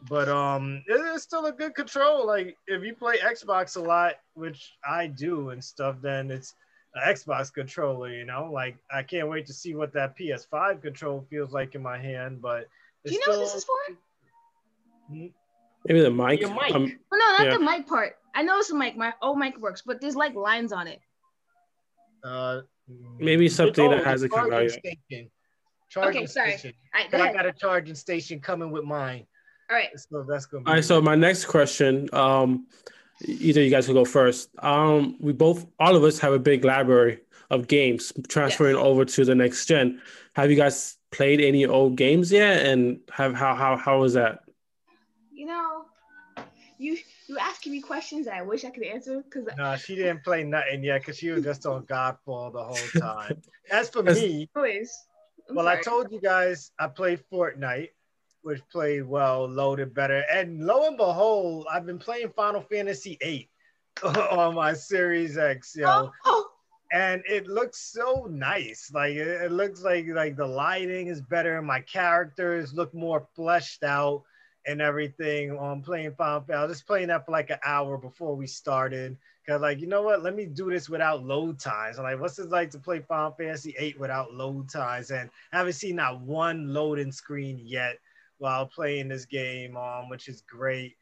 But 0.09 0.29
um, 0.29 0.85
it 0.87 0.93
is 0.93 1.25
still 1.25 1.47
a 1.47 1.53
good 1.53 1.75
control. 1.75 2.25
Like 2.25 2.57
if 2.69 2.85
you 2.85 2.95
play 2.95 3.19
Xbox 3.19 3.77
a 3.77 3.81
lot, 3.81 4.15
which 4.35 4.73
I 4.89 5.09
do 5.09 5.51
and 5.51 5.63
stuff, 5.63 5.97
then 6.01 6.31
it's 6.31 6.55
an 6.95 7.15
Xbox 7.15 7.53
controller. 7.53 8.11
You 8.11 8.25
know, 8.25 8.51
like 8.53 8.77
I 8.93 9.03
can't 9.03 9.29
wait 9.29 9.47
to 9.47 9.53
see 9.53 9.75
what 9.75 9.93
that 9.95 10.17
PS5 10.19 10.83
control 10.83 11.27
feels 11.31 11.53
like 11.53 11.75
in 11.75 11.83
my 11.83 11.99
hand. 11.99 12.41
But 12.43 12.69
Do 13.05 13.13
you 13.15 13.21
know 13.27 13.39
what 13.39 13.45
this 13.45 13.55
is 13.55 13.65
for? 13.65 13.75
Maybe 15.11 16.01
the 16.01 16.11
mic. 16.11 16.41
Your 16.41 16.51
mic. 16.51 16.75
Um, 16.75 16.99
Oh, 17.13 17.17
no, 17.17 17.45
not 17.45 17.47
Yeah. 17.47 17.59
the 17.59 17.65
mic 17.65 17.87
part. 17.87 18.17
I 18.35 18.43
know 18.43 18.59
it's 18.59 18.71
a 18.71 18.75
mic. 18.75 18.97
My 18.97 19.15
old 19.23 19.39
mic 19.39 19.59
works, 19.59 19.83
but 19.85 20.01
there's 20.01 20.17
like 20.17 20.35
lines 20.35 20.73
on 20.73 20.87
it. 20.87 21.01
Uh, 22.25 22.63
Maybe 23.19 23.49
something 23.49 23.91
that 23.91 24.05
has 24.05 24.23
a 24.23 24.29
charging 24.29 24.69
station. 24.71 25.31
Charging 25.91 26.23
Okay, 26.23 26.27
sorry. 26.27 26.51
station. 26.53 26.75
All 26.95 27.01
right, 27.03 27.11
go 27.11 27.19
But 27.19 27.29
I 27.29 27.33
got 27.33 27.47
a 27.47 27.53
charging 27.53 27.95
station 27.95 28.41
coming 28.41 28.71
with 28.71 28.85
mine. 28.85 29.27
All 29.71 29.77
right. 29.77 29.89
So 29.99 30.25
that's 30.29 30.47
gonna 30.47 30.65
be 30.65 30.69
All 30.69 30.75
right. 30.75 30.85
So 30.85 31.01
my 31.01 31.15
next 31.15 31.45
question, 31.47 32.09
um, 32.13 32.67
either 33.25 33.63
you 33.63 33.71
guys 33.71 33.87
can 33.87 33.95
go 33.95 34.05
first. 34.05 34.51
Um, 34.59 35.17
we 35.21 35.33
both, 35.33 35.67
all 35.79 35.97
of 35.97 36.05
us, 36.05 36.19
have 36.21 36.33
a 36.33 36.39
big 36.39 36.65
library 36.65 37.21
of 37.51 37.67
games 37.67 38.13
transferring 38.29 38.77
Yes. 38.77 38.85
over 38.85 39.05
to 39.05 39.25
the 39.25 39.35
next 39.35 39.67
gen. 39.67 40.01
Have 40.35 40.51
you 40.51 40.57
guys 40.57 40.97
played 41.11 41.41
any 41.41 41.65
old 41.67 41.97
games 41.97 42.31
yet? 42.31 42.67
And 42.67 43.01
have 43.11 43.35
how 43.35 43.55
how 43.55 43.77
how 43.77 44.01
was 44.01 44.13
that? 44.15 44.41
You 45.33 45.47
know, 45.47 45.85
you 46.79 46.99
you 47.27 47.39
asking 47.39 47.73
me 47.73 47.81
questions 47.81 48.27
that 48.27 48.35
I 48.35 48.43
wish 48.43 48.65
I 48.65 48.71
could 48.71 48.85
answer 48.85 49.23
because 49.23 49.49
No, 49.57 49.77
she 49.77 49.97
didn't 49.97 50.23
play 50.25 50.45
nothing 50.45 50.85
yet 50.85 51.01
because 51.01 51.19
she 51.19 51.31
was 51.31 51.43
just 51.43 51.67
on 51.67 51.85
Godfall 51.87 52.53
the 52.53 52.63
whole 52.63 53.01
time. 53.01 53.43
As 53.71 53.89
for 53.89 54.03
me, 54.03 54.49
always. 54.55 54.93
I'm 55.49 55.57
well, 55.57 55.69
I 55.69 55.81
told 55.81 56.13
you 56.13 56.21
guys 56.21 56.73
I 56.79 56.89
played 56.89 57.21
Fortnite, 57.33 57.89
which 58.49 58.67
played 58.73 59.07
well, 59.07 59.47
loaded 59.47 59.93
better. 59.93 60.25
And 60.33 60.65
lo 60.65 60.87
and 60.87 60.97
behold, 60.97 61.67
I've 61.71 61.85
been 61.85 61.99
playing 61.99 62.33
Final 62.35 62.63
Fantasy 62.63 63.19
VIII 63.23 63.51
on 64.03 64.55
my 64.55 64.73
Series 64.73 65.37
X, 65.37 65.77
yo. 65.77 65.87
Oh, 65.87 66.11
oh. 66.25 66.47
And 66.91 67.23
it 67.29 67.47
looks 67.47 67.93
so 67.93 68.27
nice. 68.31 68.91
Like 68.91 69.17
it, 69.17 69.29
it 69.29 69.53
looks 69.53 69.83
like 69.83 70.07
like 70.09 70.35
the 70.35 70.47
lighting 70.47 71.09
is 71.09 71.21
better. 71.21 71.61
My 71.61 71.81
characters 71.81 72.73
look 72.73 72.95
more 72.95 73.29
fleshed 73.37 73.83
out 73.85 74.23
and 74.67 74.81
everything 74.81 75.51
on 75.59 75.83
playing 75.83 76.15
Final 76.15 76.41
Fantasy. 76.41 76.55
I 76.55 76.65
was 76.65 76.77
just 76.79 76.87
playing 76.87 77.09
that 77.09 77.27
for 77.27 77.33
like 77.33 77.51
an 77.51 77.59
hour 77.67 77.99
before 77.99 78.35
we 78.35 78.47
started. 78.47 79.19
Cause 79.47 79.61
like, 79.61 79.79
you 79.79 79.87
know 79.87 80.01
what? 80.01 80.23
Let 80.23 80.35
me 80.35 80.47
do 80.47 80.71
this 80.71 80.89
without 80.89 81.23
load 81.23 81.59
times. 81.59 81.99
I'm 81.99 82.05
like, 82.05 82.19
what's 82.19 82.39
it 82.39 82.49
like 82.49 82.71
to 82.71 82.79
play 82.79 83.01
Final 83.01 83.33
Fantasy 83.33 83.75
8 83.79 84.01
without 84.01 84.33
load 84.33 84.71
times? 84.71 85.11
And 85.11 85.29
I 85.53 85.59
haven't 85.59 85.75
seen 85.75 85.97
not 85.97 86.23
one 86.23 86.73
loading 86.73 87.13
screen 87.13 87.61
yet 87.63 87.99
while 88.39 88.67
playing 88.67 89.09
this 89.09 89.25
game, 89.25 89.77
um, 89.77 90.09
which 90.09 90.29
is 90.29 90.43
great. 90.43 90.97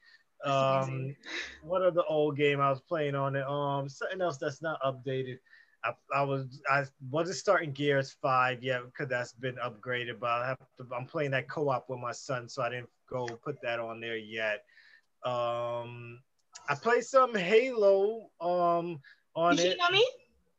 Um, 0.45 1.15
what 1.63 1.83
are 1.83 1.91
the 1.91 2.05
old 2.05 2.37
game 2.37 2.61
I 2.61 2.71
was 2.71 2.81
playing 2.81 3.15
on 3.15 3.37
it? 3.37 3.47
Um, 3.47 3.89
something 3.89 4.21
else 4.21 4.39
that's 4.39 4.63
not 4.63 4.81
updated. 4.83 5.39
I, 5.85 5.93
I 6.15 6.23
was 6.23 6.61
I 6.69 6.85
wasn't 7.11 7.37
starting 7.37 7.73
Gears 7.73 8.17
Five 8.21 8.63
yet 8.63 8.85
because 8.85 9.09
that's 9.09 9.33
been 9.33 9.57
upgraded, 9.57 10.19
but 10.19 10.31
I 10.31 10.47
have 10.49 10.59
to, 10.79 10.87
I'm 10.95 11.07
playing 11.07 11.31
that 11.33 11.49
co-op 11.49 11.89
with 11.89 12.01
my 12.01 12.13
son, 12.13 12.49
so 12.49 12.63
I 12.63 12.71
didn't 12.71 12.91
go 13.09 13.27
put 13.27 13.61
that 13.63 13.79
on 13.79 14.01
there 14.01 14.17
yet. 14.17 14.65
Um, 15.25 16.21
I 16.69 16.75
played 16.75 17.05
some 17.05 17.35
Halo 17.35 18.31
um 18.41 19.01
on 19.35 19.59
You 19.59 19.65
it. 19.65 19.81
on 19.81 19.93
me? 19.93 20.07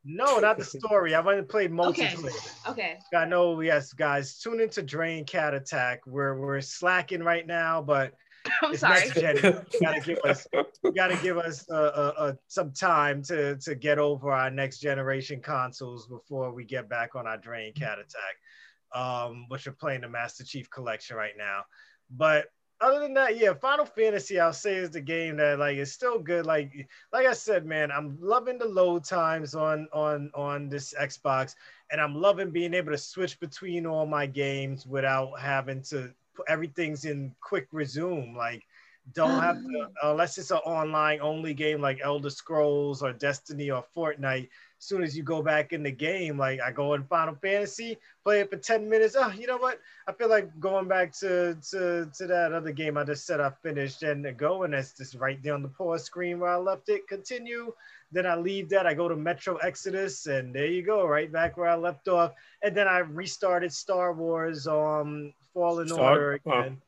No, 0.04 0.38
not 0.38 0.58
the 0.58 0.64
story. 0.64 1.14
I 1.14 1.20
want 1.20 1.38
to 1.38 1.42
play 1.42 1.68
multiplayer. 1.68 2.30
Okay. 2.68 2.98
okay. 3.12 3.16
I 3.16 3.24
know, 3.24 3.60
yes, 3.60 3.92
guys. 3.92 4.38
Tune 4.38 4.60
into 4.60 4.82
Drain 4.82 5.24
Cat 5.24 5.54
Attack. 5.54 6.06
We're 6.06 6.38
we're 6.38 6.60
slacking 6.60 7.22
right 7.22 7.46
now, 7.46 7.82
but 7.82 8.14
I'm 8.62 8.72
it's 8.72 8.80
sorry. 8.80 9.00
next 9.00 9.14
gen. 9.14 9.36
You 9.36 9.80
gotta 9.80 10.00
give 10.00 10.18
us, 10.24 10.46
you 10.84 10.92
gotta 10.92 11.18
give 11.22 11.36
us 11.36 11.68
uh, 11.70 11.74
uh, 11.74 12.12
uh, 12.16 12.32
some 12.46 12.72
time 12.72 13.22
to 13.24 13.56
to 13.58 13.74
get 13.74 13.98
over 13.98 14.30
our 14.30 14.50
next 14.50 14.78
generation 14.78 15.40
consoles 15.40 16.06
before 16.06 16.52
we 16.52 16.64
get 16.64 16.88
back 16.88 17.14
on 17.14 17.26
our 17.26 17.36
Drain 17.36 17.72
Cat 17.74 17.98
Attack, 17.98 18.94
um, 18.94 19.46
which 19.48 19.66
we're 19.66 19.72
playing 19.72 20.02
the 20.02 20.08
Master 20.08 20.44
Chief 20.44 20.70
Collection 20.70 21.16
right 21.16 21.34
now. 21.36 21.64
But 22.10 22.46
other 22.80 23.00
than 23.00 23.14
that, 23.14 23.36
yeah, 23.38 23.54
Final 23.54 23.84
Fantasy, 23.84 24.38
I'll 24.38 24.52
say 24.52 24.76
is 24.76 24.90
the 24.90 25.00
game 25.00 25.36
that 25.38 25.58
like 25.58 25.76
is 25.76 25.92
still 25.92 26.18
good. 26.18 26.46
Like 26.46 26.88
like 27.12 27.26
I 27.26 27.32
said, 27.32 27.66
man, 27.66 27.90
I'm 27.90 28.16
loving 28.20 28.58
the 28.58 28.68
load 28.68 29.04
times 29.04 29.54
on 29.54 29.88
on 29.92 30.30
on 30.34 30.68
this 30.68 30.94
Xbox, 31.00 31.54
and 31.90 32.00
I'm 32.00 32.14
loving 32.14 32.50
being 32.50 32.74
able 32.74 32.92
to 32.92 32.98
switch 32.98 33.40
between 33.40 33.86
all 33.86 34.06
my 34.06 34.26
games 34.26 34.86
without 34.86 35.38
having 35.40 35.82
to 35.84 36.12
put 36.34 36.46
everything's 36.48 37.04
in 37.04 37.34
quick 37.40 37.66
resume. 37.72 38.34
Like 38.36 38.64
don't 39.12 39.30
uh-huh. 39.30 39.40
have 39.40 39.56
to 39.56 39.88
unless 40.04 40.38
it's 40.38 40.50
an 40.50 40.58
online 40.58 41.20
only 41.20 41.54
game 41.54 41.80
like 41.80 42.00
Elder 42.02 42.30
Scrolls 42.30 43.02
or 43.02 43.12
Destiny 43.12 43.70
or 43.70 43.84
Fortnite. 43.96 44.48
As 44.80 44.84
soon 44.84 45.02
as 45.02 45.16
you 45.16 45.24
go 45.24 45.42
back 45.42 45.72
in 45.72 45.82
the 45.82 45.90
game, 45.90 46.38
like 46.38 46.60
I 46.60 46.70
go 46.70 46.94
in 46.94 47.02
Final 47.04 47.34
Fantasy, 47.34 47.98
play 48.22 48.40
it 48.40 48.50
for 48.50 48.56
10 48.56 48.88
minutes. 48.88 49.16
Oh, 49.18 49.32
you 49.36 49.48
know 49.48 49.56
what? 49.56 49.80
I 50.06 50.12
feel 50.12 50.28
like 50.28 50.58
going 50.60 50.86
back 50.86 51.12
to 51.18 51.56
to, 51.70 52.08
to 52.16 52.26
that 52.28 52.52
other 52.52 52.70
game 52.70 52.96
I 52.96 53.02
just 53.02 53.26
said 53.26 53.40
I 53.40 53.50
finished 53.62 54.04
and 54.04 54.36
go, 54.36 54.62
and 54.62 54.72
that's 54.72 54.96
just 54.96 55.16
right 55.16 55.42
there 55.42 55.54
on 55.54 55.62
the 55.62 55.68
pause 55.68 56.04
screen 56.04 56.38
where 56.38 56.50
I 56.50 56.56
left 56.56 56.88
it. 56.88 57.08
Continue. 57.08 57.72
Then 58.12 58.24
I 58.24 58.36
leave 58.36 58.68
that. 58.70 58.86
I 58.86 58.94
go 58.94 59.08
to 59.08 59.16
Metro 59.16 59.56
Exodus, 59.56 60.26
and 60.26 60.54
there 60.54 60.66
you 60.66 60.82
go, 60.82 61.06
right 61.06 61.30
back 61.30 61.56
where 61.56 61.68
I 61.68 61.74
left 61.74 62.06
off. 62.08 62.32
And 62.62 62.76
then 62.76 62.86
I 62.86 62.98
restarted 62.98 63.72
Star 63.72 64.12
Wars 64.12 64.66
um 64.66 65.34
Fallen 65.52 65.88
Star- 65.88 66.10
Order 66.10 66.40
oh. 66.46 66.58
again. 66.60 66.82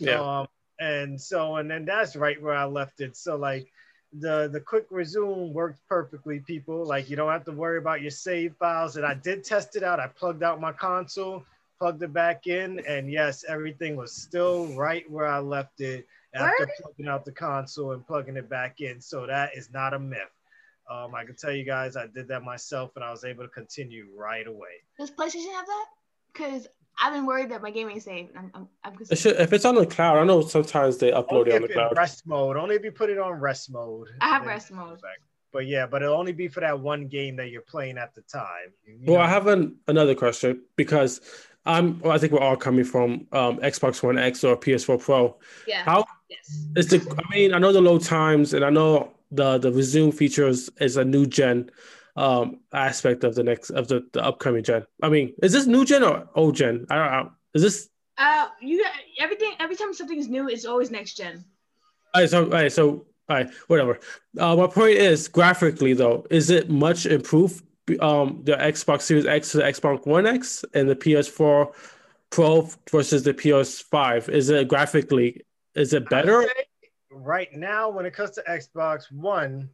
Yeah. 0.00 0.40
Um, 0.40 0.48
and 0.78 1.20
so, 1.20 1.56
and 1.56 1.70
then 1.70 1.84
that's 1.84 2.16
right 2.16 2.40
where 2.40 2.54
I 2.54 2.64
left 2.64 3.00
it. 3.00 3.16
So 3.16 3.36
like 3.36 3.68
the 4.12 4.48
the 4.52 4.60
quick 4.60 4.86
resume 4.90 5.52
works 5.52 5.80
perfectly, 5.88 6.40
people. 6.40 6.84
Like 6.84 7.10
you 7.10 7.16
don't 7.16 7.30
have 7.30 7.44
to 7.46 7.52
worry 7.52 7.78
about 7.78 8.02
your 8.02 8.10
save 8.10 8.54
files. 8.56 8.96
And 8.96 9.04
I 9.04 9.14
did 9.14 9.44
test 9.44 9.76
it 9.76 9.82
out. 9.82 10.00
I 10.00 10.06
plugged 10.08 10.42
out 10.42 10.60
my 10.60 10.72
console, 10.72 11.44
plugged 11.78 12.02
it 12.02 12.12
back 12.12 12.46
in, 12.46 12.80
and 12.86 13.10
yes, 13.10 13.44
everything 13.48 13.96
was 13.96 14.12
still 14.12 14.66
right 14.68 15.08
where 15.10 15.26
I 15.26 15.38
left 15.38 15.80
it 15.80 16.06
after 16.34 16.54
Word? 16.60 16.70
plugging 16.80 17.08
out 17.08 17.24
the 17.24 17.32
console 17.32 17.92
and 17.92 18.06
plugging 18.06 18.36
it 18.36 18.48
back 18.48 18.80
in. 18.80 19.00
So 19.00 19.26
that 19.26 19.50
is 19.56 19.70
not 19.72 19.94
a 19.94 19.98
myth. 19.98 20.20
Um, 20.88 21.14
I 21.14 21.24
can 21.24 21.34
tell 21.34 21.52
you 21.52 21.64
guys, 21.64 21.96
I 21.96 22.06
did 22.06 22.28
that 22.28 22.42
myself, 22.44 22.92
and 22.94 23.04
I 23.04 23.10
was 23.10 23.24
able 23.24 23.42
to 23.42 23.50
continue 23.50 24.06
right 24.16 24.46
away. 24.46 24.82
Does 24.98 25.10
PlayStation 25.10 25.52
have 25.52 25.66
that? 25.66 25.86
Because 26.32 26.68
I've 26.98 27.12
been 27.12 27.26
worried 27.26 27.50
that 27.50 27.60
my 27.62 27.70
game 27.70 27.90
ain't 27.90 28.02
saved. 28.02 28.32
I'm, 28.36 28.50
I'm, 28.54 28.68
I'm 28.84 28.94
It 29.10 29.18
should, 29.18 29.36
if 29.38 29.52
it's 29.52 29.64
on 29.64 29.74
the 29.74 29.84
cloud, 29.86 30.18
I 30.18 30.24
know 30.24 30.40
sometimes 30.42 30.96
they 30.98 31.10
upload 31.10 31.46
Only 31.46 31.50
it 31.52 31.54
on 31.56 31.62
the 31.62 31.68
cloud. 31.68 31.96
rest 31.96 32.26
mode. 32.26 32.56
Only 32.56 32.74
if 32.76 32.84
you 32.84 32.92
put 32.92 33.10
it 33.10 33.18
on 33.18 33.34
rest 33.34 33.70
mode. 33.70 34.08
I 34.20 34.28
have 34.28 34.46
rest 34.46 34.72
mode. 34.72 34.98
But 35.52 35.66
yeah, 35.66 35.86
but 35.86 36.02
it'll 36.02 36.18
only 36.18 36.32
be 36.32 36.48
for 36.48 36.60
that 36.60 36.78
one 36.80 37.06
game 37.06 37.36
that 37.36 37.50
you're 37.50 37.62
playing 37.62 37.98
at 37.98 38.14
the 38.14 38.22
time. 38.22 38.72
You 38.86 38.98
Well, 39.06 39.16
know? 39.16 39.22
I 39.22 39.28
have 39.28 39.46
an, 39.46 39.76
another 39.88 40.14
question 40.14 40.62
because 40.76 41.20
I'm. 41.64 41.98
Well, 42.00 42.12
I 42.12 42.18
think 42.18 42.32
we're 42.32 42.40
all 42.40 42.56
coming 42.56 42.84
from 42.84 43.26
um, 43.32 43.58
Xbox 43.58 44.02
One 44.02 44.18
X 44.18 44.44
or 44.44 44.56
PS4 44.56 45.00
Pro. 45.00 45.36
Yeah. 45.66 45.82
How 45.84 46.04
Yes. 46.28 46.66
is 46.76 46.88
the? 46.88 47.16
I 47.24 47.34
mean, 47.34 47.54
I 47.54 47.58
know 47.58 47.72
the 47.72 47.80
load 47.80 48.02
times, 48.02 48.52
and 48.54 48.64
I 48.64 48.70
know 48.70 49.12
the 49.30 49.58
the 49.58 49.72
resume 49.72 50.10
features 50.12 50.68
is 50.80 50.96
a 50.96 51.04
new 51.04 51.24
gen 51.26 51.70
um, 52.16 52.60
aspect 52.72 53.24
of 53.24 53.34
the 53.34 53.44
next 53.44 53.70
of 53.70 53.88
the, 53.88 54.06
the 54.12 54.24
upcoming 54.24 54.64
gen. 54.64 54.84
I 55.02 55.08
mean, 55.08 55.34
is 55.42 55.52
this 55.52 55.66
new 55.66 55.84
gen 55.84 56.02
or 56.02 56.28
old 56.34 56.56
gen? 56.56 56.86
I 56.90 56.96
don't 56.96 57.12
know. 57.12 57.30
Is 57.54 57.62
this? 57.62 57.88
Uh, 58.18 58.48
you 58.60 58.84
everything 59.20 59.52
every 59.60 59.76
time 59.76 59.92
something 59.92 60.18
is 60.18 60.28
new, 60.28 60.48
it's 60.48 60.64
always 60.64 60.90
next 60.90 61.16
gen. 61.16 61.44
All 62.14 62.22
right, 62.22 62.30
so 62.30 62.44
all 62.44 62.50
right, 62.50 62.72
so 62.72 63.06
all 63.28 63.36
right, 63.36 63.50
whatever. 63.66 63.98
Uh, 64.38 64.56
my 64.56 64.66
point 64.66 64.96
is, 64.96 65.28
graphically 65.28 65.92
though, 65.92 66.26
is 66.30 66.50
it 66.50 66.70
much 66.70 67.06
improved? 67.06 67.62
Um, 68.00 68.40
the 68.42 68.56
Xbox 68.56 69.02
Series 69.02 69.26
X 69.26 69.52
to 69.52 69.58
the 69.58 69.62
Xbox 69.62 70.06
One 70.06 70.26
X 70.26 70.64
and 70.74 70.88
the 70.88 70.96
PS4 70.96 71.72
Pro 72.30 72.68
versus 72.90 73.22
the 73.22 73.32
PS5. 73.32 74.28
Is 74.28 74.50
it 74.50 74.66
graphically? 74.66 75.42
Is 75.76 75.92
it 75.92 76.08
better? 76.08 76.44
Right 77.12 77.52
now, 77.52 77.90
when 77.90 78.04
it 78.04 78.12
comes 78.12 78.32
to 78.32 78.42
Xbox 78.42 79.12
One, 79.12 79.70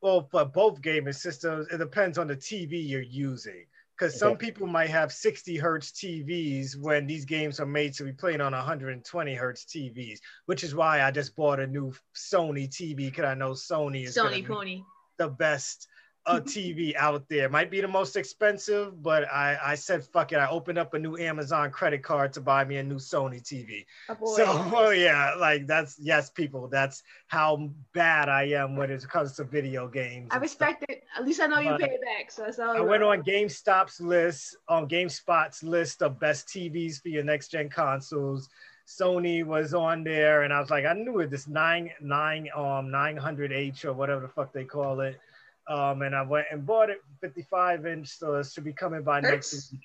well, 0.00 0.28
for 0.30 0.44
both 0.44 0.80
gaming 0.82 1.12
systems, 1.12 1.66
it 1.68 1.78
depends 1.78 2.18
on 2.18 2.26
the 2.28 2.36
TV 2.36 2.86
you're 2.88 3.02
using. 3.02 3.66
Because 3.96 4.16
some 4.16 4.34
Okay. 4.34 4.46
people 4.46 4.68
might 4.68 4.90
have 4.90 5.12
60 5.12 5.56
hertz 5.56 5.90
TVs 5.90 6.76
when 6.76 7.06
these 7.06 7.24
games 7.24 7.58
are 7.58 7.66
made 7.66 7.94
to 7.94 8.04
be 8.04 8.12
played 8.12 8.40
on 8.40 8.52
120 8.52 9.34
hertz 9.34 9.64
TVs, 9.64 10.20
which 10.46 10.62
is 10.62 10.74
why 10.74 11.02
I 11.02 11.10
just 11.10 11.34
bought 11.34 11.58
a 11.58 11.66
new 11.66 11.92
Sony 12.14 12.68
TV 12.68 12.96
because 12.96 13.24
I 13.24 13.34
know 13.34 13.50
Sony 13.52 14.04
is 14.04 14.16
gonna 14.16 14.36
Sony 14.36 14.44
be 14.44 14.46
Pony. 14.46 14.82
the 15.16 15.28
best 15.28 15.88
uh, 16.26 16.40
TV 16.40 16.94
out 16.96 17.28
there. 17.28 17.48
Might 17.48 17.70
be 17.70 17.80
the 17.80 17.88
most 17.88 18.16
expensive, 18.16 19.02
but 19.02 19.24
I, 19.32 19.58
I 19.64 19.74
said 19.74 20.04
fuck 20.04 20.32
it. 20.32 20.36
I 20.36 20.48
opened 20.48 20.78
up 20.78 20.94
a 20.94 20.98
new 20.98 21.16
Amazon 21.16 21.70
credit 21.70 22.02
card 22.02 22.32
to 22.34 22.40
buy 22.40 22.64
me 22.64 22.76
a 22.76 22.82
new 22.82 22.96
Sony 22.96 23.42
TV. 23.42 23.86
Oh. 24.08 24.36
So 24.36 24.44
oh 24.76 24.90
yeah, 24.90 25.34
like 25.38 25.66
that's 25.66 25.98
yes, 25.98 26.30
people. 26.30 26.68
That's 26.68 27.02
how 27.28 27.70
bad 27.92 28.28
I 28.28 28.44
am 28.44 28.76
when 28.76 28.90
it 28.90 29.06
comes 29.08 29.32
to 29.36 29.44
video 29.44 29.88
games. 29.88 30.28
I 30.30 30.36
and 30.36 30.48
stuff. 30.48 30.68
respect 30.68 30.84
it. 30.88 31.04
At 31.16 31.24
least 31.24 31.40
I 31.40 31.46
know 31.46 31.60
you 31.60 31.70
But 31.70 31.80
pay 31.80 31.86
it 31.94 32.00
back. 32.02 32.30
So 32.30 32.42
that's 32.42 32.58
all. 32.58 32.76
I 32.76 32.80
went 32.80 33.02
on 33.02 33.22
GameStop's 33.22 34.00
list, 34.00 34.56
on 34.68 34.88
GameSpot's 34.88 35.62
list 35.62 36.02
of 36.02 36.20
best 36.20 36.48
TVs 36.48 37.00
for 37.00 37.08
your 37.08 37.24
next 37.24 37.48
gen 37.48 37.68
consoles. 37.68 38.48
Sony 38.86 39.44
was 39.44 39.74
on 39.74 40.02
there, 40.02 40.42
and 40.42 40.52
I 40.52 40.60
was 40.60 40.70
like, 40.70 40.86
I 40.86 40.94
knew 40.94 41.18
it. 41.20 41.30
This 41.30 41.46
nine 41.46 41.90
nine 42.00 42.48
um 42.54 42.88
900H 42.88 43.84
or 43.84 43.92
whatever 43.92 44.22
the 44.22 44.28
fuck 44.28 44.52
they 44.52 44.64
call 44.64 45.00
it. 45.00 45.20
Um, 45.68 46.02
and 46.02 46.14
I 46.14 46.22
went 46.22 46.46
and 46.50 46.64
bought 46.64 46.90
it 46.90 47.02
55 47.20 47.86
inch, 47.86 48.08
so 48.08 48.34
it 48.34 48.46
should 48.46 48.64
be 48.64 48.72
coming 48.72 49.02
by 49.02 49.20
next 49.20 49.72
week. 49.72 49.80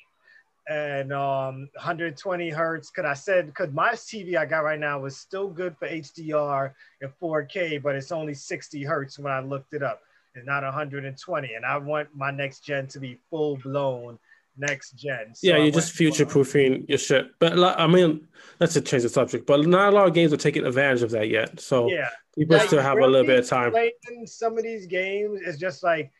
And 0.69 1.11
um 1.11 1.69
120 1.75 2.49
hertz. 2.49 2.89
Cause 2.89 3.03
I 3.03 3.13
said, 3.13 3.53
cause 3.53 3.69
my 3.73 3.91
TV 3.91 4.37
I 4.37 4.45
got 4.45 4.63
right 4.63 4.79
now 4.79 4.97
was 4.99 5.17
still 5.17 5.49
good 5.49 5.75
for 5.77 5.89
HDR 5.89 6.71
and 7.01 7.11
4K, 7.21 7.83
but 7.83 7.95
it's 7.95 8.13
only 8.13 8.33
60 8.33 8.83
hertz 8.83 9.19
when 9.19 9.33
I 9.33 9.41
looked 9.41 9.73
it 9.73 9.83
up 9.83 10.01
and 10.35 10.45
not 10.45 10.63
120. 10.63 11.53
And 11.53 11.65
I 11.65 11.77
want 11.77 12.07
my 12.15 12.31
next 12.31 12.63
gen 12.63 12.87
to 12.87 12.99
be 12.99 13.19
full 13.29 13.57
blown 13.57 14.17
next 14.57 14.91
gen. 14.91 15.33
So 15.33 15.47
Yeah, 15.47 15.53
you're 15.55 15.63
went 15.63 15.75
just 15.75 15.91
future 15.93 16.25
proofing 16.25 16.85
your 16.87 16.97
shit. 16.97 17.31
But 17.39 17.57
like, 17.57 17.75
I 17.77 17.87
mean, 17.87 18.27
that's 18.59 18.73
to 18.73 18.81
change 18.81 19.03
the 19.03 19.09
subject. 19.09 19.45
But 19.47 19.65
not 19.67 19.91
a 19.91 19.95
lot 19.95 20.07
of 20.07 20.13
games 20.13 20.31
are 20.33 20.37
taking 20.37 20.65
advantage 20.65 21.01
of 21.01 21.11
that 21.11 21.29
yet. 21.29 21.59
So 21.59 21.89
Yeah, 21.89 22.09
people 22.37 22.57
Like, 22.57 22.67
still 22.67 22.81
have 22.81 22.97
a 22.97 23.05
little 23.07 23.25
bit 23.25 23.39
of 23.39 23.47
time. 23.47 23.71
playing 23.71 23.91
some 24.25 24.57
of 24.57 24.63
these 24.63 24.85
games 24.87 25.41
is 25.41 25.57
just 25.57 25.83
like 25.83 26.11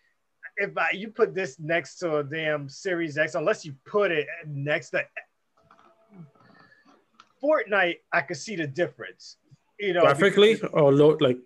if 0.57 0.77
I, 0.77 0.91
you 0.91 1.09
put 1.09 1.33
this 1.33 1.59
next 1.59 1.97
to 1.99 2.17
a 2.17 2.23
damn 2.23 2.69
Series 2.69 3.17
X, 3.17 3.33
unless 3.35 3.65
you 3.65 3.73
put 3.85 4.11
it 4.11 4.27
next 4.47 4.91
to 4.91 5.03
Fortnite, 7.43 7.97
I 8.11 8.21
could 8.21 8.37
see 8.37 8.55
the 8.55 8.67
difference. 8.67 9.37
You 9.79 9.93
know, 9.93 10.01
Graphically 10.01 10.53
because- 10.55 10.69
or 10.73 10.93
low, 10.93 11.17
like 11.19 11.37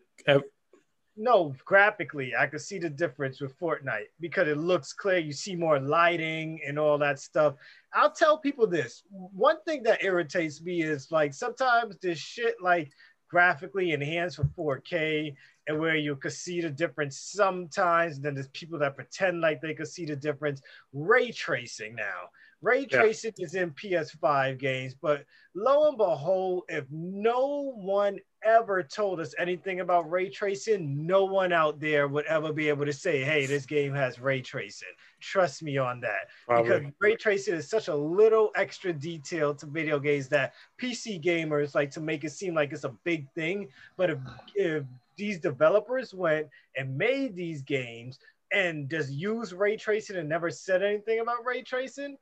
no, 1.18 1.56
graphically, 1.66 2.34
I 2.38 2.46
could 2.46 2.62
see 2.62 2.78
the 2.78 2.90
difference 2.90 3.42
with 3.42 3.60
Fortnite 3.60 4.10
because 4.20 4.48
it 4.48 4.58
looks 4.58 4.94
clear. 4.94 5.18
You 5.18 5.34
see 5.34 5.56
more 5.56 5.80
lighting 5.80 6.62
and 6.66 6.78
all 6.78 7.00
that 7.00 7.20
stuff. 7.20 7.56
I'll 7.94 8.12
tell 8.12 8.38
people 8.38 8.68
this. 8.68 9.04
One 9.10 9.58
thing 9.66 9.82
that 9.84 10.04
irritates 10.04 10.62
me 10.62 10.84
is 10.84 11.12
like 11.12 11.34
sometimes 11.34 11.98
this 11.98 12.20
shit 12.20 12.56
like 12.62 12.92
graphically 13.30 13.92
enhanced 13.92 14.38
for 14.38 14.80
4K 14.80 15.36
and 15.68 15.80
where 15.80 15.96
you 15.96 16.16
could 16.16 16.34
see 16.34 16.62
the 16.62 16.70
difference 16.70 17.18
sometimes. 17.18 18.20
Then 18.20 18.36
there's 18.36 18.50
people 18.50 18.78
that 18.80 18.96
pretend 18.96 19.42
like 19.42 19.60
they 19.60 19.74
could 19.74 19.88
see 19.88 20.06
the 20.06 20.16
difference. 20.16 20.62
Ray 20.94 21.32
tracing 21.32 21.96
now. 21.96 22.30
Ray 22.62 22.86
tracing 22.86 23.34
yeah. 23.38 23.46
is 23.46 23.56
in 23.56 23.72
PS5 23.72 24.58
games, 24.58 24.96
but 25.00 25.26
lo 25.54 25.90
and 25.90 25.98
behold, 25.98 26.64
if 26.70 26.86
no 26.90 27.72
one 27.76 28.20
ever 28.44 28.82
told 28.82 29.20
us 29.20 29.36
anything 29.38 29.80
about 29.80 30.10
ray 30.10 30.30
tracing, 30.30 31.06
no 31.06 31.26
one 31.26 31.52
out 31.54 31.80
there 31.80 32.08
would 32.08 32.26
ever 32.26 32.52
be 32.52 32.70
able 32.70 32.86
to 32.86 32.94
say, 32.94 33.24
hey, 33.24 33.46
this 33.46 33.66
game 33.66 33.94
has 33.94 34.20
ray 34.20 34.42
tracing. 34.42 34.88
Trust 35.20 35.62
me 35.62 35.78
on 35.78 36.00
that. 36.02 36.30
Probably. 36.48 36.80
Because 36.80 36.94
ray 37.00 37.16
tracing 37.16 37.56
is 37.56 37.70
such 37.70 37.90
a 37.90 37.96
little 37.96 38.52
extra 38.56 38.92
detail 38.92 39.54
to 39.56 39.66
video 39.66 40.00
games 40.00 40.28
that 40.30 40.54
PC 40.82 41.24
gamers 41.24 41.76
like 41.76 41.92
to 41.92 42.02
make 42.02 42.24
it 42.24 42.32
seem 42.32 42.56
like 42.56 42.72
it's 42.72 42.86
a 42.86 42.96
big 43.04 43.30
thing. 43.34 43.70
But 43.98 44.12
if, 44.12 44.20
if 44.56 44.84
these 45.16 45.40
developers 45.40 46.14
went 46.14 46.48
and 46.76 46.98
made 46.98 47.36
these 47.36 47.62
games 47.62 48.20
and 48.52 48.90
just 48.90 49.12
use 49.12 49.54
ray 49.54 49.76
tracing 49.76 50.16
and 50.16 50.30
never 50.30 50.50
said 50.50 50.82
anything 50.82 51.20
about 51.20 51.46
ray 51.46 51.62
tracing, 51.62 52.18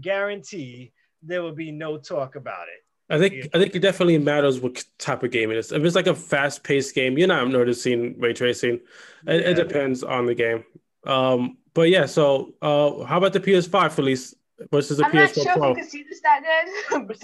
guarantee 0.00 0.92
there 1.22 1.42
will 1.42 1.54
be 1.54 1.70
no 1.70 1.98
talk 1.98 2.36
about 2.36 2.68
it. 2.68 2.84
I 3.10 3.18
think 3.18 3.48
I 3.52 3.58
think 3.58 3.74
it 3.74 3.80
definitely 3.80 4.18
matters 4.18 4.60
what 4.60 4.84
type 4.98 5.24
of 5.24 5.32
game 5.32 5.50
it 5.50 5.56
is. 5.56 5.72
If 5.72 5.82
it's 5.82 5.96
like 5.96 6.06
a 6.06 6.14
fast 6.14 6.62
paced 6.62 6.94
game, 6.94 7.18
you're 7.18 7.26
not 7.26 7.48
noticing 7.48 8.18
ray 8.20 8.32
tracing. 8.32 8.74
It, 8.74 8.80
yeah. 9.26 9.50
it 9.50 9.54
depends 9.54 10.04
on 10.04 10.26
the 10.26 10.34
game. 10.34 10.64
Um, 11.04 11.58
but 11.74 11.90
yeah, 11.90 12.06
so 12.06 12.54
uh, 12.62 13.04
how 13.04 13.18
about 13.18 13.32
the 13.32 13.40
PS5, 13.40 13.96
release 13.96 14.34
versus 14.70 14.98
the 14.98 15.06
I'm 15.06 15.10
PS4 15.10 15.14
not 15.14 15.34
sure 15.34 15.56
Pro? 15.56 15.70
if 15.72 15.76
you 15.76 15.82
can 15.82 15.90
see 15.90 16.04
this 16.08 16.20
that 16.20 16.42
good, 16.88 17.08
but 17.08 17.16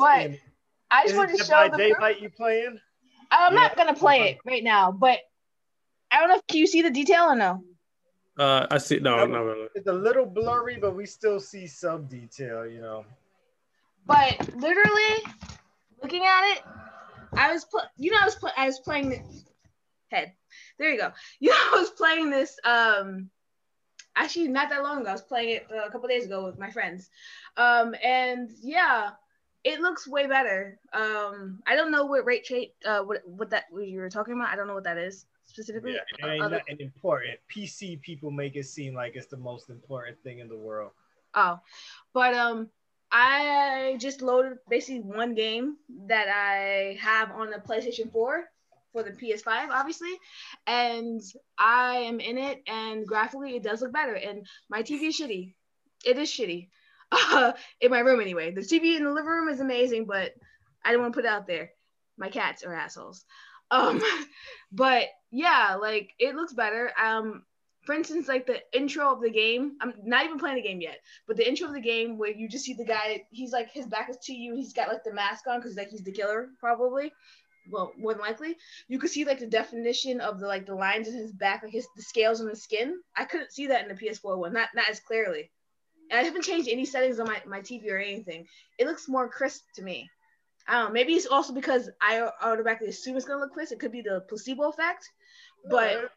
I 0.90 1.04
just 1.04 1.16
want 1.16 1.36
to 1.36 1.44
show 1.44 1.68
the 1.70 1.76
daylight 1.76 2.20
you 2.20 2.30
playing. 2.30 2.78
I'm 3.30 3.54
yeah. 3.54 3.60
not 3.60 3.76
gonna 3.76 3.94
play 3.94 4.30
it 4.30 4.38
right 4.44 4.62
now, 4.64 4.92
but 4.92 5.18
I 6.10 6.20
don't 6.20 6.28
know. 6.28 6.36
If, 6.36 6.46
can 6.46 6.58
you 6.58 6.66
see 6.66 6.82
the 6.82 6.90
detail 6.90 7.24
or 7.24 7.36
no? 7.36 7.62
Uh, 8.38 8.66
I 8.70 8.78
see. 8.78 8.98
No, 8.98 9.24
no, 9.24 9.42
really. 9.42 9.68
It's 9.74 9.86
a 9.86 9.92
little 9.92 10.26
blurry, 10.26 10.76
but 10.76 10.94
we 10.94 11.06
still 11.06 11.40
see 11.40 11.66
some 11.66 12.06
detail. 12.06 12.66
You 12.66 12.80
know. 12.80 13.04
But 14.06 14.54
literally, 14.54 15.24
looking 16.02 16.26
at 16.26 16.52
it, 16.52 16.62
I 17.32 17.52
was 17.52 17.64
put. 17.64 17.84
You 17.96 18.10
know, 18.10 18.18
I 18.20 18.24
was 18.24 18.34
put. 18.34 18.52
I 18.56 18.66
was 18.66 18.78
playing 18.80 19.08
the 19.10 19.20
head. 20.10 20.32
There 20.78 20.90
you 20.90 20.98
go. 20.98 21.12
You 21.40 21.50
know, 21.50 21.56
I 21.56 21.78
was 21.78 21.90
playing 21.90 22.30
this. 22.30 22.58
Um, 22.64 23.30
actually, 24.16 24.48
not 24.48 24.68
that 24.68 24.82
long 24.82 25.00
ago. 25.00 25.10
I 25.10 25.12
was 25.12 25.22
playing 25.22 25.50
it 25.56 25.66
uh, 25.72 25.86
a 25.86 25.90
couple 25.90 26.08
days 26.08 26.26
ago 26.26 26.44
with 26.44 26.58
my 26.58 26.70
friends. 26.70 27.08
Um, 27.56 27.94
and 28.04 28.50
yeah, 28.62 29.10
it 29.64 29.80
looks 29.80 30.06
way 30.06 30.26
better. 30.26 30.78
Um, 30.92 31.60
I 31.66 31.74
don't 31.74 31.90
know 31.90 32.04
what 32.04 32.26
rate 32.26 32.44
trait. 32.44 32.74
Uh, 32.84 33.00
what 33.00 33.26
what 33.26 33.48
that 33.50 33.64
what 33.70 33.88
you 33.88 34.00
were 34.00 34.10
talking 34.10 34.34
about. 34.34 34.50
I 34.50 34.56
don't 34.56 34.66
know 34.66 34.74
what 34.74 34.84
that 34.84 34.98
is 34.98 35.24
specifically. 35.46 35.94
Yeah, 35.94 36.26
it 36.26 36.32
ain't 36.32 36.42
Other- 36.42 36.58
nothing 36.58 36.80
important. 36.80 37.38
PC 37.54 38.00
people 38.02 38.30
make 38.30 38.56
it 38.56 38.66
seem 38.66 38.94
like 38.94 39.16
it's 39.16 39.26
the 39.26 39.36
most 39.36 39.70
important 39.70 40.22
thing 40.22 40.40
in 40.40 40.48
the 40.48 40.56
world. 40.56 40.92
Oh, 41.34 41.60
but 42.12 42.34
um, 42.34 42.70
I 43.12 43.96
just 44.00 44.22
loaded 44.22 44.58
basically 44.68 45.00
one 45.00 45.34
game 45.34 45.76
that 46.06 46.28
I 46.28 46.98
have 47.00 47.30
on 47.30 47.50
the 47.50 47.58
PlayStation 47.58 48.10
4 48.10 48.44
for 48.92 49.02
the 49.02 49.10
PS5, 49.10 49.68
obviously, 49.70 50.14
and 50.66 51.20
I 51.58 51.96
am 51.98 52.20
in 52.20 52.38
it, 52.38 52.62
and 52.66 53.06
graphically 53.06 53.56
it 53.56 53.62
does 53.62 53.82
look 53.82 53.92
better. 53.92 54.14
And 54.14 54.46
my 54.70 54.82
TV 54.82 55.08
is 55.08 55.20
shitty. 55.20 55.54
It 56.04 56.18
is 56.18 56.30
shitty. 56.30 56.68
Uh, 57.12 57.52
in 57.80 57.90
my 57.90 58.00
room 58.00 58.20
anyway. 58.20 58.52
The 58.52 58.62
TV 58.62 58.96
in 58.96 59.04
the 59.04 59.12
living 59.12 59.28
room 59.28 59.48
is 59.48 59.60
amazing, 59.60 60.06
but 60.06 60.32
I 60.84 60.90
do 60.90 60.96
not 60.96 61.02
want 61.02 61.14
to 61.14 61.16
put 61.18 61.24
it 61.26 61.30
out 61.30 61.46
there. 61.46 61.70
My 62.16 62.30
cats 62.30 62.64
are 62.64 62.74
assholes. 62.74 63.24
Um, 63.70 64.02
but 64.72 65.08
yeah, 65.30 65.76
like 65.80 66.10
it 66.18 66.34
looks 66.34 66.52
better. 66.52 66.92
Um, 67.02 67.44
for 67.84 67.94
instance, 67.94 68.26
like 68.26 68.46
the 68.46 68.60
intro 68.76 69.12
of 69.12 69.20
the 69.20 69.30
game, 69.30 69.76
I'm 69.80 69.94
not 70.04 70.24
even 70.24 70.38
playing 70.38 70.56
the 70.56 70.62
game 70.62 70.80
yet, 70.80 70.98
but 71.26 71.36
the 71.36 71.48
intro 71.48 71.68
of 71.68 71.72
the 71.72 71.80
game 71.80 72.18
where 72.18 72.30
you 72.30 72.48
just 72.48 72.64
see 72.64 72.74
the 72.74 72.84
guy, 72.84 73.24
he's 73.30 73.52
like 73.52 73.70
his 73.70 73.86
back 73.86 74.10
is 74.10 74.16
to 74.24 74.34
you, 74.34 74.56
he's 74.56 74.72
got 74.72 74.88
like 74.88 75.04
the 75.04 75.14
mask 75.14 75.46
on 75.46 75.60
because 75.60 75.76
like 75.76 75.90
he's 75.90 76.02
the 76.02 76.12
killer 76.12 76.48
probably. 76.58 77.12
Well, 77.70 77.92
more 77.98 78.12
than 78.12 78.22
likely, 78.22 78.56
you 78.88 78.98
could 78.98 79.10
see 79.10 79.24
like 79.24 79.40
the 79.40 79.46
definition 79.46 80.20
of 80.20 80.38
the 80.40 80.46
like 80.46 80.66
the 80.66 80.74
lines 80.74 81.08
in 81.08 81.14
his 81.14 81.32
back, 81.32 81.62
like 81.62 81.72
his 81.72 81.86
the 81.96 82.02
scales 82.02 82.40
on 82.40 82.48
the 82.48 82.56
skin. 82.56 83.00
I 83.16 83.24
couldn't 83.24 83.52
see 83.52 83.68
that 83.68 83.82
in 83.82 83.88
the 83.88 84.00
PS4 84.00 84.38
one, 84.38 84.52
not 84.52 84.68
not 84.74 84.88
as 84.90 85.00
clearly. 85.00 85.50
And 86.10 86.20
I 86.20 86.22
haven't 86.22 86.42
changed 86.42 86.68
any 86.68 86.84
settings 86.84 87.18
on 87.18 87.26
my, 87.26 87.42
my 87.46 87.60
TV 87.60 87.90
or 87.90 87.98
anything. 87.98 88.46
It 88.78 88.86
looks 88.86 89.08
more 89.08 89.28
crisp 89.28 89.64
to 89.74 89.82
me. 89.82 90.08
I 90.68 90.74
don't 90.74 90.88
know. 90.88 90.92
Maybe 90.92 91.14
it's 91.14 91.26
also 91.26 91.52
because 91.52 91.90
I 92.00 92.28
automatically 92.42 92.88
assume 92.88 93.16
it's 93.16 93.24
gonna 93.24 93.40
look 93.40 93.52
crisp. 93.52 93.72
It 93.72 93.78
could 93.78 93.92
be 93.92 94.02
the 94.02 94.24
placebo 94.28 94.68
effect, 94.68 95.10
but 95.68 96.10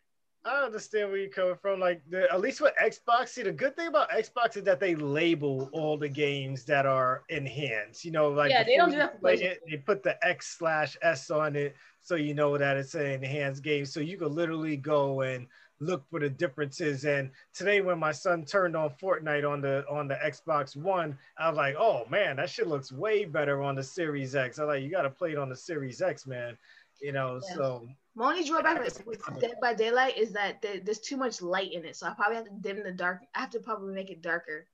I 0.45 0.63
understand 0.63 1.09
where 1.09 1.17
you're 1.17 1.30
coming 1.30 1.55
from. 1.61 1.80
Like 1.80 2.01
the, 2.09 2.31
at 2.31 2.39
least 2.39 2.61
with 2.61 2.73
Xbox, 2.81 3.30
see 3.30 3.43
the 3.43 3.51
good 3.51 3.76
thing 3.76 3.88
about 3.88 4.09
Xbox 4.09 4.57
is 4.57 4.63
that 4.63 4.80
they 4.80 4.95
label 4.95 5.69
all 5.73 5.97
the 5.97 6.09
games 6.09 6.63
that 6.65 6.85
are 6.85 7.23
enhanced. 7.30 8.05
You 8.05 8.11
know, 8.11 8.30
like 8.30 8.49
yeah, 8.49 8.63
they 8.63 8.77
don't 8.77 8.91
do 8.91 8.97
that. 8.97 9.19
It, 9.23 9.59
they 9.69 9.77
put 9.77 10.01
the 10.01 10.17
X 10.26 10.57
slash 10.57 10.97
S 11.01 11.30
on 11.30 11.55
it, 11.55 11.76
so 12.01 12.15
you 12.15 12.34
know 12.34 12.57
that 12.57 12.77
it's 12.77 12.95
an 12.95 13.05
enhanced 13.05 13.63
game. 13.63 13.85
So 13.85 13.99
you 13.99 14.17
could 14.17 14.31
literally 14.31 14.77
go 14.77 15.21
and 15.21 15.47
look 15.80 16.03
for 16.10 16.19
the 16.19 16.30
differences. 16.30 17.06
And 17.06 17.31
today, 17.53 17.81
when 17.81 17.99
my 17.99 18.11
son 18.11 18.45
turned 18.45 18.76
on 18.76 18.91
Fortnite 19.01 19.49
on 19.49 19.61
the 19.61 19.85
on 19.89 20.07
the 20.07 20.15
Xbox 20.15 20.76
One, 20.76 21.18
I 21.38 21.49
was 21.49 21.57
like, 21.57 21.76
oh 21.77 22.06
man, 22.10 22.38
that 22.38 22.49
shit 22.49 22.68
looks 22.68 22.91
way 22.91 23.26
better 23.26 23.61
on 23.61 23.76
the 23.76 23.84
Series 23.84 24.35
X. 24.35 24.60
I 24.60 24.64
was 24.64 24.76
like 24.76 24.84
you 24.84 24.91
got 24.91 25.03
to 25.03 25.10
play 25.10 25.31
it 25.31 25.38
on 25.38 25.49
the 25.49 25.56
Series 25.56 26.01
X, 26.01 26.27
man. 26.27 26.57
You 27.01 27.14
know, 27.14 27.39
yeah. 27.49 27.56
so 27.56 27.88
my 28.15 28.31
only 28.31 28.43
drawback 28.43 28.84
with 29.06 29.22
Dead 29.39 29.56
by 29.61 29.73
Daylight 29.73 30.18
is 30.18 30.34
that 30.34 30.61
there's 30.61 30.99
too 30.99 31.15
much 31.15 31.41
light 31.41 31.72
in 31.72 31.85
it, 31.85 31.95
so 31.95 32.07
I 32.07 32.14
probably 32.14 32.35
have 32.35 32.45
to 32.45 32.51
dim 32.60 32.84
the 32.84 32.91
dark. 32.91 33.22
I 33.34 33.39
have 33.39 33.51
to 33.51 33.60
probably 33.60 33.93
make 33.93 34.10
it 34.10 34.22
darker. 34.22 34.68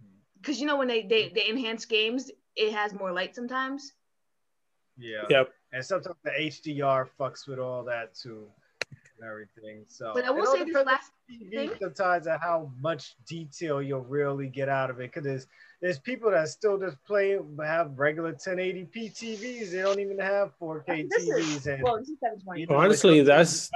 Hmm. 0.00 0.08
Because 0.38 0.60
you 0.60 0.66
know 0.66 0.76
when 0.76 0.88
they, 0.88 1.02
they 1.02 1.28
they 1.28 1.48
enhance 1.48 1.84
games, 1.84 2.30
it 2.56 2.72
has 2.72 2.92
more 2.92 3.12
light 3.12 3.34
sometimes. 3.34 3.92
Yeah. 4.98 5.22
Yep. 5.30 5.52
And 5.72 5.84
sometimes 5.84 6.16
the 6.22 6.30
HDR 6.30 7.08
fucks 7.18 7.48
with 7.48 7.58
all 7.58 7.84
that 7.84 8.14
too, 8.14 8.48
and 9.22 9.30
everything. 9.30 9.84
So. 9.88 10.12
But 10.14 10.24
I 10.24 10.30
will 10.30 10.46
say 10.46 10.64
this 10.64 10.74
last 10.84 11.12
thing. 11.50 11.70
Sometimes 11.80 12.26
at 12.26 12.40
how 12.40 12.70
much 12.80 13.14
detail 13.26 13.80
you'll 13.80 14.00
really 14.00 14.48
get 14.48 14.68
out 14.68 14.90
of 14.90 15.00
it, 15.00 15.12
because 15.12 15.24
there's 15.24 15.46
there's 15.80 15.98
people 15.98 16.30
that 16.30 16.48
still 16.48 16.78
just 16.78 17.02
play 17.04 17.38
have 17.64 17.98
regular 17.98 18.32
1080p 18.32 19.12
TVs. 19.12 19.70
They 19.70 19.82
don't 19.82 20.00
even 20.00 20.18
have 20.18 20.52
4K 20.60 20.88
uh, 20.88 20.92
TVs. 20.92 21.38
Is, 21.38 21.66
and, 21.66 21.82
well, 21.82 21.98
this 21.98 22.08
is 22.08 22.18
720. 22.20 22.66
Honestly, 22.68 23.22
that's 23.22 23.70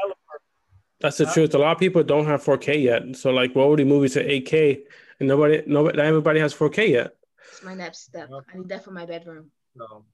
that's 1.01 1.18
the 1.18 1.27
truth. 1.27 1.55
A 1.55 1.59
lot 1.59 1.73
of 1.73 1.78
people 1.78 2.02
don't 2.02 2.27
have 2.27 2.43
4K 2.43 2.82
yet. 2.82 3.16
So 3.16 3.31
like, 3.31 3.55
we're 3.55 3.62
already 3.62 3.85
moving 3.85 4.10
to 4.10 4.24
8K, 4.24 4.82
and 5.20 5.28
nobody, 5.28 5.62
nobody, 5.66 6.01
everybody 6.01 6.40
has 6.40 6.55
4K 6.55 6.90
yet. 6.90 7.16
It's 7.52 7.62
my 7.62 7.74
next 7.74 8.05
step. 8.05 8.31
I 8.32 8.59
need 8.59 8.68
that 8.68 8.85
for 8.85 8.90
my 8.90 9.06
bedroom. 9.06 9.51
So, 9.77 10.05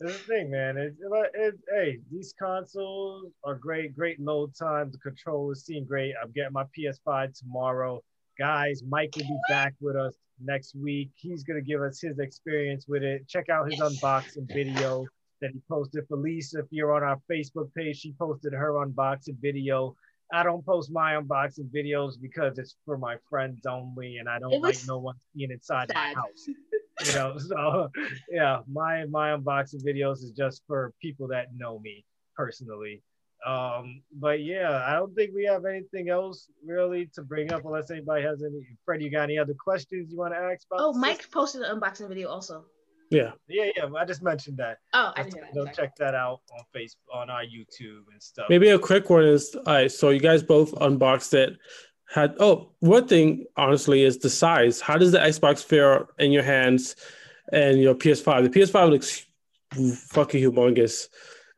that's 0.00 0.18
the 0.18 0.24
thing, 0.24 0.50
man. 0.50 0.76
It, 0.76 0.94
it, 1.00 1.30
it, 1.34 1.54
hey, 1.72 1.98
these 2.10 2.34
consoles 2.38 3.32
are 3.44 3.54
great. 3.54 3.94
Great 3.94 4.20
load 4.20 4.54
time. 4.54 4.90
The 4.90 4.98
controllers 4.98 5.64
seem 5.64 5.84
great. 5.84 6.14
I'm 6.22 6.30
getting 6.32 6.52
my 6.52 6.64
PS5 6.76 7.38
tomorrow. 7.38 8.02
Guys, 8.38 8.82
Mike 8.86 9.14
will 9.16 9.22
be 9.22 9.38
back 9.48 9.74
with 9.80 9.96
us 9.96 10.14
next 10.40 10.74
week. 10.74 11.10
He's 11.14 11.42
going 11.42 11.58
to 11.58 11.66
give 11.66 11.80
us 11.80 12.00
his 12.00 12.18
experience 12.18 12.86
with 12.86 13.02
it. 13.02 13.26
Check 13.28 13.48
out 13.48 13.70
his 13.70 13.80
unboxing 13.80 14.52
video 14.52 15.06
that 15.40 15.50
he 15.52 15.60
posted 15.68 16.06
for 16.08 16.16
Lisa. 16.16 16.60
If 16.60 16.66
you're 16.70 16.94
on 16.94 17.02
our 17.02 17.18
Facebook 17.30 17.72
page, 17.74 17.98
she 17.98 18.12
posted 18.18 18.52
her 18.52 18.72
unboxing 18.72 19.40
video. 19.40 19.96
I 20.32 20.42
don't 20.42 20.64
post 20.64 20.90
my 20.90 21.12
unboxing 21.12 21.70
videos 21.74 22.20
because 22.20 22.58
it's 22.58 22.76
for 22.84 22.98
my 22.98 23.16
friends 23.30 23.64
only, 23.66 24.16
and 24.16 24.28
I 24.28 24.38
don't 24.38 24.60
like 24.60 24.78
no 24.86 24.98
one 24.98 25.14
seeing 25.32 25.50
inside 25.50 25.88
sad. 25.88 25.94
my 25.94 26.20
house. 26.20 26.48
you 27.04 27.12
know, 27.14 27.38
so 27.38 27.90
yeah, 28.30 28.60
my 28.70 29.06
my 29.06 29.36
unboxing 29.36 29.84
videos 29.84 30.22
is 30.22 30.30
just 30.30 30.62
for 30.66 30.92
people 31.00 31.28
that 31.28 31.54
know 31.54 31.78
me 31.78 32.04
personally. 32.36 33.02
Um, 33.44 34.02
but 34.18 34.42
yeah, 34.42 34.82
I 34.86 34.94
don't 34.94 35.14
think 35.14 35.32
we 35.34 35.44
have 35.44 35.66
anything 35.66 36.08
else 36.08 36.48
really 36.64 37.08
to 37.14 37.22
bring 37.22 37.52
up 37.52 37.64
unless 37.64 37.90
anybody 37.90 38.22
has 38.24 38.42
any. 38.42 38.66
Fred, 38.84 39.02
you 39.02 39.10
got 39.10 39.24
any 39.24 39.38
other 39.38 39.54
questions 39.54 40.10
you 40.10 40.18
want 40.18 40.34
to 40.34 40.38
ask 40.38 40.66
about? 40.70 40.82
Oh, 40.82 40.92
Mike 40.92 41.16
system? 41.18 41.32
posted 41.32 41.62
an 41.62 41.78
unboxing 41.78 42.08
video 42.08 42.28
also. 42.28 42.64
Yeah. 43.10 43.32
Yeah, 43.48 43.70
yeah. 43.76 43.88
I 43.96 44.04
just 44.04 44.22
mentioned 44.22 44.56
that. 44.56 44.78
Oh, 44.92 45.12
I 45.14 45.22
didn't 45.22 45.54
Go 45.54 45.66
check 45.66 45.94
that 45.96 46.14
out 46.14 46.40
on 46.52 46.64
Facebook, 46.74 47.14
on 47.14 47.30
our 47.30 47.42
YouTube 47.42 48.02
and 48.10 48.20
stuff. 48.20 48.46
Maybe 48.48 48.70
a 48.70 48.78
quick 48.78 49.08
one 49.10 49.24
is 49.24 49.54
all 49.54 49.62
right. 49.74 49.92
So 49.92 50.10
you 50.10 50.20
guys 50.20 50.42
both 50.42 50.72
unboxed 50.72 51.34
it. 51.34 51.56
Had 52.08 52.36
oh, 52.38 52.70
one 52.80 53.08
thing 53.08 53.46
honestly 53.56 54.02
is 54.02 54.18
the 54.18 54.30
size. 54.30 54.80
How 54.80 54.96
does 54.96 55.12
the 55.12 55.18
Xbox 55.18 55.64
fare 55.64 56.06
in 56.18 56.32
your 56.32 56.42
hands 56.42 56.96
and 57.52 57.80
your 57.80 57.94
PS5? 57.94 58.44
The 58.44 58.60
PS5 58.60 58.90
looks 58.90 59.26
fucking 60.10 60.42
humongous 60.42 61.08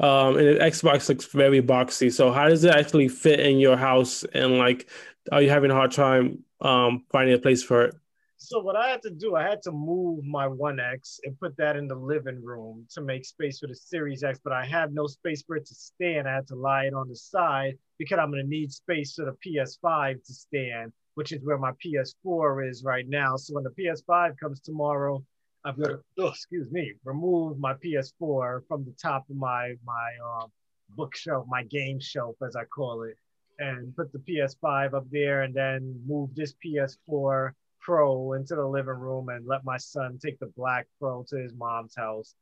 um, 0.00 0.36
and 0.36 0.46
the 0.46 0.60
Xbox 0.60 1.08
looks 1.08 1.26
very 1.26 1.60
boxy. 1.60 2.12
So 2.12 2.32
how 2.32 2.48
does 2.48 2.64
it 2.64 2.74
actually 2.74 3.08
fit 3.08 3.40
in 3.40 3.58
your 3.58 3.76
house? 3.76 4.24
And 4.32 4.58
like, 4.58 4.88
are 5.32 5.42
you 5.42 5.50
having 5.50 5.70
a 5.70 5.74
hard 5.74 5.92
time 5.92 6.44
um, 6.60 7.04
finding 7.10 7.34
a 7.34 7.38
place 7.38 7.62
for 7.62 7.84
it? 7.84 7.94
So 8.40 8.60
what 8.60 8.76
I 8.76 8.88
had 8.88 9.02
to 9.02 9.10
do, 9.10 9.34
I 9.34 9.42
had 9.42 9.62
to 9.62 9.72
move 9.72 10.24
my 10.24 10.46
One 10.46 10.78
X 10.78 11.18
and 11.24 11.38
put 11.40 11.56
that 11.56 11.74
in 11.74 11.88
the 11.88 11.96
living 11.96 12.40
room 12.42 12.86
to 12.92 13.00
make 13.00 13.24
space 13.24 13.58
for 13.58 13.66
the 13.66 13.74
Series 13.74 14.22
X, 14.22 14.38
but 14.42 14.52
I 14.52 14.64
have 14.64 14.92
no 14.92 15.08
space 15.08 15.42
for 15.42 15.56
it 15.56 15.66
to 15.66 15.74
stand. 15.74 16.28
I 16.28 16.36
had 16.36 16.46
to 16.46 16.54
lie 16.54 16.84
it 16.84 16.94
on 16.94 17.08
the 17.08 17.16
side 17.16 17.76
because 17.98 18.20
I'm 18.20 18.30
gonna 18.30 18.44
need 18.44 18.72
space 18.72 19.16
for 19.16 19.24
the 19.24 19.36
PS5 19.44 20.24
to 20.24 20.32
stand, 20.32 20.92
which 21.14 21.32
is 21.32 21.42
where 21.42 21.58
my 21.58 21.72
PS4 21.84 22.70
is 22.70 22.84
right 22.84 23.08
now. 23.08 23.34
So 23.34 23.54
when 23.54 23.64
the 23.64 23.70
PS5 23.70 24.38
comes 24.38 24.60
tomorrow, 24.60 25.20
I'm 25.64 25.74
gonna, 25.74 25.98
oh, 26.20 26.28
excuse 26.28 26.70
me, 26.70 26.92
remove 27.04 27.58
my 27.58 27.74
PS4 27.74 28.62
from 28.68 28.84
the 28.84 28.94
top 29.02 29.28
of 29.28 29.34
my 29.34 29.74
my 29.84 30.10
uh, 30.24 30.46
bookshelf, 30.90 31.44
my 31.48 31.64
game 31.64 31.98
shelf 31.98 32.36
as 32.46 32.54
I 32.54 32.66
call 32.66 33.02
it, 33.02 33.18
and 33.58 33.96
put 33.96 34.12
the 34.12 34.20
PS5 34.20 34.94
up 34.94 35.10
there, 35.10 35.42
and 35.42 35.52
then 35.52 36.00
move 36.06 36.36
this 36.36 36.54
PS4 36.64 37.52
Pro 37.80 38.32
into 38.34 38.54
the 38.54 38.66
living 38.66 38.98
room 38.98 39.28
and 39.28 39.46
let 39.46 39.64
my 39.64 39.76
son 39.76 40.18
take 40.22 40.38
the 40.38 40.52
Black 40.56 40.86
Pro 40.98 41.24
to 41.28 41.36
his 41.36 41.52
mom's 41.54 41.94
house, 41.96 42.34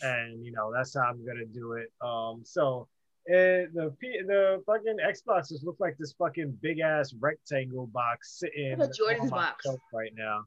and 0.00 0.44
you 0.44 0.52
know 0.52 0.72
that's 0.72 0.94
how 0.94 1.02
I'm 1.02 1.24
gonna 1.24 1.46
do 1.46 1.74
it. 1.74 1.92
Um, 2.00 2.42
so. 2.44 2.88
It, 3.24 3.72
the 3.72 3.94
the 4.26 4.64
fucking 4.66 4.96
Xbox 4.96 5.50
just 5.50 5.64
look 5.64 5.76
like 5.78 5.96
this 5.96 6.12
fucking 6.18 6.58
big 6.60 6.80
ass 6.80 7.14
rectangle 7.20 7.86
box 7.86 8.40
sitting 8.40 8.76
Jordan's 8.96 9.30
box 9.30 9.64
right 9.92 10.10
now 10.16 10.40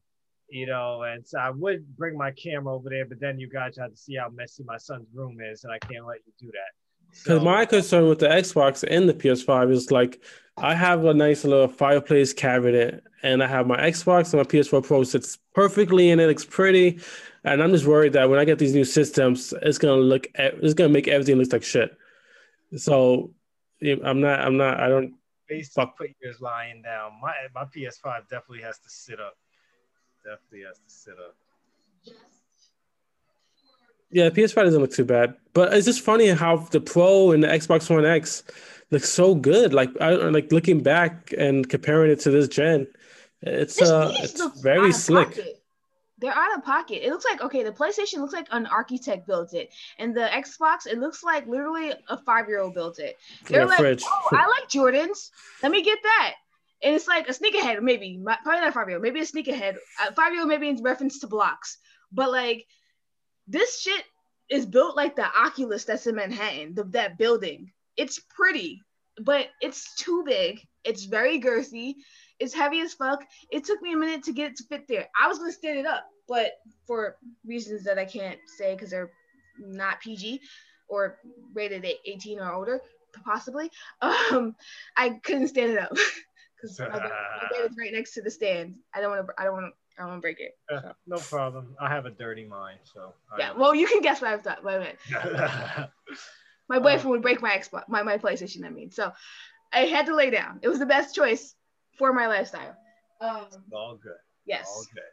you 0.49 0.67
know, 0.67 1.03
and 1.03 1.25
so 1.25 1.39
I 1.39 1.49
would 1.49 1.95
bring 1.97 2.17
my 2.17 2.31
camera 2.31 2.75
over 2.75 2.89
there, 2.89 3.05
but 3.05 3.19
then 3.19 3.39
you 3.39 3.49
guys 3.49 3.77
have 3.77 3.91
to 3.91 3.97
see 3.97 4.15
how 4.15 4.29
messy 4.29 4.63
my 4.63 4.77
son's 4.77 5.07
room 5.13 5.37
is, 5.41 5.63
and 5.63 5.73
I 5.73 5.79
can't 5.79 6.05
let 6.05 6.19
you 6.25 6.33
do 6.39 6.51
that. 6.51 6.84
Because 7.23 7.39
so, 7.39 7.45
my 7.45 7.65
concern 7.65 8.07
with 8.07 8.19
the 8.19 8.27
Xbox 8.27 8.83
and 8.87 9.07
the 9.09 9.13
PS5 9.13 9.71
is 9.71 9.91
like 9.91 10.21
I 10.57 10.75
have 10.75 11.05
a 11.05 11.13
nice 11.13 11.43
little 11.43 11.67
fireplace 11.67 12.33
cabinet, 12.33 13.03
and 13.23 13.43
I 13.43 13.47
have 13.47 13.67
my 13.67 13.77
Xbox 13.77 14.33
and 14.33 14.41
my 14.41 14.43
PS4 14.43 14.83
Pro 14.85 15.03
sits 15.03 15.37
perfectly 15.53 16.09
in 16.09 16.19
it. 16.19 16.27
Looks 16.27 16.45
pretty, 16.45 16.99
and 17.43 17.61
I'm 17.61 17.71
just 17.71 17.85
worried 17.85 18.13
that 18.13 18.29
when 18.29 18.39
I 18.39 18.45
get 18.45 18.59
these 18.59 18.73
new 18.75 18.85
systems, 18.85 19.53
it's 19.61 19.77
gonna 19.77 19.95
look 19.95 20.27
it's 20.35 20.73
gonna 20.73 20.89
make 20.89 21.07
everything 21.07 21.37
look 21.37 21.51
like 21.51 21.63
shit. 21.63 21.97
So 22.77 23.31
I'm 23.81 24.21
not 24.21 24.39
I'm 24.39 24.57
not 24.57 24.79
I 24.79 24.89
don't. 24.89 25.15
Basically, 25.47 25.91
put 25.97 26.09
yours 26.23 26.41
lying 26.41 26.81
down. 26.81 27.11
My 27.21 27.33
my 27.53 27.65
PS5 27.65 28.27
definitely 28.29 28.63
has 28.63 28.79
to 28.79 28.89
sit 28.89 29.19
up 29.19 29.35
definitely 30.25 30.65
has 30.65 30.79
to 30.79 30.89
sit 30.89 31.13
up. 31.21 31.37
Yeah, 34.15 34.29
PS5 34.29 34.63
doesn't 34.63 34.79
look 34.79 34.93
too 34.93 35.03
bad, 35.03 35.35
but 35.51 35.73
it's 35.73 35.85
just 35.85 35.99
funny 35.99 36.29
how 36.29 36.55
the 36.55 36.79
Pro 36.79 37.33
and 37.33 37.43
the 37.43 37.49
Xbox 37.49 37.93
One 37.93 38.05
X 38.05 38.43
look 38.89 39.03
so 39.03 39.35
good. 39.35 39.73
Like 39.73 39.89
I 39.99 40.11
like 40.11 40.53
looking 40.53 40.81
back 40.81 41.33
and 41.37 41.67
comparing 41.67 42.11
it 42.11 42.21
to 42.21 42.31
this 42.31 42.47
gen, 42.47 42.87
it's 43.41 43.75
this 43.75 43.89
uh, 43.89 44.13
it's 44.19 44.61
very 44.61 44.93
slick. 44.93 45.27
Pocket. 45.27 45.61
They're 46.19 46.31
out 46.31 46.57
of 46.57 46.63
pocket. 46.63 47.05
It 47.05 47.09
looks 47.09 47.25
like 47.29 47.41
okay, 47.41 47.63
the 47.63 47.73
PlayStation 47.73 48.19
looks 48.19 48.31
like 48.31 48.47
an 48.51 48.67
architect 48.67 49.27
built 49.27 49.53
it, 49.53 49.73
and 49.99 50.15
the 50.15 50.29
Xbox 50.31 50.87
it 50.87 50.97
looks 50.97 51.21
like 51.21 51.45
literally 51.45 51.91
a 52.07 52.17
five 52.19 52.47
year 52.47 52.61
old 52.61 52.73
built 52.73 52.99
it. 52.99 53.17
They're 53.49 53.63
yeah, 53.63 53.65
like, 53.65 53.79
fridge. 53.79 54.03
oh, 54.05 54.29
I 54.31 54.47
like 54.47 54.69
Jordans. 54.69 55.29
Let 55.61 55.73
me 55.73 55.83
get 55.83 55.99
that 56.01 56.35
and 56.81 56.95
it's 56.95 57.07
like 57.07 57.27
a 57.27 57.33
sneakerhead, 57.33 57.81
maybe 57.81 58.21
probably 58.23 58.61
not 58.61 58.73
five 58.73 58.87
year 58.87 58.95
old, 58.95 59.03
maybe 59.03 59.19
a 59.19 59.23
sneakerhead. 59.23 59.75
Five 60.15 60.31
year 60.31 60.41
old 60.41 60.49
maybe 60.49 60.69
in 60.69 60.81
reference 60.81 61.19
to 61.19 61.27
blocks, 61.27 61.79
but 62.13 62.31
like 62.31 62.65
this 63.47 63.81
shit 63.81 64.03
is 64.49 64.65
built 64.65 64.95
like 64.95 65.15
the 65.15 65.25
Oculus 65.25 65.85
that's 65.85 66.07
in 66.07 66.15
Manhattan, 66.15 66.75
the, 66.75 66.83
that 66.85 67.17
building. 67.17 67.71
It's 67.97 68.19
pretty, 68.19 68.81
but 69.21 69.47
it's 69.61 69.95
too 69.95 70.23
big. 70.25 70.61
It's 70.83 71.05
very 71.05 71.39
girthy. 71.39 71.95
It's 72.39 72.53
heavy 72.53 72.81
as 72.81 72.93
fuck. 72.93 73.23
It 73.51 73.63
took 73.63 73.81
me 73.81 73.93
a 73.93 73.97
minute 73.97 74.23
to 74.23 74.33
get 74.33 74.51
it 74.51 74.57
to 74.57 74.63
fit 74.65 74.87
there. 74.87 75.07
I 75.19 75.27
was 75.27 75.39
gonna 75.39 75.51
stand 75.51 75.79
it 75.79 75.85
up, 75.85 76.05
but 76.27 76.51
for 76.85 77.17
reasons 77.45 77.83
that 77.85 77.97
I 77.97 78.05
can't 78.05 78.39
say 78.57 78.73
because 78.73 78.91
they're 78.91 79.11
not 79.57 80.01
PG 80.01 80.41
or 80.87 81.17
rated 81.53 81.85
18 82.05 82.39
or 82.39 82.53
older, 82.53 82.81
possibly, 83.23 83.71
um, 84.01 84.55
I 84.97 85.11
couldn't 85.23 85.47
stand 85.47 85.71
it 85.71 85.79
up. 85.79 85.93
because 86.65 86.79
my, 86.79 86.99
bed, 86.99 87.11
is 87.69 87.77
right 87.77 87.93
next 87.93 88.13
to 88.13 88.21
the 88.21 88.31
stand. 88.31 88.75
I 88.93 89.01
don't 89.01 89.11
want 89.11 89.27
to. 89.27 89.33
I 89.37 89.43
don't 89.43 89.53
want 89.53 89.65
to. 89.67 89.84
I 89.97 90.09
to 90.09 90.19
break 90.19 90.39
it. 90.39 90.51
So. 90.69 90.91
no 91.07 91.17
problem. 91.17 91.75
I 91.79 91.89
have 91.89 92.05
a 92.05 92.11
dirty 92.11 92.45
mind, 92.45 92.79
so. 92.83 93.13
yeah. 93.37 93.53
Well, 93.53 93.73
you 93.73 93.87
can 93.87 94.01
guess 94.01 94.21
what 94.21 94.31
I've 94.31 94.43
done. 94.43 94.57
Wait 94.63 94.75
a 94.75 94.79
minute. 94.79 95.89
my 96.69 96.79
boyfriend 96.79 97.05
uh, 97.05 97.09
would 97.09 97.21
break 97.21 97.41
my 97.41 97.51
Xbox, 97.51 97.83
my 97.87 98.03
my 98.03 98.17
PlayStation. 98.17 98.65
I 98.65 98.69
mean, 98.69 98.91
so 98.91 99.11
I 99.71 99.81
had 99.81 100.05
to 100.07 100.15
lay 100.15 100.29
down. 100.29 100.59
It 100.61 100.67
was 100.67 100.79
the 100.79 100.85
best 100.85 101.15
choice 101.15 101.55
for 101.97 102.13
my 102.13 102.27
lifestyle. 102.27 102.75
Um, 103.21 103.45
all 103.73 103.97
good. 104.01 104.13
Yes. 104.45 104.67
All 104.69 104.85
good. 104.93 105.03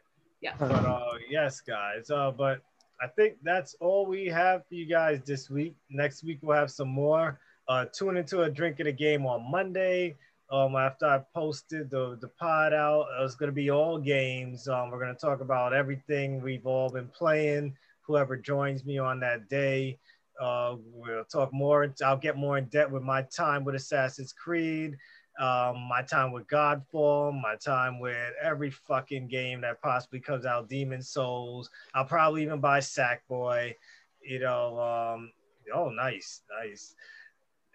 Yeah. 0.41 0.55
But 0.59 0.85
uh, 0.85 1.13
yes, 1.29 1.61
guys. 1.61 2.09
Uh, 2.09 2.31
but 2.31 2.61
I 3.01 3.07
think 3.07 3.35
that's 3.43 3.75
all 3.79 4.05
we 4.05 4.27
have 4.27 4.67
for 4.67 4.75
you 4.75 4.85
guys 4.85 5.21
this 5.25 5.49
week. 5.49 5.75
Next 5.89 6.23
week 6.23 6.39
we'll 6.41 6.57
have 6.57 6.71
some 6.71 6.89
more. 6.89 7.39
Uh, 7.67 7.85
tune 7.97 8.17
into 8.17 8.41
a 8.41 8.49
drink 8.49 8.79
of 8.79 8.85
the 8.85 8.91
game 8.91 9.25
on 9.25 9.49
Monday. 9.49 10.15
Um, 10.53 10.75
after 10.75 11.07
I 11.07 11.19
posted 11.33 11.89
the, 11.89 12.15
the 12.21 12.27
pod 12.27 12.73
out, 12.73 13.07
it's 13.21 13.33
going 13.33 13.49
to 13.49 13.55
be 13.55 13.71
all 13.71 13.97
games. 13.97 14.67
Um, 14.67 14.91
we're 14.91 14.99
going 14.99 15.15
to 15.15 15.19
talk 15.19 15.41
about 15.41 15.73
everything 15.73 16.43
we've 16.43 16.67
all 16.67 16.91
been 16.91 17.07
playing. 17.07 17.75
Whoever 18.03 18.37
joins 18.37 18.85
me 18.85 18.99
on 18.99 19.19
that 19.21 19.49
day, 19.49 19.97
uh, 20.39 20.75
we'll 20.93 21.25
talk 21.25 21.51
more. 21.51 21.91
I'll 22.05 22.17
get 22.17 22.37
more 22.37 22.59
in 22.59 22.65
depth 22.65 22.91
with 22.91 23.01
my 23.01 23.23
time 23.23 23.63
with 23.63 23.73
Assassin's 23.73 24.31
Creed, 24.31 24.95
um, 25.39 25.87
my 25.89 26.03
time 26.07 26.31
with 26.31 26.45
Godfall, 26.45 27.33
my 27.33 27.55
time 27.55 27.99
with 27.99 28.33
every 28.39 28.69
fucking 28.69 29.29
game 29.29 29.61
that 29.61 29.81
possibly 29.81 30.19
comes 30.19 30.45
out, 30.45 30.69
Demon 30.69 31.01
Souls. 31.01 31.67
I'll 31.95 32.05
probably 32.05 32.43
even 32.43 32.59
buy 32.59 32.79
Sackboy. 32.79 33.73
You 34.21 34.39
know, 34.39 34.79
um, 34.79 35.31
oh, 35.73 35.89
nice, 35.89 36.41
nice. 36.61 36.93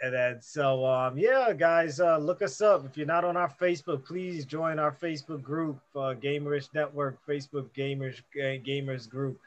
And 0.00 0.14
then 0.14 0.38
so 0.40 0.86
um, 0.86 1.18
yeah, 1.18 1.52
guys, 1.52 2.00
uh, 2.00 2.18
look 2.18 2.42
us 2.42 2.60
up. 2.60 2.84
If 2.86 2.96
you're 2.96 3.06
not 3.06 3.24
on 3.24 3.36
our 3.36 3.52
Facebook, 3.60 4.04
please 4.04 4.44
join 4.44 4.78
our 4.78 4.92
Facebook 4.92 5.42
group, 5.42 5.80
uh, 5.96 6.14
Gamerish 6.14 6.72
Network, 6.72 7.18
Facebook 7.26 7.68
Gamers 7.76 8.22
Gamers 8.36 9.08
Group. 9.08 9.38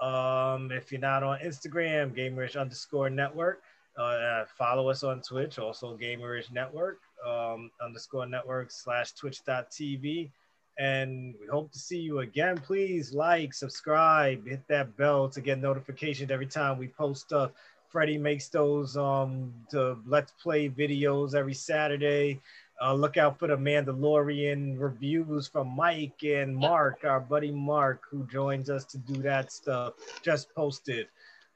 Um, 0.00 0.70
if 0.72 0.92
you're 0.92 1.00
not 1.00 1.22
on 1.22 1.38
Instagram, 1.38 2.14
Gamerish 2.14 2.60
underscore 2.60 3.08
Network. 3.08 3.62
Uh, 3.96 4.44
follow 4.58 4.88
us 4.90 5.04
on 5.04 5.22
Twitch, 5.22 5.58
also 5.58 5.96
Gamerish 5.96 6.52
Network 6.52 6.98
um, 7.26 7.70
underscore 7.82 8.26
Network 8.26 8.70
slash 8.70 9.12
Twitch.tv. 9.12 10.30
And 10.76 11.34
we 11.40 11.46
hope 11.46 11.70
to 11.72 11.78
see 11.78 12.00
you 12.00 12.18
again. 12.18 12.58
Please 12.58 13.12
like, 13.12 13.54
subscribe, 13.54 14.46
hit 14.46 14.66
that 14.68 14.96
bell 14.96 15.28
to 15.28 15.40
get 15.40 15.60
notifications 15.60 16.32
every 16.32 16.46
time 16.46 16.78
we 16.78 16.88
post 16.88 17.22
stuff. 17.22 17.52
Freddie 17.94 18.18
makes 18.18 18.48
those 18.48 18.96
um 18.96 19.54
the 19.70 19.96
let's 20.04 20.32
play 20.32 20.68
videos 20.68 21.36
every 21.36 21.54
Saturday. 21.54 22.40
Uh, 22.82 22.92
look 22.92 23.16
out 23.16 23.38
for 23.38 23.46
the 23.46 23.56
Mandalorian 23.56 24.80
reviews 24.80 25.46
from 25.46 25.68
Mike 25.76 26.24
and 26.24 26.56
Mark, 26.56 27.04
our 27.04 27.20
buddy 27.20 27.52
Mark, 27.52 28.02
who 28.10 28.26
joins 28.26 28.68
us 28.68 28.84
to 28.86 28.98
do 28.98 29.22
that 29.22 29.52
stuff. 29.52 29.94
Just 30.24 30.52
posted. 30.56 31.06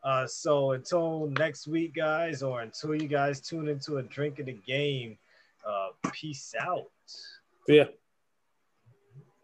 Uh, 0.05 0.28
so 0.28 0.73
until 0.73 1.27
next 1.39 1.66
week, 1.66 1.93
guys, 1.93 2.40
or 2.40 2.60
until 2.60 2.94
you 2.94 3.09
guys 3.09 3.40
tune 3.40 3.66
into 3.66 3.97
a 3.97 4.02
drink 4.05 4.39
of 4.39 4.47
the 4.47 4.59
game, 4.65 5.19
uh, 5.69 5.89
peace 6.12 6.55
out. 6.60 6.93
Yeah. 7.66 7.86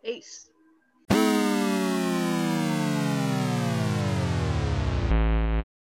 Peace. 0.04 0.48